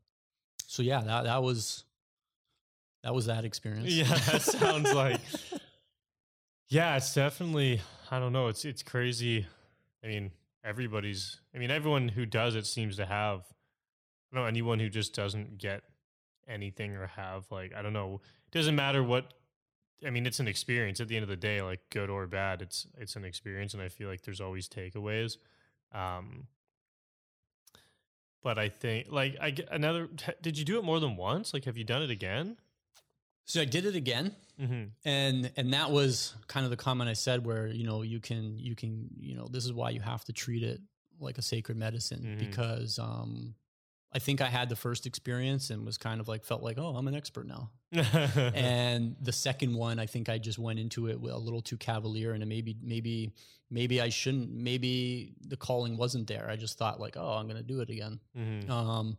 so 0.67 0.83
yeah 0.83 1.01
that 1.03 1.25
that 1.25 1.43
was 1.43 1.85
that 3.05 3.15
was 3.15 3.27
that 3.27 3.45
experience 3.45 3.89
Yeah, 3.89 4.13
that 4.13 4.43
sounds 4.43 4.93
like. 4.93 5.21
Yeah, 6.69 6.97
it's 6.97 7.15
definitely. 7.15 7.81
I 8.11 8.19
don't 8.19 8.33
know. 8.33 8.49
It's 8.49 8.65
it's 8.65 8.83
crazy. 8.83 9.47
I 10.05 10.07
mean, 10.07 10.31
everybody's. 10.65 11.41
I 11.55 11.59
mean, 11.59 11.71
everyone 11.71 12.09
who 12.09 12.27
does 12.27 12.55
it 12.55 12.67
seems 12.67 12.97
to 12.97 13.07
have. 13.07 13.41
I 13.41 14.37
don't 14.37 14.43
know 14.43 14.49
anyone 14.49 14.79
who 14.79 14.89
just 14.89 15.15
doesn't 15.15 15.59
get 15.59 15.83
anything 16.49 16.95
or 16.95 17.07
have 17.07 17.47
like 17.51 17.75
I 17.75 17.83
don't 17.83 17.93
know. 17.93 18.21
It 18.47 18.57
doesn't 18.57 18.77
matter 18.77 19.03
what. 19.03 19.35
I 20.07 20.11
mean, 20.11 20.27
it's 20.27 20.41
an 20.41 20.49
experience 20.49 21.01
at 21.01 21.09
the 21.09 21.17
end 21.17 21.23
of 21.23 21.29
the 21.29 21.37
day, 21.37 21.63
like 21.63 21.81
good 21.91 22.11
or 22.11 22.27
bad. 22.27 22.63
It's 22.63 22.87
it's 22.99 23.17
an 23.17 23.25
experience, 23.25 23.75
and 23.75 23.83
I 23.83 23.89
feel 23.89 24.09
like 24.09 24.23
there's 24.23 24.41
always 24.41 24.69
takeaways. 24.69 25.39
Um, 25.93 26.47
but 28.43 28.59
I 28.59 28.69
think 28.69 29.09
like 29.11 29.37
I 29.41 29.55
another. 29.71 30.09
Did 30.43 30.59
you 30.59 30.65
do 30.65 30.79
it 30.79 30.85
more 30.85 31.01
than 31.01 31.17
once? 31.17 31.55
Like, 31.55 31.65
have 31.65 31.77
you 31.77 31.85
done 31.85 32.03
it 32.03 32.11
again? 32.11 32.57
So 33.47 33.61
i 33.61 33.65
did 33.65 33.85
it 33.87 33.97
again 33.97 34.35
Mm-hmm. 34.59 34.85
and 35.05 35.53
and 35.59 35.73
that 35.75 35.91
was 35.91 36.35
kind 36.49 36.65
of 36.65 36.71
the 36.71 36.79
comment 36.79 37.11
i 37.11 37.13
said 37.13 37.45
where 37.45 37.67
you 37.67 37.85
know 37.85 38.01
you 38.01 38.21
can 38.21 38.59
you 38.59 38.75
can 38.75 39.09
you 39.19 39.35
know 39.35 39.49
this 39.51 39.67
is 39.67 39.73
why 39.75 39.91
you 39.91 40.01
have 40.01 40.25
to 40.25 40.33
treat 40.33 40.63
it 40.63 40.81
like 41.21 41.37
a 41.37 41.43
sacred 41.43 41.77
medicine 41.77 42.23
Mhm. 42.25 42.39
because 42.39 42.99
um 42.99 43.55
i 44.15 44.19
think 44.19 44.41
i 44.41 44.47
had 44.47 44.71
the 44.71 44.77
first 44.77 45.05
experience 45.07 45.69
and 45.69 45.85
was 45.85 45.99
kind 45.99 46.21
of 46.23 46.27
like 46.29 46.43
felt 46.43 46.63
like 46.63 46.79
oh 46.79 46.97
i'm 46.97 47.07
an 47.07 47.15
expert 47.15 47.47
now 47.47 47.71
and 48.55 49.17
the 49.21 49.33
second 49.33 49.75
one 49.75 49.99
i 49.99 50.07
think 50.07 50.29
i 50.31 50.39
just 50.39 50.59
went 50.59 50.79
into 50.79 51.09
it 51.09 51.17
a 51.23 51.37
little 51.39 51.61
too 51.61 51.77
cavalier 51.77 52.33
and 52.33 52.47
maybe 52.47 52.77
maybe 52.83 53.33
maybe 53.71 54.01
i 54.01 54.09
shouldn't 54.09 54.51
maybe 54.51 55.35
the 55.49 55.57
calling 55.57 55.97
wasn't 55.97 56.27
there 56.27 56.49
i 56.49 56.57
just 56.57 56.79
thought 56.79 56.99
like 57.01 57.17
oh 57.19 57.33
i'm 57.35 57.47
gonna 57.47 57.63
do 57.63 57.81
it 57.81 57.91
again 57.91 58.19
Mhm. 58.39 58.71
um 58.71 59.19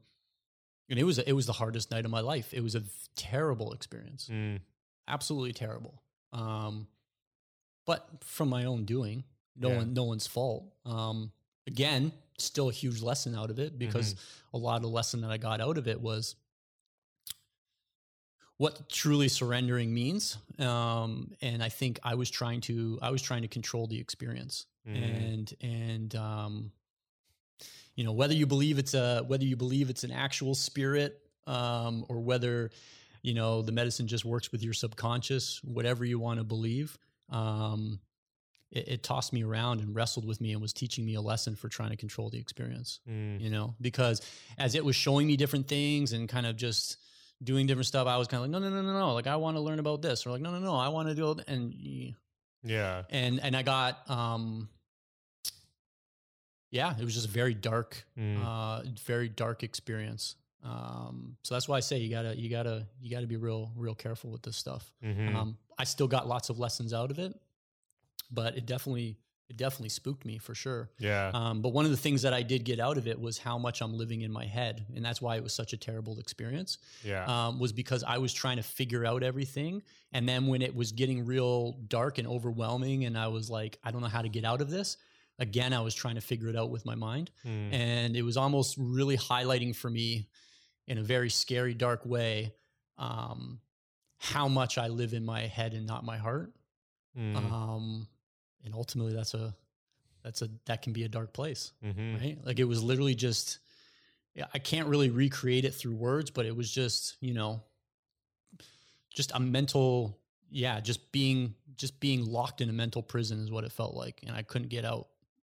and 0.90 0.98
it 1.00 1.04
was 1.04 1.18
it 1.20 1.34
was 1.34 1.46
the 1.46 1.54
hardest 1.54 1.92
night 1.92 2.06
of 2.06 2.12
my 2.12 2.20
life 2.22 2.54
it 2.54 2.62
was 2.62 2.76
a 2.76 2.84
terrible 3.16 3.74
experience 3.74 4.28
Mm. 4.32 4.60
absolutely 5.08 5.54
terrible. 5.54 6.02
Um, 6.34 6.88
but 7.86 8.24
from 8.24 8.50
my 8.50 8.66
own 8.66 8.84
doing, 8.86 9.24
no 9.56 9.70
Yeah. 9.72 9.78
one, 9.78 9.94
no 9.94 10.04
one's 10.04 10.28
fault. 10.28 10.66
Um, 10.86 11.32
again, 11.66 12.12
still 12.38 12.68
a 12.70 12.74
huge 12.74 13.02
lesson 13.02 13.34
out 13.36 13.50
of 13.50 13.60
it 13.60 13.80
because 13.80 14.16
a 14.54 14.58
lot 14.58 14.76
of 14.76 14.82
the 14.82 14.90
lesson 14.90 15.22
that 15.22 15.32
I 15.32 15.38
got 15.38 15.62
out 15.62 15.78
of 15.78 15.88
it 15.88 16.00
was 16.02 16.36
what 18.58 18.90
truly 18.90 19.28
surrendering 19.30 19.94
means. 19.94 20.38
Um, 20.60 21.34
and 21.42 21.62
I 21.64 21.70
think 21.70 22.00
I 22.04 22.16
was 22.16 22.30
trying 22.30 22.62
to, 22.62 22.98
I 23.02 23.12
was 23.12 23.22
trying 23.22 23.44
to 23.44 23.48
control 23.48 23.88
the 23.88 24.00
experience 24.00 24.66
Mhm. 24.88 24.96
and, 24.96 25.54
and, 25.62 26.16
um, 26.16 26.72
you 27.96 28.04
know, 28.04 28.12
whether 28.12 28.34
you 28.34 28.46
believe 28.46 28.78
it's 28.80 28.94
a, 28.94 29.24
whether 29.28 29.46
you 29.46 29.56
believe 29.56 29.90
it's 29.90 30.04
an 30.04 30.12
actual 30.12 30.56
spirit, 30.56 31.20
um, 31.48 32.06
or 32.10 32.20
whether, 32.20 32.72
you 33.22 33.34
know, 33.34 33.62
the 33.62 33.72
medicine 33.72 34.08
just 34.08 34.26
works 34.26 34.52
with 34.52 34.64
your 34.64 34.74
subconscious, 34.74 35.64
whatever 35.64 36.06
you 36.06 36.20
want 36.20 36.40
to 36.40 36.44
believe. 36.44 36.98
Um, 37.30 38.00
it, 38.72 38.88
it 38.88 39.04
tossed 39.04 39.34
me 39.34 39.44
around 39.44 39.80
and 39.80 39.96
wrestled 39.96 40.26
with 40.26 40.42
me 40.42 40.52
and 40.52 40.62
was 40.62 40.74
teaching 40.74 41.06
me 41.06 41.16
a 41.16 41.22
lesson 41.22 41.56
for 41.56 41.70
trying 41.70 41.92
to 41.92 41.96
control 41.96 42.30
the 42.30 42.38
experience. 42.38 43.00
Mm. 43.10 43.40
You 43.42 43.50
know, 43.50 43.76
because 43.80 44.22
as 44.58 44.76
it 44.76 44.84
was 44.84 44.96
showing 44.96 45.26
me 45.28 45.38
different 45.38 45.68
things 45.68 46.14
and 46.14 46.28
kind 46.28 46.46
of 46.46 46.58
just 46.58 46.98
doing 47.44 47.68
different 47.68 47.88
stuff, 47.88 48.08
I 48.08 48.18
was 48.18 48.28
kind 48.28 48.44
of 48.44 48.50
like, 48.50 48.52
no, 48.52 48.60
no, 48.60 48.76
no, 48.76 48.82
no, 48.82 49.00
no. 49.00 49.14
Like 49.14 49.28
I 49.28 49.38
want 49.38 49.58
to 49.58 49.62
learn 49.62 49.80
about 49.80 50.02
this, 50.02 50.26
or 50.26 50.32
like, 50.32 50.42
no, 50.42 50.52
no, 50.52 50.60
no, 50.60 50.76
I 50.76 50.90
want 50.90 51.08
to 51.10 51.16
do 51.16 51.32
it. 51.32 51.48
And 51.48 51.74
Yeah. 52.64 53.04
and 53.10 53.40
and 53.42 53.56
I 53.56 53.64
got 53.64 54.10
um, 54.10 54.70
yeah, 56.72 56.96
it 57.00 57.04
was 57.04 57.14
just 57.14 57.28
a 57.28 57.32
very 57.32 57.54
dark, 57.54 58.04
Mm. 58.18 58.44
uh, 58.44 58.84
very 59.06 59.30
dark 59.30 59.64
experience. 59.64 60.36
Um, 60.64 61.38
so 61.44 61.56
that's 61.56 61.68
why 61.70 61.78
I 61.78 61.80
say 61.82 61.98
you 62.00 62.10
gotta, 62.10 62.36
you 62.38 62.50
gotta, 62.50 62.88
you 63.00 63.10
gotta 63.10 63.28
be 63.28 63.38
real, 63.38 63.72
real 63.76 63.96
careful 63.96 64.32
with 64.32 64.42
this 64.42 64.58
stuff. 64.58 64.92
Mhm. 65.04 65.34
Um, 65.36 65.58
I 65.78 65.84
still 65.86 66.08
got 66.08 66.28
lots 66.28 66.50
of 66.50 66.60
lessons 66.60 66.94
out 66.94 67.12
of 67.12 67.20
it, 67.20 67.34
but 68.32 68.58
it 68.58 68.66
definitely, 68.66 69.18
it 69.50 69.56
definitely 69.56 69.88
spooked 69.90 70.26
me 70.26 70.38
for 70.40 70.54
sure. 70.54 70.90
yeah. 71.00 71.32
Um, 71.34 71.62
but 71.62 71.70
one 71.70 71.86
of 71.86 71.92
the 71.92 71.96
things 71.98 72.22
that 72.24 72.34
I 72.34 72.42
did 72.42 72.66
get 72.66 72.82
out 72.82 72.98
of 72.98 73.08
it 73.08 73.18
was 73.18 73.38
how 73.38 73.58
much 73.58 73.82
I'm 73.82 73.94
living 73.94 74.22
in 74.24 74.32
my 74.32 74.46
head, 74.46 74.86
and 74.94 75.06
that's 75.06 75.22
why 75.22 75.38
it 75.38 75.44
was 75.44 75.54
such 75.54 75.72
a 75.72 75.78
terrible 75.78 76.20
experience. 76.20 76.80
yeah. 77.02 77.24
Um, 77.48 77.58
was 77.60 77.72
because 77.72 78.04
I 78.04 78.18
was 78.18 78.34
trying 78.34 78.58
to 78.58 78.64
figure 78.64 79.06
out 79.06 79.24
everything, 79.24 79.84
and 80.12 80.28
then 80.28 80.48
when 80.48 80.62
it 80.62 80.76
was 80.76 80.92
getting 80.92 81.24
real 81.26 81.74
dark 81.88 82.18
and 82.18 82.28
overwhelming, 82.28 83.06
and 83.06 83.18
I 83.18 83.28
was 83.30 83.50
like, 83.50 83.80
I 83.86 83.92
don't 83.92 84.02
know 84.02 84.08
how 84.10 84.22
to 84.22 84.30
get 84.30 84.44
out 84.44 84.60
of 84.60 84.70
this. 84.70 84.98
Again, 85.40 85.72
I 85.74 85.82
was 85.82 85.94
trying 85.94 86.16
to 86.16 86.22
figure 86.22 86.50
it 86.50 86.56
out 86.56 86.72
with 86.72 86.86
my 86.86 86.96
mind, 86.96 87.30
Mm. 87.46 87.72
and 87.74 88.18
it 88.18 88.24
was 88.24 88.38
almost 88.38 88.76
really 88.78 89.18
highlighting 89.18 89.76
for 89.76 89.90
me, 89.90 90.28
in 90.88 90.98
a 90.98 91.04
very 91.04 91.30
scary, 91.30 91.74
dark 91.74 92.06
way, 92.06 92.54
um, 92.98 93.60
how 94.18 94.48
much 94.48 94.78
I 94.78 94.88
live 94.88 95.14
in 95.14 95.24
my 95.26 95.42
head 95.42 95.74
and 95.74 95.86
not 95.86 96.04
my 96.06 96.18
heart. 96.18 96.54
Mm. 97.16 97.36
Um, 97.36 98.08
and 98.64 98.74
ultimately, 98.74 99.14
that's 99.14 99.34
a 99.34 99.56
that's 100.24 100.42
a 100.42 100.50
that 100.66 100.82
can 100.82 100.92
be 100.94 101.04
a 101.04 101.08
dark 101.10 101.32
place 101.34 101.72
Mhm. 101.84 102.20
right? 102.20 102.46
Like 102.46 102.60
it 102.60 102.66
was 102.66 102.82
literally 102.84 103.16
just 103.16 103.60
I 104.54 104.60
can't 104.60 104.88
really 104.88 105.10
recreate 105.10 105.66
it 105.66 105.74
through 105.74 105.96
words, 105.96 106.30
but 106.30 106.46
it 106.46 106.56
was 106.56 106.70
just, 106.72 107.16
you 107.22 107.34
know, 107.34 107.64
just 109.14 109.32
a 109.34 109.40
mental, 109.40 110.20
yeah, 110.52 110.80
just 110.80 111.12
being, 111.12 111.56
just 111.76 112.00
being 112.00 112.24
locked 112.24 112.62
in 112.62 112.70
a 112.70 112.74
mental 112.74 113.02
prison 113.02 113.40
is 113.40 113.50
what 113.50 113.64
it 113.64 113.72
felt 113.72 113.96
like, 113.96 114.22
and 114.28 114.36
I 114.36 114.44
couldn't 114.44 114.68
get 114.68 114.86
out, 114.86 115.08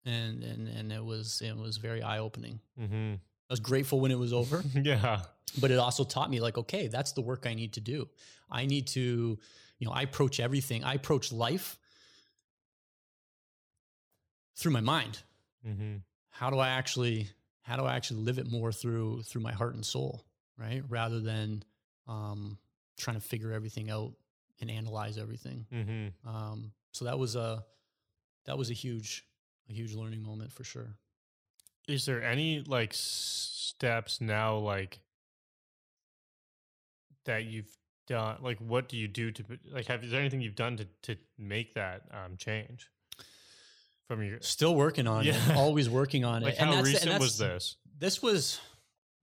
and 0.05 0.43
and 0.43 0.69
and 0.69 0.93
it 0.93 1.05
was 1.05 1.41
it 1.43 1.57
was 1.57 1.77
very 1.79 2.03
eye 2.03 2.19
opening. 2.19 2.61
Mhm. 2.79 3.15
I 3.17 3.53
was 3.53 3.61
grateful 3.61 4.01
when 4.01 4.11
it 4.11 4.19
was 4.19 4.33
over, 4.33 4.63
Yeah. 4.75 5.23
but 5.61 5.71
it 5.71 5.79
also 5.79 6.05
taught 6.05 6.31
me 6.31 6.41
like, 6.41 6.57
okay, 6.59 6.87
that's 6.89 7.13
the 7.13 7.21
work 7.21 7.47
I 7.47 7.55
need 7.55 7.73
to 7.75 7.81
do. 7.81 8.09
I 8.51 8.67
need 8.67 8.87
to, 8.89 9.39
you 9.79 9.87
know, 9.87 9.93
I 9.93 10.03
approach 10.03 10.39
everything. 10.41 10.85
I 10.85 10.95
approach 10.95 11.33
life 11.33 11.79
through 14.57 14.73
my 14.73 14.81
mind 14.81 15.23
hmm 15.65 15.97
how 16.33 16.49
do 16.51 16.59
I 16.59 16.69
actually 16.69 17.29
how 17.63 17.77
do 17.77 17.83
I 17.85 17.97
actually 17.97 18.21
live 18.21 18.39
it 18.39 18.51
more 18.51 18.73
through 18.73 19.23
through 19.25 19.43
my 19.43 19.53
heart 19.53 19.75
and 19.75 19.85
soul, 19.85 20.25
right? 20.57 20.83
Rather 20.89 21.21
than 21.21 21.63
um, 22.09 22.57
trying 22.97 23.17
to 23.17 23.21
figure 23.21 23.53
everything 23.53 23.91
out 23.91 24.13
and 24.61 24.71
analyze 24.71 25.19
everything. 25.19 25.67
hmm 25.71 26.09
Um, 26.29 26.73
so 26.93 27.05
that 27.05 27.19
was 27.19 27.37
a 27.37 27.65
that 28.47 28.57
was 28.57 28.71
a 28.71 28.73
huge 28.75 29.25
a 29.71 29.73
huge 29.73 29.95
learning 29.95 30.23
moment 30.23 30.53
for 30.53 30.65
sure. 30.65 30.97
Is 31.89 32.05
there 32.07 32.23
any 32.23 32.61
like 32.67 32.93
steps 32.95 34.21
now, 34.21 34.57
like 34.57 35.01
that 37.25 37.45
you've 37.45 37.71
done? 38.07 38.39
Like, 38.43 38.59
what 38.59 38.89
do 38.89 38.97
you 38.97 39.09
do 39.09 39.31
to 39.33 39.45
like? 39.73 39.87
Have 39.87 40.05
is 40.05 40.11
there 40.11 40.21
anything 40.21 40.41
you've 40.41 40.55
done 40.57 40.77
to 40.79 40.87
to 41.03 41.17
make 41.39 41.75
that 41.75 42.03
um 42.13 42.37
change 42.37 42.91
from 44.09 44.23
your? 44.23 44.41
Still 44.41 44.75
working 44.75 45.07
on 45.07 45.27
it. 45.27 45.35
Yeah. 45.35 45.55
Always 45.57 45.89
working 45.89 46.25
on 46.25 46.43
it. 46.43 46.47
Like, 46.47 46.61
And 46.61 46.71
how 46.71 46.83
that's 46.83 46.93
the- 46.93 46.97
and 47.01 47.05
recent 47.07 47.21
was 47.21 47.39
this? 47.39 47.77
This 47.99 48.23
was 48.23 48.61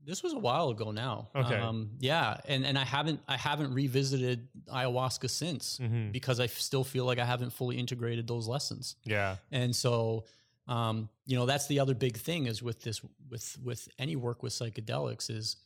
this 0.08 0.24
was 0.24 0.34
a 0.34 0.40
while 0.40 0.70
ago 0.70 0.92
now. 0.92 1.30
Okay. 1.36 1.56
Um, 1.56 1.92
yeah, 2.00 2.38
and 2.48 2.66
and 2.66 2.78
I 2.80 2.86
haven't 2.86 3.20
I 3.28 3.38
haven't 3.38 3.74
revisited 3.74 4.48
ayahuasca 4.74 5.30
since 5.30 5.78
hmm 5.78 6.12
because 6.12 6.40
I 6.40 6.48
still 6.48 6.84
feel 6.84 7.06
like 7.06 7.20
I 7.20 7.26
haven't 7.26 7.52
fully 7.52 7.78
integrated 7.78 8.28
those 8.28 8.48
lessons. 8.48 8.96
Yeah. 9.04 9.36
And 9.52 9.76
so, 9.76 10.24
um, 10.68 11.10
you 11.26 11.38
know, 11.38 11.46
that's 11.46 11.68
the 11.68 11.80
other 11.80 11.94
big 11.94 12.18
thing 12.18 12.48
is 12.48 12.64
with 12.64 12.82
this, 12.82 13.02
with, 13.30 13.58
with 13.64 13.88
any 14.00 14.16
work 14.16 14.44
with 14.44 14.54
psychedelics 14.54 15.30
is, 15.30 15.58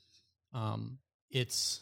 um, 0.54 0.98
it's, 1.30 1.82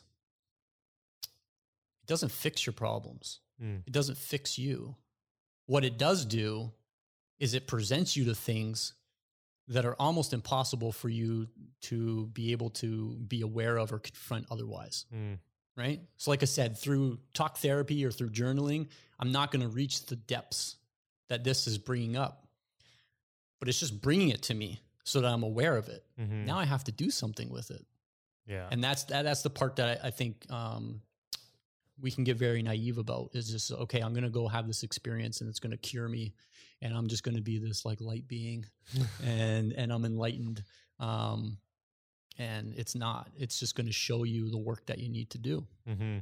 it 2.03 2.07
doesn't 2.07 2.31
fix 2.31 2.65
your 2.65 2.73
problems. 2.73 3.39
Mm. 3.63 3.81
It 3.87 3.93
doesn't 3.93 4.17
fix 4.17 4.57
you. 4.57 4.95
What 5.65 5.85
it 5.85 5.97
does 5.97 6.25
do 6.25 6.71
is 7.39 7.53
it 7.53 7.67
presents 7.67 8.15
you 8.17 8.25
to 8.25 8.35
things 8.35 8.93
that 9.69 9.85
are 9.85 9.95
almost 9.99 10.33
impossible 10.33 10.91
for 10.91 11.09
you 11.09 11.47
to 11.81 12.25
be 12.27 12.51
able 12.51 12.69
to 12.71 13.15
be 13.27 13.41
aware 13.41 13.77
of 13.77 13.93
or 13.93 13.99
confront 13.99 14.45
otherwise 14.51 15.05
Mm. 15.13 15.37
right? 15.77 16.01
So, 16.17 16.31
like 16.31 16.41
I 16.43 16.45
said, 16.47 16.77
through 16.77 17.19
talk 17.33 17.57
therapy 17.57 18.03
or 18.05 18.11
through 18.11 18.31
journaling, 18.31 18.87
I'm 19.19 19.31
not 19.31 19.51
going 19.51 19.61
to 19.61 19.67
reach 19.69 20.05
the 20.07 20.15
depths 20.17 20.75
that 21.29 21.43
this 21.43 21.67
is 21.67 21.77
bringing 21.77 22.17
up, 22.17 22.47
but 23.59 23.69
it's 23.69 23.79
just 23.79 24.01
bringing 24.01 24.29
it 24.29 24.41
to 24.43 24.53
me 24.53 24.81
so 25.03 25.21
that 25.21 25.27
I'm 25.31 25.43
aware 25.43 25.77
of 25.77 25.87
it. 25.87 26.03
hmm 26.17 26.45
Now 26.45 26.57
I 26.57 26.65
have 26.65 26.83
to 26.85 26.91
do 26.91 27.09
something 27.11 27.49
with 27.49 27.71
it, 27.71 27.85
yeah. 28.47 28.67
and 28.71 28.83
that's 28.83 29.03
that, 29.05 29.23
that's 29.23 29.41
the 29.43 29.49
part 29.49 29.75
that 29.77 30.01
I, 30.03 30.07
I 30.07 30.11
think 30.11 30.45
um, 30.51 31.01
we 32.01 32.11
can 32.11 32.23
get 32.23 32.37
very 32.37 32.61
naive 32.61 32.97
about. 32.97 33.29
Is 33.33 33.49
just 33.49 33.71
okay. 33.71 33.99
I'm 34.01 34.13
going 34.13 34.23
to 34.23 34.29
go 34.29 34.47
have 34.47 34.67
this 34.67 34.83
experience, 34.83 35.41
and 35.41 35.49
it's 35.49 35.59
going 35.59 35.71
to 35.71 35.77
cure 35.77 36.07
me, 36.07 36.33
and 36.81 36.93
I'm 36.93 37.07
just 37.07 37.23
going 37.23 37.35
to 37.35 37.41
be 37.43 37.57
this 37.59 37.85
like 37.85 37.99
light 38.01 38.27
being, 38.27 38.65
and 39.23 39.73
and 39.73 39.91
I'm 39.91 40.05
enlightened. 40.05 40.63
Um, 40.99 41.57
and 42.37 42.73
it's 42.75 42.95
not. 42.95 43.29
It's 43.37 43.59
just 43.59 43.75
going 43.75 43.87
to 43.87 43.93
show 43.93 44.23
you 44.23 44.49
the 44.49 44.57
work 44.57 44.85
that 44.87 44.99
you 44.99 45.09
need 45.09 45.29
to 45.31 45.37
do 45.37 45.65
hmm 45.87 46.19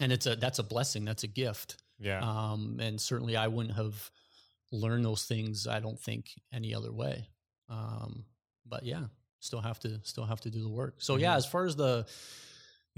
and 0.00 0.10
it's 0.10 0.24
a 0.26 0.34
that's 0.36 0.58
a 0.58 0.62
blessing 0.62 1.04
that's 1.04 1.22
a 1.22 1.26
gift 1.26 1.76
Yeah. 2.00 2.20
um 2.20 2.78
and 2.80 2.98
certainly 2.98 3.36
i 3.36 3.46
wouldn't 3.46 3.76
have 3.76 4.10
learned 4.70 5.04
those 5.04 5.24
things 5.26 5.66
i 5.66 5.80
don't 5.80 6.00
think 6.00 6.30
any 6.50 6.74
other 6.74 6.90
way 6.90 7.28
um 7.68 8.24
but 8.66 8.84
yeah 8.84 9.04
still 9.40 9.60
have 9.60 9.78
to 9.80 10.00
still 10.02 10.24
have 10.24 10.40
to 10.40 10.50
do 10.50 10.62
the 10.62 10.68
work 10.70 10.94
so 10.98 11.16
yeah 11.16 11.34
Mhm. 11.34 11.36
as 11.36 11.46
far 11.46 11.66
as 11.66 11.76
the 11.76 12.06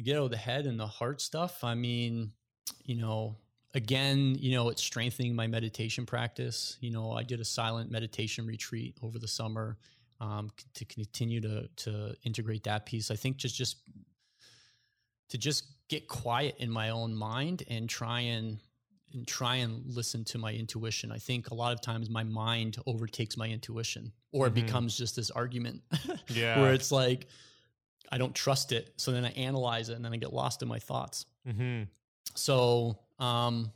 get 0.03 0.17
out 0.17 0.31
the 0.31 0.37
head 0.37 0.67
and 0.67 0.79
the 0.79 0.87
heart 0.87 1.21
stuff 1.21 1.63
i 1.63 1.75
mean 1.75 2.33
you 2.85 2.97
know 2.97 3.37
again 3.75 4.35
you 4.39 4.53
know 4.53 4.69
it's 4.69 4.83
strengthening 4.83 5.35
my 5.35 5.47
meditation 5.47 6.05
practice 6.07 6.77
you 6.81 6.91
know 6.91 7.13
i 7.13 7.23
did 7.23 7.41
a 7.41 7.45
silent 7.45 7.91
meditation 7.91 8.47
retreat 8.47 8.97
over 9.03 9.19
the 9.19 9.29
summer 9.29 9.77
um, 10.21 10.51
to 10.75 10.85
continue 10.85 11.41
to 11.41 11.69
to 11.77 12.15
integrate 12.25 12.65
that 12.65 12.87
piece 12.87 13.11
i 13.11 13.17
think 13.17 13.37
just 13.37 13.55
just 13.57 13.79
to 15.29 15.39
just 15.39 15.67
get 15.89 16.09
quiet 16.09 16.55
in 16.59 16.71
my 16.71 16.91
own 16.91 17.15
mind 17.15 17.63
and 17.69 17.89
try 17.89 18.21
and 18.21 18.59
and 19.13 19.29
try 19.29 19.57
and 19.57 19.85
listen 19.87 20.25
to 20.25 20.39
my 20.39 20.53
intuition. 20.53 21.13
I 21.13 21.19
think 21.19 21.51
a 21.51 21.55
lot 21.55 21.73
of 21.73 21.81
times 21.81 22.11
my 22.11 22.25
mind 22.25 22.79
overtakes 22.85 23.37
my 23.37 23.47
intuition 23.49 24.13
or 24.33 24.49
it 24.49 24.51
Mhm. 24.51 24.55
becomes 24.55 24.97
just 24.99 25.15
this 25.15 25.31
argument 25.31 25.83
Yeah. 26.29 26.61
where 26.61 26.73
it's 26.73 26.91
like 26.91 27.29
I 28.13 28.19
don't 28.19 28.35
trust 28.35 28.73
it. 28.73 28.93
So 28.97 29.13
then 29.13 29.25
I 29.25 29.31
analyze 29.31 29.89
it 29.89 29.95
and 29.95 30.05
then 30.05 30.13
I 30.13 30.17
get 30.17 30.33
lost 30.33 30.63
in 30.63 30.69
my 30.69 30.79
thoughts. 30.79 31.27
hmm 31.47 31.83
So 32.35 32.99
um 33.19 33.73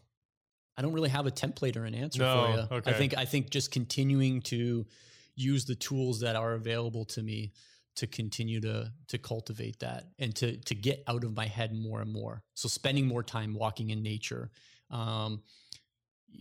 I 0.77 0.83
don't 0.83 0.93
really 0.93 1.09
have 1.11 1.27
a 1.27 1.31
template 1.33 1.77
or 1.77 1.85
an 1.85 1.95
answer 1.95 2.23
No, 2.23 2.33
for 2.33 2.49
you. 2.49 2.79
okay. 2.79 2.91
I 2.91 2.95
think 2.95 3.17
I 3.17 3.25
think 3.25 3.51
just 3.51 3.73
continuing 3.73 4.43
to 4.43 4.87
use 5.35 5.65
the 5.65 5.75
tools 5.75 6.21
that 6.21 6.37
are 6.37 6.53
available 6.55 7.05
to 7.07 7.23
me 7.23 7.53
to 7.97 8.07
continue 8.07 8.61
to 8.61 8.93
to 9.09 9.19
cultivate 9.19 9.81
that 9.81 10.05
and 10.19 10.35
to 10.37 10.57
to 10.57 10.75
get 10.75 11.03
out 11.09 11.25
of 11.25 11.35
my 11.35 11.47
head 11.47 11.75
more 11.75 12.01
and 12.01 12.13
more. 12.13 12.43
So 12.55 12.69
spending 12.69 13.07
more 13.07 13.25
time 13.25 13.55
walking 13.55 13.91
in 13.91 14.03
nature, 14.05 14.51
um, 14.91 15.43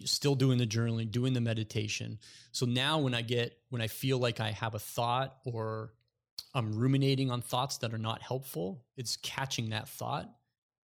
still 0.06 0.36
doing 0.36 0.58
the 0.60 0.68
journaling, 0.68 1.10
doing 1.12 1.34
the 1.34 1.42
meditation. 1.42 2.20
So 2.52 2.66
now 2.68 3.00
when 3.00 3.16
I 3.16 3.22
get 3.24 3.58
when 3.70 3.82
I 3.82 3.88
feel 3.88 4.20
like 4.20 4.40
I 4.40 4.52
have 4.52 4.76
a 4.76 4.80
thought 4.80 5.38
or 5.46 5.94
I'm 6.54 6.74
ruminating 6.78 7.30
on 7.32 7.42
thoughts 7.42 7.78
that 7.80 7.94
are 7.94 7.98
not 8.00 8.22
helpful, 8.22 8.84
it's 8.96 9.18
catching 9.18 9.70
that 9.70 9.88
thought, 9.90 10.30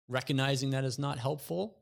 recognizing 0.07 0.71
that 0.71 0.83
is 0.83 0.97
not 0.97 1.19
helpful, 1.19 1.77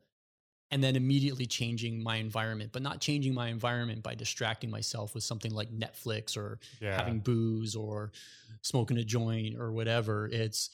and 0.70 0.84
then 0.84 0.96
immediately 0.96 1.46
changing 1.46 2.02
my 2.02 2.16
environment, 2.16 2.72
but 2.72 2.82
not 2.82 3.00
changing 3.00 3.32
my 3.32 3.48
environment 3.48 4.02
by 4.02 4.14
distracting 4.14 4.68
myself 4.70 5.14
with 5.14 5.24
something 5.24 5.52
like 5.54 5.70
Netflix 5.70 6.36
or 6.36 6.58
Yeah. 6.80 6.94
having 6.96 7.20
booze 7.20 7.74
or 7.74 8.12
smoking 8.60 8.98
a 8.98 9.04
joint 9.04 9.56
or 9.56 9.72
whatever. 9.72 10.28
It's 10.28 10.68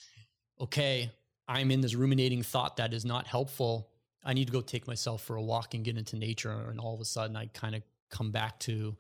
okay, 0.61 1.11
I'm 1.47 1.71
in 1.71 1.81
this 1.81 1.95
ruminating 1.95 2.43
thought 2.43 2.77
that 2.79 2.93
is 2.93 3.05
not 3.05 3.27
helpful. 3.27 3.91
I 4.25 4.33
need 4.33 4.47
to 4.47 4.53
go 4.53 4.63
take 4.63 4.87
myself 4.87 5.23
for 5.23 5.37
a 5.37 5.43
walk 5.43 5.75
and 5.75 5.85
get 5.85 5.97
into 5.99 6.17
nature. 6.17 6.51
And 6.71 6.81
all 6.81 6.95
of 6.95 7.01
a 7.01 7.05
sudden, 7.05 7.37
I 7.37 7.47
kind 7.47 7.75
of 7.75 7.83
come 8.11 8.31
back 8.33 8.59
to, 8.61 8.97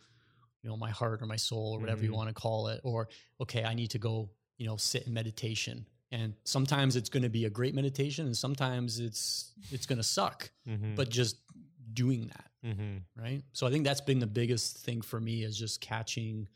you 0.64 0.70
know, 0.70 0.76
my 0.78 0.90
heart 0.90 1.20
or 1.22 1.26
my 1.26 1.36
soul 1.36 1.74
or 1.74 1.78
whatever 1.78 2.02
you 2.02 2.10
Mhm. 2.10 2.14
want 2.16 2.28
to 2.30 2.34
call 2.34 2.68
it. 2.68 2.80
Or, 2.82 3.08
okay, 3.40 3.62
I 3.64 3.74
need 3.74 3.90
to 3.90 3.98
go, 3.98 4.30
you 4.56 4.66
know, 4.66 4.76
sit 4.78 5.06
in 5.06 5.12
meditation. 5.12 5.86
And 6.10 6.34
sometimes 6.44 6.96
it's 6.96 7.10
going 7.10 7.22
to 7.24 7.28
be 7.28 7.44
a 7.44 7.50
great 7.50 7.74
meditation, 7.74 8.24
and 8.26 8.36
sometimes 8.36 8.98
it's 8.98 9.52
it's 9.70 9.84
going 9.86 9.98
to 9.98 10.02
suck. 10.04 10.50
Mhm. 10.66 10.96
But 10.96 11.10
just 11.10 11.36
doing 11.92 12.28
that, 12.28 12.50
Mm-hmm. 12.64 12.96
right? 13.22 13.42
So 13.52 13.66
I 13.66 13.70
think 13.70 13.84
that's 13.84 14.00
been 14.00 14.18
the 14.20 14.26
biggest 14.26 14.78
thing 14.78 15.02
for 15.02 15.20
me 15.20 15.44
is 15.44 15.56
just 15.58 15.80
catching 15.82 16.48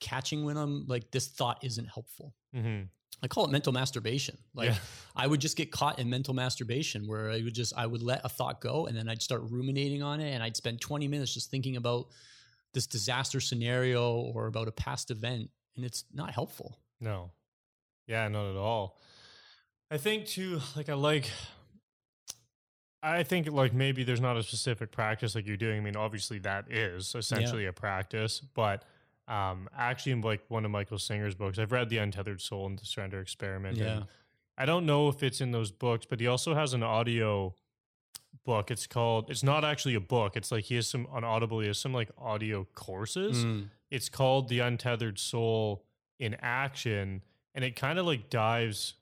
catching 0.00 0.44
when 0.44 0.56
I'm 0.56 0.86
like 0.86 1.10
this 1.10 1.26
thought 1.26 1.58
isn't 1.64 1.86
helpful. 1.86 2.34
Mm-hmm. 2.54 2.84
I 3.20 3.26
call 3.26 3.44
it 3.46 3.50
mental 3.50 3.72
masturbation. 3.72 4.38
Like 4.54 4.68
yeah. 4.70 4.78
I 5.16 5.26
would 5.26 5.40
just 5.40 5.56
get 5.56 5.72
caught 5.72 5.98
in 5.98 6.08
mental 6.08 6.34
masturbation 6.34 7.08
where 7.08 7.30
I 7.30 7.40
would 7.42 7.54
just 7.54 7.72
I 7.76 7.84
would 7.86 8.02
let 8.02 8.20
a 8.24 8.28
thought 8.28 8.60
go 8.60 8.86
and 8.86 8.96
then 8.96 9.08
I'd 9.08 9.22
start 9.22 9.42
ruminating 9.50 10.02
on 10.04 10.20
it 10.20 10.30
and 10.32 10.42
I'd 10.42 10.56
spend 10.56 10.80
20 10.80 11.08
minutes 11.08 11.34
just 11.34 11.50
thinking 11.50 11.74
about 11.76 12.06
this 12.74 12.86
disaster 12.86 13.40
scenario 13.40 14.16
or 14.16 14.46
about 14.46 14.68
a 14.68 14.72
past 14.72 15.10
event 15.10 15.50
and 15.76 15.84
it's 15.84 16.04
not 16.12 16.30
helpful. 16.30 16.76
No. 17.00 17.30
Yeah, 18.06 18.26
not 18.28 18.50
at 18.50 18.56
all. 18.56 18.98
I 19.90 19.96
think 19.96 20.26
too, 20.26 20.60
like 20.76 20.88
I 20.88 20.94
like 20.94 21.30
I 23.02 23.22
think 23.22 23.50
like 23.50 23.72
maybe 23.72 24.02
there's 24.02 24.20
not 24.20 24.36
a 24.36 24.42
specific 24.42 24.90
practice 24.90 25.34
like 25.34 25.46
you're 25.46 25.56
doing. 25.56 25.78
I 25.78 25.80
mean, 25.80 25.96
obviously 25.96 26.38
that 26.40 26.70
is 26.70 27.14
essentially 27.14 27.66
a 27.66 27.72
practice, 27.72 28.40
but 28.54 28.84
um 29.28 29.68
actually 29.76 30.12
in 30.12 30.20
like 30.20 30.42
one 30.48 30.64
of 30.64 30.70
Michael 30.70 30.98
Singer's 30.98 31.34
books, 31.34 31.58
I've 31.58 31.72
read 31.72 31.88
The 31.88 31.98
Untethered 31.98 32.40
Soul 32.40 32.66
and 32.66 32.78
the 32.78 32.84
Surrender 32.84 33.20
Experiment. 33.20 33.76
Yeah. 33.76 33.86
And 33.86 34.04
I 34.56 34.66
don't 34.66 34.86
know 34.86 35.08
if 35.08 35.22
it's 35.22 35.40
in 35.40 35.52
those 35.52 35.70
books, 35.70 36.04
but 36.08 36.18
he 36.20 36.26
also 36.26 36.54
has 36.54 36.74
an 36.74 36.82
audio 36.82 37.54
book. 38.50 38.70
It's 38.70 38.86
called 38.86 39.30
it's 39.32 39.42
not 39.52 39.62
actually 39.72 39.94
a 39.94 40.00
book. 40.16 40.36
It's 40.36 40.50
like 40.54 40.64
he 40.70 40.74
has 40.76 40.86
some 40.88 41.06
on 41.16 41.22
Audible, 41.24 41.60
he 41.60 41.66
has 41.68 41.78
some 41.78 41.92
like 42.00 42.10
audio 42.30 42.66
courses 42.74 43.44
Mm. 43.44 43.68
it's 43.90 44.08
called 44.08 44.48
the 44.48 44.60
untethered 44.68 45.18
soul 45.18 45.84
in 46.18 46.32
action 46.40 47.22
and 47.54 47.64
it 47.64 47.76
kind 47.84 47.98
of 47.98 48.04
like 48.06 48.22
dives 48.30 48.94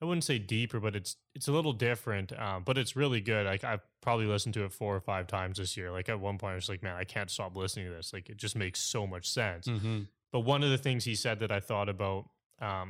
i 0.00 0.04
wouldn't 0.06 0.24
say 0.24 0.38
deeper 0.38 0.78
but 0.80 0.94
it's 0.94 1.16
it's 1.36 1.48
a 1.48 1.52
little 1.58 1.72
different 1.72 2.28
um, 2.38 2.62
but 2.64 2.76
it's 2.78 2.94
really 3.02 3.20
good 3.20 3.44
like 3.46 3.64
i've 3.64 3.84
probably 4.06 4.26
listened 4.34 4.54
to 4.54 4.64
it 4.64 4.72
four 4.72 4.94
or 4.94 5.00
five 5.12 5.26
times 5.26 5.58
this 5.58 5.76
year 5.76 5.90
like 5.90 6.08
at 6.08 6.18
one 6.20 6.36
point 6.38 6.52
i 6.52 6.54
was 6.62 6.68
like 6.68 6.82
man 6.82 6.96
i 6.96 7.04
can't 7.14 7.30
stop 7.30 7.56
listening 7.56 7.86
to 7.88 7.92
this 7.92 8.12
like 8.12 8.28
it 8.32 8.36
just 8.44 8.56
makes 8.56 8.78
so 8.80 9.06
much 9.06 9.26
sense 9.40 9.66
Mhm. 9.66 10.06
but 10.32 10.40
one 10.40 10.62
of 10.66 10.70
the 10.70 10.78
things 10.86 11.04
he 11.04 11.14
said 11.14 11.36
that 11.40 11.50
i 11.58 11.60
thought 11.60 11.88
about 11.88 12.22
um, 12.60 12.88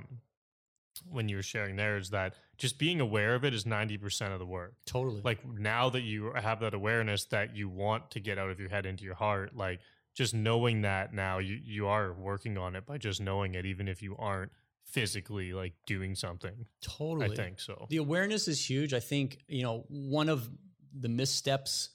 when 1.08 1.28
you 1.28 1.36
were 1.36 1.42
sharing 1.42 1.76
there 1.76 1.96
is 1.96 2.10
that 2.10 2.34
just 2.58 2.78
being 2.78 3.00
aware 3.00 3.34
of 3.34 3.44
it 3.44 3.54
is 3.54 3.64
90% 3.64 4.32
of 4.32 4.38
the 4.38 4.46
work 4.46 4.74
Totally. 4.86 5.20
like 5.24 5.38
now 5.46 5.90
that 5.90 6.02
you 6.02 6.32
have 6.32 6.60
that 6.60 6.74
awareness 6.74 7.24
that 7.26 7.54
you 7.56 7.68
want 7.68 8.10
to 8.12 8.20
get 8.20 8.38
out 8.38 8.50
of 8.50 8.58
your 8.60 8.68
head 8.68 8.86
into 8.86 9.04
your 9.04 9.14
heart 9.14 9.56
like 9.56 9.80
just 10.14 10.34
knowing 10.34 10.82
that 10.82 11.14
now 11.14 11.38
you 11.38 11.58
you 11.64 11.86
are 11.86 12.12
working 12.12 12.58
on 12.58 12.74
it 12.76 12.84
by 12.84 12.98
just 12.98 13.20
knowing 13.20 13.54
it 13.54 13.64
even 13.64 13.88
if 13.88 14.02
you 14.02 14.16
aren't 14.18 14.50
physically 14.84 15.52
like 15.52 15.72
doing 15.86 16.14
something 16.16 16.66
totally. 16.80 17.30
i 17.30 17.34
think 17.34 17.60
so 17.60 17.86
The 17.90 17.98
awareness 17.98 18.48
is 18.48 18.68
huge. 18.68 18.92
I 18.92 18.98
think, 19.00 19.38
you 19.46 19.62
know, 19.62 19.84
one 19.88 20.28
of 20.28 20.50
the 20.92 21.08
missteps 21.08 21.90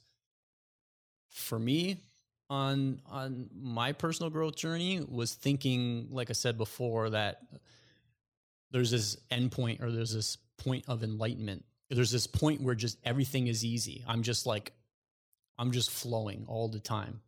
for 1.30 1.60
me 1.60 2.01
on 2.49 3.01
on 3.06 3.49
my 3.53 3.91
personal 3.91 4.30
growth 4.30 4.56
journey 4.56 5.06
was 5.08 5.34
thinking, 5.34 6.08
like 6.10 6.30
I 6.30 6.34
said 6.34 6.58
before, 6.58 7.10
that 7.10 7.41
there's 8.72 8.91
this 8.91 9.18
endpoint 9.32 9.82
or 9.82 9.91
there's 9.91 10.13
this 10.13 10.38
point 10.57 10.86
of 10.88 11.03
enlightenment. 11.03 11.63
There's 11.89 12.11
this 12.11 12.28
point 12.28 12.61
where 12.61 12.76
just 12.76 12.97
everything 13.05 13.47
is 13.47 13.63
easy. 13.63 14.03
I'm 14.07 14.24
just 14.24 14.45
like 14.45 14.74
I'm 15.57 15.72
just 15.72 15.91
flowing 15.91 16.45
all 16.47 16.68
the 16.68 16.80
time. 16.80 17.22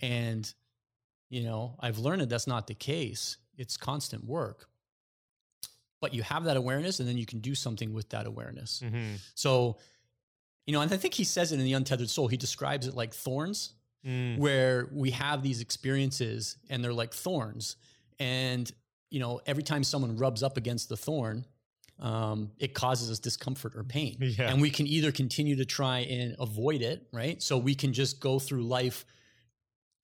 And 0.00 0.52
you 1.28 1.42
know, 1.42 1.76
I've 1.80 1.98
learned 1.98 2.22
that 2.22 2.28
that's 2.28 2.46
not 2.46 2.66
the 2.66 2.74
case. 2.74 3.36
It's 3.56 3.76
constant 3.76 4.24
work. 4.24 4.68
But 6.00 6.14
you 6.14 6.22
have 6.22 6.44
that 6.44 6.56
awareness 6.56 6.98
and 6.98 7.08
then 7.08 7.18
you 7.18 7.26
can 7.26 7.40
do 7.40 7.54
something 7.54 7.92
with 7.92 8.08
that 8.10 8.26
awareness. 8.26 8.82
mm-hmm. 8.84 9.16
So, 9.34 9.76
you 10.66 10.72
know, 10.72 10.80
and 10.80 10.92
I 10.92 10.96
think 10.96 11.14
he 11.14 11.24
says 11.24 11.52
it 11.52 11.58
in 11.58 11.64
The 11.64 11.74
Untethered 11.74 12.08
Soul. 12.08 12.26
He 12.26 12.36
describes 12.36 12.86
it 12.86 12.94
like 12.94 13.12
thorns, 13.12 13.74
mm. 14.06 14.38
where 14.38 14.88
we 14.92 15.10
have 15.10 15.42
these 15.42 15.60
experiences 15.60 16.56
and 16.70 16.82
they're 16.82 16.92
like 16.92 17.12
thorns. 17.12 17.76
And, 18.18 18.70
you 19.10 19.20
know, 19.20 19.40
every 19.46 19.62
time 19.62 19.84
someone 19.84 20.16
rubs 20.16 20.42
up 20.42 20.56
against 20.56 20.88
the 20.88 20.96
thorn, 20.96 21.44
um, 21.98 22.52
it 22.58 22.72
causes 22.72 23.10
us 23.10 23.18
discomfort 23.18 23.74
or 23.76 23.84
pain. 23.84 24.16
Yeah. 24.20 24.50
And 24.50 24.60
we 24.60 24.70
can 24.70 24.86
either 24.86 25.12
continue 25.12 25.56
to 25.56 25.64
try 25.64 26.00
and 26.00 26.36
avoid 26.38 26.82
it, 26.82 27.06
right? 27.12 27.42
So 27.42 27.58
we 27.58 27.74
can 27.74 27.92
just 27.92 28.20
go 28.20 28.38
through 28.38 28.62
life 28.62 29.04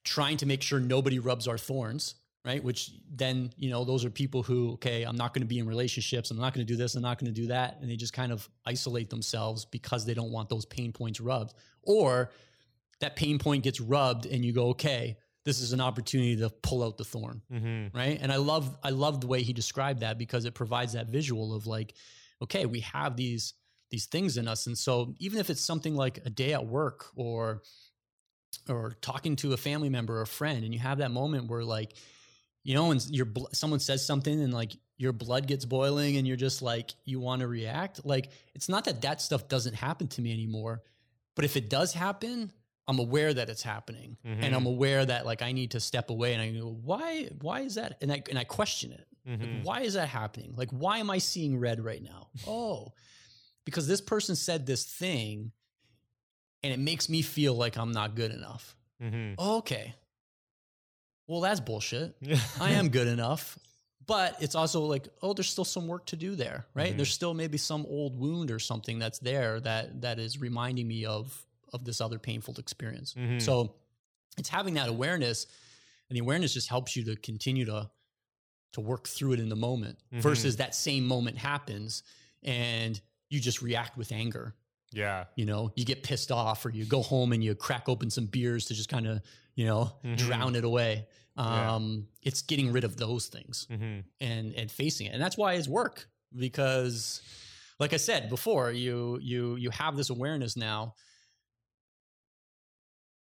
trying 0.05 0.37
to 0.39 0.47
make 0.47 0.63
sure 0.63 0.79
nobody 0.79 1.19
rubs 1.19 1.49
our 1.49 1.57
thorns, 1.57 2.17
right? 2.45 2.63
Which 2.63 2.91
then, 3.11 3.51
you 3.57 3.71
know, 3.71 3.85
those 3.85 4.05
are 4.05 4.11
people 4.11 4.43
who, 4.43 4.73
okay, 4.73 5.05
I'm 5.05 5.17
not 5.17 5.33
going 5.33 5.43
to 5.43 5.49
be 5.49 5.59
in 5.59 5.67
relationships. 5.67 6.31
I'm 6.31 6.39
not 6.39 6.55
going 6.55 6.67
to 6.67 6.73
do 6.73 6.77
this. 6.77 6.95
I'm 6.95 7.03
not 7.03 7.19
going 7.19 7.33
to 7.33 7.41
do 7.41 7.49
that. 7.49 7.79
And 7.81 7.91
they 7.91 7.97
just 7.97 8.13
kind 8.13 8.33
of 8.33 8.49
isolate 8.67 9.09
themselves 9.09 9.65
because 9.65 10.05
they 10.05 10.15
don't 10.15 10.33
want 10.33 10.49
those 10.49 10.67
pain 10.67 10.93
points 10.93 11.21
rubbed. 11.21 11.55
Or 11.83 12.31
that 13.01 13.17
pain 13.17 13.39
point 13.39 13.65
gets 13.65 13.81
rubbed 13.81 14.27
and 14.27 14.45
you 14.45 14.53
go, 14.53 14.69
okay, 14.71 15.17
this 15.47 15.61
is 15.63 15.73
an 15.73 15.81
opportunity 15.81 16.37
to 16.37 16.51
pull 16.51 16.83
out 16.83 16.99
the 16.99 17.05
thorn 17.05 17.41
Mm-hmm. 17.51 17.97
right 17.97 18.19
and 18.21 18.31
i 18.31 18.37
love 18.37 18.77
i 18.83 18.91
love 18.91 19.21
the 19.23 19.27
way 19.27 19.43
he 19.43 19.55
described 19.55 20.01
that 20.01 20.19
because 20.19 20.45
it 20.45 20.53
provides 20.55 20.93
that 20.93 21.07
visual 21.09 21.55
of 21.55 21.67
like 21.67 21.95
okay 22.43 22.67
we 22.67 22.81
have 22.81 23.17
these 23.17 23.55
these 23.91 24.05
things 24.07 24.37
in 24.37 24.47
us 24.49 24.67
and 24.67 24.77
so 24.77 25.15
even 25.19 25.39
if 25.39 25.49
it's 25.49 25.61
something 25.63 25.95
like 25.95 26.19
a 26.27 26.31
day 26.31 26.53
at 26.53 26.67
work 26.67 27.07
or 27.17 27.63
or 28.69 28.97
talking 29.01 29.37
to 29.37 29.53
a 29.53 29.57
family 29.57 29.89
member 29.89 30.19
or 30.19 30.23
a 30.23 30.27
friend 30.27 30.65
and 30.65 30.75
you 30.75 30.81
have 30.81 30.99
that 30.99 31.11
moment 31.11 31.49
where 31.49 31.63
like 31.65 31.95
you 32.65 32.75
know 32.75 32.91
and 32.91 33.05
your 33.11 33.27
bl- 33.27 33.47
someone 33.53 33.79
says 33.81 34.05
something 34.05 34.41
and 34.43 34.53
like 34.53 34.73
your 34.99 35.13
blood 35.13 35.47
gets 35.47 35.65
boiling 35.65 36.17
and 36.17 36.27
you're 36.27 36.37
just 36.37 36.63
like 36.63 36.93
you 37.05 37.21
want 37.21 37.41
to 37.41 37.47
react 37.47 38.05
like 38.05 38.31
it's 38.55 38.69
not 38.69 38.85
that 38.87 39.03
that 39.03 39.21
stuff 39.21 39.47
doesn't 39.49 39.75
happen 39.75 40.09
to 40.09 40.21
me 40.21 40.33
anymore 40.33 40.83
but 41.37 41.45
if 41.45 41.57
it 41.57 41.69
does 41.71 41.93
happen 41.93 42.51
i'm 42.89 42.99
aware 42.99 43.33
that 43.35 43.49
it's 43.49 43.63
happening 43.63 44.17
and 44.25 44.55
i'm 44.55 44.67
aware 44.67 45.05
that 45.05 45.27
like 45.27 45.43
i 45.43 45.53
need 45.53 45.71
to 45.73 45.81
step 45.81 46.11
away 46.11 46.33
and 46.35 46.43
i 46.43 46.51
go 46.51 46.67
why 46.85 47.29
why 47.41 47.61
is 47.61 47.75
that 47.75 47.97
and 48.01 48.13
i 48.13 48.23
and 48.31 48.39
i 48.39 48.45
question 48.45 48.93
it 48.93 49.07
Mm-hmm. 49.29 49.65
why 49.65 49.81
is 49.81 49.95
that 49.95 50.09
happening 50.09 50.53
like 50.57 50.71
why 50.71 50.99
am 50.99 51.11
i 51.11 51.19
seeing 51.19 51.59
red 51.59 51.85
right 51.85 52.01
now 52.03 52.29
oh 52.47 52.93
because 53.65 53.89
this 53.89 54.01
person 54.01 54.37
said 54.37 54.67
this 54.67 54.85
thing 54.85 55.51
and 56.63 56.73
it 56.73 56.79
makes 56.79 57.09
me 57.09 57.23
feel 57.23 57.55
like 57.55 57.77
i'm 57.77 57.91
not 57.93 58.15
good 58.15 58.31
enough 58.33 58.77
Mm-hmm. 59.03 59.35
okay 59.39 59.95
well 61.27 61.41
that's 61.41 61.61
bullshit 61.61 62.17
I 62.61 62.71
am 62.73 62.89
good 62.89 63.09
enough. 63.09 63.59
But 64.07 64.37
it's 64.41 64.55
also 64.55 64.83
like, 64.83 65.09
oh, 65.21 65.33
there's 65.33 65.51
still 65.51 65.65
some 65.65 65.89
work 65.89 66.07
to 66.07 66.17
do 66.17 66.37
there, 66.37 66.65
right? 66.75 66.93
Mhm. 66.93 66.97
There's 66.99 67.13
still 67.13 67.35
maybe 67.35 67.59
some 67.59 67.85
old 67.89 68.17
wound 68.17 68.53
or 68.53 68.61
something 68.61 69.01
that's 69.01 69.19
there 69.19 69.59
that 69.61 70.03
that 70.03 70.21
is 70.21 70.41
reminding 70.41 70.87
me 70.87 71.05
of 71.05 71.45
of 71.77 71.85
this 71.85 72.01
other 72.01 72.19
painful 72.19 72.55
experience. 72.59 73.15
Mhm. 73.15 73.41
So 73.41 73.77
it's 74.37 74.49
having 74.49 74.75
that 74.75 74.89
awareness, 74.89 75.47
and 76.09 76.17
the 76.17 76.21
awareness 76.21 76.53
just 76.53 76.69
helps 76.69 76.97
you 76.97 77.05
to 77.05 77.17
continue 77.17 77.65
to 77.67 77.89
to 78.73 78.81
work 78.83 79.07
through 79.09 79.33
it 79.33 79.41
in 79.41 79.49
the 79.49 79.57
moment 79.57 79.99
Mhm. 80.13 80.21
versus 80.21 80.57
that 80.57 80.75
same 80.75 81.07
moment 81.07 81.39
happens 81.39 82.03
and 82.43 83.01
you 83.31 83.41
just 83.41 83.63
react 83.63 83.97
with 83.97 84.13
anger 84.13 84.55
yeah. 84.93 85.25
you 85.35 85.47
know 85.47 85.73
you 85.77 85.85
get 85.87 86.03
pissed 86.03 86.31
off 86.31 86.67
or 86.67 86.71
you 86.71 86.85
go 86.85 87.01
home 87.03 87.33
and 87.33 87.43
you 87.43 87.55
crack 87.55 87.89
open 87.89 88.11
some 88.11 88.27
beers 88.27 88.67
to 88.67 88.75
just 88.75 88.91
kind 88.91 89.07
of 89.07 89.23
you 89.55 89.65
know 89.65 89.97
Mhm. 90.05 90.17
drown 90.19 90.55
it 90.57 90.65
away 90.65 91.07
Yeah. 91.39 91.75
um 91.77 92.07
it's 92.23 92.43
getting 92.43 92.71
rid 92.71 92.85
of 92.85 92.99
those 92.99 93.29
things 93.29 93.67
Mm-hmm. 93.71 94.01
and 94.21 94.55
and 94.55 94.71
facing 94.71 95.07
it 95.07 95.15
and 95.15 95.23
that's 95.23 95.39
why 95.39 95.55
it's 95.55 95.69
work 95.69 96.11
because 96.37 97.23
like 97.81 97.95
i 97.95 97.97
said 97.99 98.29
before 98.29 98.73
you 98.73 99.19
you 99.23 99.57
you 99.57 99.71
have 99.71 99.97
this 99.97 100.11
awareness 100.11 100.55
now 100.57 100.95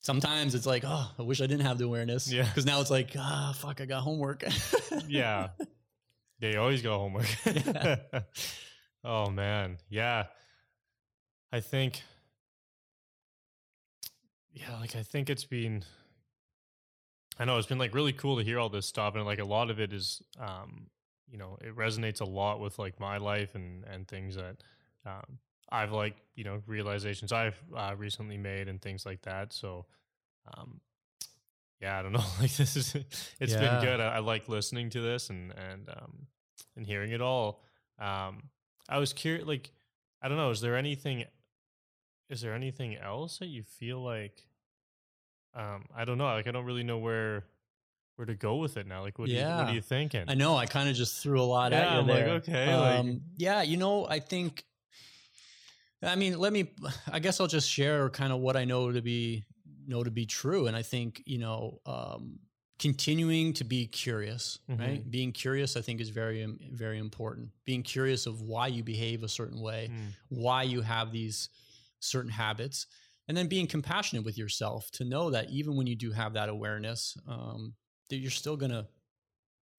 sometimes 0.02 0.54
it's 0.54 0.66
like 0.66 0.82
oh 0.86 1.10
i 1.18 1.22
wish 1.22 1.40
i 1.40 1.46
didn't 1.46 1.64
have 1.66 1.78
the 1.78 1.84
awareness 1.84 2.30
Yeah. 2.30 2.42
because 2.44 2.66
now 2.66 2.80
it's 2.80 2.90
like 2.90 3.10
ah 3.16 3.54
fuck 3.56 3.80
i 3.80 3.86
got 3.86 4.02
homework 4.02 4.44
yeah. 5.08 5.48
Yeah, 6.40 6.50
you 6.50 6.58
always 6.60 6.82
go 6.82 6.98
homework. 6.98 7.28
Yeah. 7.46 7.96
oh 9.04 9.30
man. 9.30 9.78
Yeah. 9.88 10.24
I 11.52 11.60
think 11.60 12.02
Yeah, 14.52 14.76
like 14.80 14.96
I 14.96 15.02
think 15.04 15.30
it's 15.30 15.44
been 15.44 15.84
I 17.38 17.44
know 17.44 17.58
it's 17.58 17.68
been 17.68 17.78
like 17.78 17.94
really 17.94 18.12
cool 18.12 18.36
to 18.38 18.42
hear 18.44 18.58
all 18.58 18.68
this 18.68 18.86
stuff 18.86 19.14
and 19.14 19.24
like 19.24 19.38
a 19.38 19.44
lot 19.44 19.70
of 19.70 19.78
it 19.80 19.92
is 19.92 20.20
um 20.40 20.88
you 21.30 21.38
know, 21.38 21.56
it 21.62 21.74
resonates 21.76 22.20
a 22.20 22.24
lot 22.24 22.58
with 22.60 22.78
like 22.78 22.98
my 23.00 23.18
life 23.18 23.54
and 23.54 23.84
and 23.84 24.08
things 24.08 24.34
that 24.34 24.56
um 25.06 25.38
I've 25.72 25.92
like, 25.92 26.16
you 26.34 26.44
know, 26.44 26.62
realizations 26.66 27.32
I've 27.32 27.58
uh, 27.76 27.94
recently 27.96 28.36
made 28.36 28.68
and 28.68 28.80
things 28.80 29.06
like 29.06 29.22
that. 29.22 29.52
So 29.52 29.86
um 30.56 30.80
yeah, 31.80 31.98
I 31.98 32.02
don't 32.02 32.12
know. 32.18 32.24
Like 32.40 32.52
this 32.54 32.76
is 32.76 32.94
it's 33.40 33.52
Yeah. 33.54 33.60
been 33.60 33.80
good. 33.84 34.00
I, 34.00 34.16
I 34.16 34.18
like 34.18 34.48
listening 34.48 34.90
to 34.90 35.00
this 35.00 35.30
and 35.30 35.52
and 35.52 35.88
um 35.88 36.26
and 36.76 36.86
hearing 36.86 37.12
it 37.12 37.20
all. 37.20 37.62
Um 37.98 38.50
I 38.88 38.98
was 38.98 39.12
curious 39.12 39.46
like 39.46 39.70
I 40.20 40.28
don't 40.28 40.36
know, 40.36 40.50
is 40.50 40.60
there 40.60 40.76
anything 40.76 41.24
is 42.30 42.40
there 42.40 42.54
anything 42.54 42.96
else 42.96 43.38
that 43.38 43.46
you 43.48 43.62
feel 43.62 44.02
like 44.02 44.46
um 45.54 45.84
I 45.94 46.04
don't 46.04 46.18
know, 46.18 46.24
like 46.26 46.46
I 46.46 46.50
don't 46.50 46.64
really 46.64 46.84
know 46.84 46.98
where 46.98 47.44
where 48.16 48.26
to 48.26 48.34
go 48.34 48.56
with 48.56 48.76
it 48.76 48.86
now. 48.86 49.02
Like 49.02 49.18
what 49.18 49.28
do 49.28 49.34
you, 49.34 49.40
what 49.40 49.68
are 49.68 49.72
you 49.72 49.80
thinking? 49.80 50.24
I 50.28 50.34
know 50.34 50.54
I 50.56 50.66
kind 50.66 50.88
of 50.88 50.94
just 50.94 51.22
threw 51.22 51.40
a 51.40 51.44
lot 51.44 51.72
at 51.72 51.90
you 51.92 51.98
I'm 52.00 52.06
like, 52.06 52.16
there. 52.24 52.28
okay, 52.36 52.76
like- 52.76 52.98
Um, 53.00 53.22
yeah, 53.36 53.62
you 53.62 53.76
know, 53.78 54.06
I 54.06 54.18
think. 54.20 54.64
I 56.02 56.16
mean, 56.16 56.38
let 56.38 56.52
me. 56.52 56.70
I 57.10 57.18
guess 57.20 57.40
I'll 57.40 57.46
just 57.46 57.68
share 57.68 58.08
kind 58.10 58.32
of 58.32 58.40
what 58.40 58.56
I 58.56 58.64
know 58.64 58.90
to 58.92 59.00
be 59.02 59.44
know 59.86 60.02
to 60.04 60.10
be 60.10 60.26
true. 60.26 60.66
And 60.66 60.76
I 60.76 60.82
think 60.82 61.22
you 61.26 61.38
know, 61.38 61.80
um, 61.86 62.38
continuing 62.78 63.52
to 63.54 63.64
be 63.64 63.86
curious, 63.86 64.58
right? 64.68 65.04
Mhm. 65.04 65.10
Being 65.10 65.32
curious, 65.32 65.76
I 65.76 65.80
think, 65.82 66.00
is 66.00 66.08
very 66.10 66.44
very 66.72 66.98
important. 66.98 67.50
Being 67.64 67.82
curious 67.82 68.26
of 68.26 68.42
why 68.42 68.66
you 68.68 68.82
behave 68.82 69.22
a 69.22 69.28
certain 69.28 69.60
way, 69.60 69.88
Mm. 69.90 70.12
why 70.28 70.62
you 70.64 70.80
have 70.80 71.12
these 71.12 71.48
certain 72.00 72.30
habits, 72.32 72.86
and 73.28 73.36
then 73.36 73.46
being 73.48 73.68
compassionate 73.68 74.24
with 74.24 74.36
yourself 74.36 74.90
to 74.92 75.04
know 75.04 75.30
that 75.30 75.50
even 75.50 75.76
when 75.76 75.86
you 75.86 75.94
do 75.94 76.10
have 76.10 76.32
that 76.32 76.48
awareness, 76.48 77.16
um, 77.28 77.74
that 78.08 78.16
you're 78.16 78.30
still 78.30 78.56
gonna 78.56 78.88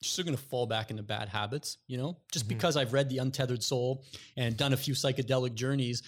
you're 0.03 0.09
still 0.09 0.25
gonna 0.25 0.37
fall 0.37 0.65
back 0.65 0.91
into 0.91 1.01
bad 1.03 1.29
habits. 1.29 1.77
You 1.87 1.97
know, 1.97 2.17
just 2.31 2.45
Mhm. 2.45 2.49
because 2.49 2.75
I've 2.77 2.91
read 2.93 3.09
The 3.09 3.19
Untethered 3.19 3.63
Soul 3.63 4.03
and 4.35 4.57
done 4.57 4.73
a 4.73 4.77
few 4.77 4.93
psychedelic 4.93 5.53
journeys 5.55 6.03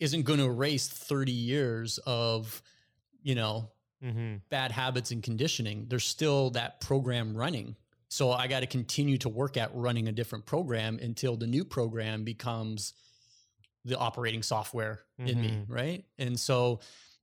isn't 0.00 0.22
going 0.22 0.40
to 0.40 0.46
erase 0.46 0.88
30 0.88 1.30
years 1.32 1.98
of 2.06 2.60
you 3.22 3.34
know 3.36 3.70
Mm-hmm. 4.02 4.38
bad 4.50 4.72
habits 4.72 5.12
and 5.12 5.22
conditioning 5.22 5.86
there's 5.88 6.04
still 6.04 6.50
that 6.50 6.80
program 6.80 7.36
running 7.36 7.76
so 8.08 8.32
i 8.32 8.48
got 8.48 8.58
to 8.60 8.66
continue 8.66 9.16
to 9.18 9.28
work 9.28 9.56
at 9.56 9.72
running 9.76 10.08
a 10.08 10.12
different 10.12 10.44
program 10.44 10.98
until 10.98 11.36
the 11.36 11.46
new 11.46 11.64
program 11.64 12.24
becomes 12.24 12.94
the 13.84 13.96
operating 13.96 14.42
software 14.42 15.04
in 15.18 15.40
me 15.40 15.48
Mhm. 15.50 15.64
right 15.68 16.04
and 16.18 16.40
so 16.40 16.80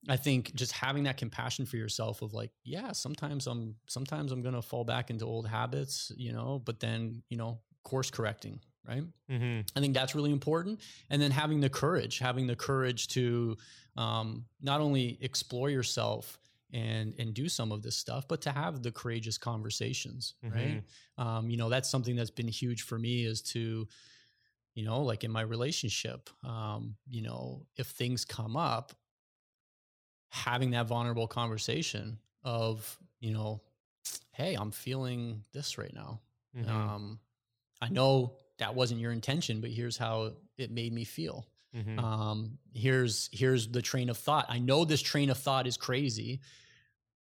i 0.08 0.16
think 0.16 0.54
just 0.56 0.72
having 0.72 1.04
that 1.04 1.18
compassion 1.18 1.66
for 1.66 1.78
yourself 1.78 2.22
of 2.22 2.34
like 2.34 2.52
yeah 2.64 2.92
sometimes 2.92 3.48
i'm 3.48 3.76
sometimes 3.88 4.32
i'm 4.32 4.42
going 4.42 4.56
to 4.56 4.62
fall 4.62 4.84
back 4.84 5.10
into 5.10 5.26
old 5.26 5.48
habits 5.48 6.12
you 6.16 6.32
know 6.32 6.62
but 6.66 6.80
then 6.80 7.22
you 7.30 7.38
know 7.38 7.60
course 7.84 8.12
correcting 8.12 8.60
right 8.88 9.04
Mm-hmm. 9.32 9.62
I 9.76 9.80
think 9.80 9.94
that's 9.94 10.16
really 10.16 10.32
important. 10.32 10.82
And 11.10 11.22
then 11.22 11.32
having 11.32 11.60
the 11.60 11.70
courage, 11.70 12.20
having 12.20 12.48
the 12.48 12.56
courage 12.56 13.08
to 13.10 13.56
um, 13.96 14.46
not 14.62 14.82
only 14.82 15.18
explore 15.22 15.70
yourself 15.70 16.40
and 16.74 17.14
and 17.20 17.34
do 17.34 17.50
some 17.50 17.72
of 17.72 17.82
this 17.82 17.96
stuff, 17.96 18.28
but 18.28 18.42
to 18.42 18.52
have 18.52 18.82
the 18.82 18.92
courageous 18.92 19.38
conversations, 19.38 20.36
right? 20.44 20.84
Um, 21.18 21.50
you 21.50 21.58
know, 21.58 21.70
that's 21.70 21.90
something 21.90 22.16
that's 22.16 22.32
been 22.32 22.48
huge 22.48 22.84
for 22.84 22.98
me 22.98 23.26
is 23.26 23.42
to, 23.54 23.88
you 24.76 24.86
know, 24.86 25.02
like 25.02 25.24
in 25.24 25.32
my 25.32 25.42
relationship, 25.42 26.30
um, 26.44 26.96
you 27.08 27.22
know, 27.22 27.66
if 27.78 27.88
things 27.88 28.26
come 28.26 28.56
up, 28.56 28.94
having 30.30 30.72
that 30.72 30.88
vulnerable 30.88 31.28
conversation 31.28 32.18
of, 32.44 32.98
you 33.20 33.34
know, 33.34 33.62
hey, 34.32 34.56
I'm 34.56 34.72
feeling 34.72 35.44
this 35.54 35.78
right 35.78 35.94
now. 35.94 36.22
Mm-hmm. 36.58 36.70
Um, 36.70 37.20
I 37.82 37.90
know 37.90 38.34
that 38.58 38.76
wasn't 38.76 39.00
your 39.00 39.12
intention, 39.12 39.62
but 39.62 39.70
here's 39.70 39.98
how 39.98 40.34
it 40.58 40.72
made 40.72 40.94
me 40.94 41.04
feel. 41.04 41.46
Mm-hmm. 41.76 42.00
Um, 42.00 42.58
here's 42.74 43.30
here's 43.32 43.68
the 43.68 43.82
train 43.82 44.10
of 44.10 44.18
thought. 44.18 44.46
I 44.50 44.58
know 44.60 44.86
this 44.86 45.02
train 45.02 45.30
of 45.30 45.38
thought 45.38 45.68
is 45.68 45.78
crazy, 45.78 46.40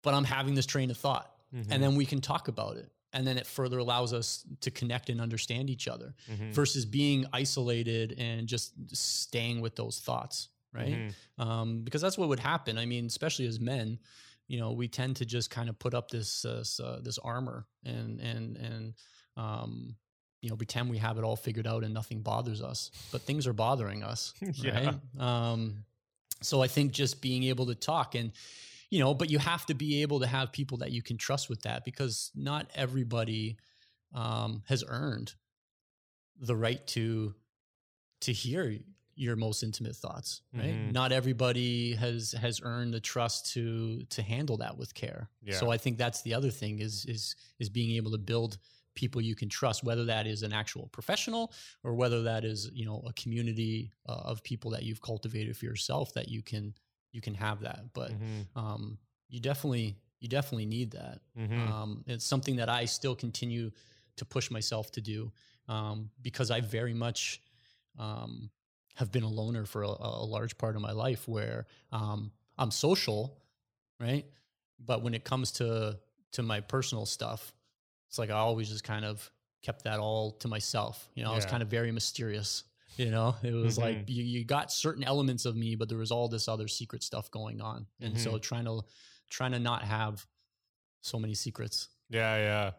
but 0.03 0.14
I'm 0.14 0.24
having 0.24 0.53
this 0.53 0.65
train 0.65 0.91
of 0.91 0.98
thought, 0.98 1.32
Mm-hmm. 1.56 1.72
and 1.72 1.82
then 1.82 1.95
we 1.95 2.06
can 2.06 2.19
talk 2.19 2.49
about 2.49 2.76
it, 2.76 2.91
and 3.14 3.26
then 3.26 3.38
it 3.38 3.48
further 3.48 3.78
allows 3.80 4.11
us 4.14 4.45
to 4.61 4.69
connect 4.69 5.10
and 5.10 5.19
understand 5.22 5.69
each 5.69 5.88
other 5.88 6.14
Mm-hmm. 6.32 6.52
versus 6.52 6.86
being 6.86 7.26
isolated 7.34 8.14
and 8.19 8.48
just 8.48 8.74
staying 8.95 9.61
with 9.61 9.76
those 9.76 9.99
thoughts, 9.99 10.49
right? 10.78 11.12
Mhm. 11.40 11.44
um, 11.44 11.82
because 11.84 12.02
that's 12.02 12.18
what 12.18 12.30
would 12.30 12.40
happen. 12.40 12.78
I 12.78 12.86
mean, 12.86 13.06
especially 13.08 13.48
as 13.48 13.60
men, 13.60 13.99
you 14.48 14.60
know, 14.60 14.72
we 14.72 14.88
tend 14.88 15.16
to 15.18 15.26
just 15.26 15.49
kind 15.49 15.70
of 15.70 15.78
put 15.80 15.94
up 15.94 16.10
this 16.10 16.45
uh, 16.45 16.64
uh, 16.84 16.99
this 17.02 17.18
armor 17.18 17.66
and 17.84 18.20
and 18.22 18.58
and 18.58 18.94
um, 19.36 19.95
you 20.41 20.49
know 20.49 20.56
pretend 20.56 20.90
we 20.90 20.98
have 20.99 21.18
it 21.18 21.24
all 21.24 21.36
figured 21.36 21.68
out 21.68 21.84
and 21.84 21.94
nothing 21.94 22.22
bothers 22.22 22.62
us, 22.62 22.91
but 23.12 23.22
things 23.24 23.48
are 23.48 23.54
bothering 23.54 24.04
us, 24.04 24.34
Yeah. 24.54 24.74
right? 24.74 25.22
Um, 25.22 25.84
so 26.41 26.62
I 26.62 26.68
think 26.68 26.91
just 26.91 27.22
being 27.22 27.44
able 27.44 27.66
to 27.66 27.76
talk 27.76 28.16
and 28.16 28.32
you 28.90 28.99
know, 28.99 29.14
but 29.14 29.30
you 29.30 29.38
have 29.38 29.66
to 29.66 29.74
be 29.74 30.02
able 30.02 30.22
to 30.22 30.28
have 30.28 30.54
people 30.54 30.78
that 30.78 30.91
you 30.91 31.02
can 31.02 31.18
trust 31.18 31.49
with 31.49 31.64
that 31.64 31.84
because 31.84 32.32
not 32.36 32.70
everybody 32.74 33.58
um, 34.14 34.64
has 34.68 34.82
earned 34.88 35.34
the 36.40 36.56
right 36.56 36.86
to 36.88 37.34
to 38.22 38.32
hear 38.32 38.78
your 39.18 39.35
most 39.35 39.64
intimate 39.64 39.95
thoughts 39.95 40.41
right 40.57 40.77
Mhm. 40.77 40.91
not 40.91 41.11
everybody 41.11 41.94
has 41.95 42.31
has 42.34 42.61
earned 42.64 42.94
the 42.94 42.99
trust 42.99 43.52
to 43.53 44.03
to 44.10 44.22
handle 44.22 44.57
that 44.57 44.77
with 44.77 44.94
care 44.94 45.30
so 45.49 45.69
i 45.72 45.77
think 45.77 45.98
that's 45.98 46.22
the 46.22 46.34
other 46.34 46.52
thing 46.52 46.80
is 46.80 47.06
is 47.06 47.35
is 47.60 47.69
being 47.69 47.95
able 47.95 48.11
to 48.11 48.18
build 48.18 48.57
people 48.95 49.22
you 49.22 49.35
can 49.35 49.49
trust 49.49 49.84
whether 49.84 50.06
that 50.06 50.26
is 50.27 50.41
an 50.44 50.53
actual 50.53 50.88
professional 50.89 51.53
or 51.84 51.94
whether 51.95 52.23
that 52.23 52.44
is 52.45 52.69
you 52.73 52.85
know 52.85 53.03
a 53.07 53.14
community 53.14 53.91
uh, 54.10 54.14
of 54.26 54.44
people 54.44 54.72
that 54.72 54.84
you've 54.84 55.02
cultivated 55.02 55.56
for 55.57 55.65
yourself 55.65 56.14
that 56.14 56.30
you 56.30 56.41
can 56.41 56.73
you 57.11 57.22
can 57.22 57.34
have 57.35 57.61
that 57.61 57.81
but 57.94 58.11
Mhm. 58.11 58.48
um 58.56 58.98
you 59.30 59.39
definitely 59.39 59.95
you 60.19 60.27
definitely 60.27 60.65
need 60.65 60.91
that 60.91 61.22
Mhm. 61.35 61.68
um, 61.68 62.03
it's 62.07 62.26
something 62.26 62.56
that 62.57 62.69
I 62.69 62.85
still 62.85 63.15
continue 63.15 63.72
to 64.15 64.26
push 64.26 64.49
myself 64.52 64.91
to 64.94 65.02
do 65.02 65.31
um, 65.68 66.10
because 66.22 66.49
I 66.52 66.61
very 66.61 66.94
much 66.94 67.41
um, 67.99 68.49
have 68.98 69.11
been 69.11 69.24
a 69.24 69.30
loner 69.30 69.65
for 69.65 69.84
a, 69.84 69.88
a 69.88 70.26
large 70.26 70.57
part 70.57 70.76
of 70.76 70.82
my 70.82 70.91
life 70.91 71.28
where 71.28 71.65
um, 71.91 72.32
I'm 72.57 72.72
social, 72.72 73.38
right? 73.99 74.26
But 74.80 75.03
when 75.03 75.14
it 75.14 75.24
comes 75.24 75.52
to 75.53 75.99
to 76.34 76.44
my 76.44 76.60
personal 76.60 77.06
stuff, 77.06 77.53
it's 78.10 78.18
like 78.19 78.30
I 78.30 78.34
always 78.34 78.69
just 78.69 78.84
kind 78.84 79.06
of 79.06 79.32
kept 79.61 79.84
that 79.86 79.99
all 79.99 80.32
to 80.40 80.48
myself. 80.48 81.10
You 81.15 81.24
know, 81.24 81.32
I 81.32 81.36
was 81.36 81.45
kind 81.45 81.64
of 81.64 81.69
very 81.69 81.91
mysterious. 81.91 82.64
You 82.98 83.11
know, 83.11 83.36
it 83.44 83.53
was 83.53 83.78
like 83.78 83.98
Mhm. 83.98 84.10
you, 84.10 84.24
you 84.24 84.44
got 84.45 84.72
certain 84.72 85.03
elements 85.03 85.45
of 85.45 85.56
me, 85.56 85.76
but 85.76 85.88
there 85.90 85.99
was 85.99 86.11
all 86.11 86.28
this 86.28 86.48
other 86.48 86.68
secret 86.68 87.03
stuff 87.03 87.30
going 87.30 87.61
on, 87.61 87.86
and 88.02 88.19
so 88.19 88.38
trying 88.40 88.65
to 88.65 88.82
trying 89.30 89.52
to 89.52 89.60
not 89.60 89.84
have 89.84 90.26
so 91.02 91.19
many 91.19 91.36
secrets. 91.36 91.90
Yeah, 92.10 92.38
yeah. 92.38 92.72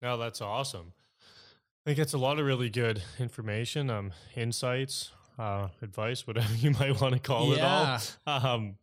No, 0.00 0.16
that's 0.16 0.40
awesome. 0.40 0.92
I 1.20 1.90
think 1.90 1.98
it's 1.98 2.14
a 2.14 2.18
lot 2.18 2.38
of 2.38 2.46
really 2.46 2.70
good 2.70 3.02
information, 3.18 3.90
um, 3.90 4.12
insights, 4.36 5.12
uh, 5.38 5.68
advice, 5.82 6.26
whatever 6.26 6.52
you 6.56 6.70
might 6.72 7.00
want 7.00 7.14
to 7.14 7.20
call 7.20 7.54
Yeah. 7.56 7.96
it 7.96 8.16
all. 8.26 8.54
Um, 8.54 8.76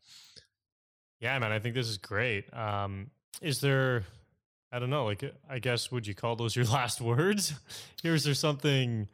yeah, 1.19 1.37
man, 1.39 1.51
I 1.51 1.59
think 1.59 1.75
this 1.75 1.87
is 1.87 1.97
great. 1.97 2.53
Um, 2.53 3.09
is 3.41 3.59
there, 3.61 4.03
I 4.71 4.79
don't 4.79 4.89
know, 4.89 5.05
like, 5.05 5.23
I 5.49 5.59
guess, 5.59 5.91
would 5.91 6.05
you 6.07 6.13
call 6.15 6.35
those 6.35 6.55
your 6.55 6.65
last 6.79 7.01
words? 7.01 7.53
Here, 8.01 8.13
is 8.13 8.23
there 8.23 8.33
something? 8.33 9.07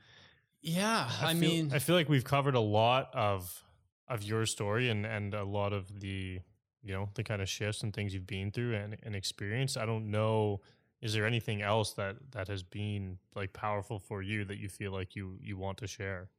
Yeah, 0.61 1.09
I, 1.21 1.31
feel- 1.33 1.39
mean, 1.39 1.71
I 1.73 1.79
feel 1.79 1.95
like 1.95 2.09
we've 2.09 2.23
covered 2.23 2.55
a 2.55 2.59
lot 2.59 3.09
of 3.13 3.63
of 4.07 4.23
your 4.23 4.45
story 4.45 4.89
and 4.89 5.05
and 5.05 5.33
a 5.33 5.43
lot 5.45 5.71
of 5.71 6.01
the 6.01 6.39
you 6.83 6.93
know 6.93 7.07
the 7.13 7.23
kind 7.23 7.41
of 7.41 7.47
shifts 7.47 7.81
and 7.81 7.93
things 7.93 8.13
you've 8.13 8.27
been 8.27 8.51
through 8.51 8.75
and, 8.75 8.97
and 9.03 9.15
experienced. 9.15 9.77
I 9.77 9.85
don't 9.85 10.11
know. 10.11 10.59
Is 11.01 11.13
there 11.13 11.25
anything 11.25 11.61
else 11.61 11.93
that 11.93 12.17
that 12.31 12.47
has 12.49 12.61
been 12.61 13.17
like 13.35 13.53
powerful 13.53 13.99
for 13.99 14.21
you 14.21 14.43
that 14.45 14.57
you 14.57 14.67
feel 14.69 14.91
like 14.91 15.15
you 15.15 15.37
you 15.41 15.57
want 15.57 15.77
to 15.79 15.87
share? 15.87 16.29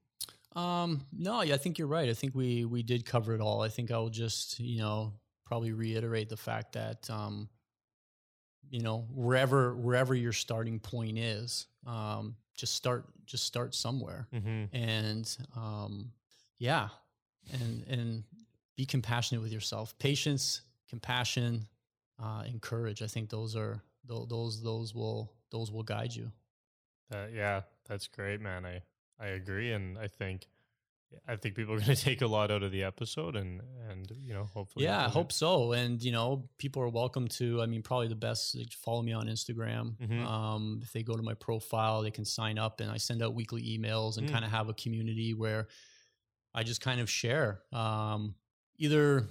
Um, 0.54 1.04
no, 1.12 1.40
I 1.40 1.56
think 1.56 1.78
you're 1.78 1.88
right. 1.88 2.08
I 2.08 2.14
think 2.14 2.34
we 2.34 2.64
we 2.64 2.82
did 2.82 3.04
cover 3.06 3.34
it 3.34 3.40
all. 3.40 3.62
I 3.62 3.68
think 3.68 3.90
I'll 3.90 4.08
just 4.08 4.58
you 4.60 4.80
know 4.80 5.12
probably 5.46 5.72
reiterate 5.72 6.28
the 6.28 6.36
fact 6.36 6.72
that 6.72 7.08
um, 7.10 7.48
you 8.70 8.80
know 8.80 9.06
wherever 9.10 9.74
wherever 9.74 10.14
your 10.14 10.32
starting 10.32 10.78
point 10.78 11.18
is, 11.18 11.66
um, 11.86 12.36
just 12.56 12.74
start 12.74 13.06
just 13.26 13.44
start 13.44 13.74
somewhere. 13.74 14.28
Mm-hmm. 14.34 14.74
and 14.76 15.36
um, 15.56 16.12
yeah, 16.58 16.88
and 17.52 17.84
and 17.88 18.24
be 18.76 18.84
compassionate 18.84 19.42
with 19.42 19.52
yourself. 19.52 19.98
Patience, 19.98 20.62
compassion, 20.88 21.66
uh, 22.22 22.42
and 22.46 22.60
courage. 22.60 23.02
I 23.02 23.06
think 23.06 23.30
those 23.30 23.56
are 23.56 23.82
tho- 24.04 24.26
those 24.26 24.62
those 24.62 24.94
will 24.94 25.32
those 25.50 25.70
will 25.70 25.82
guide 25.82 26.14
you. 26.14 26.30
Uh, 27.12 27.26
yeah, 27.32 27.62
that's 27.88 28.06
great, 28.06 28.40
man. 28.40 28.64
I 28.64 28.82
I 29.22 29.28
agree, 29.28 29.72
and 29.72 29.96
I 29.98 30.08
think 30.08 30.46
I 31.28 31.36
think 31.36 31.54
people 31.54 31.74
are 31.74 31.78
going 31.78 31.94
to 31.96 32.02
take 32.10 32.22
a 32.22 32.26
lot 32.26 32.50
out 32.50 32.62
of 32.62 32.72
the 32.72 32.82
episode, 32.84 33.36
and 33.36 33.60
and 33.90 34.10
you 34.16 34.32
know 34.34 34.44
hopefully 34.44 34.84
Yeah, 34.86 35.04
I 35.04 35.08
hope 35.08 35.30
so. 35.30 35.72
And 35.72 36.02
you 36.02 36.10
know, 36.10 36.48
people 36.58 36.82
are 36.82 36.88
welcome 36.88 37.28
to. 37.38 37.62
I 37.62 37.66
mean, 37.66 37.82
probably 37.82 38.08
the 38.08 38.14
best. 38.16 38.56
Follow 38.74 39.02
me 39.02 39.12
on 39.12 39.26
Instagram. 39.26 39.96
Mhm. 39.98 40.26
Um, 40.26 40.80
if 40.82 40.92
they 40.92 41.02
go 41.02 41.14
to 41.14 41.22
my 41.22 41.34
profile, 41.34 42.02
they 42.02 42.10
can 42.10 42.24
sign 42.24 42.58
up, 42.58 42.80
and 42.80 42.90
I 42.90 42.96
send 42.96 43.22
out 43.22 43.34
weekly 43.34 43.62
emails 43.78 44.16
and 44.18 44.26
Mm. 44.28 44.32
kind 44.32 44.44
of 44.44 44.50
have 44.50 44.68
a 44.68 44.74
community 44.74 45.34
where 45.34 45.68
I 46.54 46.62
just 46.64 46.80
kind 46.80 47.00
of 47.00 47.08
share 47.08 47.62
um, 47.72 48.34
either 48.78 49.28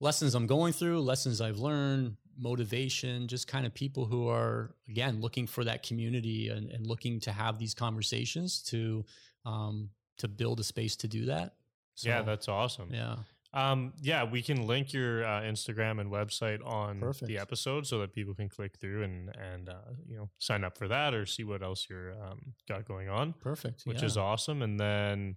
lessons 0.00 0.34
I'm 0.34 0.46
going 0.46 0.72
through, 0.72 1.00
lessons 1.02 1.40
I've 1.40 1.58
learned, 1.58 2.16
motivation, 2.38 3.28
just 3.28 3.46
kind 3.48 3.66
of 3.66 3.74
people 3.74 4.04
who 4.04 4.28
are 4.28 4.74
again 4.88 5.20
looking 5.20 5.46
for 5.46 5.64
that 5.64 5.82
community 5.82 6.48
and, 6.48 6.70
and 6.70 6.86
looking 6.86 7.20
to 7.20 7.32
have 7.32 7.58
these 7.58 7.74
conversations 7.74 8.62
to 8.62 9.04
um, 9.44 9.90
to 10.18 10.28
build 10.28 10.60
a 10.60 10.64
space 10.64 10.96
to 10.96 11.08
do 11.08 11.26
that. 11.26 11.54
yeah, 12.02 12.22
that's 12.22 12.48
awesome. 12.48 12.88
yeah. 12.92 13.16
Um, 13.54 13.92
yeah, 14.00 14.24
we 14.24 14.40
can 14.40 14.66
link 14.66 14.94
your 14.94 15.24
uh, 15.24 15.42
Instagram 15.42 16.00
and 16.00 16.10
website 16.10 16.64
on 16.66 17.00
Perfect. 17.00 17.28
the 17.28 17.38
episode 17.38 17.86
so 17.86 17.98
that 17.98 18.14
people 18.14 18.34
can 18.34 18.48
click 18.48 18.78
through 18.80 19.02
and 19.02 19.30
and 19.36 19.68
uh, 19.68 19.92
you 20.08 20.16
know 20.16 20.30
sign 20.38 20.64
up 20.64 20.78
for 20.78 20.88
that 20.88 21.12
or 21.12 21.26
see 21.26 21.44
what 21.44 21.62
else 21.62 21.86
you're 21.90 22.12
um, 22.12 22.54
got 22.66 22.86
going 22.86 23.10
on, 23.10 23.34
Perfect. 23.40 23.82
which 23.84 24.00
yeah. 24.00 24.06
is 24.06 24.16
awesome. 24.16 24.62
And 24.62 24.80
then, 24.80 25.36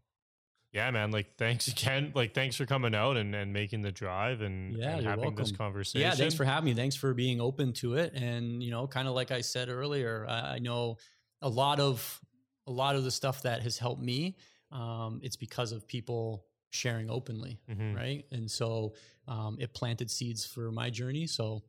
yeah, 0.76 0.92
man. 0.92 1.10
Like, 1.12 1.36
thanks 1.38 1.68
again. 1.70 2.12
Like, 2.14 2.34
thanks 2.36 2.56
for 2.58 2.66
coming 2.66 2.94
out 2.94 3.18
and, 3.18 3.34
and 3.34 3.52
making 3.54 3.82
the 3.82 3.92
drive 3.92 4.42
and, 4.42 4.76
Yeah, 4.78 4.98
and 4.98 5.06
having 5.08 5.34
this 5.36 5.50
welcome. 5.52 5.56
conversation. 5.58 6.02
Yeah, 6.02 6.14
thanks 6.14 6.36
for 6.36 6.44
having 6.46 6.66
me. 6.66 6.74
Thanks 6.76 6.96
for 6.96 7.14
being 7.14 7.40
open 7.42 7.74
to 7.74 7.96
it. 7.96 8.14
And 8.14 8.62
you 8.62 8.70
know, 8.72 8.86
kind 8.86 9.08
of 9.08 9.16
like 9.16 9.32
I 9.32 9.42
said 9.42 9.70
earlier, 9.70 10.26
I 10.30 10.56
I 10.56 10.60
know 10.60 10.98
a 11.42 11.50
lot 11.50 11.80
of 11.80 12.22
a 12.68 12.72
lot 12.72 12.96
of 12.96 13.04
the 13.04 13.12
stuff 13.12 13.42
that 13.44 13.62
has 13.64 13.78
helped 13.78 14.02
me. 14.02 14.36
Um, 14.72 15.22
it's 15.24 15.36
because 15.38 15.72
of 15.72 15.88
people 15.88 16.46
sharing 16.72 17.10
openly, 17.10 17.60
Mhm. 17.70 17.96
right? 17.96 18.26
And 18.32 18.52
so 18.52 18.96
um, 19.28 19.56
it 19.60 19.74
planted 19.74 20.12
seeds 20.12 20.46
for 20.46 20.72
my 20.72 20.90
journey. 20.90 21.26
So 21.28 21.64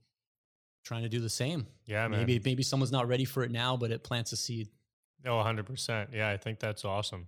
trying 0.84 1.02
to 1.04 1.08
do 1.08 1.20
the 1.20 1.28
same. 1.30 1.66
Yeah, 1.84 2.08
man. 2.08 2.20
Maybe 2.20 2.40
maybe 2.44 2.62
someone's 2.62 2.92
not 2.92 3.06
ready 3.06 3.24
for 3.24 3.44
it 3.44 3.50
now, 3.52 3.76
but 3.76 3.90
it 3.92 4.02
plants 4.02 4.32
a 4.32 4.36
seed. 4.36 4.68
Oh, 5.24 5.36
100%. 5.42 6.12
Yeah, 6.12 6.30
I 6.30 6.36
think 6.36 6.58
that's 6.60 6.84
awesome. 6.84 7.26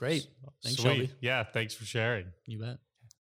Great. 0.00 0.26
Thanks, 0.64 0.80
Sweet. 0.80 0.92
Shelby. 0.96 1.10
Yeah, 1.20 1.44
thanks 1.44 1.74
for 1.74 1.84
sharing. 1.84 2.32
You 2.46 2.58
bet. 2.58 2.78